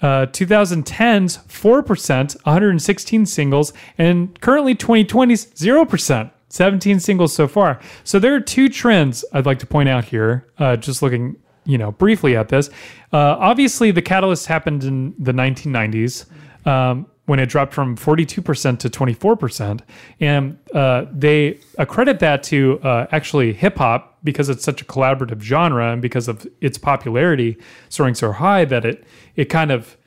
Uh, 0.00 0.26
2010s 0.26 1.44
4%, 1.48 2.36
116 2.44 3.26
singles, 3.26 3.72
and 3.98 4.40
currently 4.40 4.72
2020s 4.72 5.52
0%, 5.54 6.30
17 6.50 7.00
singles 7.00 7.34
so 7.34 7.48
far. 7.48 7.80
So 8.04 8.20
there 8.20 8.32
are 8.36 8.40
two 8.40 8.68
trends 8.68 9.24
I'd 9.32 9.44
like 9.44 9.58
to 9.58 9.66
point 9.66 9.88
out 9.88 10.04
here. 10.04 10.46
Uh, 10.56 10.76
just 10.76 11.02
looking, 11.02 11.34
you 11.64 11.78
know, 11.78 11.90
briefly 11.90 12.36
at 12.36 12.48
this. 12.48 12.70
Uh, 13.12 13.36
obviously, 13.40 13.90
the 13.90 14.00
catalyst 14.00 14.46
happened 14.46 14.84
in 14.84 15.14
the 15.18 15.32
1990s. 15.32 16.26
Um, 16.64 17.06
when 17.28 17.38
it 17.38 17.46
dropped 17.46 17.74
from 17.74 17.94
42% 17.94 18.78
to 18.78 18.88
24%. 18.88 19.80
And 20.18 20.58
uh, 20.74 21.04
they 21.12 21.60
accredit 21.76 22.20
that 22.20 22.42
to 22.44 22.80
uh, 22.82 23.06
actually 23.12 23.52
hip 23.52 23.76
hop 23.76 24.16
because 24.24 24.48
it's 24.48 24.64
such 24.64 24.80
a 24.80 24.84
collaborative 24.86 25.42
genre 25.42 25.92
and 25.92 26.00
because 26.00 26.26
of 26.26 26.46
its 26.62 26.78
popularity 26.78 27.58
soaring 27.90 28.14
so 28.14 28.32
high 28.32 28.64
that 28.64 28.86
it, 28.86 29.04
it 29.36 29.44
kind 29.50 29.70
of 29.70 29.98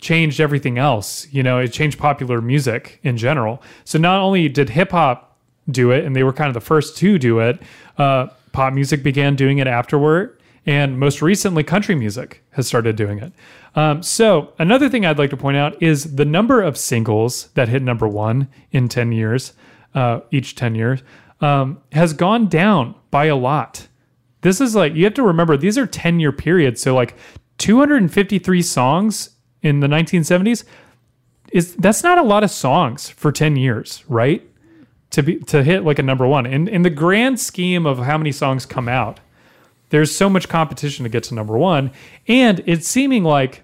changed 0.00 0.40
everything 0.40 0.76
else. 0.76 1.28
You 1.30 1.44
know, 1.44 1.60
it 1.60 1.68
changed 1.68 2.00
popular 2.00 2.40
music 2.40 2.98
in 3.04 3.16
general. 3.16 3.62
So 3.84 3.96
not 3.96 4.20
only 4.20 4.48
did 4.48 4.70
hip 4.70 4.90
hop 4.90 5.38
do 5.70 5.92
it, 5.92 6.04
and 6.04 6.16
they 6.16 6.24
were 6.24 6.32
kind 6.32 6.48
of 6.48 6.54
the 6.54 6.60
first 6.60 6.96
to 6.96 7.16
do 7.16 7.38
it, 7.38 7.62
uh, 7.96 8.26
pop 8.50 8.72
music 8.72 9.04
began 9.04 9.36
doing 9.36 9.58
it 9.58 9.68
afterward. 9.68 10.36
And 10.66 10.98
most 10.98 11.22
recently, 11.22 11.62
country 11.62 11.94
music 11.94 12.42
has 12.50 12.66
started 12.66 12.96
doing 12.96 13.20
it. 13.20 13.32
Um, 13.76 14.02
so, 14.02 14.54
another 14.58 14.88
thing 14.88 15.04
I'd 15.04 15.18
like 15.18 15.30
to 15.30 15.36
point 15.36 15.58
out 15.58 15.80
is 15.82 16.16
the 16.16 16.24
number 16.24 16.62
of 16.62 16.78
singles 16.78 17.48
that 17.54 17.68
hit 17.68 17.82
number 17.82 18.08
one 18.08 18.48
in 18.72 18.88
10 18.88 19.12
years, 19.12 19.52
uh, 19.94 20.20
each 20.30 20.54
10 20.54 20.74
years, 20.74 21.02
um, 21.42 21.82
has 21.92 22.14
gone 22.14 22.48
down 22.48 22.94
by 23.10 23.26
a 23.26 23.36
lot. 23.36 23.86
This 24.40 24.62
is 24.62 24.74
like, 24.74 24.94
you 24.94 25.04
have 25.04 25.12
to 25.14 25.22
remember, 25.22 25.58
these 25.58 25.76
are 25.76 25.86
10 25.86 26.20
year 26.20 26.32
periods. 26.32 26.80
So, 26.80 26.94
like 26.94 27.16
253 27.58 28.62
songs 28.62 29.30
in 29.62 29.80
the 29.80 29.86
1970s 29.86 30.64
is 31.52 31.76
that's 31.76 32.02
not 32.02 32.18
a 32.18 32.22
lot 32.22 32.44
of 32.44 32.50
songs 32.50 33.10
for 33.10 33.30
10 33.30 33.56
years, 33.56 34.04
right? 34.08 34.42
To 35.10 35.22
be 35.22 35.36
to 35.40 35.62
hit 35.62 35.84
like 35.84 35.98
a 35.98 36.02
number 36.02 36.26
one. 36.26 36.46
In 36.46 36.66
in 36.66 36.82
the 36.82 36.90
grand 36.90 37.38
scheme 37.38 37.86
of 37.86 37.98
how 37.98 38.18
many 38.18 38.32
songs 38.32 38.66
come 38.66 38.88
out, 38.88 39.20
there's 39.90 40.14
so 40.14 40.28
much 40.28 40.48
competition 40.48 41.04
to 41.04 41.08
get 41.08 41.22
to 41.24 41.34
number 41.34 41.56
one. 41.56 41.92
And 42.26 42.62
it's 42.66 42.88
seeming 42.88 43.22
like 43.22 43.62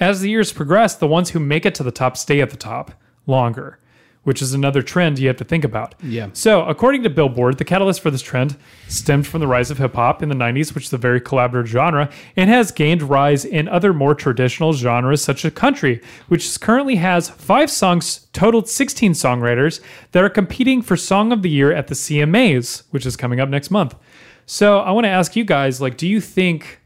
as 0.00 0.20
the 0.20 0.30
years 0.30 0.52
progress, 0.52 0.94
the 0.94 1.06
ones 1.06 1.30
who 1.30 1.40
make 1.40 1.64
it 1.64 1.74
to 1.76 1.82
the 1.82 1.92
top 1.92 2.16
stay 2.16 2.40
at 2.40 2.50
the 2.50 2.56
top 2.56 2.92
longer, 3.26 3.78
which 4.24 4.42
is 4.42 4.52
another 4.52 4.82
trend 4.82 5.18
you 5.18 5.28
have 5.28 5.36
to 5.36 5.44
think 5.44 5.64
about. 5.64 5.94
Yeah. 6.02 6.28
So, 6.32 6.64
according 6.64 7.02
to 7.04 7.10
Billboard, 7.10 7.58
the 7.58 7.64
catalyst 7.64 8.00
for 8.00 8.10
this 8.10 8.22
trend 8.22 8.56
stemmed 8.88 9.26
from 9.26 9.40
the 9.40 9.46
rise 9.46 9.70
of 9.70 9.78
hip 9.78 9.94
hop 9.94 10.22
in 10.22 10.28
the 10.28 10.34
90s, 10.34 10.74
which 10.74 10.86
is 10.86 10.92
a 10.92 10.98
very 10.98 11.20
collaborative 11.20 11.66
genre, 11.66 12.10
and 12.36 12.50
has 12.50 12.72
gained 12.72 13.02
rise 13.02 13.44
in 13.44 13.68
other 13.68 13.92
more 13.92 14.14
traditional 14.14 14.72
genres 14.72 15.22
such 15.22 15.44
as 15.44 15.52
country, 15.52 16.00
which 16.28 16.60
currently 16.60 16.96
has 16.96 17.30
five 17.30 17.70
songs, 17.70 18.26
totaled 18.32 18.68
16 18.68 19.12
songwriters 19.12 19.80
that 20.12 20.24
are 20.24 20.30
competing 20.30 20.82
for 20.82 20.96
Song 20.96 21.32
of 21.32 21.42
the 21.42 21.50
Year 21.50 21.72
at 21.72 21.86
the 21.86 21.94
CMAs, 21.94 22.82
which 22.90 23.06
is 23.06 23.16
coming 23.16 23.40
up 23.40 23.48
next 23.48 23.70
month. 23.70 23.94
So, 24.46 24.80
I 24.80 24.90
want 24.90 25.04
to 25.04 25.10
ask 25.10 25.36
you 25.36 25.44
guys, 25.44 25.80
like, 25.80 25.96
do 25.96 26.08
you 26.08 26.20
think 26.20 26.80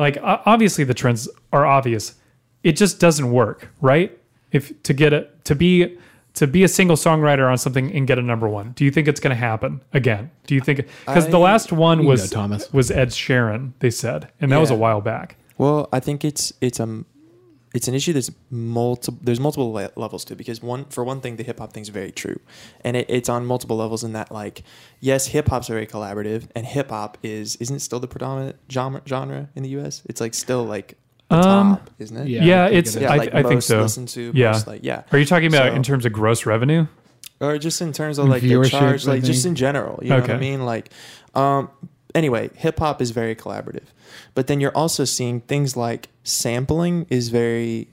like 0.00 0.18
obviously 0.22 0.84
the 0.84 0.94
trends 0.94 1.28
are 1.52 1.66
obvious. 1.66 2.14
It 2.62 2.72
just 2.72 2.98
doesn't 2.98 3.30
work 3.30 3.68
right? 3.80 4.16
If 4.52 4.82
to 4.82 4.92
get 4.92 5.12
it 5.12 5.44
to 5.44 5.54
be 5.54 5.98
to 6.34 6.46
be 6.46 6.64
a 6.64 6.68
single 6.68 6.96
songwriter 6.96 7.50
on 7.50 7.58
something 7.58 7.92
and 7.92 8.06
get 8.06 8.18
a 8.18 8.22
number 8.22 8.48
one 8.48 8.72
do 8.72 8.84
you 8.84 8.90
think 8.90 9.08
it's 9.08 9.20
going 9.20 9.30
to 9.30 9.40
happen 9.40 9.80
again? 9.92 10.30
Do 10.46 10.54
you 10.54 10.60
think 10.60 10.86
because 11.06 11.28
the 11.28 11.38
last 11.38 11.72
one 11.72 12.04
was 12.04 12.30
go, 12.30 12.34
Thomas. 12.34 12.72
was 12.72 12.90
ed 12.90 13.10
sheeran 13.10 13.72
they 13.80 13.90
said 13.90 14.30
and 14.40 14.50
that 14.50 14.58
was 14.58 14.70
a 14.70 14.74
while 14.74 15.00
back. 15.00 15.36
Well, 15.58 15.88
I 15.92 16.00
think 16.00 16.24
it's 16.24 16.52
it's 16.60 16.80
um 16.80 17.04
it's 17.72 17.86
an 17.88 17.94
issue 17.94 18.12
that's 18.12 18.30
multiple. 18.50 19.20
There's 19.22 19.38
multiple 19.40 19.72
le- 19.72 19.90
levels 19.96 20.24
to 20.26 20.34
it 20.34 20.36
because 20.36 20.60
one 20.62 20.86
for 20.86 21.04
one 21.04 21.20
thing, 21.20 21.36
the 21.36 21.42
hip 21.44 21.58
hop 21.58 21.72
thing 21.72 21.82
is 21.82 21.88
very 21.88 22.10
true, 22.12 22.40
and 22.82 22.96
it, 22.96 23.06
it's 23.08 23.28
on 23.28 23.46
multiple 23.46 23.76
levels. 23.76 24.02
In 24.04 24.12
that, 24.14 24.32
like, 24.32 24.62
yes, 25.00 25.26
hip 25.28 25.48
hop's 25.48 25.68
very 25.68 25.86
collaborative, 25.86 26.48
and 26.56 26.66
hip 26.66 26.90
hop 26.90 27.16
is 27.22 27.56
isn't 27.56 27.76
it 27.76 27.80
still 27.80 28.00
the 28.00 28.08
predominant 28.08 28.56
genre 28.70 29.02
genre 29.06 29.48
in 29.54 29.62
the 29.62 29.68
U.S. 29.70 30.02
It's 30.06 30.20
like 30.20 30.34
still 30.34 30.64
like 30.64 30.96
the 31.28 31.36
Um, 31.36 31.76
top, 31.76 31.90
isn't 32.00 32.16
it? 32.16 32.28
Yeah, 32.28 32.44
yeah, 32.44 32.66
it's 32.66 32.96
it 32.96 33.02
is. 33.02 33.08
I, 33.10 33.16
like 33.16 33.34
I 33.34 33.42
think 33.42 33.54
most 33.54 33.68
so 33.68 33.82
Listened 33.82 34.08
to, 34.10 34.32
Yeah. 34.34 34.50
most, 34.52 34.66
like 34.66 34.80
yeah, 34.82 35.02
are 35.12 35.18
you 35.18 35.24
talking 35.24 35.46
about 35.46 35.70
So- 35.70 35.76
in 35.76 35.82
terms 35.84 36.04
of 36.04 36.12
gross 36.12 36.44
revenue 36.46 36.86
or 37.40 37.56
just 37.56 37.80
in 37.80 37.92
terms 37.92 38.18
of 38.18 38.28
like 38.28 38.42
the 38.42 38.68
charge, 38.68 39.06
like 39.06 39.22
just 39.22 39.46
in 39.46 39.54
general. 39.54 40.00
You 40.02 40.10
know 40.10 40.20
what 40.20 40.30
I 40.30 40.36
mean? 40.38 40.66
Like, 40.66 40.90
um, 41.34 41.70
anyway, 42.14 42.50
hip 42.56 42.78
hop 42.80 43.00
is 43.00 43.12
very 43.12 43.34
collaborative, 43.36 43.84
but 44.34 44.46
then 44.46 44.60
you're 44.60 44.76
also 44.76 45.04
seeing 45.04 45.40
things 45.42 45.76
like 45.76 46.08
sampling 46.24 47.06
is 47.10 47.28
very 47.28 47.88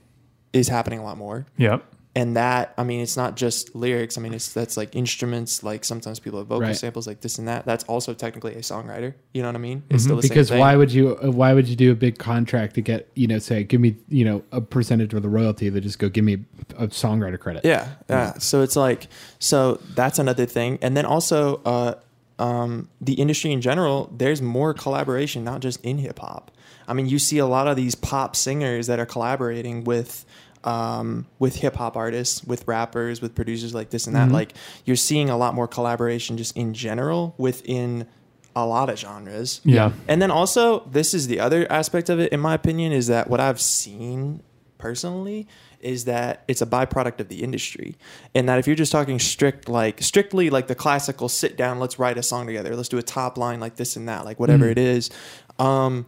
is 0.54 0.68
happening 0.68 1.00
a 1.00 1.04
lot 1.04 1.18
more, 1.18 1.46
yep 1.58 1.84
and 2.18 2.36
that 2.36 2.74
I 2.80 2.84
mean, 2.84 3.02
it's 3.02 3.16
not 3.16 3.38
just 3.38 3.76
lyrics. 3.76 4.18
I 4.18 4.22
mean, 4.22 4.34
it's 4.34 4.52
that's 4.52 4.76
like 4.76 4.96
instruments. 4.96 5.62
Like 5.62 5.86
sometimes 5.86 6.20
people 6.20 6.40
have 6.40 6.48
vocal 6.48 6.64
Right. 6.64 6.76
samples, 6.76 7.06
like 7.06 7.22
this 7.22 7.38
and 7.38 7.48
that. 7.48 7.64
That's 7.68 7.84
also 7.84 8.16
technically 8.16 8.56
a 8.56 8.62
songwriter. 8.62 9.14
You 9.36 9.44
know 9.44 9.50
what 9.50 9.56
I 9.56 9.60
mean? 9.60 9.82
Mm-hmm. 9.82 9.98
Still 10.00 10.16
the 10.16 10.24
same 10.24 10.30
because 10.30 10.50
thing. 10.50 10.58
why 10.58 10.76
would 10.76 10.92
you 10.92 11.16
uh, 11.24 11.30
why 11.30 11.54
would 11.54 11.68
you 11.68 11.76
do 11.76 11.92
a 11.92 11.96
big 11.96 12.18
contract 12.18 12.74
to 12.74 12.82
get 12.82 13.08
you 13.14 13.28
know 13.28 13.38
say 13.38 13.64
give 13.64 13.82
me 13.82 13.98
you 14.10 14.26
know 14.26 14.42
a 14.52 14.60
percentage 14.62 15.14
of 15.14 15.22
the 15.22 15.30
royalty 15.30 15.70
that 15.70 15.82
just 15.82 16.00
go 16.00 16.10
give 16.10 16.26
me 16.26 16.44
a 16.76 16.88
songwriter 16.88 17.40
credit 17.40 17.64
Yeah, 17.64 17.88
yeah. 18.10 18.34
So 18.40 18.64
it's 18.64 18.76
like, 18.76 19.10
so 19.38 19.76
that's 19.94 20.18
another 20.18 20.48
thing, 20.48 20.80
and 20.82 20.98
then 20.98 21.06
also, 21.06 21.62
uh, 21.66 21.94
um, 22.40 22.90
the 23.02 23.14
industry 23.14 23.52
in 23.52 23.62
general. 23.62 24.12
There's 24.16 24.42
more 24.42 24.74
collaboration, 24.74 25.44
not 25.44 25.62
just 25.62 25.84
in 25.84 25.98
hip 25.98 26.20
hop. 26.20 26.52
I 26.88 26.94
mean, 26.94 27.08
you 27.08 27.20
see 27.20 27.38
a 27.38 27.46
lot 27.46 27.68
of 27.68 27.76
these 27.76 27.96
pop 27.96 28.36
singers 28.36 28.88
that 28.88 29.00
are 29.00 29.06
collaborating 29.06 29.84
with 29.84 30.26
um, 30.64 31.28
with 31.40 31.56
hip 31.56 31.76
hop 31.76 31.96
artists, 31.96 32.44
with 32.44 32.68
rappers, 32.68 33.22
with 33.22 33.36
producers 33.36 33.74
like 33.74 33.90
this 33.90 34.08
and 34.08 34.16
that. 34.16 34.30
Like 34.32 34.54
you're 34.86 34.96
seeing 34.96 35.30
a 35.30 35.38
lot 35.38 35.54
more 35.54 35.68
collaboration 35.68 36.38
just 36.38 36.58
in 36.58 36.74
general 36.74 37.36
within 37.38 38.08
a 38.56 38.66
lot 38.66 38.90
of 38.90 38.98
genres. 38.98 39.62
Yeah. 39.64 39.92
And 40.08 40.22
then 40.22 40.32
also, 40.32 40.80
this 40.88 41.14
is 41.14 41.28
the 41.28 41.40
other 41.40 41.72
aspect 41.72 42.10
of 42.10 42.20
it, 42.20 42.34
in 42.34 42.40
my 42.40 42.56
opinion, 42.56 42.92
is 42.92 43.08
that 43.08 43.30
what 43.30 43.40
I've 43.40 43.62
seen 43.62 44.42
personally 44.78 45.48
is 45.88 46.06
that 46.06 46.44
it's 46.48 46.62
a 46.62 46.66
byproduct 46.66 47.20
of 47.20 47.30
the 47.30 47.42
industry. 47.44 47.96
And 48.36 48.48
that 48.50 48.60
if 48.60 48.68
you're 48.68 48.76
just 48.76 48.92
talking 48.92 49.20
strict, 49.20 49.70
like 49.70 50.02
strictly 50.02 50.50
like 50.50 50.68
the 50.68 50.76
classical 50.76 51.30
sit 51.30 51.56
down, 51.56 51.80
let's 51.80 51.98
write 51.98 52.18
a 52.18 52.24
song 52.24 52.46
together, 52.46 52.76
let's 52.76 52.90
do 52.90 52.98
a 52.98 53.04
top 53.04 53.38
line 53.38 53.60
like 53.60 53.78
this 53.78 53.96
and 53.96 54.08
that, 54.10 54.26
like 54.26 54.40
whatever 54.40 54.70
it 54.70 54.78
is. 54.78 55.10
Um, 55.58 56.06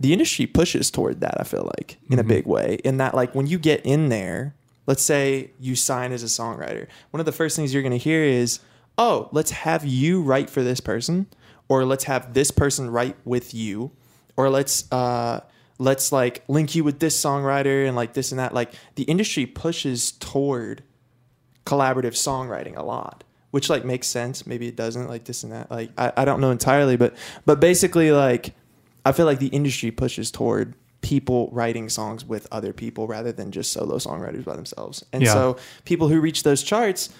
the 0.00 0.12
industry 0.12 0.46
pushes 0.46 0.90
toward 0.90 1.20
that, 1.20 1.40
I 1.40 1.42
feel 1.42 1.70
like, 1.76 1.98
in 2.08 2.20
a 2.20 2.24
big 2.24 2.46
way. 2.46 2.78
In 2.84 2.98
that, 2.98 3.14
like, 3.14 3.34
when 3.34 3.48
you 3.48 3.58
get 3.58 3.84
in 3.84 4.08
there, 4.08 4.54
let's 4.86 5.02
say 5.02 5.50
you 5.58 5.74
sign 5.74 6.12
as 6.12 6.22
a 6.22 6.26
songwriter, 6.26 6.86
one 7.10 7.18
of 7.18 7.26
the 7.26 7.32
first 7.32 7.56
things 7.56 7.74
you're 7.74 7.82
going 7.82 7.90
to 7.90 7.98
hear 7.98 8.22
is, 8.22 8.60
oh, 8.96 9.28
let's 9.32 9.50
have 9.50 9.84
you 9.84 10.22
write 10.22 10.48
for 10.48 10.62
this 10.62 10.78
person, 10.78 11.26
or 11.68 11.84
let's 11.84 12.04
have 12.04 12.32
this 12.32 12.52
person 12.52 12.88
write 12.90 13.16
with 13.24 13.52
you, 13.52 13.90
or 14.36 14.48
let's, 14.48 14.90
uh, 14.92 15.40
let's 15.78 16.10
like 16.12 16.42
link 16.48 16.74
you 16.74 16.82
with 16.84 16.98
this 16.98 17.20
songwriter 17.20 17.86
and 17.86 17.94
like 17.96 18.12
this 18.12 18.32
and 18.32 18.38
that. 18.40 18.52
Like, 18.52 18.72
the 18.96 19.04
industry 19.04 19.46
pushes 19.46 20.12
toward 20.12 20.82
collaborative 21.64 22.12
songwriting 22.14 22.76
a 22.76 22.82
lot 22.82 23.24
which 23.50 23.68
like 23.68 23.84
makes 23.84 24.06
sense 24.06 24.46
maybe 24.46 24.68
it 24.68 24.74
doesn't 24.76 25.06
like 25.06 25.24
this 25.24 25.42
and 25.42 25.52
that 25.52 25.70
like 25.70 25.90
I, 25.98 26.12
I 26.18 26.24
don't 26.24 26.40
know 26.40 26.50
entirely 26.50 26.96
but 26.96 27.14
but 27.44 27.60
basically 27.60 28.10
like 28.10 28.54
i 29.04 29.12
feel 29.12 29.26
like 29.26 29.38
the 29.38 29.48
industry 29.48 29.90
pushes 29.90 30.30
toward 30.30 30.72
people 31.02 31.50
writing 31.52 31.90
songs 31.90 32.24
with 32.24 32.48
other 32.50 32.72
people 32.72 33.06
rather 33.06 33.32
than 33.32 33.52
just 33.52 33.70
solo 33.70 33.96
songwriters 33.96 34.46
by 34.46 34.56
themselves 34.56 35.04
and 35.12 35.22
Yeah. 35.22 35.32
so 35.34 35.56
people 35.84 36.08
who 36.08 36.20
reach 36.22 36.42
those 36.42 36.62
charts 36.62 37.10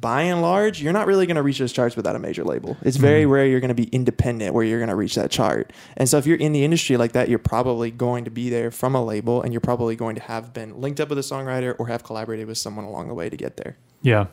by 0.00 0.22
and 0.22 0.42
large 0.42 0.82
you're 0.82 0.92
not 0.92 1.06
really 1.06 1.26
going 1.26 1.36
to 1.36 1.42
reach 1.42 1.58
those 1.58 1.72
charts 1.72 1.96
without 1.96 2.16
a 2.16 2.18
major 2.18 2.44
label 2.44 2.76
it's 2.82 2.96
very 2.96 3.22
mm-hmm. 3.22 3.32
rare 3.32 3.46
you're 3.46 3.60
going 3.60 3.68
to 3.68 3.74
be 3.74 3.88
independent 3.88 4.54
where 4.54 4.64
you're 4.64 4.78
going 4.78 4.88
to 4.88 4.96
reach 4.96 5.14
that 5.14 5.30
chart 5.30 5.72
and 5.96 6.08
so 6.08 6.18
if 6.18 6.26
you're 6.26 6.36
in 6.36 6.52
the 6.52 6.64
industry 6.64 6.96
like 6.96 7.12
that 7.12 7.28
you're 7.28 7.38
probably 7.38 7.90
going 7.90 8.24
to 8.24 8.30
be 8.30 8.50
there 8.50 8.70
from 8.70 8.94
a 8.94 9.04
label 9.04 9.42
and 9.42 9.52
you're 9.52 9.60
probably 9.60 9.96
going 9.96 10.14
to 10.14 10.22
have 10.22 10.52
been 10.52 10.80
linked 10.80 11.00
up 11.00 11.08
with 11.08 11.18
a 11.18 11.22
songwriter 11.22 11.74
or 11.78 11.88
have 11.88 12.04
collaborated 12.04 12.46
with 12.46 12.58
someone 12.58 12.84
along 12.84 13.08
the 13.08 13.14
way 13.14 13.28
to 13.28 13.36
get 13.36 13.56
there 13.56 13.76
Yeah. 14.02 14.26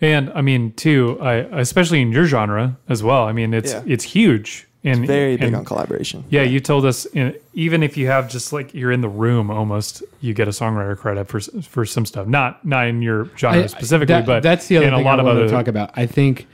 And 0.00 0.30
I 0.34 0.40
mean, 0.40 0.72
too, 0.72 1.18
I, 1.20 1.34
especially 1.60 2.00
in 2.00 2.10
your 2.10 2.24
genre 2.24 2.78
as 2.88 3.02
well. 3.02 3.24
I 3.24 3.32
mean, 3.32 3.52
it's 3.52 3.72
Yeah. 3.72 3.82
it's 3.86 4.04
huge. 4.04 4.66
And 4.82 5.06
very 5.06 5.36
big 5.36 5.48
and- 5.48 5.56
on 5.56 5.64
collaboration. 5.66 6.24
Yeah, 6.30 6.42
you 6.42 6.58
told 6.58 6.86
us 6.86 7.04
in, 7.06 7.36
even 7.52 7.82
if 7.82 7.96
you 7.98 8.06
have 8.06 8.30
just 8.30 8.50
like 8.52 8.72
you're 8.72 8.92
in 8.92 9.02
the 9.02 9.10
room, 9.10 9.50
almost 9.50 10.02
you 10.20 10.32
get 10.32 10.48
a 10.48 10.52
songwriter 10.52 10.96
credit 10.96 11.28
for 11.28 11.40
for 11.40 11.84
some 11.84 12.06
stuff. 12.06 12.26
Not 12.26 12.64
not 12.64 12.86
in 12.86 13.02
your 13.02 13.26
genre 13.36 13.64
I- 13.64 13.66
specifically, 13.66 14.14
that- 14.14 14.26
but 14.26 14.42
that's 14.42 14.68
the 14.68 14.78
other 14.78 14.86
in 14.86 14.92
thing 14.94 15.02
a 15.02 15.04
lot 15.04 15.18
I 15.18 15.22
of 15.22 15.28
other 15.28 15.44
to 15.44 15.50
talk 15.50 15.68
about. 15.68 15.90
I 15.96 16.06
think 16.06 16.46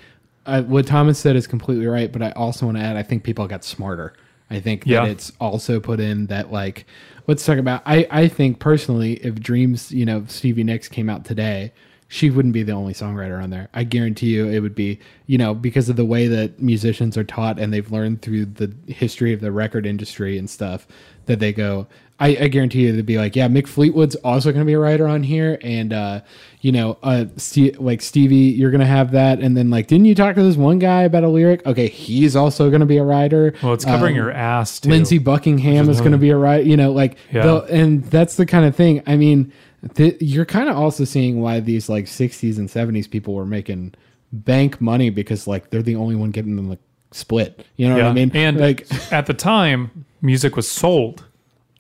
uh, 0.45 0.62
what 0.62 0.87
Thomas 0.87 1.18
said 1.18 1.37
is 1.37 1.47
completely 1.47 1.87
right, 1.87 2.11
but 2.12 2.22
I 2.22 2.31
also 2.33 2.66
want 2.66 2.79
to 2.79 2.83
add, 2.85 2.97
I 2.97 3.03
think 3.03 3.22
people 3.24 3.47
got 3.47 3.64
smarter. 3.64 4.12
I 4.51 4.61
think 4.61 4.85
Yeah. 4.87 5.03
that 5.05 5.11
it's 5.11 5.33
also 5.41 5.81
put 5.81 5.99
in 5.99 6.27
that 6.27 6.53
like, 6.53 6.85
let's 7.27 7.45
talk 7.45 7.59
about. 7.59 7.83
I 7.87 8.07
I 8.11 8.29
think 8.29 8.59
personally, 8.61 9.14
if 9.24 9.41
Dreams, 9.41 9.91
you 9.93 10.05
know, 10.05 10.24
Stevie 10.29 10.64
Nicks 10.64 10.89
came 10.89 11.09
out 11.09 11.24
today. 11.24 11.72
She 12.09 12.31
wouldn't 12.31 12.55
be 12.55 12.63
the 12.63 12.73
only 12.73 12.95
songwriter 12.95 13.43
on 13.43 13.51
there. 13.51 13.69
I 13.75 13.83
guarantee 13.83 14.29
you 14.35 14.47
it 14.49 14.61
would 14.61 14.77
be, 14.77 15.01
you 15.27 15.39
know, 15.39 15.55
because 15.55 15.89
of 15.89 15.97
the 15.97 16.05
way 16.05 16.29
that 16.29 16.63
musicians 16.63 17.17
are 17.17 17.25
taught 17.25 17.59
and 17.59 17.73
they've 17.73 17.91
learned 17.91 18.23
through 18.23 18.45
the 18.47 18.73
history 18.87 19.33
of 19.33 19.41
the 19.41 19.51
record 19.51 19.87
industry 19.87 20.39
and 20.39 20.49
stuff 20.49 20.87
that 21.27 21.41
they 21.41 21.53
go, 21.53 21.89
I, 22.21 22.29
I 22.29 22.49
guarantee 22.49 22.83
you 22.83 22.93
they'd 22.93 23.05
be 23.05 23.19
like, 23.19 23.35
yeah, 23.37 23.49
Mick 23.49 23.67
Fleetwood's 23.67 24.15
also 24.17 24.51
going 24.51 24.61
to 24.61 24.67
be 24.67 24.73
a 24.73 24.79
writer 24.79 25.07
on 25.07 25.23
here, 25.23 25.59
and 25.63 25.93
uh, 25.93 26.21
you 26.63 26.73
know, 26.73 26.97
uh, 27.03 27.27
Ste 27.37 27.79
like 27.79 28.01
Stevie, 28.01 28.37
you're 28.37 28.71
going 28.71 28.81
to 28.81 28.87
have 28.87 29.11
that, 29.11 29.41
and 29.41 29.55
then 29.55 29.69
like, 29.69 29.87
didn't 29.89 30.07
you 30.07 30.15
talk 30.15 30.35
to 30.37 30.43
this 30.43 30.57
one 30.57 30.79
guy 30.79 31.03
about 31.03 31.25
a 31.25 31.29
lyric? 31.29 31.67
Okay, 31.67 31.89
he's 31.89 32.35
also 32.35 32.71
going 32.71 32.81
to 32.81 32.87
be 32.87 32.97
a 32.97 33.03
writer. 33.05 33.53
well, 33.63 33.75
it's 33.75 33.85
covering 33.85 34.13
Um, 34.15 34.17
your 34.17 34.31
ass 34.31 34.81
too. 34.81 34.89
Lindsey 34.89 35.19
Buckingham 35.19 35.91
is 35.91 35.99
going 35.99 36.13
to 36.13 36.19
be 36.19 36.31
a 36.31 36.39
writer. 36.39 36.63
You 36.63 36.79
know, 36.79 36.93
like, 36.93 37.19
Yeah. 37.33 37.67
and 37.71 38.03
that's 38.05 38.37
the 38.37 38.47
kind 38.47 38.65
of 38.65 38.75
thing. 38.75 39.03
I 39.07 39.17
mean, 39.17 39.53
th- 39.95 40.16
you're 40.20 40.45
kind 40.45 40.68
of 40.68 40.76
also 40.76 41.05
seeing 41.05 41.41
why 41.41 41.61
these 41.61 41.89
like 41.89 42.05
60s 42.07 42.59
and 42.59 42.68
70s 42.68 43.09
people 43.11 43.34
were 43.34 43.47
making 43.47 43.95
bank 44.32 44.80
money 44.80 45.11
because 45.11 45.47
like 45.47 45.70
they're 45.70 45.82
the 45.82 45.97
only 45.97 46.16
one 46.16 46.30
getting 46.30 46.57
them 46.57 46.68
like 46.68 46.80
split. 47.12 47.64
You 47.76 47.89
know 47.89 47.97
yeah. 47.97 48.03
what 48.05 48.11
I 48.11 48.14
mean? 48.14 48.30
And 48.34 48.59
like, 48.59 48.87
at 49.12 49.26
the 49.26 49.34
time, 49.34 50.05
music 50.20 50.57
was 50.57 50.68
sold. 50.70 51.24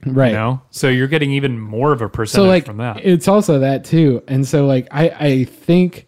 right. 0.04 0.28
You 0.28 0.34
know, 0.34 0.62
so 0.70 0.88
you're 0.88 1.08
getting 1.08 1.32
even 1.32 1.58
more 1.58 1.92
of 1.92 2.00
a 2.00 2.04
so 2.04 2.08
percentage 2.08 2.48
like 2.48 2.66
from 2.66 2.76
that. 2.78 3.04
it's 3.04 3.26
also 3.28 3.58
that 3.60 3.84
too 3.84 4.22
and 4.28 4.46
so 4.46 4.66
like 4.66 4.86
i 4.92 5.08
i 5.18 5.44
think 5.44 6.06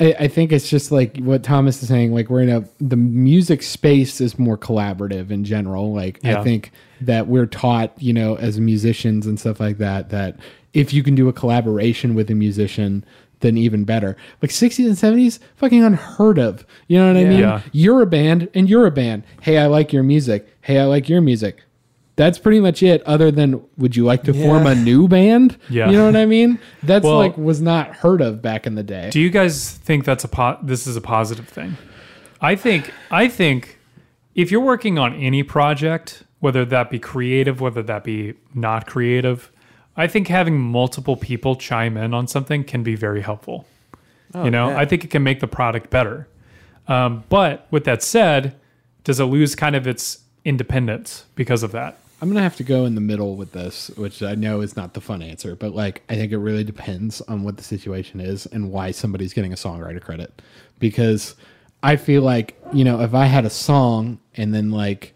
I, 0.00 0.12
I 0.20 0.28
think 0.28 0.52
it's 0.52 0.68
just 0.68 0.90
like 0.92 1.16
what 1.18 1.42
thomas 1.42 1.80
is 1.82 1.88
saying 1.88 2.12
like 2.12 2.28
we're 2.28 2.42
in 2.42 2.50
a 2.50 2.64
the 2.80 2.96
music 2.96 3.62
space 3.62 4.20
is 4.20 4.38
more 4.38 4.58
collaborative 4.58 5.30
in 5.30 5.44
general 5.44 5.94
like 5.94 6.18
Yeah. 6.22 6.40
i 6.40 6.44
think 6.44 6.72
that 7.00 7.26
we're 7.28 7.46
taught 7.46 7.92
you 8.02 8.12
know 8.12 8.34
as 8.36 8.58
musicians 8.60 9.26
and 9.26 9.38
stuff 9.40 9.58
like 9.60 9.78
that 9.78 10.10
that 10.10 10.36
if 10.74 10.92
you 10.92 11.02
can 11.02 11.14
do 11.14 11.28
a 11.28 11.32
collaboration 11.32 12.14
with 12.14 12.30
a 12.30 12.34
musician 12.34 13.04
then 13.40 13.58
even 13.58 13.84
better. 13.84 14.16
Like 14.40 14.50
60s 14.50 14.86
and 14.86 14.96
70s 14.96 15.38
fucking 15.56 15.84
unheard 15.84 16.38
of. 16.38 16.64
You 16.88 16.98
know 16.98 17.08
what 17.12 17.20
i 17.20 17.24
mean? 17.24 17.40
Yeah. 17.40 17.60
you're 17.72 18.00
a 18.00 18.06
band 18.06 18.48
and 18.54 18.70
you're 18.70 18.86
a 18.86 18.90
band. 18.90 19.24
Hey 19.42 19.58
i 19.58 19.66
like 19.66 19.92
your 19.92 20.02
music. 20.02 20.48
Hey 20.62 20.78
i 20.78 20.84
like 20.84 21.08
your 21.08 21.20
music. 21.20 21.62
That's 22.16 22.38
pretty 22.38 22.60
much 22.60 22.82
it 22.82 23.02
other 23.02 23.30
than 23.30 23.62
would 23.76 23.96
you 23.96 24.04
like 24.04 24.22
to 24.24 24.32
form 24.32 24.66
a 24.66 24.74
new 24.74 25.08
band? 25.08 25.58
Yeah. 25.68 25.90
you 25.90 25.96
know 25.98 26.06
what 26.06 26.16
i 26.16 26.24
mean? 26.26 26.58
That's 26.82 27.04
Well- 27.04 27.18
like 27.18 27.36
was 27.36 27.60
not 27.60 27.96
heard 27.96 28.20
of 28.22 28.40
back 28.40 28.66
in 28.66 28.76
the 28.76 28.82
day. 28.82 29.10
Do 29.10 29.20
you 29.20 29.30
guys 29.30 29.72
think 29.72 30.04
that's 30.04 30.24
a 30.24 30.28
po- 30.28 30.58
this 30.62 30.86
is 30.86 30.96
a 30.96 31.02
positive 31.02 31.48
thing? 31.48 31.76
I 32.40 32.56
think 32.56 32.92
I 33.10 33.28
think 33.28 33.78
if 34.34 34.50
you're 34.50 34.60
working 34.60 34.98
on 34.98 35.14
any 35.14 35.42
project, 35.42 36.22
whether 36.40 36.64
that 36.64 36.90
be 36.90 36.98
creative, 36.98 37.60
whether 37.60 37.82
that 37.82 38.04
be 38.04 38.34
not 38.54 38.86
creative, 38.86 39.50
I 39.96 40.06
think 40.06 40.28
having 40.28 40.58
multiple 40.58 41.16
people 41.16 41.56
chime 41.56 41.96
in 41.96 42.14
on 42.14 42.26
something 42.26 42.64
can 42.64 42.82
be 42.82 42.96
very 42.96 43.20
helpful. 43.20 43.66
you 44.34 44.50
know, 44.50 44.70
yeah. 44.70 44.78
I 44.78 44.84
think 44.84 45.04
it 45.04 45.10
can 45.10 45.22
make 45.22 45.40
the 45.40 45.46
product 45.46 45.90
better. 45.90 46.26
Um, 46.88 47.24
but 47.28 47.66
with 47.70 47.84
that 47.84 48.02
said, 48.02 48.56
does 49.04 49.20
it 49.20 49.24
lose 49.24 49.54
kind 49.54 49.76
of 49.76 49.86
its 49.86 50.24
independence 50.44 51.24
because 51.36 51.62
of 51.62 51.72
that? 51.72 51.98
i'm 52.24 52.30
gonna 52.30 52.40
have 52.40 52.56
to 52.56 52.62
go 52.62 52.86
in 52.86 52.94
the 52.94 53.00
middle 53.02 53.36
with 53.36 53.52
this 53.52 53.90
which 53.96 54.22
i 54.22 54.34
know 54.34 54.62
is 54.62 54.76
not 54.76 54.94
the 54.94 55.00
fun 55.00 55.20
answer 55.20 55.54
but 55.54 55.74
like 55.74 56.02
i 56.08 56.14
think 56.14 56.32
it 56.32 56.38
really 56.38 56.64
depends 56.64 57.20
on 57.22 57.42
what 57.42 57.58
the 57.58 57.62
situation 57.62 58.18
is 58.18 58.46
and 58.46 58.70
why 58.70 58.90
somebody's 58.90 59.34
getting 59.34 59.52
a 59.52 59.56
songwriter 59.56 60.00
credit 60.00 60.40
because 60.78 61.34
i 61.82 61.96
feel 61.96 62.22
like 62.22 62.58
you 62.72 62.82
know 62.82 63.00
if 63.02 63.12
i 63.12 63.26
had 63.26 63.44
a 63.44 63.50
song 63.50 64.18
and 64.36 64.54
then 64.54 64.70
like 64.70 65.12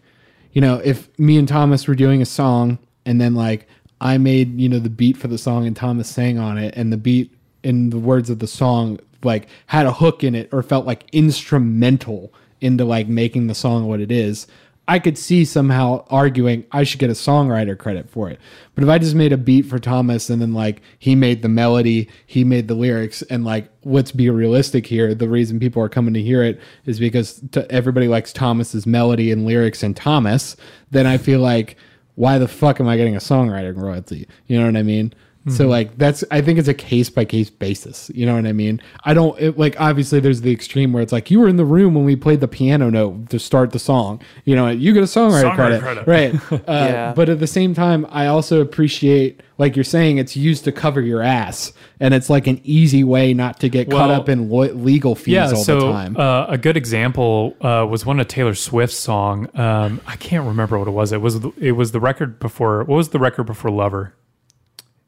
you 0.53 0.61
know 0.61 0.75
if 0.83 1.07
me 1.17 1.37
and 1.37 1.47
thomas 1.47 1.87
were 1.87 1.95
doing 1.95 2.21
a 2.21 2.25
song 2.25 2.77
and 3.05 3.19
then 3.19 3.33
like 3.33 3.67
i 4.01 4.17
made 4.17 4.59
you 4.59 4.69
know 4.69 4.79
the 4.79 4.89
beat 4.89 5.17
for 5.17 5.27
the 5.27 5.37
song 5.37 5.65
and 5.65 5.75
thomas 5.75 6.09
sang 6.09 6.37
on 6.37 6.57
it 6.57 6.73
and 6.75 6.91
the 6.91 6.97
beat 6.97 7.31
in 7.63 7.89
the 7.89 7.99
words 7.99 8.29
of 8.29 8.39
the 8.39 8.47
song 8.47 8.99
like 9.23 9.47
had 9.67 9.85
a 9.85 9.93
hook 9.93 10.23
in 10.23 10.35
it 10.35 10.49
or 10.51 10.63
felt 10.63 10.85
like 10.85 11.05
instrumental 11.11 12.33
into 12.61 12.85
like 12.85 13.07
making 13.07 13.47
the 13.47 13.55
song 13.55 13.87
what 13.87 13.99
it 13.99 14.11
is. 14.11 14.47
I 14.87 14.97
could 14.97 15.19
see 15.19 15.45
somehow 15.45 16.03
arguing 16.09 16.65
i 16.71 16.83
should 16.83 16.99
get 16.99 17.11
a 17.11 17.13
songwriter 17.13 17.77
credit 17.77 18.09
for 18.09 18.27
it. 18.27 18.39
But 18.73 18.83
if 18.83 18.89
i 18.89 18.97
just 18.97 19.13
made 19.13 19.31
a 19.31 19.37
beat 19.37 19.67
for 19.67 19.77
thomas 19.77 20.31
and 20.31 20.41
then 20.41 20.53
like 20.53 20.81
he 20.97 21.13
made 21.13 21.43
the 21.43 21.47
melody 21.47 22.09
he 22.25 22.43
made 22.43 22.67
the 22.67 22.73
lyrics 22.73 23.21
and 23.23 23.45
like 23.45 23.69
let's 23.83 24.11
be 24.11 24.31
realistic 24.31 24.87
here 24.87 25.13
the 25.13 25.29
reason 25.29 25.59
people 25.59 25.83
are 25.83 25.89
coming 25.89 26.15
to 26.15 26.23
hear 26.23 26.43
it 26.43 26.59
is 26.85 26.99
because 26.99 27.39
t- 27.51 27.61
everybody 27.69 28.07
likes 28.07 28.33
thomas's 28.33 28.87
melody 28.87 29.31
and 29.31 29.45
lyrics 29.45 29.83
and 29.83 29.95
thomas 29.95 30.55
then 30.89 31.05
i 31.05 31.17
feel 31.19 31.39
like 31.39 31.77
why 32.19 32.37
the 32.37 32.49
fuck 32.49 32.81
am 32.81 32.87
I 32.89 32.97
getting 32.97 33.15
a 33.15 33.19
songwriting 33.19 33.77
royalty? 33.77 34.27
You 34.45 34.59
know 34.59 34.65
what 34.65 34.75
I 34.75 34.83
mean? 34.83 35.13
So 35.49 35.67
like 35.67 35.97
that's 35.97 36.23
I 36.31 36.41
think 36.41 36.59
it's 36.59 36.67
a 36.67 36.73
case 36.73 37.09
by 37.09 37.25
case 37.25 37.49
basis. 37.49 38.11
You 38.13 38.25
know 38.25 38.35
what 38.35 38.45
I 38.45 38.53
mean? 38.53 38.81
I 39.03 39.13
don't 39.13 39.39
it, 39.39 39.57
like 39.57 39.79
obviously 39.79 40.19
there's 40.19 40.41
the 40.41 40.51
extreme 40.51 40.93
where 40.93 41.03
it's 41.03 41.11
like 41.11 41.31
you 41.31 41.39
were 41.39 41.47
in 41.47 41.57
the 41.57 41.65
room 41.65 41.93
when 41.95 42.05
we 42.05 42.15
played 42.15 42.39
the 42.39 42.47
piano 42.47 42.89
note 42.89 43.29
to 43.29 43.39
start 43.39 43.71
the 43.71 43.79
song. 43.79 44.21
You 44.45 44.55
know, 44.55 44.69
you 44.69 44.93
get 44.93 45.03
a 45.03 45.05
songwriter, 45.05 45.51
Songwriter 45.51 45.81
credit, 45.81 46.05
credit. 46.05 46.51
right? 46.51 46.61
Uh, 46.69 46.87
Yeah. 46.89 47.13
But 47.15 47.29
at 47.29 47.39
the 47.39 47.47
same 47.47 47.73
time, 47.73 48.05
I 48.09 48.27
also 48.27 48.61
appreciate 48.61 49.41
like 49.57 49.75
you're 49.75 49.83
saying 49.83 50.17
it's 50.17 50.35
used 50.37 50.63
to 50.63 50.71
cover 50.71 51.01
your 51.01 51.21
ass, 51.21 51.73
and 51.99 52.13
it's 52.13 52.29
like 52.29 52.47
an 52.47 52.61
easy 52.63 53.03
way 53.03 53.33
not 53.33 53.59
to 53.59 53.69
get 53.69 53.89
caught 53.91 54.09
up 54.09 54.29
in 54.29 54.49
lo- 54.49 54.71
legal 54.73 55.15
fees 55.15 55.33
yeah, 55.33 55.49
all 55.49 55.63
so 55.63 55.79
the 55.81 55.91
time. 55.91 56.17
Uh, 56.17 56.45
a 56.47 56.57
good 56.57 56.77
example 56.77 57.55
uh, 57.59 57.85
was 57.89 58.05
one 58.05 58.19
of 58.19 58.27
Taylor 58.29 58.55
Swift's 58.55 58.97
song. 58.97 59.49
Um, 59.57 59.99
I 60.07 60.15
can't 60.15 60.47
remember 60.47 60.79
what 60.79 60.87
it 60.87 60.91
was. 60.91 61.11
It 61.11 61.21
was 61.21 61.41
the, 61.41 61.51
it 61.57 61.73
was 61.73 61.91
the 61.91 61.99
record 61.99 62.39
before. 62.39 62.79
What 62.85 62.95
was 62.95 63.09
the 63.09 63.19
record 63.19 63.43
before 63.43 63.69
Lover? 63.69 64.13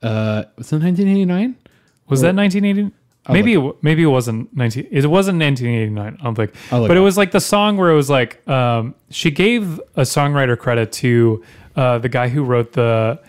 Uh, 0.02 0.44
was 0.58 0.72
it 0.72 0.82
1989? 0.82 1.56
Was 2.08 2.22
that 2.22 2.36
1980? 2.36 2.96
Maybe 3.30 3.54
it, 3.54 3.76
maybe 3.84 4.02
it 4.04 4.08
wasn't 4.08 4.56
19. 4.56 4.88
It 4.92 5.06
wasn't 5.06 5.40
1989. 5.40 6.18
I 6.20 6.24
don't 6.24 6.36
think. 6.36 6.54
I'll 6.72 6.82
look 6.82 6.88
But 6.90 6.98
it 6.98 7.02
it 7.02 7.04
was 7.04 7.18
like 7.18 7.32
the 7.32 7.40
song 7.40 7.78
where 7.78 7.92
it 7.92 7.96
was 7.96 8.10
like 8.10 8.46
um, 8.48 8.96
she 9.12 9.30
gave 9.32 9.80
a 9.96 10.02
songwriter 10.02 10.58
credit 10.58 10.92
to 10.94 11.44
uh, 11.76 12.00
the 12.00 12.10
guy 12.10 12.30
who 12.30 12.44
wrote 12.44 12.74
the 12.74 13.20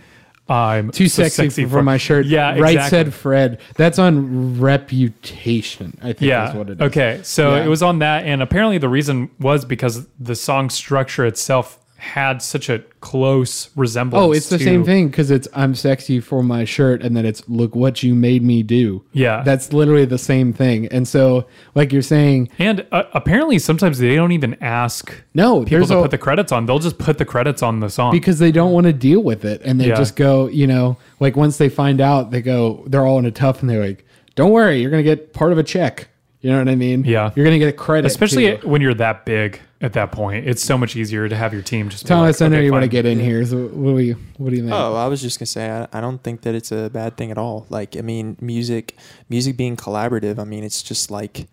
I'm 0.48 0.90
Too 0.90 1.08
so 1.08 1.28
sexy, 1.28 1.64
for, 1.66 1.82
my 1.82 1.96
shirt. 1.96 2.26
Yeah, 2.26 2.58
Right 2.58 2.74
exactly. 2.74 2.88
said 2.90 3.14
Fred. 3.14 3.60
That's 3.76 3.98
on 3.98 4.60
reputation, 4.60 5.96
I 6.02 6.06
think 6.12 6.22
Yeah. 6.22 6.50
is 6.50 6.54
what 6.54 6.68
it 6.68 6.80
is. 6.80 6.86
Okay. 6.88 7.20
So 7.22 7.54
Yeah. 7.54 7.64
it 7.64 7.68
was 7.68 7.82
on 7.82 8.00
that, 8.00 8.24
and 8.24 8.42
apparently 8.42 8.78
the 8.78 8.88
reason 8.88 9.30
was 9.40 9.64
because 9.64 10.06
the 10.18 10.34
song 10.34 10.68
structure 10.68 11.24
itself 11.24 11.78
had 12.02 12.42
such 12.42 12.68
a 12.68 12.80
close 13.00 13.70
resemblance. 13.76 14.20
Oh, 14.24 14.32
it's 14.32 14.48
the 14.48 14.58
to- 14.58 14.64
same 14.64 14.84
thing 14.84 15.06
because 15.06 15.30
it's 15.30 15.46
I'm 15.54 15.74
sexy 15.76 16.18
for 16.18 16.42
my 16.42 16.64
shirt, 16.64 17.00
and 17.00 17.16
then 17.16 17.24
it's 17.24 17.48
look 17.48 17.76
what 17.76 18.02
you 18.02 18.12
made 18.14 18.42
me 18.42 18.64
do. 18.64 19.04
Yeah. 19.12 19.42
That's 19.44 19.72
literally 19.72 20.04
the 20.04 20.18
same 20.18 20.52
thing. 20.52 20.86
And 20.88 21.06
so, 21.06 21.46
like 21.76 21.92
you're 21.92 22.02
saying, 22.02 22.48
And 22.58 22.84
uh, 22.90 23.04
apparently, 23.14 23.60
sometimes 23.60 24.00
they 24.00 24.16
don't 24.16 24.32
even 24.32 24.56
ask 24.60 25.14
no, 25.32 25.64
people 25.64 25.86
to 25.86 25.98
a, 25.98 26.02
put 26.02 26.10
the 26.10 26.18
credits 26.18 26.50
on. 26.50 26.66
They'll 26.66 26.80
just 26.80 26.98
put 26.98 27.18
the 27.18 27.24
credits 27.24 27.62
on 27.62 27.78
the 27.78 27.88
song. 27.88 28.10
because 28.10 28.40
they 28.40 28.50
don't 28.50 28.72
want 28.72 28.86
to 28.88 28.92
deal 28.92 29.20
with 29.22 29.44
it, 29.44 29.62
and 29.64 29.80
they 29.80 29.86
Yeah. 29.88 29.94
just 29.94 30.16
go, 30.16 30.48
you 30.48 30.66
know, 30.66 30.96
like 31.20 31.36
once 31.36 31.56
they 31.58 31.68
find 31.68 32.00
out, 32.00 32.32
they 32.32 32.42
go, 32.42 32.82
they're 32.88 33.06
all 33.06 33.20
in 33.20 33.26
a 33.26 33.30
tough, 33.30 33.60
and 33.60 33.70
they're 33.70 33.80
like, 33.86 34.04
"Don't 34.34 34.50
worry, 34.50 34.80
you're 34.80 34.90
gonna 34.90 35.04
get 35.04 35.32
part 35.32 35.52
of 35.52 35.58
a 35.58 35.62
check." 35.62 36.08
You 36.42 36.50
know 36.50 36.58
what 36.58 36.68
I 36.68 36.74
mean? 36.74 37.04
Yeah. 37.04 37.30
you're 37.36 37.44
gonna 37.44 37.58
get 37.60 37.68
a 37.68 37.72
credit, 37.72 38.06
Especially 38.06 38.56
too. 38.58 38.66
when 38.68 38.82
you're 38.82 38.94
that 38.94 39.24
big 39.24 39.60
at 39.80 39.92
that 39.94 40.10
point, 40.12 40.46
it's 40.48 40.62
so 40.62 40.76
much 40.76 40.96
easier 40.96 41.28
to 41.28 41.36
have 41.36 41.52
your 41.52 41.62
team 41.62 41.88
just. 41.88 42.04
be 42.04 42.08
Thomas. 42.08 42.40
like, 42.40 42.46
I 42.46 42.48
know 42.50 42.56
"Okay, 42.56 42.64
you 42.66 42.72
want 42.72 42.82
to 42.82 42.88
get 42.88 43.06
in 43.06 43.18
here. 43.20 43.44
So 43.46 43.68
what 43.68 43.92
do 43.96 44.00
you 44.02 44.16
what 44.38 44.50
do 44.50 44.56
you 44.56 44.62
think? 44.62 44.74
Oh, 44.74 44.94
I 44.96 45.06
was 45.06 45.22
just 45.22 45.38
gonna 45.38 45.46
say 45.46 45.70
I, 45.70 45.86
I 45.96 46.00
don't 46.00 46.22
think 46.22 46.42
that 46.42 46.54
it's 46.56 46.72
a 46.72 46.90
bad 46.90 47.16
thing 47.16 47.30
at 47.30 47.38
all. 47.38 47.66
Like 47.70 47.96
I 47.96 48.00
mean, 48.00 48.36
music, 48.40 48.96
music 49.28 49.56
being 49.56 49.76
collaborative. 49.76 50.38
I 50.40 50.44
mean, 50.44 50.64
it's 50.64 50.82
just 50.82 51.10
like 51.12 51.46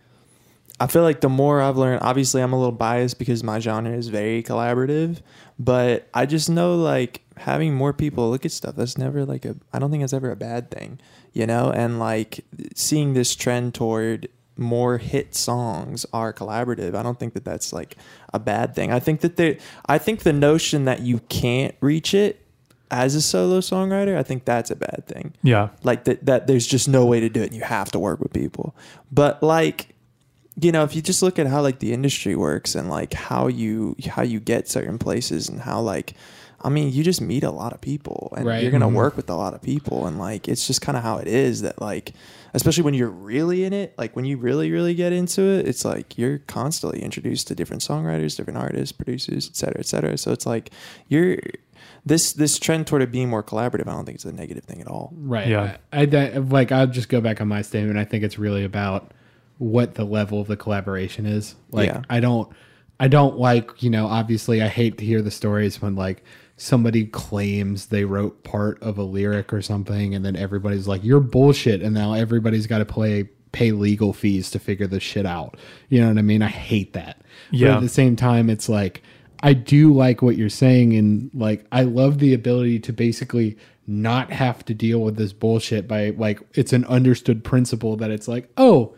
I 0.80 0.88
feel 0.88 1.04
like 1.04 1.22
the 1.22 1.30
more 1.30 1.62
I've 1.62 1.78
learned. 1.78 2.02
Obviously, 2.02 2.42
I'm 2.42 2.54
a 2.54 2.58
little 2.58 2.72
biased 2.72 3.20
because 3.20 3.44
my 3.44 3.60
genre 3.60 3.92
is 3.92 4.08
very 4.08 4.42
collaborative, 4.42 5.18
but 5.60 6.08
I 6.16 6.26
just 6.26 6.50
know 6.50 6.76
like 6.76 7.22
having 7.38 7.76
more 7.76 7.94
people 7.94 8.30
look 8.32 8.44
at 8.46 8.52
stuff. 8.52 8.76
That's 8.76 8.98
never 8.98 9.24
like 9.26 9.46
a. 9.46 9.56
I 9.72 9.78
don't 9.78 9.92
think 9.92 10.04
it's 10.04 10.14
ever 10.14 10.32
a 10.32 10.36
bad 10.36 10.72
thing, 10.72 11.00
you 11.34 11.46
know. 11.46 11.70
And 11.70 12.00
like 12.00 12.44
seeing 12.76 13.14
this 13.14 13.36
trend 13.36 13.76
toward 13.76 14.30
more 14.60 14.98
hit 14.98 15.36
songs 15.36 16.06
are 16.14 16.34
collaborative. 16.34 16.96
I 16.96 17.04
don't 17.04 17.20
think 17.20 17.34
that 17.34 17.46
that's 17.46 17.74
like 17.74 17.96
a 18.34 18.40
bad 18.40 18.76
thing. 18.76 18.92
I 18.92 19.00
think 19.00 19.22
that 19.22 19.38
they 19.38 19.58
I 19.88 19.98
think 19.98 20.22
the 20.22 20.34
notion 20.34 20.86
that 20.86 21.02
you 21.02 21.20
can't 21.30 21.76
reach 21.82 22.14
it 22.14 22.46
as 22.92 23.16
a 23.16 23.22
solo 23.22 23.60
songwriter, 23.60 24.18
I 24.18 24.24
think 24.24 24.46
that's 24.46 24.72
a 24.72 24.76
bad 24.76 25.06
thing. 25.06 25.34
Yeah. 25.44 25.70
Like 25.84 26.06
that 26.06 26.26
that 26.26 26.48
there's 26.48 26.68
just 26.68 26.88
no 26.88 27.06
way 27.06 27.20
to 27.20 27.30
do 27.30 27.42
it 27.42 27.48
and 27.48 27.56
you 27.56 27.64
have 27.64 27.92
to 27.92 28.00
work 28.00 28.20
with 28.20 28.34
people. 28.34 28.76
But 29.12 29.42
like 29.42 29.96
you 30.62 30.72
know, 30.72 30.84
if 30.84 30.96
you 30.96 31.02
just 31.02 31.22
look 31.22 31.40
at 31.40 31.48
how 31.48 31.62
like 31.62 31.80
the 31.80 31.94
industry 31.94 32.36
works 32.36 32.76
and 32.76 32.90
like 32.90 33.14
how 33.14 33.48
you 33.48 33.96
how 34.10 34.24
you 34.24 34.40
get 34.40 34.68
certain 34.68 34.98
places 34.98 35.48
and 35.48 35.62
how 35.62 35.80
like 35.80 36.14
I 36.62 36.70
mean, 36.70 36.92
you 36.92 37.04
just 37.04 37.22
meet 37.22 37.44
a 37.44 37.52
lot 37.52 37.74
of 37.74 37.82
people 37.82 38.34
and 38.36 38.46
Right. 38.46 38.62
you're 38.62 38.72
going 38.72 38.82
to 38.82 38.88
Mhm. 38.88 38.94
work 38.94 39.16
with 39.18 39.30
a 39.30 39.36
lot 39.36 39.54
of 39.54 39.62
people 39.62 40.06
and 40.08 40.20
like 40.20 40.48
it's 40.48 40.68
just 40.68 40.82
kind 40.82 40.98
of 40.98 41.04
how 41.04 41.18
it 41.18 41.28
is 41.28 41.62
that 41.62 41.82
like 41.82 42.14
especially 42.54 42.84
when 42.84 42.94
you're 42.96 43.10
really 43.10 43.64
in 43.64 43.74
it, 43.74 43.94
like 43.98 44.16
when 44.16 44.26
you 44.26 44.36
really 44.36 44.72
really 44.72 44.94
get 44.96 45.14
into 45.14 45.42
it, 45.44 45.68
it's 45.68 45.86
like 45.86 46.18
you're 46.18 46.40
constantly 46.40 47.02
introduced 47.02 47.48
to 47.48 47.56
different 47.56 47.82
songwriters, 47.84 48.36
different 48.36 48.58
artists, 48.58 48.92
producers, 48.92 49.48
et 49.52 49.56
cetera, 49.56 49.80
et 49.80 49.86
cetera. 49.86 50.18
So 50.18 50.32
it's 50.32 50.46
like 50.46 50.72
you're 51.08 51.38
this 52.06 52.34
this 52.34 52.58
trend 52.60 52.88
toward 52.88 53.02
it 53.02 53.12
being 53.12 53.30
more 53.30 53.44
collaborative, 53.44 53.88
I 53.88 53.92
don't 53.92 54.06
think 54.06 54.16
it's 54.16 54.26
a 54.26 54.32
negative 54.32 54.64
thing 54.64 54.82
at 54.82 54.88
all. 54.88 55.14
Right. 55.16 55.48
Yeah. 55.48 55.78
I, 55.94 56.02
I 56.04 56.38
like 56.40 56.72
I'll 56.72 56.88
just 56.88 57.10
go 57.10 57.22
back 57.22 57.40
on 57.42 57.48
my 57.48 57.62
statement. 57.62 57.98
I 58.00 58.06
think 58.06 58.24
it's 58.24 58.40
really 58.40 58.64
about 58.64 59.14
what 59.60 59.96
the 59.96 60.06
level 60.06 60.40
of 60.42 60.48
the 60.48 60.58
collaboration 60.58 61.26
is. 61.26 61.56
Like 61.72 61.88
Yeah. 61.90 62.02
I 62.10 62.20
don't 62.20 62.50
I 63.02 63.08
don't 63.08 63.38
like, 63.38 63.82
you 63.84 63.90
know, 63.90 64.08
obviously 64.08 64.62
I 64.62 64.68
hate 64.68 64.98
to 64.98 65.06
hear 65.06 65.22
the 65.22 65.32
stories 65.32 65.82
when 65.82 65.96
like 65.96 66.24
somebody 66.60 67.06
claims 67.06 67.88
they 67.88 68.04
wrote 68.04 68.44
part 68.44 68.82
of 68.84 68.98
a 68.98 69.04
lyric 69.04 69.54
or 69.54 69.62
something 69.62 70.14
and 70.14 70.26
then 70.26 70.36
everybody's 70.36 70.88
like 70.88 71.04
you're 71.04 71.20
bullshit 71.22 71.82
and 71.82 71.94
now 71.94 72.14
everybody's 72.14 72.68
got 72.68 72.80
to 72.80 72.86
play 72.86 73.24
pay 73.52 73.72
legal 73.72 74.14
fees 74.14 74.52
to 74.52 74.60
figure 74.60 74.86
this 74.86 75.02
shit 75.02 75.26
out. 75.26 75.58
You 75.90 76.02
know 76.02 76.10
what 76.10 76.18
I 76.20 76.22
mean? 76.22 76.42
I 76.44 76.50
hate 76.50 76.94
that. 76.94 77.22
But 77.50 77.60
Yeah. 77.60 77.76
at 77.76 77.82
the 77.82 77.90
same 77.90 78.16
time 78.16 78.50
it's 78.50 78.70
like 78.70 79.02
I 79.42 79.54
do 79.54 79.94
like 79.94 80.22
what 80.22 80.36
you're 80.38 80.50
saying 80.50 80.94
and 80.96 81.32
like 81.34 81.66
I 81.72 81.84
love 81.84 82.20
the 82.20 82.34
ability 82.34 82.80
to 82.82 82.94
basically 82.94 83.58
not 83.88 84.30
have 84.32 84.64
to 84.66 84.74
deal 84.74 85.00
with 85.00 85.16
this 85.16 85.34
bullshit 85.34 85.88
by 85.88 86.10
like 86.12 86.42
it's 86.54 86.74
an 86.74 86.84
understood 86.86 87.44
principle 87.44 87.96
that 87.98 88.12
it's 88.12 88.28
like, 88.28 88.52
"Oh, 88.58 88.94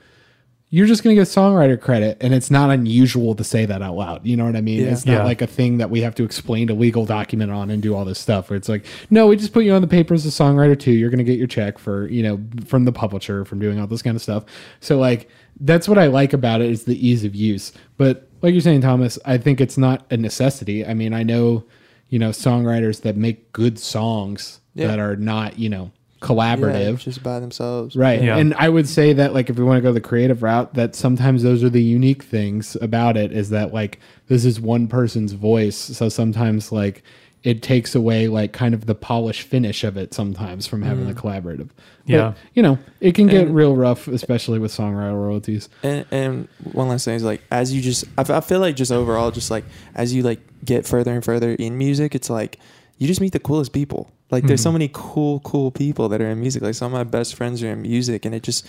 you're 0.74 0.88
just 0.88 1.04
going 1.04 1.14
to 1.14 1.22
get 1.22 1.28
songwriter 1.28 1.80
credit 1.80 2.18
and 2.22 2.34
it's 2.34 2.50
not 2.50 2.70
unusual 2.70 3.36
to 3.36 3.44
say 3.44 3.66
that 3.66 3.82
out 3.82 3.94
loud. 3.96 4.26
You 4.26 4.38
know 4.38 4.46
what 4.46 4.56
I 4.56 4.62
mean? 4.62 4.80
Yeah. 4.82 4.92
It's 4.92 5.06
not 5.06 5.14
Yeah. 5.14 5.24
like 5.26 5.42
a 5.42 5.48
thing 5.48 5.78
that 5.80 5.90
we 5.90 6.00
have 6.02 6.16
to 6.16 6.24
explain 6.24 6.70
a 6.70 6.74
legal 6.74 7.06
document 7.06 7.52
on 7.52 7.70
and 7.70 7.84
do 7.84 7.94
all 7.94 8.06
this 8.06 8.20
stuff 8.20 8.50
where 8.50 8.56
it's 8.56 8.70
like, 8.70 8.86
"No, 9.10 9.28
we 9.28 9.36
just 9.36 9.52
put 9.52 9.66
you 9.66 9.74
on 9.74 9.82
the 9.82 9.88
paper 9.88 10.14
as 10.14 10.26
a 10.26 10.30
songwriter 10.30 10.80
too. 10.80 10.92
You're 10.92 11.10
going 11.10 11.18
to 11.18 11.26
get 11.26 11.38
your 11.38 11.48
check 11.48 11.78
for, 11.78 12.08
you 12.08 12.24
know, 12.24 12.40
from 12.66 12.86
the 12.86 12.94
publisher 12.94 13.44
from 13.44 13.60
doing 13.60 13.80
all 13.80 13.88
this 13.88 14.02
kind 14.02 14.16
of 14.16 14.22
stuff." 14.22 14.46
So 14.80 14.98
like 14.98 15.28
that's 15.60 15.90
what 15.90 15.98
I 15.98 16.08
like 16.08 16.32
about 16.32 16.62
it 16.62 16.72
is 16.72 16.86
the 16.86 17.06
ease 17.08 17.26
of 17.26 17.36
use. 17.36 17.74
But 17.98 18.30
like 18.42 18.54
you're 18.54 18.62
saying, 18.62 18.80
Thomas, 18.82 19.20
I 19.26 19.38
think 19.38 19.60
it's 19.60 19.78
not 19.78 20.06
a 20.10 20.16
necessity. 20.16 20.86
I 20.86 20.94
mean, 20.94 21.14
I 21.14 21.24
know, 21.24 21.66
you 22.10 22.18
know, 22.18 22.30
songwriters 22.30 23.02
that 23.02 23.18
make 23.18 23.52
good 23.52 23.78
songs 23.78 24.62
Yeah. 24.74 24.88
that 24.88 25.00
are 25.00 25.18
not, 25.18 25.60
you 25.60 25.68
know, 25.68 25.92
Yeah, 26.22 26.28
collaborative. 26.28 27.00
just 27.00 27.24
by 27.24 27.40
themselves. 27.40 27.96
Right. 27.96 28.22
Yeah. 28.22 28.38
And 28.38 28.54
I 28.56 28.70
would 28.70 28.88
say 28.88 29.14
that 29.14 29.34
like 29.34 29.50
if 29.50 29.58
we 29.58 29.64
want 29.64 29.78
to 29.78 29.82
go 29.82 29.92
the 29.92 30.02
creative 30.02 30.44
route, 30.44 30.74
that 30.76 30.96
sometimes 30.96 31.44
those 31.44 31.64
are 31.64 31.70
the 31.70 31.82
unique 31.82 32.24
things 32.24 32.78
about 32.82 33.18
it 33.18 33.32
is 33.32 33.50
that 33.50 33.74
like 33.74 34.00
this 34.28 34.46
is 34.46 34.60
one 34.60 34.88
person's 34.88 35.34
voice. 35.34 35.76
So 35.78 36.10
sometimes 36.10 36.72
like 36.72 37.04
it 37.44 37.64
takes 37.64 37.96
away 37.96 38.28
like 38.28 38.54
kind 38.54 38.76
of 38.76 38.86
the 38.86 38.94
polished 38.94 39.42
finish 39.42 39.84
of 39.84 39.98
it 39.98 40.14
sometimes 40.14 40.68
from 40.68 40.84
having 40.84 41.08
the 41.08 41.14
mm. 41.14 41.20
collaborative. 41.20 41.70
But, 42.06 42.14
Yeah. 42.14 42.34
you 42.54 42.62
know, 42.62 42.78
it 43.00 43.16
can 43.16 43.26
get 43.26 43.48
And- 43.48 43.56
real 43.56 43.76
rough, 43.76 44.08
especially 44.08 44.60
with 44.60 44.72
songwriter 44.72 45.16
royalties. 45.16 45.68
And, 45.82 46.06
and 46.12 46.48
one 46.72 46.88
last 46.88 47.06
thing 47.06 47.16
is 47.16 47.24
like 47.24 47.42
as 47.50 47.74
you 47.74 47.82
just 47.82 48.06
I, 48.16 48.22
f- 48.22 48.30
I 48.30 48.42
feel 48.42 48.60
like 48.60 48.76
just 48.76 48.92
overall 48.92 49.32
just 49.32 49.50
like 49.50 49.66
as 49.96 50.14
you 50.14 50.22
like 50.22 50.40
get 50.64 50.86
further 50.86 51.12
and 51.12 51.26
further 51.26 51.54
in 51.54 51.80
music 51.80 52.14
it's 52.14 52.30
like 52.30 52.60
you 53.00 53.08
just 53.08 53.20
meet 53.20 53.34
the 53.34 53.40
coolest 53.40 53.74
people 53.74 54.12
like 54.32 54.46
there's 54.48 54.62
so 54.62 54.70
Mhm. 54.70 54.74
many 54.74 54.90
cool 54.94 55.40
cool 55.42 55.72
people 55.72 56.10
that 56.10 56.22
are 56.22 56.30
in 56.30 56.40
music 56.40 56.62
like 56.64 56.76
some 56.76 56.94
of 56.94 56.98
my 56.98 57.04
best 57.04 57.36
friends 57.36 57.62
are 57.64 57.70
in 57.72 57.82
music 57.82 58.26
and 58.26 58.34
it 58.34 58.44
just 58.44 58.66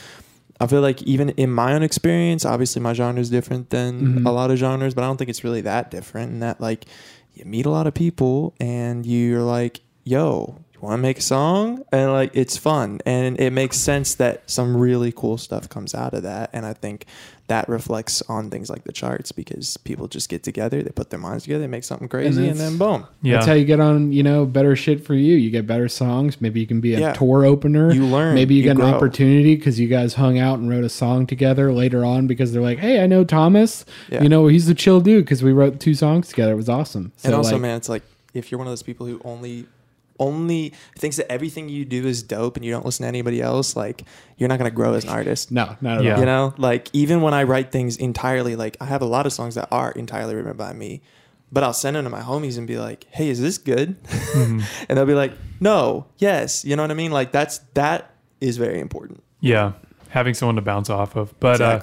I 0.60 0.66
feel 0.66 0.80
like 0.80 1.02
even 1.02 1.30
in 1.30 1.51
my 1.51 1.72
own 1.74 1.82
experience 1.82 2.44
obviously 2.44 2.82
my 2.82 2.93
genre 2.93 3.20
is 3.20 3.30
different 3.30 3.70
than 3.70 3.94
Mhm. 4.22 4.26
a 4.26 4.30
lot 4.32 4.51
of 4.51 4.59
genres 4.59 4.94
but 4.94 5.02
I 5.05 5.06
don't 5.06 5.16
think 5.16 5.30
it's 5.30 5.44
really 5.44 5.62
that 5.62 5.90
different 5.90 6.32
and 6.32 6.43
that 6.43 6.60
like 6.60 6.84
you 7.34 7.44
meet 7.44 7.66
a 7.66 7.70
lot 7.70 7.86
of 7.86 7.94
people 7.94 8.55
and 8.60 9.06
you're 9.06 9.43
like 9.43 9.80
yo 10.05 10.56
want 10.82 10.98
to 10.98 11.02
make 11.02 11.18
a 11.18 11.22
song 11.22 11.82
and 11.92 12.10
like 12.12 12.30
it's 12.34 12.56
fun 12.56 13.00
and 13.06 13.38
it 13.40 13.52
makes 13.52 13.76
sense 13.78 14.16
that 14.16 14.42
some 14.50 14.76
really 14.76 15.12
cool 15.12 15.38
stuff 15.38 15.68
comes 15.68 15.94
out 15.94 16.12
of 16.12 16.24
that 16.24 16.50
and 16.52 16.66
i 16.66 16.72
think 16.72 17.06
that 17.46 17.68
reflects 17.68 18.20
on 18.28 18.50
things 18.50 18.68
like 18.68 18.82
the 18.84 18.92
charts 18.92 19.30
because 19.30 19.76
people 19.78 20.09
just 20.09 20.28
get 20.28 20.42
together 20.42 20.82
they 20.82 20.90
put 20.90 21.10
their 21.10 21.20
minds 21.20 21.44
together 21.44 21.60
they 21.60 21.66
make 21.68 21.84
something 21.84 22.09
crazy 22.09 22.48
and, 22.48 22.59
that's- 22.59 22.59
then 22.70 22.78
boom 22.78 23.06
Yeah. 23.22 23.34
That's 23.36 23.46
how 23.46 23.52
you 23.52 23.64
get 23.64 23.78
on, 23.78 24.10
you 24.12 24.22
know, 24.24 24.44
better 24.46 24.74
shit 24.74 25.04
for 25.06 25.14
you. 25.14 25.36
You 25.36 25.50
get 25.50 25.66
better 25.66 25.88
songs. 25.88 26.40
Maybe 26.40 26.59
you 26.60 26.66
can 26.66 26.80
be 26.80 26.94
a 26.94 27.00
Yeah. 27.00 27.12
tour 27.12 27.44
opener. 27.44 27.92
you 27.92 28.04
learn 28.06 28.34
Maybe 28.34 28.54
you, 28.54 28.62
get 28.64 28.76
grow. 28.76 28.86
an 28.88 28.94
opportunity 28.94 29.54
because 29.54 29.78
you 29.78 29.86
guys 29.86 30.14
hung 30.14 30.38
out 30.38 30.59
and 30.59 30.68
wrote 30.70 30.82
a 30.84 30.88
song 30.88 31.26
together 31.26 31.72
later 31.72 32.04
on 32.04 32.26
because 32.26 32.52
they're 32.52 32.62
like, 32.62 32.78
hey, 32.78 33.02
I 33.02 33.06
know 33.06 33.22
Thomas. 33.22 33.84
Yeah. 34.10 34.22
You 34.22 34.28
know, 34.28 34.46
he's 34.48 34.68
a 34.68 34.74
chill 34.74 35.00
dude 35.00 35.24
because 35.24 35.42
we 35.44 35.52
wrote 35.52 35.78
two 35.78 35.94
songs 35.94 36.28
together. 36.28 36.52
It 36.52 36.56
was 36.56 36.68
awesome. 36.68 37.12
So 37.18 37.28
and 37.28 37.34
also 37.36 37.52
like, 37.52 37.62
man 37.62 37.76
it's 37.76 37.88
like 37.88 38.02
if 38.34 38.50
you're 38.50 38.59
one 38.59 38.66
of 38.66 38.72
those 38.72 38.82
people 38.82 39.06
who 39.06 39.20
only 39.24 39.66
only 40.22 40.72
thinks 40.96 41.16
that 41.16 41.30
everything 41.30 41.68
you 41.68 41.84
do 41.84 42.06
is 42.06 42.22
dope 42.22 42.56
and 42.56 42.64
you 42.64 42.70
don't 42.70 42.84
listen 42.86 43.02
to 43.04 43.08
anybody 43.08 43.42
else 43.42 43.74
like 43.76 44.04
you're 44.38 44.48
not 44.48 44.58
going 44.58 44.70
to 44.70 44.74
grow 44.74 44.94
as 44.94 45.04
an 45.04 45.10
artist 45.10 45.50
no, 45.50 45.76
not 45.80 45.98
at 45.98 46.04
Yeah. 46.04 46.14
all. 46.14 46.20
You 46.20 46.26
know, 46.26 46.54
like 46.56 46.88
even 46.92 47.20
when 47.20 47.34
I 47.34 47.42
write 47.42 47.72
things 47.72 47.96
entirely, 47.96 48.56
like 48.56 48.76
I 48.80 48.86
have 48.86 49.02
a 49.02 49.06
lot 49.06 49.26
of 49.26 49.32
songs 49.32 49.54
that 49.56 49.68
are 49.70 49.90
entirely 49.92 50.34
written 50.34 50.56
by 50.56 50.72
me, 50.72 51.02
but 51.50 51.62
I'll 51.64 51.72
send 51.74 51.96
them 51.96 52.04
to 52.04 52.10
my 52.10 52.20
homies 52.22 52.56
and 52.58 52.66
be 52.66 52.78
like, 52.78 53.06
"Hey, 53.10 53.28
is 53.28 53.40
this 53.40 53.58
good?" 53.58 54.02
Mhm. 54.04 54.62
and 54.88 54.96
they'll 54.98 55.06
be 55.06 55.14
like, 55.14 55.32
"No, 55.60 56.06
yes." 56.18 56.64
You 56.64 56.76
know 56.76 56.82
what 56.82 56.90
I 56.90 56.94
mean? 56.94 57.12
Like 57.12 57.32
that's 57.32 57.58
that 57.74 58.10
is 58.40 58.56
very 58.56 58.80
important. 58.80 59.22
Yeah. 59.40 59.72
Having 60.08 60.34
someone 60.34 60.56
to 60.56 60.62
bounce 60.62 60.88
off 60.90 61.16
of. 61.16 61.38
But 61.40 61.60
uh. 61.60 61.80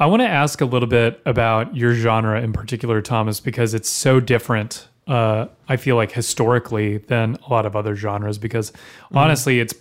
I 0.00 0.06
want 0.06 0.22
to 0.22 0.28
ask 0.28 0.60
a 0.60 0.64
little 0.64 0.88
bit 0.88 1.20
about 1.26 1.76
your 1.76 1.94
genre 1.94 2.40
in 2.40 2.52
particular, 2.52 3.00
Thomas, 3.02 3.38
because 3.38 3.74
it's 3.74 3.88
so 3.88 4.18
different. 4.18 4.88
Uh, 5.06 5.46
I 5.68 5.76
feel 5.76 5.96
like 5.96 6.12
historically 6.12 6.98
than 6.98 7.36
a 7.46 7.50
lot 7.50 7.66
of 7.66 7.74
other 7.74 7.96
genres, 7.96 8.38
because 8.38 8.70
Mm-hmm. 8.70 9.18
honestly, 9.18 9.60
it's 9.60 9.74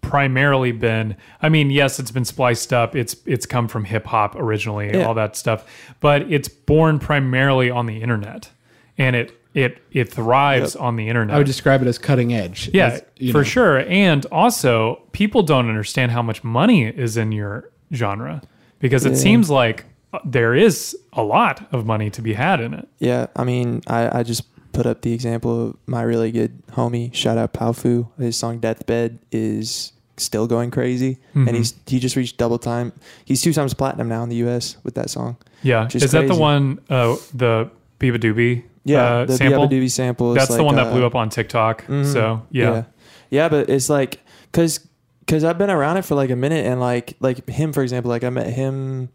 primarily 0.00 0.72
been. 0.72 1.16
I 1.42 1.48
mean, 1.48 1.70
yes, 1.70 1.98
it's 1.98 2.10
been 2.10 2.24
spliced 2.24 2.72
up. 2.72 2.94
It's 2.96 3.16
it's 3.26 3.46
come 3.46 3.68
from 3.68 3.84
hip 3.84 4.06
hop 4.06 4.36
originally, 4.36 4.90
Yeah. 4.92 5.04
all 5.06 5.14
that 5.14 5.36
stuff, 5.36 5.64
but 6.00 6.22
it's 6.32 6.48
born 6.48 6.98
primarily 6.98 7.70
on 7.70 7.86
the 7.86 8.02
internet, 8.02 8.50
and 8.96 9.16
it 9.16 9.32
it 9.54 9.78
it 9.92 10.12
thrives 10.12 10.76
on 10.76 10.96
the 10.96 11.08
internet. 11.08 11.34
I 11.34 11.38
would 11.38 11.46
describe 11.46 11.82
it 11.82 11.88
as 11.88 11.98
cutting 11.98 12.32
edge. 12.32 12.70
Yeah, 12.72 12.88
As, 12.88 13.32
for 13.32 13.38
know, 13.38 13.42
sure. 13.42 13.78
And 13.88 14.24
also, 14.26 15.02
people 15.12 15.42
don't 15.42 15.68
understand 15.68 16.12
how 16.12 16.22
much 16.22 16.44
money 16.44 16.84
is 16.86 17.16
in 17.16 17.32
your 17.32 17.70
genre 17.92 18.42
because 18.80 19.04
it 19.06 19.10
Yeah. 19.12 19.16
seems 19.18 19.50
like 19.50 19.84
there 20.24 20.54
is 20.54 20.96
a 21.14 21.22
lot 21.22 21.66
of 21.72 21.84
money 21.86 22.08
to 22.10 22.22
be 22.22 22.34
had 22.34 22.60
in 22.60 22.72
it. 22.74 22.88
Yeah, 22.98 23.26
I 23.36 23.44
mean, 23.44 23.82
I, 23.86 24.20
I 24.20 24.22
just 24.22 24.44
put 24.78 24.86
up 24.86 25.02
the 25.02 25.12
example 25.12 25.70
of 25.70 25.76
my 25.86 26.02
really 26.02 26.30
good 26.30 26.62
homie. 26.68 27.12
Shout 27.12 27.36
out 27.36 27.52
Powfu. 27.52 28.06
His 28.16 28.36
song 28.36 28.60
"Deathbed" 28.60 29.18
is 29.32 29.90
still 30.16 30.46
going 30.46 30.70
crazy, 30.70 31.18
Mhm. 31.34 31.48
and 31.48 31.56
he's 31.56 31.74
he 31.86 31.98
just 31.98 32.14
reached 32.14 32.36
double 32.38 32.58
time. 32.58 32.92
He's 33.24 33.42
two 33.42 33.52
times 33.52 33.74
platinum 33.74 34.08
now 34.08 34.22
in 34.22 34.28
the 34.28 34.36
U.S. 34.46 34.76
with 34.84 34.94
that 34.94 35.10
song. 35.10 35.36
Yeah. 35.64 35.88
Is 35.92 36.04
Is 36.04 36.12
that 36.12 36.28
the 36.28 36.36
one, 36.36 36.78
uh, 36.88 37.16
the 37.34 37.70
beabadoobee 37.98 38.62
Yeah, 38.84 39.02
uh, 39.02 39.24
the 39.26 39.36
sample? 39.36 39.66
beabadoobee 39.66 39.90
sample. 39.90 40.34
That's 40.34 40.46
the 40.46 40.58
like, 40.58 40.66
one 40.66 40.76
that 40.76 40.86
uh, 40.86 40.92
blew 40.92 41.04
up 41.04 41.16
on 41.16 41.28
TikTok. 41.28 41.84
mhm. 41.88 42.04
So, 42.12 42.42
yeah. 42.52 42.70
yeah, 42.70 42.82
Yeah, 43.30 43.48
but 43.48 43.68
it's 43.68 43.90
like 43.90 44.20
because 44.52 44.78
because 45.26 45.42
I've 45.42 45.58
been 45.58 45.70
around 45.70 45.96
it 45.96 46.04
for 46.04 46.14
like 46.14 46.30
a 46.30 46.36
minute, 46.36 46.64
and 46.66 46.78
like 46.80 47.14
like 47.18 47.48
him 47.50 47.72
for 47.72 47.82
example, 47.82 48.10
like 48.10 48.22
I 48.22 48.30
met 48.30 48.46
him 48.46 49.08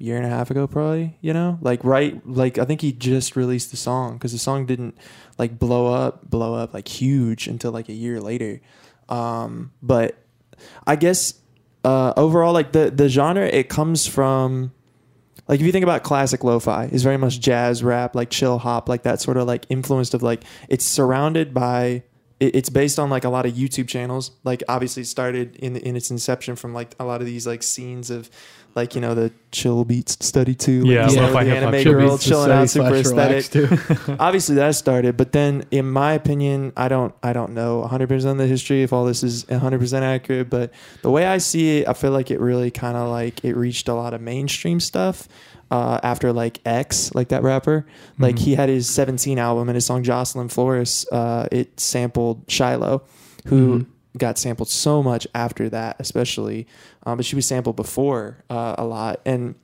year 0.00 0.16
and 0.16 0.26
a 0.26 0.28
half 0.28 0.50
ago, 0.50 0.66
probably. 0.66 1.16
You 1.20 1.32
know, 1.32 1.58
like 1.60 1.84
right, 1.84 2.20
like 2.26 2.58
I 2.58 2.64
think 2.64 2.80
he 2.80 2.92
just 2.92 3.36
released 3.36 3.70
the 3.70 3.76
song 3.76 4.14
because 4.14 4.32
the 4.32 4.38
song 4.38 4.66
didn't 4.66 4.96
like 5.38 5.58
blow 5.58 5.92
up, 5.92 6.28
blow 6.28 6.54
up 6.54 6.74
like 6.74 6.88
huge 6.88 7.46
until 7.46 7.70
like 7.72 7.88
a 7.88 7.92
year 7.94 8.20
later. 8.20 8.60
Um, 9.08 9.72
but 9.82 10.16
I 10.86 10.96
guess 10.96 11.34
uh, 11.84 12.12
overall, 12.16 12.52
like 12.52 12.72
the 12.72 12.90
the 12.90 13.08
genre, 13.08 13.46
it 13.46 13.68
comes 13.68 14.06
from 14.06 14.72
like 15.48 15.60
if 15.60 15.66
you 15.66 15.72
think 15.72 15.82
about 15.82 16.02
classic 16.04 16.44
lo-fi 16.44 16.84
is 16.86 17.02
very 17.02 17.16
much 17.16 17.40
jazz 17.40 17.82
rap 17.82 18.14
like 18.14 18.30
chill 18.30 18.58
hop 18.58 18.88
like 18.88 19.02
that 19.02 19.20
sort 19.20 19.36
of 19.36 19.48
like 19.48 19.66
influenced 19.68 20.14
of 20.14 20.22
like 20.22 20.44
it's 20.68 20.84
surrounded 20.84 21.52
by 21.52 22.04
it- 22.38 22.54
it's 22.54 22.70
based 22.70 23.00
on 23.00 23.10
like 23.10 23.24
a 23.24 23.28
lot 23.28 23.46
of 23.46 23.54
youtube 23.54 23.88
channels 23.88 24.30
like 24.44 24.62
obviously 24.68 25.02
started 25.02 25.56
in 25.56 25.74
in 25.76 25.96
its 25.96 26.08
inception 26.08 26.54
from 26.54 26.72
like 26.72 26.94
a 27.00 27.04
lot 27.04 27.20
of 27.20 27.26
these 27.26 27.48
like 27.48 27.64
scenes 27.64 28.10
of 28.10 28.30
like 28.74 28.94
you 28.94 29.00
know 29.00 29.14
the 29.14 29.32
chill 29.52 29.84
beats 29.84 30.16
study 30.24 30.54
too 30.54 30.84
Yeah, 30.86 31.06
like, 31.06 31.12
you 31.14 31.16
know, 31.20 31.32
the 31.32 31.56
anime 31.56 31.82
chill 31.82 31.92
girl 31.94 32.10
beats 32.12 32.24
chilling 32.24 32.50
out 32.52 32.68
study 32.68 32.88
super 32.90 33.02
slash 33.02 33.40
aesthetic 33.42 33.54
relax 33.54 33.96
too. 34.06 34.16
obviously 34.20 34.54
that 34.56 34.74
started 34.76 35.16
but 35.16 35.32
then 35.32 35.64
in 35.70 35.90
my 35.90 36.12
opinion 36.12 36.72
i 36.76 36.86
don't 36.88 37.14
i 37.22 37.32
don't 37.32 37.52
know 37.52 37.86
100% 37.90 38.30
of 38.30 38.36
the 38.38 38.46
history 38.46 38.82
if 38.82 38.92
all 38.92 39.04
this 39.04 39.22
is 39.24 39.44
100% 39.46 40.02
accurate 40.02 40.48
but 40.50 40.72
the 41.02 41.10
way 41.10 41.26
i 41.26 41.38
see 41.38 41.78
it 41.78 41.88
i 41.88 41.92
feel 41.92 42.12
like 42.12 42.30
it 42.30 42.38
really 42.40 42.70
kind 42.70 42.96
of 42.96 43.08
like 43.08 43.44
it 43.44 43.54
reached 43.56 43.88
a 43.88 43.94
lot 43.94 44.14
of 44.14 44.20
mainstream 44.20 44.78
stuff 44.80 45.26
uh, 45.72 46.00
after 46.02 46.32
like 46.32 46.58
X, 46.64 47.14
like 47.14 47.28
that 47.28 47.44
rapper, 47.44 47.86
like 48.18 48.34
Mhm. 48.34 48.38
he 48.40 48.54
had 48.56 48.68
his 48.68 48.88
17 48.90 49.38
album 49.38 49.68
and 49.68 49.76
his 49.76 49.86
song 49.86 50.02
Jocelyn 50.02 50.48
Flores, 50.48 51.06
uh, 51.12 51.46
it 51.52 51.78
sampled 51.78 52.42
Shiloh, 52.48 53.02
who 53.46 53.78
Mhm. 53.78 53.86
Got 54.18 54.38
sampled 54.38 54.68
so 54.68 55.02
much 55.02 55.26
after 55.34 55.68
that, 55.68 55.96
especially, 55.98 56.66
um, 57.04 57.16
but 57.18 57.26
she 57.26 57.36
was 57.36 57.46
sampled 57.46 57.76
before 57.76 58.44
uh, 58.50 58.74
a 58.78 58.84
lot. 58.84 59.20
And 59.24 59.54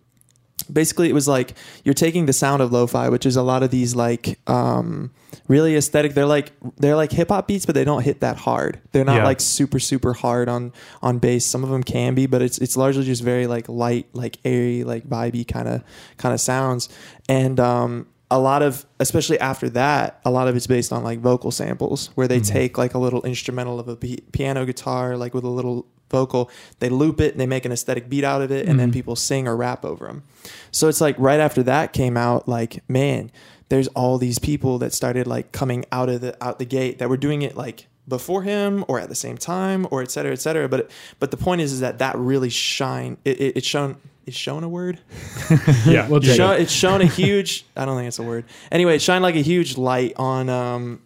basically 0.73 1.09
it 1.09 1.12
was 1.12 1.28
like 1.28 1.52
you're 1.85 1.94
taking 1.94 2.24
the 2.27 2.32
sound 2.32 2.62
of 2.62 2.73
lo-fi 2.73 3.10
which 3.10 3.27
is 3.27 3.36
a 3.36 3.43
lot 3.43 3.62
of 3.62 3.70
these 3.70 3.94
like 3.94 4.39
um 4.48 5.10
really 5.48 5.77
aesthetic 5.77 6.14
they're 6.14 6.24
like 6.27 6.51
they're 6.78 6.97
like 6.97 7.12
hip 7.12 7.28
hop 7.28 7.47
beats 7.47 7.66
but 7.66 7.74
they 7.74 7.85
don't 7.85 8.02
hit 8.02 8.20
that 8.20 8.39
hard 8.39 8.81
they're 8.90 9.05
not 9.05 9.16
Yeah. 9.16 9.24
like 9.24 9.39
super 9.40 9.78
super 9.78 10.14
hard 10.14 10.48
on 10.48 10.73
on 11.02 11.18
bass 11.18 11.44
some 11.44 11.62
of 11.62 11.68
them 11.68 11.82
can 11.85 12.14
be 12.14 12.24
but 12.27 12.40
it's 12.40 12.56
it's 12.59 12.74
largely 12.77 13.05
just 13.05 13.23
very 13.23 13.47
like 13.47 13.68
light 13.68 14.06
like 14.14 14.39
airy 14.47 14.82
like 14.82 15.06
vibey 15.06 15.47
kind 15.47 15.68
of 15.68 15.85
kind 16.16 16.32
of 16.32 16.40
sounds 16.40 16.89
and 17.28 17.60
um 17.60 18.06
a 18.31 18.39
lot 18.39 18.61
of 18.62 18.85
especially 18.98 19.39
after 19.39 19.69
that 19.70 20.20
a 20.24 20.31
lot 20.31 20.48
of 20.48 20.57
it's 20.57 20.66
based 20.66 20.93
on 20.93 21.05
like 21.05 21.20
vocal 21.20 21.51
samples 21.53 22.11
where 22.16 22.27
they 22.27 22.40
Mhm. 22.40 22.47
take 22.48 22.78
like 22.78 22.94
a 22.94 22.98
little 22.98 23.23
instrumental 23.23 23.78
of 23.78 23.89
a 23.89 23.97
piano 23.97 24.65
guitar 24.66 25.16
like 25.16 25.32
with 25.32 25.44
a 25.44 25.48
little 25.48 25.86
vocal 26.11 26.51
they 26.81 26.89
loop 26.89 27.20
it 27.20 27.32
and 27.32 27.40
they 27.40 27.47
make 27.47 27.65
an 27.65 27.73
aesthetic 27.73 28.09
beat 28.09 28.24
out 28.24 28.43
of 28.43 28.51
it 28.51 28.66
and 28.69 28.78
then 28.81 28.90
Mhm. 28.90 28.94
people 28.94 29.16
sing 29.16 29.47
or 29.47 29.57
rap 29.57 29.85
over 29.85 30.07
them 30.07 30.23
so 30.73 30.89
it's 30.89 31.01
like 31.01 31.15
right 31.19 31.40
after 31.40 31.62
that 31.65 31.93
came 31.93 32.16
out 32.16 32.48
like 32.48 32.82
man 32.89 33.31
there's 33.69 33.89
all 33.89 34.16
these 34.19 34.39
people 34.39 34.78
that 34.78 34.93
started 34.93 35.27
like 35.27 35.51
coming 35.53 35.85
out 35.93 36.09
of 36.09 36.20
the 36.20 36.36
out 36.44 36.59
the 36.59 36.65
gate 36.65 36.98
that 36.98 37.09
were 37.09 37.16
doing 37.16 37.43
it 37.43 37.57
like 37.57 37.86
before 38.09 38.43
him 38.43 38.85
or 38.89 39.01
at 39.01 39.09
the 39.09 39.15
same 39.16 39.36
time 39.36 39.86
or 39.90 40.01
et 40.03 40.11
cetera 40.11 40.32
et 40.32 40.40
cetera 40.40 40.69
but 40.69 40.90
but 41.20 41.31
the 41.32 41.36
point 41.36 41.61
is 41.61 41.73
is 41.73 41.81
that 41.81 41.98
that 41.98 42.16
really 42.19 42.48
shine 42.51 43.16
it, 43.24 43.40
it, 43.40 43.57
it's 43.57 43.66
shown 43.66 43.97
it's 44.27 44.36
shown 44.36 44.65
a 44.65 44.69
word 44.69 45.01
Yeah. 45.86 46.09
We'll 46.09 46.19
it's 46.19 46.27
take 46.27 46.36
shown, 46.36 46.55
it. 46.55 46.61
it's 46.62 46.73
shown 46.73 47.01
a 47.01 47.07
huge 47.07 47.65
i 47.77 47.85
don't 47.85 47.97
think 47.97 48.09
it's 48.09 48.19
a 48.19 48.23
word 48.23 48.44
anyway 48.70 48.97
it 48.97 49.03
shined 49.03 49.23
like 49.23 49.36
a 49.36 49.43
huge 49.43 49.77
light 49.77 50.12
on 50.16 50.48
um 50.48 51.03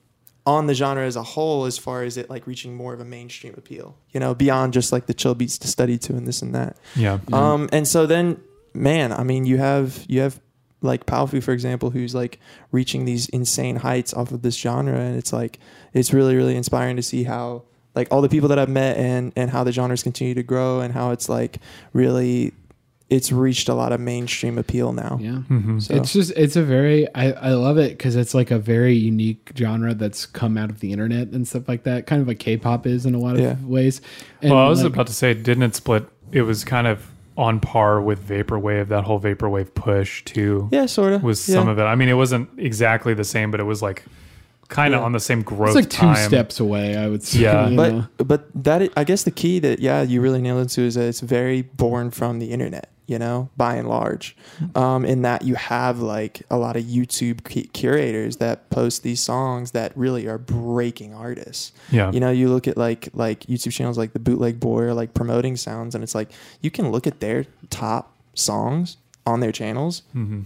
on 0.46 0.66
the 0.66 0.74
genre 0.74 1.04
as 1.04 1.16
a 1.16 1.22
whole 1.22 1.66
as 1.66 1.78
far 1.78 2.02
as 2.02 2.16
it 2.16 2.30
like 2.30 2.46
reaching 2.46 2.74
more 2.74 2.94
of 2.94 3.00
a 3.00 3.04
mainstream 3.04 3.54
appeal 3.56 3.96
you 4.10 4.18
know 4.20 4.34
beyond 4.34 4.72
just 4.72 4.90
like 4.90 5.06
the 5.06 5.14
chill 5.14 5.34
beats 5.34 5.58
to 5.58 5.68
study 5.68 5.98
to 5.98 6.14
and 6.14 6.26
this 6.26 6.42
and 6.42 6.54
that 6.54 6.76
yeah. 6.96 7.18
Yeah. 7.28 7.52
um 7.52 7.68
and 7.72 7.86
so 7.86 8.06
then 8.06 8.40
man 8.72 9.12
i 9.12 9.22
mean 9.22 9.44
you 9.44 9.58
have 9.58 10.04
you 10.08 10.20
have 10.20 10.40
like 10.82 11.06
Powfu, 11.06 11.42
for 11.42 11.52
example, 11.52 11.90
who's 11.90 12.14
like 12.14 12.38
reaching 12.72 13.04
these 13.04 13.28
insane 13.28 13.76
heights 13.76 14.14
off 14.14 14.32
of 14.32 14.42
this 14.42 14.56
genre, 14.56 14.98
and 14.98 15.16
it's 15.16 15.32
like 15.32 15.58
it's 15.92 16.12
really, 16.12 16.36
really 16.36 16.56
inspiring 16.56 16.96
to 16.96 17.02
see 17.02 17.24
how 17.24 17.64
like 17.94 18.08
all 18.10 18.22
the 18.22 18.28
people 18.28 18.48
that 18.48 18.58
I've 18.58 18.68
met 18.68 18.96
and 18.96 19.32
and 19.36 19.50
how 19.50 19.64
the 19.64 19.72
genres 19.72 20.02
continue 20.02 20.34
to 20.34 20.42
grow 20.42 20.80
and 20.80 20.94
how 20.94 21.10
it's 21.10 21.28
like 21.28 21.58
really 21.92 22.54
it's 23.10 23.32
reached 23.32 23.68
a 23.68 23.74
lot 23.74 23.90
of 23.92 24.00
mainstream 24.00 24.56
appeal 24.56 24.92
now. 24.92 25.18
Yeah. 25.20 25.42
Mhm. 25.50 25.82
So 25.82 25.94
It's 25.94 26.12
just 26.12 26.32
it's 26.36 26.54
a 26.56 26.62
very 26.62 27.12
I, 27.14 27.32
I 27.32 27.50
love 27.54 27.76
it 27.76 27.90
because 27.98 28.14
it's 28.16 28.34
like 28.34 28.50
a 28.52 28.58
very 28.58 28.94
unique 28.94 29.50
genre 29.58 29.94
that's 29.94 30.26
come 30.26 30.56
out 30.56 30.70
of 30.70 30.80
the 30.80 30.92
internet 30.92 31.28
and 31.28 31.46
stuff 31.46 31.68
like 31.68 31.82
that. 31.82 32.06
Kind 32.06 32.22
of 32.22 32.28
like 32.28 32.38
K-pop 32.38 32.86
is 32.86 33.04
in 33.06 33.14
a 33.14 33.18
lot 33.18 33.34
of 33.34 33.40
Yeah. 33.40 33.56
ways. 33.64 34.00
And 34.40 34.52
well, 34.52 34.64
I 34.64 34.68
was 34.68 34.82
like- 34.84 34.92
about 34.92 35.08
to 35.08 35.12
say, 35.12 35.34
didn't 35.34 35.64
it 35.64 35.74
split? 35.74 36.06
It 36.32 36.42
was 36.42 36.62
kind 36.64 36.86
of 36.86 37.06
on 37.36 37.58
par 37.58 38.00
with 38.00 38.26
vaporwave. 38.28 38.88
That 38.88 39.04
whole 39.04 39.18
vaporwave 39.20 39.74
push 39.74 40.22
too 40.24 40.68
yeah, 40.70 40.86
sort 40.86 41.12
of 41.12 41.22
was 41.24 41.48
yeah. 41.48 41.54
some 41.56 41.68
of 41.68 41.78
it. 41.78 41.82
I 41.82 41.96
mean, 41.96 42.08
it 42.08 42.14
wasn't 42.14 42.48
exactly 42.58 43.12
the 43.14 43.24
same, 43.24 43.50
but 43.50 43.58
it 43.60 43.64
was 43.64 43.82
like 43.82 44.04
kind 44.68 44.94
of 44.94 45.00
Yeah. 45.00 45.04
on 45.06 45.10
the 45.12 45.18
same 45.20 45.42
growth 45.42 45.70
it's 45.70 45.74
like 45.74 45.90
two 45.90 45.96
time. 46.06 46.28
steps 46.28 46.60
away. 46.60 46.96
I 46.96 47.08
would 47.08 47.24
say. 47.24 47.40
Yeah. 47.40 47.68
you 47.68 47.76
know? 47.76 48.06
but 48.18 48.28
but 48.28 48.64
that 48.64 48.82
i- 48.82 48.90
I 48.96 49.02
guess 49.02 49.24
the 49.24 49.32
key 49.32 49.58
that 49.58 49.80
yeah 49.80 50.02
you 50.02 50.20
really 50.20 50.40
nailed 50.40 50.60
into 50.60 50.82
is 50.82 50.94
that 50.94 51.06
it's 51.08 51.18
very 51.20 51.62
born 51.62 52.12
from 52.12 52.38
the 52.38 52.52
internet 52.52 52.88
you 53.10 53.18
know 53.18 53.50
by 53.56 53.74
and 53.74 53.88
large. 53.88 54.36
Um, 54.74 55.04
in 55.04 55.22
that 55.22 55.42
you 55.42 55.56
have 55.56 55.98
like 55.98 56.42
a 56.50 56.56
lot 56.56 56.76
of 56.76 56.84
youtube 56.84 57.42
cu- 57.44 57.68
curators 57.72 58.36
that 58.36 58.70
post 58.70 59.02
these 59.02 59.20
songs 59.20 59.72
that 59.72 59.90
really 59.96 60.26
are 60.28 60.38
breaking 60.38 61.12
artists. 61.12 61.72
Yeah. 61.90 62.12
you 62.12 62.20
know 62.20 62.30
you 62.30 62.48
look 62.48 62.68
at 62.68 62.76
like 62.76 63.08
like 63.12 63.40
youtube 63.40 63.72
channels 63.72 63.98
like 63.98 64.12
the 64.12 64.20
bootleg 64.20 64.60
boy 64.60 64.82
or 64.82 64.94
like 64.94 65.12
promoting 65.12 65.56
sounds 65.56 65.94
and 65.94 66.04
it's 66.04 66.14
like 66.14 66.30
you 66.60 66.70
can 66.70 66.90
look 66.92 67.06
at 67.06 67.18
their 67.20 67.46
top 67.68 68.16
songs 68.34 68.96
on 69.26 69.40
their 69.40 69.52
channels. 69.52 70.02
Hmm 70.12 70.42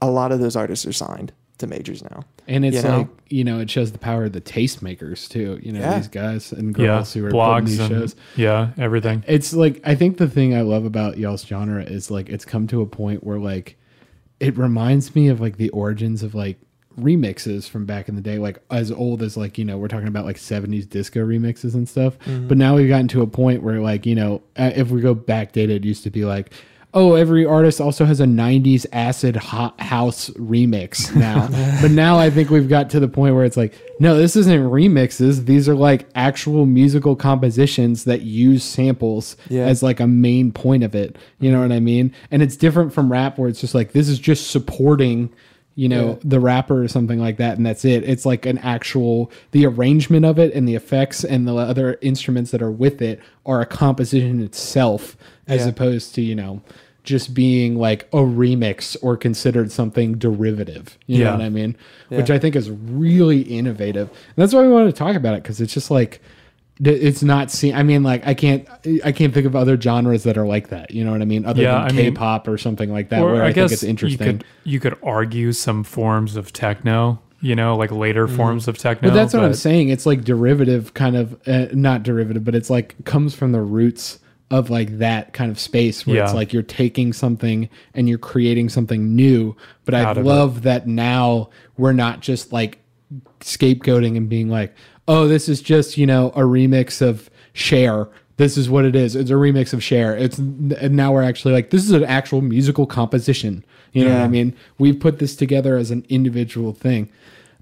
a 0.00 0.10
lot 0.10 0.32
of 0.32 0.40
those 0.40 0.56
artists 0.56 0.84
are 0.84 0.92
signed 0.92 1.32
to 1.62 1.66
majors 1.66 2.02
now 2.04 2.22
And 2.46 2.64
it's 2.64 2.76
You 2.76 2.82
know? 2.82 2.96
like 2.98 3.08
you 3.30 3.44
know, 3.44 3.58
it 3.60 3.70
shows 3.70 3.90
the 3.92 3.98
power 3.98 4.26
of 4.26 4.32
the 4.32 4.40
tastemakers 4.42 5.26
too. 5.28 5.58
You 5.62 5.72
know, 5.72 5.80
Yeah. 5.80 5.96
these 5.96 6.08
guys 6.08 6.52
and 6.52 6.76
Yeah. 6.76 6.86
girls 6.86 7.14
who 7.14 7.24
are 7.24 7.30
putting 7.30 7.40
Blogs 7.40 7.66
these 7.68 7.78
and 7.80 7.88
shows. 7.88 8.16
yeah, 8.36 8.70
everything. 8.78 9.24
It's 9.26 9.54
like 9.54 9.80
I 9.84 9.94
think 9.94 10.18
the 10.18 10.28
thing 10.28 10.54
I 10.54 10.60
love 10.60 10.84
about 10.84 11.16
y'all's 11.18 11.44
genre 11.46 11.82
is 11.82 12.10
like 12.10 12.28
it's 12.28 12.44
come 12.44 12.66
to 12.68 12.82
a 12.82 12.86
point 12.86 13.24
where 13.24 13.38
like 13.38 13.76
it 14.38 14.58
reminds 14.58 15.14
me 15.14 15.28
of 15.28 15.40
like 15.40 15.56
the 15.56 15.70
origins 15.70 16.22
of 16.22 16.34
like 16.34 16.58
remixes 17.00 17.68
from 17.68 17.86
back 17.86 18.08
in 18.08 18.16
the 18.16 18.20
day, 18.20 18.38
like 18.38 18.58
as 18.70 18.92
old 18.92 19.22
as 19.22 19.36
like 19.36 19.56
you 19.56 19.64
know 19.64 19.78
we're 19.78 19.88
talking 19.88 20.08
about 20.08 20.24
like 20.26 20.36
seventies 20.38 20.84
disco 20.86 21.24
remixes 21.24 21.74
and 21.74 21.88
stuff. 21.88 22.18
But 22.26 22.58
now 22.58 22.76
we've 22.76 22.88
gotten 22.88 23.08
to 23.08 23.22
a 23.22 23.26
point 23.26 23.62
where 23.62 23.80
like 23.80 24.04
you 24.04 24.14
know 24.14 24.42
uh, 24.56 24.72
if 24.74 24.90
we 24.90 25.00
go 25.00 25.14
backdated, 25.14 25.70
it 25.70 25.84
used 25.84 26.02
to 26.04 26.10
be 26.10 26.24
like. 26.24 26.52
Oh, 26.94 27.14
every 27.14 27.46
artist 27.46 27.80
also 27.80 28.04
has 28.04 28.20
a 28.20 28.26
'90s 28.26 28.84
acid 28.92 29.34
hot 29.36 29.80
house 29.80 30.28
remix 30.30 31.14
now. 31.16 31.48
but 31.80 31.90
now 31.90 32.18
I 32.18 32.28
think 32.28 32.50
we've 32.50 32.68
got 32.68 32.90
to 32.90 33.00
the 33.00 33.08
point 33.08 33.34
where 33.34 33.44
it's 33.44 33.56
like, 33.56 33.72
no, 33.98 34.14
this 34.16 34.36
isn't 34.36 34.60
remixes. 34.70 35.46
These 35.46 35.70
are 35.70 35.74
like 35.74 36.06
actual 36.14 36.66
musical 36.66 37.16
compositions 37.16 38.04
that 38.04 38.20
use 38.22 38.62
samples 38.62 39.36
Yeah. 39.48 39.62
as 39.64 39.82
like 39.82 40.00
a 40.00 40.06
main 40.06 40.52
point 40.52 40.84
of 40.84 40.94
it. 40.94 41.16
You 41.40 41.50
know 41.50 41.60
what 41.62 41.72
I 41.72 41.80
mean? 41.80 42.12
And 42.30 42.42
it's 42.42 42.56
different 42.56 42.92
from 42.92 43.10
rap 43.10 43.38
where 43.38 43.48
it's 43.48 43.60
just 43.62 43.74
like 43.74 43.92
this 43.92 44.08
is 44.08 44.18
just 44.18 44.50
supporting, 44.50 45.32
you 45.74 45.88
know, 45.88 46.08
Yeah. 46.10 46.14
the 46.24 46.40
rapper 46.40 46.82
or 46.82 46.88
something 46.88 47.18
like 47.18 47.38
that, 47.38 47.56
and 47.56 47.64
that's 47.64 47.84
it. 47.84 48.04
It's 48.04 48.26
like 48.26 48.44
an 48.46 48.58
actual 48.58 49.30
the 49.52 49.64
arrangement 49.66 50.24
of 50.26 50.38
it 50.38 50.52
and 50.54 50.68
the 50.68 50.74
effects 50.74 51.24
and 51.24 51.46
the 51.48 51.54
other 51.54 51.98
instruments 52.02 52.50
that 52.50 52.60
are 52.62 52.70
with 52.70 53.00
it 53.00 53.20
are 53.46 53.60
a 53.60 53.66
composition 53.66 54.40
itself, 54.42 55.16
as 55.48 55.62
Yeah. 55.62 55.68
opposed 55.68 56.14
to 56.16 56.22
you 56.22 56.34
know. 56.34 56.60
Just 57.04 57.34
being 57.34 57.76
like 57.76 58.04
a 58.12 58.18
remix 58.18 58.96
or 59.02 59.16
considered 59.16 59.72
something 59.72 60.14
derivative. 60.18 60.96
You 61.06 61.18
Yeah. 61.18 61.24
know 61.24 61.32
what 61.32 61.40
I 61.42 61.48
mean? 61.48 61.74
Which 62.10 62.30
I 62.30 62.38
think 62.38 62.54
is 62.54 62.70
really 62.70 63.40
innovative. 63.40 64.08
And 64.08 64.36
that's 64.36 64.54
why 64.54 64.62
we 64.62 64.68
wanted 64.68 64.86
to 64.86 64.98
talk 64.98 65.16
about 65.16 65.34
it 65.34 65.42
because 65.42 65.60
it's 65.60 65.74
just 65.74 65.90
like 65.90 66.20
it's 66.84 67.22
not 67.22 67.50
seen. 67.50 67.74
I 67.74 67.82
mean, 67.82 68.02
like 68.02 68.26
I 68.26 68.34
can't 68.34 68.68
I 69.04 69.12
can't 69.12 69.32
think 69.32 69.46
of 69.46 69.54
other 69.54 69.80
genres 69.80 70.24
that 70.24 70.36
are 70.36 70.46
like 70.46 70.68
that. 70.68 70.90
You 70.90 71.04
know 71.04 71.12
what 71.12 71.22
I 71.22 71.24
mean? 71.24 71.44
Other 71.44 71.62
Yeah, 71.62 71.74
than 71.74 71.82
I 71.82 71.92
mean- 71.92 72.14
K-pop 72.14 72.48
or 72.48 72.58
something 72.58 72.90
like 72.92 73.10
that, 73.10 73.22
where 73.22 73.42
I, 73.42 73.48
I, 73.48 73.52
think 73.52 73.72
it's 73.72 73.82
interesting. 73.82 74.26
you 74.26 74.32
could 74.32 74.44
you 74.64 74.80
could 74.80 74.98
argue 75.02 75.52
some 75.52 75.84
forms 75.84 76.36
of 76.36 76.52
techno. 76.52 77.20
You 77.40 77.56
know, 77.56 77.76
like 77.76 77.90
later 77.90 78.28
forms 78.28 78.68
of 78.68 78.78
techno. 78.78 79.08
Mm-hmm. 79.08 79.16
but 79.16 79.20
that's 79.20 79.34
what 79.34 79.42
I'm 79.42 79.54
saying. 79.54 79.88
It's 79.88 80.06
like 80.06 80.22
derivative, 80.22 80.94
kind 80.94 81.16
of 81.16 81.36
uh, 81.48 81.66
not 81.72 82.04
derivative, 82.04 82.44
but 82.44 82.54
it's 82.54 82.70
like 82.70 83.04
comes 83.04 83.34
from 83.34 83.50
the 83.50 83.60
roots 83.60 84.20
of 84.52 84.70
like 84.70 84.98
that 84.98 85.32
kind 85.32 85.50
of 85.50 85.58
space 85.58 86.06
where 86.06 86.22
it's 86.22 86.34
like 86.34 86.52
you're 86.52 86.62
taking 86.62 87.12
something 87.12 87.68
and 87.94 88.08
you're 88.08 88.18
creating 88.18 88.68
something 88.68 89.16
new. 89.16 89.56
But 89.84 89.94
I 89.94 90.10
of 90.10 90.18
it. 90.18 90.24
love 90.24 90.62
that 90.62 90.86
now 90.86 91.48
we're 91.76 91.92
not 91.94 92.20
just 92.20 92.52
like 92.52 92.78
scapegoating 93.40 94.16
and 94.16 94.28
being 94.28 94.48
like, 94.48 94.74
oh, 95.08 95.26
this 95.28 95.48
is 95.48 95.60
just, 95.62 95.96
you 95.98 96.06
know, 96.06 96.28
a 96.30 96.40
remix 96.42 97.02
of 97.02 97.28
Cher. 97.52 98.08
This 98.36 98.56
is 98.56 98.70
what 98.70 98.84
it 98.84 98.96
is. 98.96 99.14
It's 99.14 99.30
a 99.30 99.34
remix 99.34 99.72
of 99.72 99.82
Cher. 99.82 100.16
It's 100.16 100.38
and 100.38 100.92
now 100.92 101.12
we're 101.12 101.22
actually 101.22 101.54
like, 101.54 101.70
this 101.70 101.84
is 101.84 101.90
an 101.90 102.04
actual 102.04 102.40
musical 102.40 102.86
composition. 102.86 103.64
You 103.92 104.06
know 104.06 104.14
what 104.14 104.24
I 104.24 104.28
mean? 104.28 104.56
We've 104.78 104.98
put 104.98 105.18
this 105.18 105.36
together 105.36 105.76
as 105.76 105.90
an 105.90 106.06
individual 106.08 106.72
thing. 106.72 107.10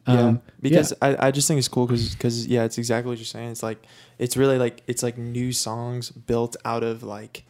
yeah, 0.07 0.21
Um, 0.21 0.43
because 0.61 0.93
I, 1.03 1.27
I 1.27 1.31
just 1.33 1.49
think 1.49 1.59
it's 1.59 1.67
cool 1.67 1.87
because 1.89 2.47
yeah, 2.47 2.62
it's 2.65 2.79
exactly 2.79 3.09
what 3.11 3.19
you're 3.19 3.25
saying. 3.25 3.51
It's 3.51 3.65
like 3.65 3.85
it's 4.19 4.37
really 4.37 4.57
like 4.59 4.83
it's 4.87 5.03
like 5.03 5.19
new 5.19 5.53
songs 5.53 6.11
built 6.12 6.55
out 6.65 6.85
of 6.85 7.03
like 7.03 7.43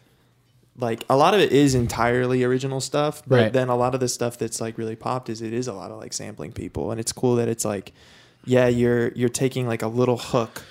like 0.77 1.03
a 1.09 1.15
lot 1.17 1.33
of 1.35 1.41
it 1.41 1.51
is 1.51 1.75
entirely 1.75 2.43
original 2.43 2.81
stuff, 2.81 3.21
but 3.27 3.35
Right. 3.35 3.53
then 3.53 3.69
a 3.69 3.75
lot 3.75 3.93
of 3.93 3.99
the 3.99 4.07
stuff 4.07 4.37
that's 4.39 4.59
like 4.59 4.77
really 4.79 4.95
popped 4.95 5.29
is 5.29 5.41
it 5.43 5.53
is 5.53 5.67
a 5.67 5.73
lot 5.73 5.91
of 5.91 5.99
like 5.99 6.11
sampling 6.13 6.51
people, 6.53 6.89
and 6.91 6.99
it's 6.99 7.11
cool 7.11 7.35
that 7.35 7.47
it's 7.47 7.65
like 7.65 7.93
yeah, 8.45 8.67
you're 8.67 9.09
you're 9.09 9.29
taking 9.29 9.67
like 9.67 9.81
a 9.81 9.87
little 9.87 10.17
hook 10.17 10.63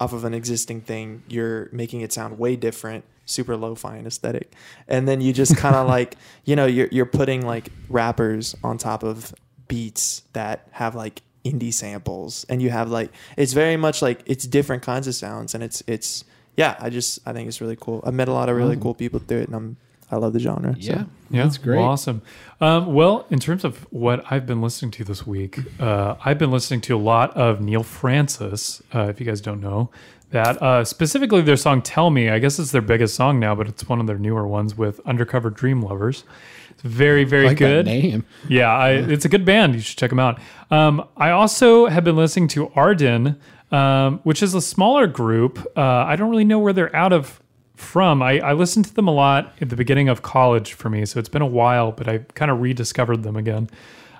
off 0.00 0.12
of 0.12 0.24
an 0.24 0.34
existing 0.34 0.80
thing, 0.80 1.22
you're 1.28 1.68
making 1.72 2.00
it 2.02 2.12
sound 2.12 2.38
way 2.38 2.54
different, 2.54 3.04
super 3.26 3.56
lo-fi 3.56 3.96
and 3.96 4.06
aesthetic, 4.06 4.52
and 4.86 5.08
then 5.08 5.20
you 5.20 5.32
just 5.32 5.56
kind 5.56 5.74
of 5.74 5.86
like 5.96 6.16
you 6.44 6.56
know 6.56 6.66
you're 6.66 6.88
you're 6.90 7.06
putting 7.06 7.44
like 7.44 7.70
rappers 7.88 8.54
on 8.62 8.78
top 8.78 9.02
of 9.02 9.34
beats 9.68 10.22
that 10.32 10.66
have 10.72 10.94
like 10.94 11.22
indie 11.44 11.72
samples. 11.72 12.44
And 12.48 12.60
you 12.60 12.70
have 12.70 12.90
like 12.90 13.10
it's 13.36 13.52
very 13.52 13.76
much 13.76 14.02
like 14.02 14.22
it's 14.26 14.46
different 14.46 14.82
kinds 14.82 15.06
of 15.06 15.14
sounds 15.14 15.54
and 15.54 15.62
it's 15.62 15.82
it's 15.86 16.24
yeah 16.56 16.76
i 16.80 16.90
just 16.90 17.20
i 17.26 17.32
think 17.32 17.48
it's 17.48 17.60
really 17.60 17.76
cool. 17.76 18.02
I've 18.04 18.14
met 18.14 18.28
a 18.28 18.32
lot 18.32 18.48
of 18.48 18.56
really 18.56 18.76
cool 18.76 18.94
people 18.94 19.20
through 19.20 19.40
it 19.40 19.46
and 19.46 19.54
i'm 19.54 19.76
i 20.10 20.16
love 20.16 20.32
the 20.32 20.40
genre 20.40 20.74
so. 20.74 20.92
Yeah, 20.92 21.04
Yeah, 21.30 21.42
that's 21.44 21.58
great. 21.58 21.78
well, 21.78 21.88
awesome. 21.88 22.22
Um, 22.60 22.94
well, 22.94 23.26
in 23.30 23.38
terms 23.38 23.64
of 23.64 23.86
what 23.92 24.24
I've 24.30 24.46
been 24.46 24.60
listening 24.62 24.90
to 24.92 25.04
this 25.04 25.26
week, 25.26 25.58
uh, 25.80 26.16
I've 26.24 26.38
been 26.38 26.50
listening 26.50 26.80
to 26.82 26.96
a 26.96 26.98
lot 26.98 27.36
of 27.36 27.60
Neil 27.60 27.82
Frances. 27.82 28.82
Uh, 28.94 29.02
if 29.08 29.20
you 29.20 29.26
guys 29.26 29.40
don't 29.40 29.60
know 29.60 29.90
that, 30.30 30.60
uh, 30.62 30.84
specifically 30.84 31.40
their 31.42 31.56
song 31.56 31.82
"Tell 31.82 32.10
Me." 32.10 32.28
I 32.30 32.38
guess 32.38 32.58
it's 32.58 32.72
their 32.72 32.82
biggest 32.82 33.14
song 33.14 33.38
now, 33.38 33.54
but 33.54 33.68
it's 33.68 33.88
one 33.88 34.00
of 34.00 34.06
their 34.06 34.18
newer 34.18 34.46
ones 34.46 34.76
with 34.76 35.00
Undercover 35.06 35.50
Dream 35.50 35.82
Lovers. 35.82 36.24
It's 36.70 36.82
very, 36.82 37.24
very 37.24 37.46
I 37.46 37.48
like 37.48 37.58
good. 37.58 37.86
that 37.86 37.90
name. 37.90 38.24
Yeah, 38.48 38.70
I, 38.72 38.90
it's 38.92 39.24
a 39.24 39.28
good 39.28 39.44
band. 39.44 39.74
You 39.74 39.80
should 39.80 39.98
check 39.98 40.10
them 40.10 40.20
out. 40.20 40.38
Um, 40.70 41.04
I 41.16 41.30
also 41.30 41.86
have 41.86 42.04
been 42.04 42.16
listening 42.16 42.48
to 42.48 42.68
Arden, 42.74 43.38
um, 43.72 44.20
which 44.24 44.42
is 44.42 44.54
a 44.54 44.60
smaller 44.60 45.06
group. 45.06 45.58
Uh, 45.76 45.80
I 45.82 46.14
don't 46.16 46.30
really 46.30 46.44
know 46.44 46.58
where 46.60 46.72
they're 46.72 46.94
out 46.94 47.12
of 47.12 47.40
from. 47.78 48.22
I, 48.22 48.40
I 48.40 48.52
listened 48.52 48.84
to 48.86 48.94
them 48.94 49.08
a 49.08 49.12
lot 49.12 49.54
at 49.60 49.68
the 49.70 49.76
beginning 49.76 50.08
of 50.08 50.22
college 50.22 50.72
for 50.74 50.90
me, 50.90 51.04
so 51.06 51.18
it's 51.18 51.28
been 51.28 51.42
a 51.42 51.46
while, 51.46 51.92
but 51.92 52.08
I 52.08 52.18
kind 52.34 52.50
of 52.50 52.60
rediscovered 52.60 53.22
them 53.22 53.36
again. 53.36 53.70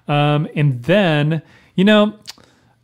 Um, 0.07 0.49
and 0.55 0.83
then, 0.85 1.43
you 1.75 1.85
know, 1.85 2.15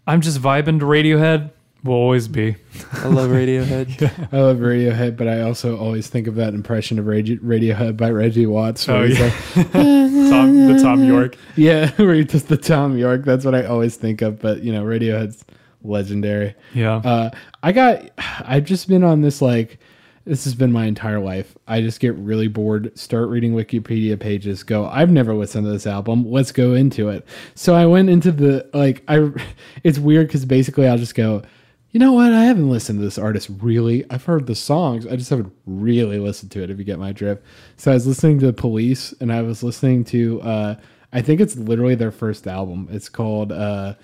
I'm 0.06 0.20
just 0.20 0.40
vibing 0.40 0.78
to 0.80 0.84
Radiohead. 0.84 1.50
Will 1.84 1.92
always 1.92 2.28
be. 2.28 2.56
i 3.02 3.08
love 3.08 3.28
radiohead 3.28 4.28
I 4.32 4.38
love 4.40 4.56
Radiohead, 4.56 5.18
but 5.18 5.28
I 5.28 5.42
also 5.42 5.76
always 5.76 6.06
think 6.06 6.26
of 6.26 6.34
that 6.36 6.54
impression 6.54 6.98
of 6.98 7.06
Radio- 7.06 7.36
Radiohead 7.36 7.98
by 7.98 8.08
Reggie 8.10 8.46
Watts. 8.46 8.88
where 8.88 8.96
Oh, 9.02 9.06
he's 9.06 9.18
yeah. 9.18 9.24
like, 9.54 9.70
Tom, 9.72 10.66
the 10.66 10.78
Thom 10.82 11.04
Yorke. 11.04 11.36
yeah, 11.56 11.90
where 11.96 12.14
he 12.14 12.24
does 12.24 12.44
the 12.44 12.56
Thom 12.56 12.96
Yorke. 12.96 13.24
That's 13.26 13.44
what 13.44 13.54
I 13.54 13.66
always 13.66 13.96
think 13.96 14.22
of. 14.22 14.38
But 14.40 14.62
you 14.62 14.72
know, 14.72 14.82
Radiohead's 14.82 15.44
legendary. 15.82 16.54
Yeah. 16.72 16.96
Uh, 16.96 17.30
I 17.62 17.72
got. 17.72 18.10
I've 18.18 18.64
just 18.64 18.88
been 18.88 19.04
on 19.04 19.20
this 19.20 19.42
like. 19.42 19.78
This 20.24 20.44
has 20.44 20.54
been 20.54 20.72
my 20.72 20.86
entire 20.86 21.20
life. 21.20 21.54
I 21.68 21.82
just 21.82 22.00
get 22.00 22.14
really 22.16 22.48
bored. 22.48 22.98
Start 22.98 23.28
reading 23.28 23.52
Wikipedia 23.52 24.18
pages. 24.18 24.62
Go. 24.62 24.86
I've 24.86 25.10
never 25.10 25.34
listened 25.34 25.66
to 25.66 25.70
this 25.70 25.86
album. 25.86 26.30
Let's 26.30 26.50
go 26.50 26.72
into 26.72 27.10
it. 27.10 27.26
So 27.54 27.74
I 27.74 27.84
went 27.86 28.08
into 28.08 28.32
the 28.32 28.68
like. 28.72 29.02
I. 29.08 29.30
It's 29.84 29.98
weird 29.98 30.28
because 30.28 30.46
basically 30.46 30.86
I'll 30.88 30.96
just 30.96 31.14
go. 31.14 31.42
You 31.90 32.00
know 32.00 32.12
what? 32.12 32.32
I 32.32 32.44
haven't 32.44 32.70
listened 32.70 32.98
to 33.00 33.04
this 33.04 33.18
artist 33.18 33.50
really. 33.60 34.04
I've 34.10 34.24
heard 34.24 34.46
the 34.46 34.54
songs. 34.54 35.06
I 35.06 35.14
just 35.16 35.28
haven't 35.30 35.52
really 35.66 36.18
listened 36.18 36.50
to 36.52 36.62
it. 36.62 36.70
If 36.70 36.78
you 36.78 36.84
get 36.84 36.98
my 36.98 37.12
drift. 37.12 37.44
So 37.76 37.90
I 37.90 37.94
was 37.94 38.06
listening 38.06 38.38
to 38.40 38.52
Police, 38.52 39.12
and 39.20 39.30
I 39.32 39.42
was 39.42 39.62
listening 39.62 40.04
to. 40.06 40.40
uh 40.40 40.74
I 41.12 41.20
think 41.22 41.40
it's 41.40 41.54
literally 41.56 41.94
their 41.96 42.10
first 42.10 42.46
album. 42.46 42.88
It's 42.90 43.08
called. 43.10 43.52
uh 43.52 43.94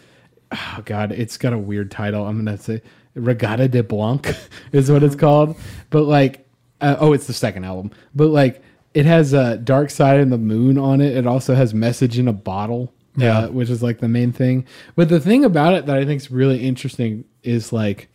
oh 0.52 0.82
god 0.84 1.12
it's 1.12 1.36
got 1.36 1.52
a 1.52 1.58
weird 1.58 1.92
title 1.92 2.26
i'm 2.26 2.36
gonna 2.44 2.58
say 2.58 2.82
Reggatta 3.16 3.70
de 3.70 3.82
Blanc 3.82 4.28
is 4.72 4.90
what 4.90 5.02
it's 5.02 5.16
called. 5.16 5.56
But 5.90 6.02
like 6.04 6.46
uh, 6.80 6.96
oh 7.00 7.12
it's 7.12 7.26
the 7.26 7.32
second 7.32 7.64
album. 7.64 7.90
But 8.14 8.28
like 8.28 8.62
it 8.94 9.06
has 9.06 9.32
a 9.32 9.56
dark 9.56 9.90
side 9.90 10.18
and 10.20 10.32
the 10.32 10.38
moon 10.38 10.78
on 10.78 11.00
it. 11.00 11.16
It 11.16 11.26
also 11.26 11.54
has 11.54 11.72
message 11.74 12.18
in 12.18 12.26
a 12.28 12.32
bottle 12.32 12.92
Yeah. 13.16 13.38
uh, 13.38 13.48
which 13.48 13.70
is 13.70 13.82
like 13.82 13.98
the 14.00 14.08
main 14.08 14.32
thing. 14.32 14.66
But 14.96 15.08
the 15.08 15.20
thing 15.20 15.44
about 15.44 15.74
it 15.74 15.86
that 15.86 15.96
i 15.96 16.04
think 16.04 16.20
is 16.20 16.30
really 16.30 16.58
interesting 16.66 17.24
is 17.42 17.72
like 17.72 18.08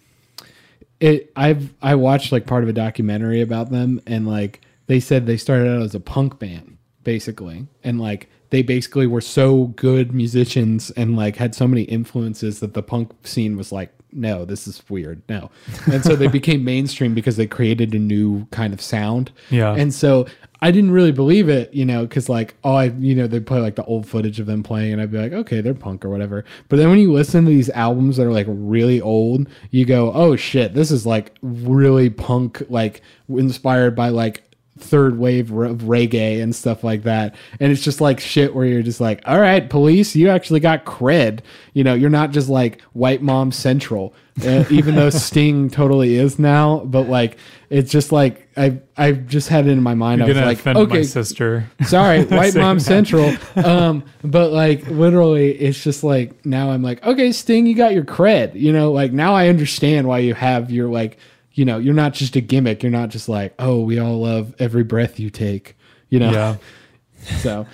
it 0.99 1.31
i've 1.35 1.73
i 1.81 1.93
watched 1.95 2.31
like 2.31 2.45
part 2.47 2.63
of 2.63 2.69
a 2.69 2.73
documentary 2.73 3.41
about 3.41 3.69
them 3.69 3.99
and 4.07 4.27
like 4.27 4.61
they 4.87 4.99
said 4.99 5.25
they 5.25 5.35
started 5.37 5.67
out 5.75 5.81
as 5.81 5.95
a 5.95 5.99
punk 5.99 6.39
band 6.39 6.77
basically. 7.03 7.67
And 7.83 8.01
like 8.01 8.29
they 8.49 8.63
basically 8.63 9.05
were 9.05 9.21
so 9.21 9.65
good 9.75 10.13
musicians 10.13 10.89
and 10.91 11.15
like 11.15 11.35
had 11.35 11.53
so 11.53 11.67
many 11.67 11.83
influences 11.83 12.59
that 12.61 12.73
the 12.73 12.81
punk 12.81 13.11
scene 13.23 13.57
was 13.57 13.71
like 13.71 13.91
no 14.15 14.45
this 14.45 14.67
is 14.67 14.81
weird 14.89 15.21
no 15.29 15.51
and 15.91 16.03
so 16.03 16.15
they 16.15 16.27
became 16.39 16.63
mainstream 16.63 17.13
because 17.13 17.35
they 17.37 17.45
created 17.47 17.93
a 17.93 17.99
new 17.99 18.45
kind 18.51 18.73
of 18.73 18.81
sound 18.81 19.31
Yeah. 19.51 19.75
and 19.75 19.93
so 19.93 20.25
I 20.61 20.71
didn't 20.71 20.91
really 20.91 21.11
believe 21.11 21.47
it, 21.49 21.71
you 21.73 21.85
know, 21.85 22.03
because 22.07 22.27
like, 22.29 22.55
oh, 22.63 22.73
I, 22.73 22.85
you 22.85 23.13
know, 23.13 23.27
they 23.27 23.41
play 23.41 23.59
like 23.59 23.75
the 23.75 23.83
old 23.83 24.07
footage 24.07 24.39
of 24.39 24.47
them 24.47 24.63
playing, 24.63 24.93
and 24.93 25.01
I'd 25.01 25.11
be 25.11 25.17
like, 25.19 25.33
okay, 25.33 25.59
they're 25.61 25.75
punk 25.75 26.03
or 26.05 26.09
whatever. 26.09 26.43
But 26.69 26.77
then 26.77 26.89
when 26.89 26.97
you 26.97 27.11
listen 27.11 27.43
to 27.43 27.49
these 27.51 27.69
albums 27.71 28.17
that 28.17 28.25
are 28.25 28.31
like 28.31 28.47
really 28.49 28.99
old, 29.01 29.47
you 29.69 29.85
go, 29.85 30.11
oh 30.13 30.37
shit, 30.37 30.73
this 30.73 30.91
is 30.91 31.05
like 31.05 31.35
really 31.41 32.09
punk, 32.09 32.63
like 32.69 33.01
inspired 33.29 33.95
by 33.95 34.09
like 34.09 34.44
third 34.77 35.17
wave 35.17 35.51
re- 35.51 35.69
reggae 35.69 36.41
and 36.41 36.53
stuff 36.55 36.83
like 36.83 37.03
that. 37.03 37.35
And 37.59 37.71
it's 37.71 37.81
just 37.81 38.01
like 38.01 38.19
shit 38.19 38.53
where 38.53 38.65
you're 38.65 38.81
just 38.81 38.99
like, 38.99 39.21
all 39.25 39.39
right, 39.39 39.69
police, 39.69 40.15
you 40.15 40.29
actually 40.29 40.59
got 40.59 40.85
cred. 40.85 41.39
You 41.73 41.83
know, 41.83 41.93
you're 41.93 42.09
not 42.09 42.31
just 42.31 42.49
like 42.49 42.81
white 42.93 43.21
mom 43.21 43.51
central, 43.51 44.13
uh, 44.45 44.65
even 44.69 44.95
though 44.95 45.09
Sting 45.09 45.69
totally 45.69 46.15
is 46.15 46.37
now. 46.37 46.79
But 46.79 47.07
like, 47.07 47.37
it's 47.69 47.91
just 47.91 48.11
like 48.11 48.47
I 48.57 48.79
I 48.97 49.13
just 49.13 49.49
had 49.49 49.65
it 49.67 49.71
in 49.71 49.81
my 49.81 49.95
mind. 49.95 50.19
You're 50.19 50.37
I 50.37 50.47
was 50.49 50.65
like, 50.65 50.75
okay, 50.75 51.03
sister. 51.03 51.69
sorry, 51.85 52.23
white 52.25 52.55
mom 52.55 52.79
central. 52.79 53.33
Um, 53.55 54.03
but 54.23 54.51
like 54.51 54.85
literally, 54.87 55.51
it's 55.51 55.81
just 55.81 56.03
like 56.03 56.45
now 56.45 56.69
I'm 56.71 56.83
like, 56.83 57.03
okay, 57.05 57.31
Sting, 57.31 57.65
you 57.65 57.75
got 57.75 57.93
your 57.93 58.03
cred. 58.03 58.59
You 58.59 58.73
know, 58.73 58.91
like 58.91 59.11
now 59.11 59.33
I 59.33 59.47
understand 59.47 60.07
why 60.07 60.19
you 60.19 60.33
have 60.33 60.69
your 60.69 60.89
like, 60.89 61.17
you 61.55 61.65
know, 61.65 61.77
you're 61.79 61.93
not 61.93 62.13
just 62.13 62.35
a 62.35 62.41
gimmick. 62.41 62.83
You're 62.83 62.91
not 62.91 63.09
just 63.09 63.27
like, 63.27 63.55
oh, 63.59 63.79
we 63.81 63.97
all 63.97 64.21
love 64.21 64.53
every 64.59 64.83
breath 64.83 65.19
you 65.19 65.29
take. 65.29 65.75
You 66.09 66.19
know, 66.19 66.31
Yeah. 66.31 66.57
so 67.39 67.65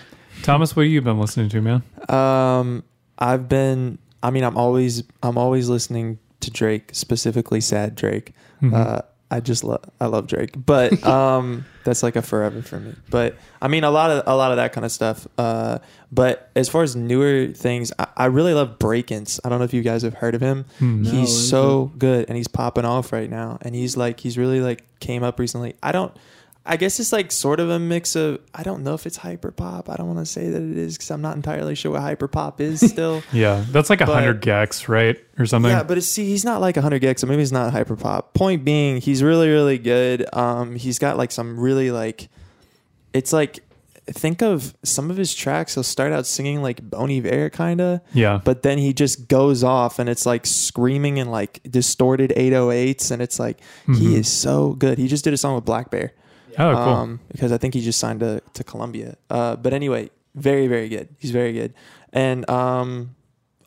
Thomas, 0.44 0.76
what 0.76 0.84
have 0.84 0.92
you 0.92 1.02
been 1.02 1.20
listening 1.20 1.50
to, 1.50 1.62
man? 1.62 1.84
Um, 2.08 2.84
I've 3.20 3.50
been. 3.50 3.98
I 4.24 4.30
mean, 4.32 4.44
I'm 4.44 4.56
always. 4.58 5.04
I'm 5.22 5.38
always 5.38 5.68
listening 5.68 6.20
to 6.40 6.50
Drake, 6.52 6.90
specifically 6.94 7.60
sad 7.62 7.96
Drake. 7.96 8.34
Mhm. 8.62 8.74
Uh, 8.74 9.02
I 9.32 9.40
just 9.40 9.64
love. 9.64 9.84
I 10.00 10.08
love 10.08 10.28
Drake, 10.28 10.52
but 10.58 11.02
um, 11.08 11.66
that's 11.86 12.04
like 12.04 12.18
a 12.18 12.22
forever 12.22 12.62
for 12.62 12.80
me. 12.80 12.94
But 13.10 13.38
I 13.62 13.70
mean, 13.70 13.86
a 13.86 13.90
lot 13.90 14.12
of 14.12 14.24
a 14.28 14.36
lot 14.36 14.52
of 14.52 14.58
that 14.58 14.74
kind 14.74 14.84
of 14.86 14.92
stuff. 14.92 15.26
Uh, 15.38 15.80
but 16.12 16.52
as 16.56 16.68
far 16.68 16.84
as 16.84 16.96
newer 16.96 17.48
things, 17.48 17.94
I, 17.98 18.08
I 18.18 18.26
really 18.26 18.54
love 18.54 18.78
brakence. 18.78 19.40
I 19.44 19.50
don't 19.50 19.60
know 19.60 19.66
if 19.66 19.74
you 19.74 19.82
guys 19.82 20.02
have 20.02 20.16
heard 20.16 20.36
of 20.36 20.42
him. 20.42 20.66
Hmm. 20.80 21.04
No. 21.04 21.10
he's 21.12 21.50
so 21.50 21.92
good, 21.98 22.26
and 22.28 22.38
he's 22.38 22.50
popping 22.50 22.84
off 22.86 23.14
right 23.14 23.30
now. 23.30 23.58
And 23.62 23.74
he's 23.74 23.96
like, 23.96 24.20
he's 24.20 24.38
really 24.38 24.60
like 24.60 24.84
came 25.00 25.24
up 25.24 25.40
recently. 25.40 25.76
I 25.82 25.94
don't. 25.94 26.16
I 26.64 26.78
guess 26.78 27.00
it's 27.00 27.12
like 27.12 27.32
sort 27.32 27.60
of 27.60 27.72
a 27.72 27.80
mix 27.80 28.16
of. 28.16 28.40
I 28.54 28.62
don't 28.62 28.84
know 28.84 28.94
if 28.94 29.08
it's 29.08 29.18
hyper 29.18 29.50
pop. 29.52 29.90
I 29.90 29.96
don't 29.96 30.06
want 30.08 30.20
to 30.20 30.26
say 30.28 30.48
that 30.50 30.62
it 30.62 30.78
is 30.78 30.96
because 30.96 31.10
I'm 31.10 31.22
not 31.22 31.36
entirely 31.36 31.74
sure 31.74 31.92
what 31.92 32.02
hyper 32.02 32.28
pop 32.28 32.62
is 32.62 32.80
still. 32.92 33.24
Yeah, 33.34 33.66
that's 33.72 33.90
like 33.90 34.00
a 34.02 34.06
hundred 34.06 34.42
gecs, 34.44 34.88
right, 34.88 35.18
or 35.40 35.48
something. 35.48 35.72
Yeah, 35.72 35.82
but 35.82 35.98
it's, 35.98 36.08
see, 36.08 36.26
he's 36.26 36.46
not 36.46 36.62
like 36.62 36.76
100 36.76 37.02
gecs, 37.02 37.20
so 37.20 37.28
maybe 37.28 37.42
he's 37.42 37.52
not 37.52 37.72
hyper 37.72 37.96
pop. 37.96 38.36
Point 38.36 38.64
being, 38.64 39.02
he's 39.02 39.24
really, 39.24 39.50
really 39.50 39.80
good. 39.80 40.26
Um, 40.36 40.76
he's 40.76 41.00
got 41.00 41.18
like 41.18 41.32
some 41.32 41.60
really 41.60 41.90
like, 41.90 42.30
it's 43.12 43.34
like, 43.34 43.62
think 44.08 44.42
of 44.44 44.76
some 44.84 45.10
of 45.10 45.18
his 45.18 45.34
tracks. 45.34 45.74
He'll 45.74 45.84
start 45.84 46.12
out 46.12 46.28
singing 46.28 46.62
like 46.62 46.88
Bon 46.88 47.10
Iver 47.10 47.50
kind 47.50 47.82
of, 47.82 48.02
yeah, 48.14 48.40
but 48.44 48.62
then 48.62 48.78
he 48.78 48.94
just 48.94 49.28
goes 49.28 49.64
off 49.64 49.98
and 49.98 50.08
it's 50.10 50.28
like 50.28 50.46
screaming 50.46 51.18
and 51.20 51.32
like 51.32 51.60
distorted 51.68 52.32
808s, 52.38 53.10
and 53.10 53.20
it's 53.20 53.40
like 53.40 53.60
Mhm. 53.88 53.98
he 53.98 54.16
is 54.16 54.28
so 54.32 54.74
good. 54.74 55.00
He 55.00 55.08
just 55.08 55.24
did 55.24 55.34
a 55.34 55.38
song 55.38 55.56
with 55.56 55.66
blackbear 55.66 56.12
oh, 56.58 56.74
cool. 56.74 56.94
um, 56.94 57.20
because 57.32 57.52
I 57.52 57.58
think 57.58 57.74
he 57.74 57.82
just 57.82 58.00
signed 58.00 58.20
to, 58.22 58.42
to 58.54 58.64
Columbia. 58.64 59.18
Uh, 59.30 59.56
but 59.56 59.74
anyway, 59.74 60.10
very 60.36 60.68
very 60.68 60.90
good. 60.90 61.10
He's 61.18 61.32
very 61.32 61.54
good. 61.54 61.74
And 62.14 62.50
um, 62.50 63.16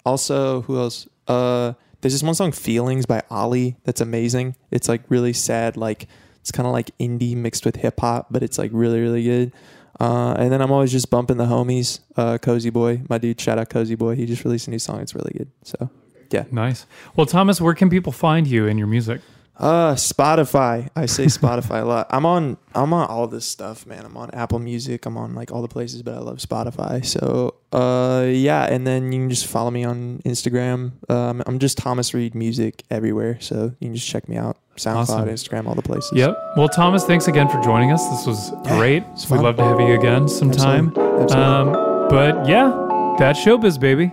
also, 0.04 0.62
who 0.62 0.78
else? 0.78 1.08
Uh, 1.28 1.72
there's 2.00 2.12
this 2.12 2.22
one 2.22 2.34
song, 2.34 2.52
"Feelings" 2.52 3.06
by 3.06 3.22
Ollie. 3.30 3.76
That's 3.84 4.00
amazing. 4.00 4.56
It's 4.70 4.88
like 4.88 5.02
really 5.08 5.32
sad, 5.32 5.76
like 5.76 6.06
It's 6.40 6.52
kind 6.52 6.66
of 6.66 6.72
like 6.72 6.90
indie 6.98 7.34
mixed 7.34 7.64
with 7.64 7.76
hip 7.76 8.00
hop, 8.00 8.26
but 8.30 8.42
it's 8.42 8.58
like 8.58 8.70
really 8.74 9.00
really 9.00 9.22
good. 9.24 9.52
Uh, 9.98 10.34
and 10.36 10.52
then 10.52 10.60
I'm 10.60 10.70
always 10.72 10.92
just 10.92 11.08
bumping 11.08 11.36
the 11.38 11.46
homies. 11.46 12.00
Uh, 12.16 12.36
Cozy 12.36 12.68
Boy, 12.68 13.02
my 13.08 13.16
dude, 13.16 13.40
shout 13.40 13.58
out 13.58 13.70
Cozy 13.70 13.94
Boy. 13.94 14.16
He 14.16 14.26
just 14.26 14.44
released 14.44 14.66
a 14.66 14.70
new 14.70 14.78
song. 14.78 15.00
It's 15.00 15.14
really 15.14 15.32
good. 15.38 15.50
So 15.62 15.88
yeah. 16.30 16.44
Nice. 16.50 16.84
Well, 17.16 17.26
Thomas, 17.26 17.60
where 17.60 17.74
can 17.74 17.88
people 17.88 18.12
find 18.12 18.46
you 18.46 18.66
and 18.66 18.78
your 18.78 18.88
music? 18.88 19.20
Uh, 19.56 19.94
Spotify. 19.94 20.88
I 20.96 21.06
say 21.06 21.26
Spotify 21.26 21.82
a 21.82 21.84
lot. 21.84 22.06
I'm 22.10 22.26
on. 22.26 22.56
I'm 22.74 22.92
on 22.92 23.06
all 23.08 23.26
this 23.28 23.46
stuff, 23.46 23.86
man. 23.86 24.04
I'm 24.04 24.16
on 24.16 24.30
Apple 24.32 24.58
Music. 24.58 25.06
I'm 25.06 25.16
on 25.16 25.34
like 25.34 25.52
all 25.52 25.62
the 25.62 25.68
places, 25.68 26.02
but 26.02 26.14
I 26.14 26.18
love 26.18 26.38
Spotify. 26.38 27.04
So, 27.04 27.54
uh, 27.72 28.24
yeah. 28.26 28.64
And 28.64 28.84
then 28.86 29.12
you 29.12 29.20
can 29.20 29.30
just 29.30 29.46
follow 29.46 29.70
me 29.70 29.84
on 29.84 30.20
Instagram. 30.24 30.92
Um, 31.08 31.42
I'm 31.46 31.60
just 31.60 31.78
Thomas 31.78 32.12
Reid 32.14 32.34
Music 32.34 32.82
everywhere. 32.90 33.38
So 33.40 33.72
you 33.78 33.88
can 33.88 33.94
just 33.94 34.08
check 34.08 34.28
me 34.28 34.36
out. 34.36 34.56
SoundCloud, 34.76 34.96
Awesome. 34.96 35.28
Instagram, 35.28 35.66
all 35.68 35.76
the 35.76 35.82
places. 35.82 36.10
Yep. 36.14 36.36
Well, 36.56 36.68
Thomas, 36.68 37.04
thanks 37.04 37.28
again 37.28 37.48
for 37.48 37.60
joining 37.62 37.92
us. 37.92 38.04
This 38.08 38.26
was 38.26 38.50
great. 38.66 39.04
it's 39.12 39.30
We'd 39.30 39.40
love 39.40 39.56
to 39.58 39.64
have 39.64 39.78
you 39.80 39.94
again 39.94 40.28
sometime. 40.28 40.88
Absolutely. 40.88 41.22
Absolutely. 41.22 41.74
Um, 41.76 42.08
but 42.08 42.48
yeah, 42.48 43.14
that's 43.20 43.38
showbiz, 43.38 43.78
baby. 43.78 44.12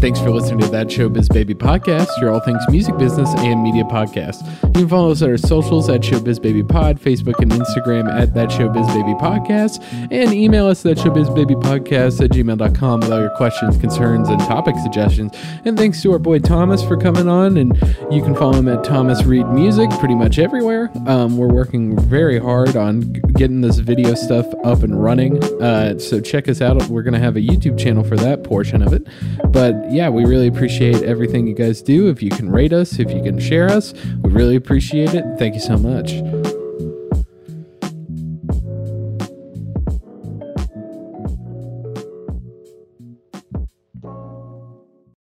Thanks 0.00 0.20
for 0.20 0.30
listening 0.30 0.60
to 0.60 0.68
That 0.68 0.86
Showbiz 0.86 1.28
Baby 1.28 1.54
podcast, 1.54 2.06
your 2.20 2.30
all 2.30 2.38
things 2.38 2.62
music 2.68 2.96
business 2.98 3.34
and 3.38 3.64
media 3.64 3.82
podcast. 3.82 4.46
You 4.62 4.82
can 4.82 4.88
follow 4.88 5.10
us 5.10 5.22
at 5.22 5.28
our 5.28 5.36
socials 5.36 5.88
at 5.88 6.02
Showbiz 6.02 6.40
Baby 6.40 6.62
Pod, 6.62 7.00
Facebook 7.00 7.40
and 7.40 7.50
Instagram 7.50 8.08
at 8.08 8.32
That 8.34 8.48
Showbiz 8.50 8.86
Baby 8.94 9.14
Podcast, 9.18 9.82
and 10.12 10.32
email 10.32 10.68
us 10.68 10.86
at 10.86 10.98
showbizbabypodcast 10.98 12.24
at 12.24 12.30
gmail.com 12.30 13.00
with 13.00 13.10
all 13.10 13.18
your 13.18 13.30
questions, 13.30 13.76
concerns, 13.78 14.28
and 14.28 14.38
topic 14.42 14.76
suggestions. 14.84 15.32
And 15.64 15.76
thanks 15.76 16.00
to 16.02 16.12
our 16.12 16.20
boy 16.20 16.38
Thomas 16.38 16.80
for 16.80 16.96
coming 16.96 17.28
on, 17.28 17.56
and 17.56 17.76
you 18.08 18.22
can 18.22 18.36
follow 18.36 18.54
him 18.56 18.68
at 18.68 18.84
Thomas 18.84 19.24
Reid 19.24 19.48
Music 19.48 19.90
pretty 19.98 20.14
much 20.14 20.38
everywhere. 20.38 20.92
Um, 21.06 21.36
we're 21.36 21.52
working 21.52 21.98
very 21.98 22.38
hard 22.38 22.76
on 22.76 23.00
getting 23.34 23.62
this 23.62 23.78
video 23.78 24.14
stuff 24.14 24.46
up 24.64 24.84
and 24.84 25.02
running, 25.02 25.42
uh, 25.60 25.98
so 25.98 26.20
check 26.20 26.46
us 26.46 26.60
out. 26.60 26.80
We're 26.84 27.02
going 27.02 27.14
to 27.14 27.20
have 27.20 27.34
a 27.36 27.40
YouTube 27.40 27.76
channel 27.76 28.04
for 28.04 28.16
that 28.16 28.44
portion 28.44 28.80
of 28.80 28.92
it. 28.92 29.04
But 29.50 29.87
yeah, 29.90 30.08
we 30.08 30.24
really 30.24 30.46
appreciate 30.46 31.02
everything 31.02 31.46
you 31.46 31.54
guys 31.54 31.82
do. 31.82 32.08
If 32.08 32.22
you 32.22 32.30
can 32.30 32.50
rate 32.50 32.72
us, 32.72 32.98
if 32.98 33.10
you 33.10 33.22
can 33.22 33.38
share 33.38 33.68
us, 33.68 33.94
we 34.22 34.30
really 34.30 34.56
appreciate 34.56 35.14
it. 35.14 35.24
Thank 35.38 35.54
you 35.54 35.60
so 35.60 35.76
much. 35.76 36.12